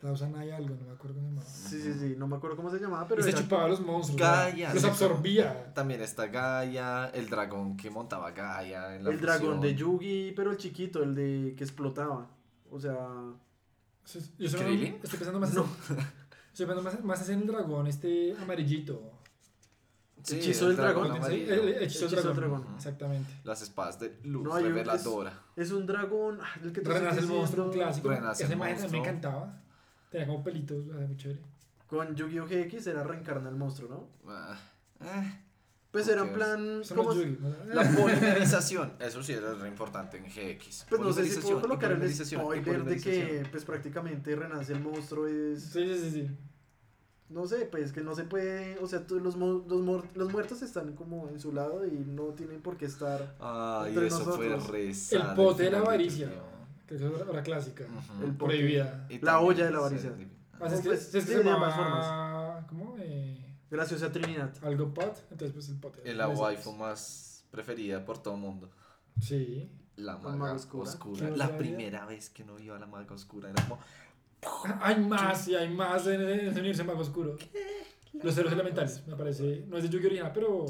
Tausan 0.00 0.34
hay 0.34 0.50
algo, 0.50 0.74
no 0.74 0.86
me 0.86 0.92
acuerdo 0.94 1.14
cómo 1.20 1.28
se 1.28 1.34
llamaba. 1.36 1.68
Sí, 1.68 1.80
sí, 1.80 1.94
sí. 1.94 2.14
No 2.18 2.26
me 2.26 2.36
acuerdo 2.36 2.56
cómo 2.56 2.70
se 2.70 2.78
llamaba, 2.80 3.06
pero. 3.06 3.20
y 3.20 3.24
se 3.24 3.30
era- 3.30 3.38
chupaba 3.40 3.64
a 3.66 3.68
los 3.68 3.80
monstruos. 3.80 4.20
Gaia. 4.20 4.72
Los 4.74 4.82
absorbía. 4.84 5.72
También 5.74 6.00
está 6.00 6.26
Gaia, 6.26 7.08
el 7.10 7.28
dragón 7.28 7.76
que 7.76 7.88
montaba 7.90 8.30
Gaia 8.32 8.96
en 8.96 9.04
la 9.04 9.10
El 9.10 9.20
dragón 9.20 9.60
de 9.60 9.74
Yugi, 9.74 10.32
pero 10.34 10.50
el 10.50 10.56
chiquito, 10.56 11.02
el 11.04 11.14
de 11.14 11.54
que 11.56 11.62
explotaba. 11.64 12.28
O 12.70 12.80
sea. 12.80 12.96
Yo 14.38 14.46
estoy 14.48 14.98
pensando 15.02 15.38
más, 15.38 15.54
No. 15.54 15.66
estoy 16.50 16.66
pensando 16.66 16.82
más, 16.82 17.04
más 17.04 17.28
en 17.28 17.40
el 17.42 17.46
dragón, 17.46 17.86
este 17.86 18.34
amarillito. 18.40 19.11
Sí, 20.22 20.36
Hechizo 20.36 20.68
el 20.70 20.76
del 20.76 20.84
dragón. 20.84 21.10
Sí, 21.12 21.16
amarillo. 21.18 21.54
el, 21.54 21.60
el 21.60 21.68
hechizo 21.68 21.74
del 21.74 21.82
Hechizo 21.84 22.06
del 22.06 22.36
dragón. 22.36 22.60
dragón. 22.60 22.76
Exactamente. 22.76 23.30
Las 23.44 23.62
espadas 23.62 23.98
de 23.98 24.18
luz 24.24 24.44
No, 24.44 24.58
reveladora. 24.58 25.32
Es 25.56 25.70
un 25.72 25.86
dragón. 25.86 26.38
ah, 26.40 26.46
El 26.62 26.72
que 26.72 26.80
te 26.80 26.90
Renace 26.90 27.20
el 27.20 27.26
monstruo, 27.26 27.66
un 27.66 27.72
clásico. 27.72 28.08
Renace 28.08 28.44
Esa 28.44 28.52
imagen 28.52 28.90
me 28.90 28.98
encantaba. 28.98 29.60
Tenía 30.10 30.26
como 30.26 30.42
pelitos, 30.44 30.86
era 30.88 31.06
muy 31.06 31.16
chévere. 31.16 31.40
Con 31.86 32.14
Yu-Gi-Oh! 32.14 32.46
GX 32.46 32.86
era 32.86 33.02
reencarna 33.02 33.48
el 33.48 33.56
monstruo, 33.56 33.88
¿no? 34.24 34.30
Ah, 34.32 34.56
eh. 35.00 35.40
Pues 35.90 36.08
era 36.08 36.22
en 36.22 36.32
plan. 36.32 36.80
¿no? 36.80 37.14
La 37.74 37.82
polimerización, 37.96 38.94
eso 38.98 39.22
sí 39.22 39.32
era 39.34 39.52
re 39.52 39.68
importante 39.68 40.16
en 40.16 40.24
GX. 40.24 40.86
Pues 40.88 41.00
no 41.00 41.12
sé 41.12 41.26
si 41.28 41.40
puedo 41.40 41.60
colocar 41.60 41.92
el 41.92 42.14
spoiler 42.14 42.84
de 42.84 42.96
que 42.98 43.46
pues 43.50 43.64
prácticamente 43.64 44.34
renace 44.34 44.72
el 44.72 44.80
monstruo 44.80 45.26
es... 45.26 45.62
Sí, 45.64 45.86
sí, 45.86 45.98
sí, 45.98 46.10
sí. 46.12 46.30
No 47.32 47.46
sé, 47.46 47.66
pues 47.66 47.92
que 47.92 48.00
no 48.02 48.14
se 48.14 48.24
puede... 48.24 48.78
O 48.80 48.86
sea, 48.86 49.06
tú- 49.06 49.18
los, 49.20 49.36
mu- 49.36 49.62
los, 49.68 50.04
los 50.14 50.32
muertos 50.32 50.60
están 50.62 50.92
como 50.94 51.28
en 51.28 51.40
su 51.40 51.52
lado 51.52 51.86
y 51.86 51.90
no 51.90 52.24
tienen 52.34 52.60
por 52.60 52.76
qué 52.76 52.84
estar... 52.86 53.34
Ay, 53.40 53.88
Entre 53.90 54.06
eso 54.08 54.20
fue 54.34 54.48
nosotros. 54.48 54.70
re 54.70 54.88
El 54.88 54.94
sad 54.94 55.34
pote 55.36 55.62
de 55.64 55.70
la 55.70 55.78
avaricia. 55.78 56.30
Que 56.86 56.96
es 56.96 57.02
otra 57.02 57.42
clásica. 57.42 57.84
El. 58.22 58.34
Prohibida. 58.36 59.08
La 59.22 59.40
olla 59.40 59.64
de 59.64 59.70
la 59.70 59.78
se- 59.78 59.84
avaricia. 59.84 60.12
Ah, 60.60 60.66
es 60.66 60.80
que, 60.80 60.88
pues, 60.90 61.00
es 61.06 61.10
que 61.12 61.20
sí, 61.22 61.26
se 61.28 61.38
de 61.38 61.44
llama... 61.44 61.66
ambas 61.74 62.66
¿Cómo? 62.68 62.96
Eh, 62.98 63.56
Graciosa 63.70 64.12
Trinidad. 64.12 64.52
algo 64.62 64.92
pot. 64.92 65.16
Entonces, 65.30 65.52
pues 65.52 65.68
el 65.70 65.76
pote. 65.80 66.00
Es 66.08 66.14
la 66.16 66.28
waifu 66.28 66.72
más 66.72 67.44
preferida 67.50 68.04
por 68.04 68.18
todo 68.18 68.34
el 68.34 68.40
mundo. 68.40 68.70
Sí. 69.20 69.70
La 69.96 70.14
La 70.14 70.18
maga 70.18 70.54
oscura. 70.54 70.88
oscura. 70.90 71.30
¿Qué 71.30 71.36
La 71.36 71.56
primera 71.58 72.06
vez 72.06 72.30
que 72.30 72.44
no 72.44 72.56
vio 72.56 72.74
a 72.74 72.78
la 72.78 72.86
maga 72.86 73.14
oscura 73.14 73.50
era 73.50 73.62
como. 73.66 73.78
Hay 74.80 74.96
más 75.00 75.46
y 75.48 75.54
hay 75.54 75.68
más 75.72 76.06
en, 76.06 76.20
en 76.20 76.40
ese 76.48 76.58
universo 76.60 76.84
mago 76.84 77.00
oscuro. 77.00 77.36
Los 78.22 78.36
héroes 78.36 78.52
elementales, 78.54 79.02
me 79.06 79.16
parece. 79.16 79.64
No 79.68 79.76
es 79.78 79.84
de 79.84 79.88
Yu-Gi 79.88 80.06
original, 80.06 80.32
pero 80.34 80.66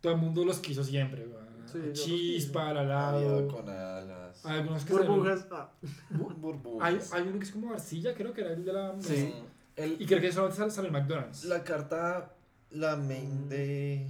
todo 0.00 0.12
el 0.12 0.18
mundo 0.18 0.44
los 0.44 0.58
quiso 0.58 0.82
siempre. 0.82 1.26
Sí, 1.66 1.78
Chispa, 1.92 2.70
al 2.70 2.78
alado. 2.78 3.46
con 3.46 3.68
alas. 3.68 4.44
Hay 4.44 4.58
algunos 4.58 4.84
que 4.84 4.92
Burbujas. 4.92 5.46
ah, 5.52 5.70
Burbujas. 6.10 7.12
Hay, 7.12 7.22
hay 7.22 7.28
uno 7.28 7.38
que 7.38 7.44
es 7.44 7.52
como 7.52 7.72
arcilla, 7.72 8.12
creo 8.14 8.32
que 8.32 8.40
era 8.40 8.52
el 8.54 8.64
de 8.64 8.72
la. 8.72 8.94
Sí. 9.00 9.32
El- 9.76 10.00
Y 10.02 10.06
creo 10.06 10.20
que 10.20 10.32
solamente 10.32 10.58
sale, 10.58 10.70
sale 10.72 10.88
en 10.88 10.94
McDonald's. 10.94 11.44
La 11.44 11.62
carta, 11.62 12.34
la 12.70 12.96
main 12.96 13.48
de, 13.48 14.08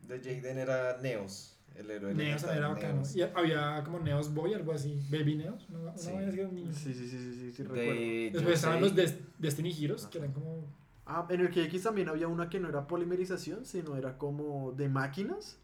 de 0.00 0.18
Jaden 0.18 0.58
era 0.58 0.98
Neos, 1.00 1.51
el 1.76 1.90
héroe 1.90 2.14
Neos 2.14 2.42
era 2.44 2.68
bacano. 2.68 2.94
Neos. 2.94 3.16
Y 3.16 3.22
había 3.22 3.82
como 3.84 3.98
Neos 4.00 4.32
Boy, 4.32 4.54
algo 4.54 4.72
así. 4.72 5.00
Baby 5.10 5.36
Neos. 5.36 5.66
Una, 5.70 5.78
una 5.80 5.96
Sí. 5.98 6.10
vaina 6.12 6.26
así 6.28 6.34
que 6.36 6.40
era 6.40 6.48
un 6.50 6.54
niño. 6.54 6.72
Sí, 6.72 6.92
sí, 6.94 7.08
sí, 7.08 7.18
sí, 7.18 7.34
sí, 7.34 7.52
sí, 7.52 7.62
recuerdo. 7.62 7.90
De 7.92 8.30
Después 8.32 8.54
estaban 8.54 8.80
los. 8.80 8.94
Des- 8.94 9.18
Destiny 9.38 9.72
Heroes, 9.84 10.06
que 10.06 10.18
eran 10.18 10.32
como 10.32 10.64
Ah, 11.04 11.26
en 11.30 11.40
el 11.40 11.50
KX 11.50 11.82
también 11.82 12.08
había 12.08 12.28
una 12.28 12.48
que 12.48 12.60
no 12.60 12.68
era 12.68 12.86
polimerización, 12.86 13.64
sino 13.66 13.96
era 13.96 14.16
como 14.18 14.72
de 14.72 14.88
máquinas, 14.88 15.58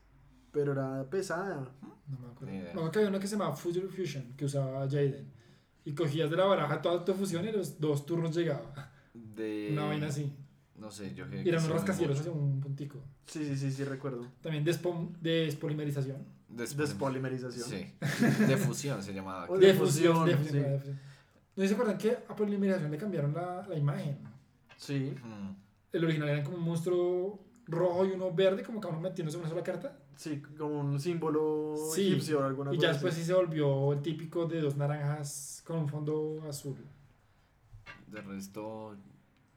pero 0.51 0.73
era 0.73 1.09
pesada. 1.09 1.71
No 2.09 2.19
me 2.19 2.27
acuerdo. 2.33 2.53
Me 2.53 2.69
acuerdo 2.71 2.91
que 2.91 2.99
había 2.99 3.09
una 3.11 3.21
que 3.21 3.29
se 3.29 3.37
llamaba 3.37 3.55
Future 3.55 3.87
Fusion, 3.89 4.35
que 4.37 4.47
usaba 4.47 4.81
Jaden. 4.89 5.31
Y 5.85 5.93
cogías 5.95 6.29
de 6.29 6.37
la 6.37 6.45
baraja 6.45 6.83
toda 6.83 7.05
tu 7.05 7.15
fusión 7.15 7.47
y 7.49 7.53
los 7.53 7.81
dos 7.81 8.05
turnos 8.05 8.35
llegaba. 8.37 8.91
De... 9.15 9.69
Una 9.73 9.85
vaina 9.87 10.09
así. 10.09 10.31
No 10.79 10.91
sé, 10.91 11.15
yo 11.15 11.29
que... 11.29 11.43
Y 11.43 11.49
eran 11.49 11.63
unos 11.65 11.77
rascacielos 11.77 12.21
hacia 12.21 12.31
un 12.33 12.61
puntico. 12.61 12.99
Sí, 13.27 13.45
sí, 13.45 13.57
sí, 13.57 13.73
sí, 13.73 13.85
recuerdo. 13.85 14.27
También 14.41 14.65
despom- 14.65 15.11
despolimerización. 15.21 16.25
Despolimerización. 16.49 17.69
Sí. 17.69 17.93
De 18.47 18.57
fusión 18.57 19.03
se 19.03 19.13
llamaba. 19.13 19.47
O 19.49 19.59
de 19.59 19.75
fusión, 19.75 20.15
fusión, 20.17 20.27
de 20.27 20.37
fusión, 20.37 20.63
sí. 20.65 20.69
de 20.71 20.79
fusión. 20.79 21.01
¿No 21.57 21.67
se 21.67 21.75
acuerdan 21.75 21.99
que 21.99 22.11
a 22.29 22.37
polimerización 22.37 22.91
le 22.91 22.97
cambiaron 22.99 23.35
la, 23.35 23.67
la 23.69 23.77
imagen? 23.77 24.19
Sí. 24.77 25.13
Mm. 25.25 25.57
El 25.93 26.05
original 26.05 26.29
era 26.29 26.43
como 26.45 26.57
un 26.59 26.63
monstruo 26.63 27.45
rojo 27.67 28.07
y 28.07 28.13
uno 28.13 28.33
verde, 28.33 28.63
como 28.63 28.81
cada 28.81 28.95
uno 28.95 29.03
metiéndose 29.03 29.37
en 29.37 29.41
una 29.43 29.51
sola 29.51 29.63
carta. 29.65 29.99
Sí, 30.17 30.41
como 30.57 30.81
un 30.81 30.99
símbolo 31.01 31.75
Sí, 31.95 32.09
egipcio 32.09 32.41
o 32.41 32.45
alguna 32.45 32.73
Y 32.73 32.77
cosa 32.77 32.87
ya 32.89 32.93
después 32.93 33.13
así. 33.15 33.23
sí 33.23 33.27
se 33.29 33.35
volvió 33.35 33.93
el 33.93 34.03
típico 34.03 34.47
de 34.47 34.61
dos 34.61 34.77
naranjas 34.77 35.63
con 35.67 35.79
un 35.81 35.89
fondo 35.89 36.43
azul. 36.49 36.77
De 38.07 38.21
resto... 38.23 38.97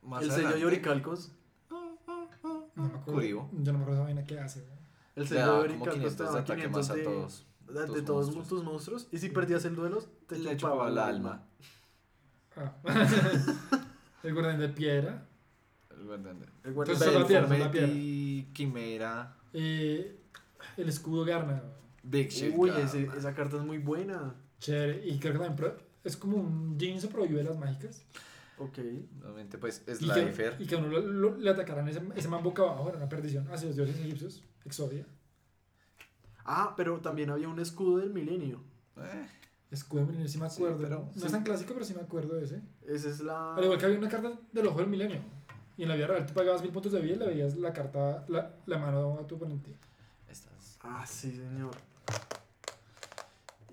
Más 0.01 0.23
El 0.23 0.29
sello 0.31 0.41
de 0.41 0.47
adelante, 0.53 0.65
Oricalcos. 0.67 1.31
No 1.69 2.83
me 2.83 2.87
acuerdo. 2.95 3.49
Yo 3.51 3.71
no 3.71 3.77
me 3.79 3.83
acuerdo 3.83 3.93
esa 3.93 4.03
vaina 4.03 4.23
que 4.25 4.39
hace. 4.39 4.61
güey. 4.61 4.73
El 5.15 5.27
sello 5.27 5.41
daba 5.41 5.63
de 5.63 5.69
como 5.69 5.83
Oricalcos 5.83 5.93
500 6.15 6.15
te 6.17 6.23
de 6.23 6.27
daba 6.29 6.39
ataque 6.39 6.61
500 6.61 6.81
más 6.81 6.89
a 6.89 6.95
de, 6.95 7.03
todos. 7.03 7.45
de, 7.67 7.73
de 7.73 7.85
tus 7.87 8.05
todos 8.05 8.25
monstruos. 8.25 8.47
tus 8.47 8.63
monstruos. 8.63 9.07
Y 9.11 9.17
si 9.19 9.29
perdías 9.29 9.65
el 9.65 9.75
duelo, 9.75 10.03
te 10.27 10.37
Le 10.39 10.57
chupaba 10.57 10.87
el 10.87 10.93
el 10.93 10.99
alma. 10.99 11.43
Ah. 12.55 12.73
el 14.23 14.33
guardián 14.33 14.59
de 14.59 14.69
piedra. 14.69 15.25
El 15.97 16.05
guardián 16.05 16.39
de- 16.39 16.45
El 16.63 16.73
guardián 16.73 16.97
Entonces, 16.97 17.13
de- 17.13 17.19
la 17.19 17.27
piedra, 17.27 17.41
la 17.47 17.67
Belformetti, 17.67 18.49
Quimera, 18.53 19.37
Eh, 19.53 20.19
el 20.77 20.89
escudo 20.89 21.25
Garna. 21.25 21.61
Big 22.03 22.29
Shit. 22.29 22.53
Uy, 22.57 22.69
ese- 22.71 23.09
esa 23.15 23.33
carta 23.35 23.57
es 23.57 23.63
muy 23.63 23.77
buena. 23.77 24.33
Chévere. 24.59 25.05
Y 25.07 25.19
creo 25.19 25.33
que 25.33 25.39
también 25.39 25.55
pro- 25.55 25.77
es 26.03 26.17
como 26.17 26.37
un 26.37 26.77
Jinzo 26.79 27.09
prohíbe 27.09 27.43
las 27.43 27.57
mágicas. 27.57 28.03
Ok. 28.63 28.77
Nuevamente, 29.19 29.57
pues, 29.57 29.83
Y 29.87 29.95
Slifer. 29.95 30.57
que, 30.57 30.63
y 30.63 30.67
que 30.67 30.75
a 30.75 30.77
uno 30.77 30.87
lo- 30.87 30.99
lo- 31.01 31.37
le 31.37 31.49
atacaran 31.49 31.87
ese, 31.87 32.01
ese 32.15 32.27
man 32.27 32.43
boca 32.43 32.61
abajo, 32.63 32.89
era 32.89 32.97
una 32.97 33.09
perdición 33.09 33.47
hacia 33.51 33.67
los 33.67 33.75
dioses 33.75 33.97
egipcios. 33.97 34.43
Exodia. 34.65 35.05
Ah, 36.45 36.73
pero 36.75 36.99
también 37.01 37.29
había 37.29 37.47
un 37.47 37.59
escudo 37.59 37.97
del 37.97 38.11
milenio. 38.11 38.61
Eh, 38.97 39.27
Escudo 39.71 40.01
de 40.01 40.07
milenio, 40.07 40.27
sí 40.27 40.37
me 40.37 40.49
Sí, 40.49 40.57
acuerdo. 40.63 40.77
pero- 40.81 40.99
no 41.05 41.11
sí. 41.19 41.25
es 41.25 41.31
tan 41.31 41.43
clásico, 41.43 41.73
pero 41.73 41.85
sí 41.85 41.93
me 41.93 42.01
acuerdo 42.01 42.35
de 42.35 42.43
ese. 42.43 42.61
Esa 42.87 43.09
es 43.09 43.21
la. 43.21 43.55
Al 43.55 43.63
igual 43.63 43.79
que 43.79 43.85
había 43.85 43.97
una 43.97 44.09
carta 44.09 44.31
del 44.51 44.67
ojo 44.67 44.79
del 44.79 44.87
milenio. 44.87 45.21
Y 45.77 45.83
en 45.83 45.89
la 45.89 45.95
vida 45.95 46.07
real 46.07 46.25
tú 46.25 46.33
pagabas 46.33 46.61
mil 46.61 46.71
puntos 46.71 46.91
de 46.91 46.99
vida 47.01 47.15
y 47.15 47.19
le 47.19 47.25
veías 47.27 47.55
la 47.57 47.71
carta, 47.73 48.25
la, 48.27 48.53
la 48.65 48.77
mano 48.77 49.17
a 49.19 49.25
tu 49.25 49.35
oponente. 49.35 49.73
estas. 50.29 50.77
Ah, 50.81 51.05
sí, 51.07 51.31
señor. 51.31 51.71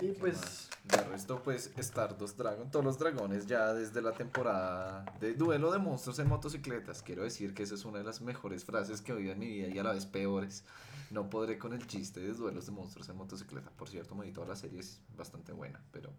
Y 0.01 0.07
¿Qué 0.07 0.13
pues. 0.21 0.37
más? 0.37 0.68
De 0.89 1.05
resto, 1.05 1.43
pues, 1.43 1.71
Stardust 1.77 2.39
Dragon. 2.39 2.71
Todos 2.71 2.85
los 2.85 2.99
dragones 2.99 3.47
ya 3.47 3.75
desde 3.75 4.01
la 4.01 4.13
temporada 4.13 5.05
de 5.21 5.35
duelo 5.35 5.71
de 5.71 5.79
monstruos 5.79 6.19
en 6.19 6.29
motocicletas. 6.29 7.03
Quiero 7.03 7.25
decir 7.25 7.53
que 7.53 7.63
esa 7.63 7.75
es 7.75 7.85
una 7.85 7.99
de 7.99 8.05
las 8.05 8.23
mejores 8.23 8.65
frases 8.65 9.03
que 9.03 9.13
he 9.13 9.15
oído 9.15 9.33
en 9.33 9.39
mi 9.39 9.47
vida 9.49 9.69
y 9.69 9.79
a 9.79 9.83
la 9.83 9.93
vez 9.93 10.07
peores. 10.07 10.65
No 11.11 11.29
podré 11.29 11.59
con 11.59 11.75
el 11.75 11.87
chiste 11.87 12.21
de 12.21 12.33
duelos 12.33 12.67
de 12.67 12.73
monstruos 12.73 13.09
en 13.11 13.17
motocicleta. 13.17 13.71
Por 13.71 13.91
cierto, 13.91 14.15
me 14.15 14.25
vi 14.25 14.33
toda 14.33 14.47
la 14.47 14.57
serie, 14.57 14.81
es 14.81 15.01
bastante 15.17 15.53
buena, 15.53 15.83
pero... 15.93 16.11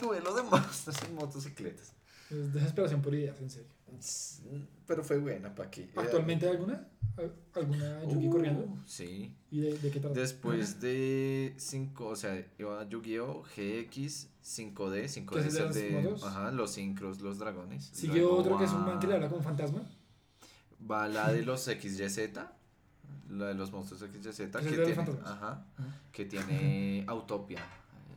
Duelo 0.00 0.34
de 0.34 0.42
monstruos 0.42 1.02
en 1.02 1.14
motocicletas. 1.14 1.92
Es 2.30 2.52
desesperación 2.52 3.02
por 3.02 3.14
ideas, 3.14 3.40
en 3.40 3.50
serio. 3.50 3.70
Pero 4.86 5.02
fue 5.04 5.18
buena, 5.18 5.54
¿para 5.54 5.70
qué? 5.70 5.88
¿Actualmente 5.96 6.46
hay 6.46 6.52
alguna? 6.56 6.86
¿Al- 7.16 7.32
¿Alguna 7.54 8.04
Yugi 8.04 8.26
Uh, 8.26 8.30
corriendo? 8.30 8.76
Sí. 8.84 9.34
¿Y 9.50 9.60
de, 9.60 9.78
de 9.78 9.90
qué 9.90 10.00
trata? 10.00 10.18
Después 10.20 10.80
de 10.80 11.54
5, 11.56 12.06
o 12.06 12.16
sea, 12.16 12.44
iba 12.58 12.86
Yu-Gi-Oh! 12.88 13.42
GX, 13.42 14.28
5D, 14.44 15.04
5D 15.08 15.26
¿Qué 15.30 15.48
es 15.48 15.54
el 15.56 15.72
de? 15.72 16.14
Ajá, 16.22 16.50
los 16.50 16.72
sincros, 16.72 17.20
los 17.22 17.38
dragones. 17.38 17.90
Luego 18.04 18.36
otro 18.38 18.58
que 18.58 18.64
es 18.64 18.72
un 18.72 18.84
man 18.84 18.98
que 19.00 19.06
le 19.06 19.14
habla 19.14 19.28
como 19.30 19.42
fantasma. 19.42 19.82
Va 20.88 21.08
la 21.08 21.32
de 21.32 21.42
los 21.46 21.62
XYZ, 21.64 22.18
la 23.30 23.46
de 23.46 23.54
los 23.54 23.72
monstruos 23.72 24.02
XYZ, 24.02 24.26
¿Es 24.26 24.40
el 24.40 24.50
que 24.50 24.84
tiene, 24.84 25.18
Ajá. 25.24 25.64
que 26.12 26.24
tiene 26.26 27.04
Autopia. 27.06 27.60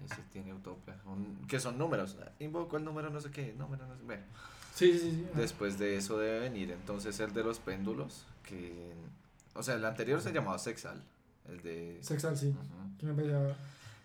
Ese 0.05 0.21
tiene 0.31 0.51
Autopia. 0.51 0.95
un- 1.05 1.45
que 1.47 1.59
son 1.59 1.77
números. 1.77 2.17
Invoco 2.39 2.77
el 2.77 2.83
número 2.85 3.09
no 3.09 3.19
sé 3.21 3.31
qué, 3.31 3.53
número 3.57 3.85
no 3.87 3.95
sé. 3.95 4.03
Bueno, 4.03 4.23
Sí, 4.75 4.93
sí, 4.97 5.11
sí. 5.11 5.27
después 5.35 5.77
de 5.77 5.97
eso 5.97 6.17
debe 6.17 6.39
venir 6.39 6.71
entonces 6.71 7.19
el 7.19 7.33
de 7.33 7.43
los 7.43 7.59
péndulos, 7.59 8.25
que. 8.43 8.93
O 9.55 9.63
sea, 9.63 9.75
el 9.75 9.83
anterior 9.85 10.21
se 10.21 10.31
llamaba 10.31 10.57
Sexal. 10.59 11.01
El 11.47 11.61
de. 11.61 11.97
Sexal, 12.01 12.37
sí. 12.37 12.55
Que 12.99 13.05
me 13.07 13.13
parecía, 13.13 13.55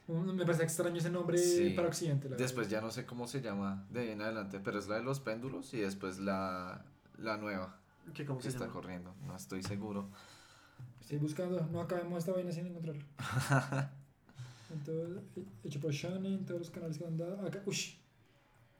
me 0.08 0.44
parecía 0.44 0.64
extraño 0.64 0.96
ese 0.96 1.10
nombre 1.10 1.38
Sí. 1.38 1.70
para 1.76 1.88
Occidente. 1.88 2.28
la 2.28 2.36
Después 2.36 2.66
verdad. 2.68 2.80
ya 2.82 2.86
no 2.86 2.92
sé 2.92 3.06
cómo 3.06 3.26
se 3.28 3.40
llama 3.40 3.84
de 3.90 4.00
ahí 4.00 4.10
en 4.10 4.22
adelante, 4.22 4.60
pero 4.60 4.78
es 4.78 4.88
la 4.88 4.96
de 4.96 5.02
los 5.02 5.20
péndulos 5.20 5.72
y 5.74 5.78
después 5.80 6.18
la, 6.18 6.84
la 7.18 7.36
nueva 7.36 7.76
¿Qué, 8.12 8.24
¿Cómo 8.26 8.38
que 8.38 8.44
se 8.44 8.48
está 8.50 8.62
llama? 8.64 8.72
corriendo. 8.74 9.14
No 9.26 9.34
estoy 9.36 9.62
seguro. 9.62 10.08
Estoy 11.00 11.18
buscando, 11.18 11.66
no 11.70 11.80
acabemos 11.82 12.18
esta 12.18 12.32
vaina 12.32 12.50
sin 12.50 12.66
encontrarlo. 12.66 13.02
Entonces, 14.74 15.22
hecho 15.62 15.80
por 15.80 15.92
Shonen, 15.92 16.44
todos 16.44 16.60
los 16.60 16.70
canales 16.70 16.98
que 16.98 17.04
han 17.06 17.16
dado. 17.16 17.46
Acá, 17.46 17.62
ush. 17.66 17.94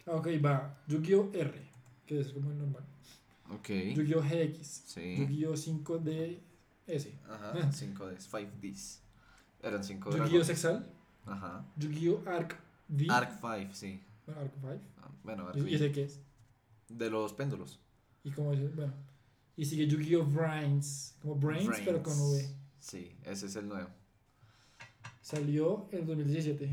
Ah, 0.07 0.17
ok, 0.17 0.27
va. 0.45 0.83
Yu-Gi-Oh! 0.89 1.31
R, 1.33 1.63
que 2.07 2.21
es 2.21 2.33
como 2.33 2.51
el 2.51 2.59
normal. 2.59 2.85
Ok. 3.51 3.69
Yu-Gi-Oh! 3.95 4.23
GX. 4.23 4.67
Sí. 4.87 5.17
Yu-Gi-Oh! 5.19 5.55
5DS. 5.55 7.11
Ajá, 7.29 7.53
5Ds, 7.73 8.29
5Ds. 8.29 8.99
Eran 9.63 9.83
5 9.85 10.17
Yu-Gi-Oh! 10.17 10.45
Sexal. 10.45 10.87
Ajá. 11.27 11.65
Yu-Gi-Oh! 11.77 12.23
Arc 12.27 12.57
V. 12.89 13.07
Arc 13.09 13.41
5, 13.41 13.75
sí. 13.75 14.01
Bueno, 14.27 14.41
Arc 14.43 14.53
5. 14.61 14.69
Ah, 15.03 15.11
Bueno, 15.23 15.49
Arc 15.49 15.57
¿Y 15.57 15.75
ese 15.75 15.93
qué 15.93 16.05
es? 16.05 16.21
De 16.89 17.09
los 17.09 17.33
péndulos. 17.33 17.79
Y 18.25 18.31
como 18.31 18.53
es, 18.53 18.75
bueno. 18.77 18.93
Y 19.57 19.65
sigue 19.65 19.87
Yu-Gi-Oh! 19.87 20.25
Brains. 20.27 21.17
Como 21.23 21.37
Brains, 21.37 21.81
pero 21.85 22.03
con 22.03 22.13
V. 22.19 22.47
Sí, 22.81 23.17
ese 23.25 23.47
es 23.47 23.57
el 23.57 23.69
nuevo. 23.69 23.89
Salió 25.25 25.89
en 25.91 26.07
2017. 26.07 26.67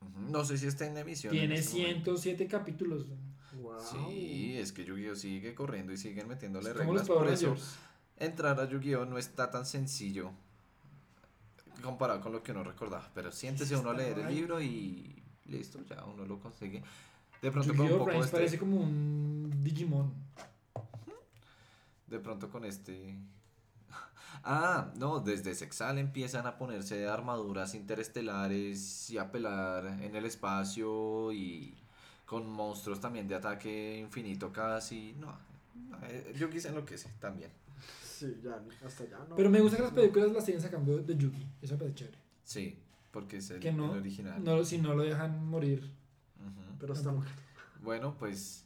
Ujú. 0.00 0.32
No 0.32 0.44
sé 0.44 0.58
si 0.58 0.66
está 0.66 0.86
en 0.86 0.96
emisión. 0.98 1.32
en 1.32 1.38
Tiene 1.38 1.54
este 1.54 1.78
momento. 1.82 2.16
107 2.16 2.48
capítulos. 2.48 3.06
Wow. 3.60 3.78
Sí, 3.80 4.56
es 4.58 4.72
que 4.72 4.84
Yu-Gi-Oh 4.84 5.14
sigue 5.14 5.54
corriendo 5.54 5.92
y 5.92 5.96
siguen 5.96 6.26
metiéndole 6.26 6.70
Es 6.70 6.76
reglas. 6.76 7.06
Por 7.06 7.28
eso 7.28 7.50
Rangers. 7.50 7.76
entrar 8.16 8.58
a 8.58 8.68
Yu-Gi-Oh 8.68 9.04
no 9.04 9.18
está 9.18 9.52
tan 9.52 9.64
sencillo 9.64 10.32
comparado 11.80 12.20
con 12.20 12.32
lo 12.32 12.42
que 12.42 12.50
uno 12.50 12.64
recordaba. 12.64 13.08
Pero 13.14 13.30
siéntese 13.30 13.76
uno 13.76 13.90
a 13.90 13.94
leer 13.94 14.18
el 14.18 14.34
libro 14.34 14.60
y 14.60 15.22
listo, 15.46 15.78
ya 15.88 16.04
uno 16.04 16.26
lo 16.26 16.40
consigue. 16.40 16.82
De 17.40 17.52
pronto 17.52 17.72
con 17.72 17.82
un 17.82 17.86
Yu-Gi-Oh! 17.86 18.04
poco 18.04 18.24
este, 18.24 18.32
parece 18.36 18.58
como 18.58 18.80
un 18.80 19.60
Digimon. 19.62 20.12
de 22.08 22.18
pronto 22.18 22.50
con 22.50 22.64
este. 22.64 23.14
Ah, 24.44 24.92
no, 24.96 25.20
desde 25.20 25.54
Sexal 25.54 25.98
empiezan 25.98 26.46
a 26.46 26.56
ponerse 26.58 27.06
armaduras 27.06 27.74
interestelares 27.74 29.08
y 29.10 29.18
a 29.18 29.30
pelar 29.30 29.86
en 30.02 30.16
el 30.16 30.24
espacio 30.24 31.32
y 31.32 31.74
con 32.26 32.50
monstruos 32.50 33.00
también 33.00 33.28
de 33.28 33.34
ataque 33.36 33.98
infinito 33.98 34.52
casi. 34.52 35.14
No, 35.18 35.32
eh, 36.08 36.34
yo 36.36 36.50
quise 36.50 36.68
enloquece 36.68 37.08
también. 37.20 37.50
Sí, 38.04 38.40
ya, 38.42 38.60
hasta 38.86 39.04
ya 39.04 39.18
no. 39.28 39.36
Pero 39.36 39.50
me 39.50 39.60
gusta 39.60 39.76
que 39.76 39.82
las 39.84 39.92
películas 39.92 40.32
las 40.32 40.44
siguen 40.44 40.60
sacando 40.60 40.98
de 40.98 41.16
Yugi. 41.16 41.46
Eso 41.60 41.74
me 41.74 41.78
parece 41.78 41.94
chévere. 41.96 42.18
Sí, 42.44 42.78
porque 43.10 43.36
es 43.38 43.50
el, 43.50 43.60
Que 43.60 43.72
no, 43.72 43.92
el 43.94 44.00
original. 44.00 44.42
no, 44.42 44.64
si 44.64 44.78
no 44.78 44.94
lo 44.94 45.02
dejan 45.02 45.44
morir. 45.46 45.88
Pero 46.80 46.94
está 46.94 47.12
muerto. 47.12 47.32
Bueno, 47.80 48.16
pues 48.18 48.61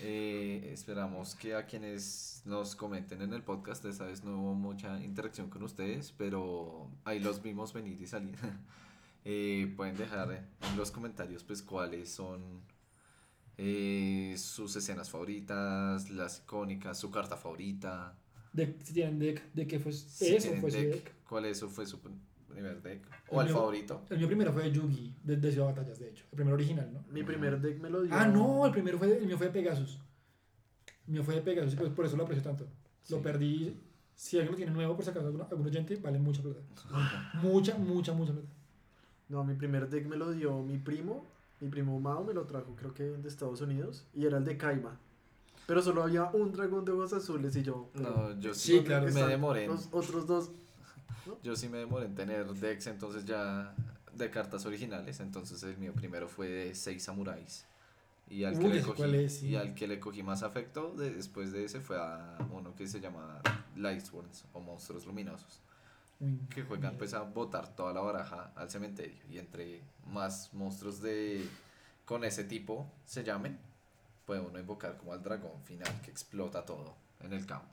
eh, 0.00 0.70
esperamos 0.72 1.34
que 1.34 1.54
a 1.54 1.66
quienes 1.66 2.42
nos 2.44 2.76
comenten 2.76 3.22
en 3.22 3.32
el 3.32 3.42
podcast, 3.42 3.84
esta 3.84 4.06
vez 4.06 4.24
no 4.24 4.38
hubo 4.38 4.54
mucha 4.54 5.02
interacción 5.02 5.48
con 5.48 5.62
ustedes, 5.62 6.12
pero 6.16 6.90
ahí 7.04 7.20
los 7.20 7.42
vimos 7.42 7.72
venir 7.72 8.00
y 8.00 8.06
salir. 8.06 8.36
Eh, 9.26 9.72
pueden 9.74 9.96
dejar 9.96 10.30
en 10.60 10.76
los 10.76 10.90
comentarios 10.90 11.42
pues 11.44 11.62
cuáles 11.62 12.10
son 12.10 12.60
eh, 13.56 14.34
sus 14.36 14.76
escenas 14.76 15.08
favoritas, 15.08 16.10
las 16.10 16.40
icónicas, 16.40 16.98
su 16.98 17.10
carta 17.10 17.34
favorita. 17.36 18.18
De, 18.52 18.76
si 18.82 18.92
tienen 18.92 19.18
deck, 19.18 19.42
de 19.54 19.66
qué 19.66 19.78
fue 19.80 19.94
si 19.94 20.34
eso 20.34 20.52
fue 20.60 20.70
su 20.70 20.76
deck, 20.76 20.92
deck. 20.92 21.14
¿Cuál 21.26 21.46
eso 21.46 21.70
fue 21.70 21.86
su 21.86 22.00
primer 22.54 22.82
deck? 22.82 23.02
El 23.30 23.36
O 23.36 23.40
el 23.40 23.46
mío- 23.48 23.56
favorito. 23.56 24.02
El 24.10 24.18
mío 24.18 24.26
primero 24.26 24.52
fue 24.52 24.62
de 24.64 24.72
Yugi, 24.72 25.14
de, 25.22 25.36
de 25.36 25.52
Ciudad 25.52 25.68
de 25.68 25.72
Batallas, 25.74 25.98
de 25.98 26.08
hecho. 26.08 26.24
El 26.30 26.36
primero 26.36 26.54
original, 26.54 26.90
¿no? 26.92 27.04
Mi 27.12 27.22
primer 27.22 27.60
deck 27.60 27.80
me 27.80 27.90
lo 27.90 28.02
dio. 28.02 28.14
Ah, 28.14 28.26
no, 28.26 28.64
el 28.66 28.72
primero 28.72 28.98
fue, 28.98 29.16
el 29.16 29.26
mío 29.26 29.36
fue 29.36 29.46
de 29.48 29.52
Pegasus. 29.52 29.98
El 31.06 31.12
mío 31.14 31.22
fue 31.24 31.34
de 31.34 31.42
Pegasus, 31.42 31.74
y 31.74 31.76
pues 31.76 31.90
por 31.90 32.06
eso 32.06 32.16
lo 32.16 32.22
aprecio 32.24 32.42
tanto. 32.42 32.64
Lo 33.10 33.16
Sí. 33.18 33.22
perdí. 33.22 33.80
Si 34.16 34.36
alguien 34.36 34.52
lo 34.52 34.56
tiene 34.56 34.72
nuevo, 34.72 34.94
por 34.94 35.04
si 35.04 35.10
acaso 35.10 35.26
algún, 35.26 35.42
algún 35.42 35.66
oyente, 35.66 35.96
vale 35.96 36.18
mucha 36.18 36.40
plata. 36.42 36.60
Mucha, 37.42 37.76
mucha, 37.76 38.12
mucha 38.12 38.32
plata. 38.32 38.48
No, 39.28 39.42
mi 39.44 39.54
primer 39.54 39.88
deck 39.88 40.06
me 40.06 40.16
lo 40.16 40.30
dio 40.32 40.62
mi 40.62 40.78
primo. 40.78 41.26
Mi 41.60 41.68
primo 41.68 41.98
Mao 41.98 42.24
me 42.24 42.34
lo 42.34 42.44
trajo, 42.44 42.74
creo 42.76 42.92
que 42.94 43.02
de 43.04 43.28
Estados 43.28 43.60
Unidos. 43.60 44.06
Y 44.14 44.26
era 44.26 44.38
el 44.38 44.44
de 44.44 44.56
Kaiba. 44.56 44.96
Pero 45.66 45.80
solo 45.82 46.02
había 46.02 46.24
un 46.26 46.52
dragón 46.52 46.84
de 46.84 46.92
ojos 46.92 47.12
azules 47.14 47.56
y 47.56 47.62
yo. 47.62 47.88
No, 47.94 48.38
yo 48.38 48.52
Sí, 48.54 48.82
claro. 48.84 49.06
me 49.12 49.22
demoré. 49.22 49.66
Los 49.66 49.88
otros 49.92 50.26
dos. 50.26 50.50
Yo 51.42 51.56
sí 51.56 51.68
me 51.68 51.78
demoré 51.78 52.06
en 52.06 52.14
tener 52.14 52.46
decks, 52.54 52.86
entonces 52.86 53.24
ya 53.24 53.74
de 54.12 54.30
cartas 54.30 54.64
originales. 54.66 55.20
Entonces 55.20 55.62
el 55.62 55.76
mío 55.78 55.92
primero 55.94 56.28
fue 56.28 56.48
de 56.48 56.74
6 56.74 57.02
samuráis. 57.02 57.66
Y 58.28 58.44
al, 58.44 58.58
que 58.58 58.68
le 58.68 58.80
cogí, 58.82 58.96
cuál 58.96 59.14
es, 59.16 59.38
sí. 59.40 59.48
y 59.48 59.56
al 59.56 59.74
que 59.74 59.86
le 59.86 60.00
cogí 60.00 60.22
más 60.22 60.42
afecto 60.42 60.94
de- 60.94 61.10
después 61.10 61.52
de 61.52 61.64
ese 61.64 61.80
fue 61.80 61.98
a 61.98 62.38
uno 62.52 62.74
que 62.74 62.86
se 62.86 62.98
llama 63.00 63.40
Lightsworns 63.76 64.46
o 64.54 64.60
Monstruos 64.60 65.04
Luminosos. 65.06 65.60
Uy, 66.20 66.38
Que 66.48 66.62
juegan 66.62 66.96
pues 66.96 67.12
a 67.12 67.20
botar 67.20 67.74
toda 67.76 67.92
la 67.92 68.00
baraja 68.00 68.52
al 68.56 68.70
cementerio. 68.70 69.22
Y 69.30 69.38
entre 69.38 69.82
más 70.06 70.54
monstruos 70.54 71.02
de 71.02 71.46
con 72.06 72.24
ese 72.24 72.44
tipo 72.44 72.90
se 73.04 73.24
llamen, 73.24 73.58
puede 74.24 74.40
uno 74.40 74.58
invocar 74.58 74.96
como 74.96 75.12
al 75.12 75.22
dragón 75.22 75.62
final 75.62 75.92
que 76.02 76.10
explota 76.10 76.64
todo 76.64 76.94
en 77.20 77.32
el 77.34 77.44
campo. 77.44 77.68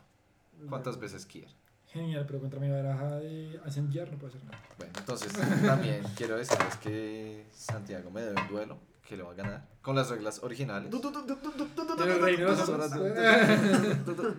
¿Cuántas 0.68 1.00
veces 1.00 1.26
quiera? 1.26 1.50
Genial, 1.92 2.26
pero 2.26 2.40
contra 2.40 2.60
mi 2.60 2.70
baraja 2.70 3.18
de 3.18 3.60
Ascendiar 3.66 4.10
no 4.10 4.18
puedo 4.18 4.34
hacer 4.34 4.44
nada. 4.46 4.64
Bueno, 4.78 4.94
entonces 4.98 5.34
también 5.66 6.02
quiero 6.16 6.38
decirles 6.38 6.78
que 6.78 7.46
Santiago 7.54 8.10
me 8.10 8.22
debe 8.22 8.42
un 8.42 8.48
duelo 8.48 8.80
que 9.06 9.18
le 9.18 9.24
va 9.24 9.32
a 9.32 9.36
ganar 9.36 9.68
con 9.82 9.94
las 9.98 10.10
reglas 10.10 10.42
originales. 10.42 10.90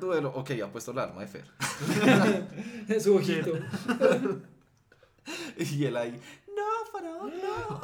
Duelo, 0.00 0.30
ok, 0.34 0.50
ha 0.64 0.72
puesto 0.72 0.92
el 0.92 0.98
arma 0.98 1.20
de 1.20 1.26
Fer. 1.26 1.44
Su 3.00 3.16
ojito. 3.16 3.52
Y 5.58 5.84
él 5.84 5.96
ahí, 5.96 6.18
no, 6.48 6.90
faraón, 6.90 7.32
no. 7.40 7.80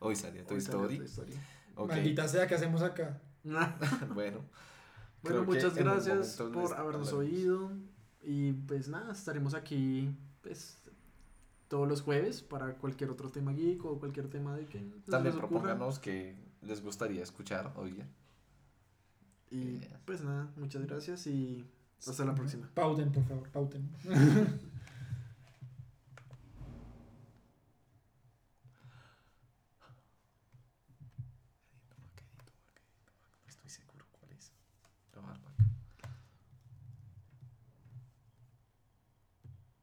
Hoy 0.00 0.16
salió 0.16 0.44
Toy 0.44 0.56
Uy, 0.56 0.60
salió 0.60 0.80
Story. 0.80 0.96
Toy 0.98 1.06
Story. 1.06 1.32
Maldita 1.76 2.26
sea, 2.26 2.48
¿qué 2.48 2.56
hacemos 2.56 2.82
acá? 2.82 3.20
bueno. 4.12 4.44
Bueno, 5.22 5.44
muchas 5.44 5.74
gracias 5.74 6.36
por 6.52 6.74
habernos 6.74 7.12
oído. 7.12 7.70
Y 8.22 8.52
pues 8.52 8.88
nada, 8.88 9.12
estaremos 9.12 9.54
aquí 9.54 10.14
pues 10.42 10.78
todos 11.68 11.88
los 11.88 12.02
jueves 12.02 12.42
para 12.42 12.74
cualquier 12.74 13.10
otro 13.10 13.30
tema 13.30 13.52
geek 13.52 13.84
o 13.84 13.98
cualquier 13.98 14.28
tema 14.28 14.56
de 14.56 14.66
que 14.66 14.78
También 15.08 15.36
propónganos 15.36 15.98
que 15.98 16.36
les 16.62 16.82
gustaría 16.82 17.22
escuchar 17.22 17.72
hoy. 17.76 18.02
Y 19.50 19.78
Yes. 19.78 19.88
pues 20.04 20.22
nada, 20.22 20.50
muchas 20.56 20.86
gracias 20.86 21.26
y 21.26 21.64
hasta 22.06 22.24
la 22.24 22.34
próxima. 22.34 22.70
Pauten, 22.74 23.10
por 23.12 23.24
favor, 23.24 23.48
pauten. 23.50 23.88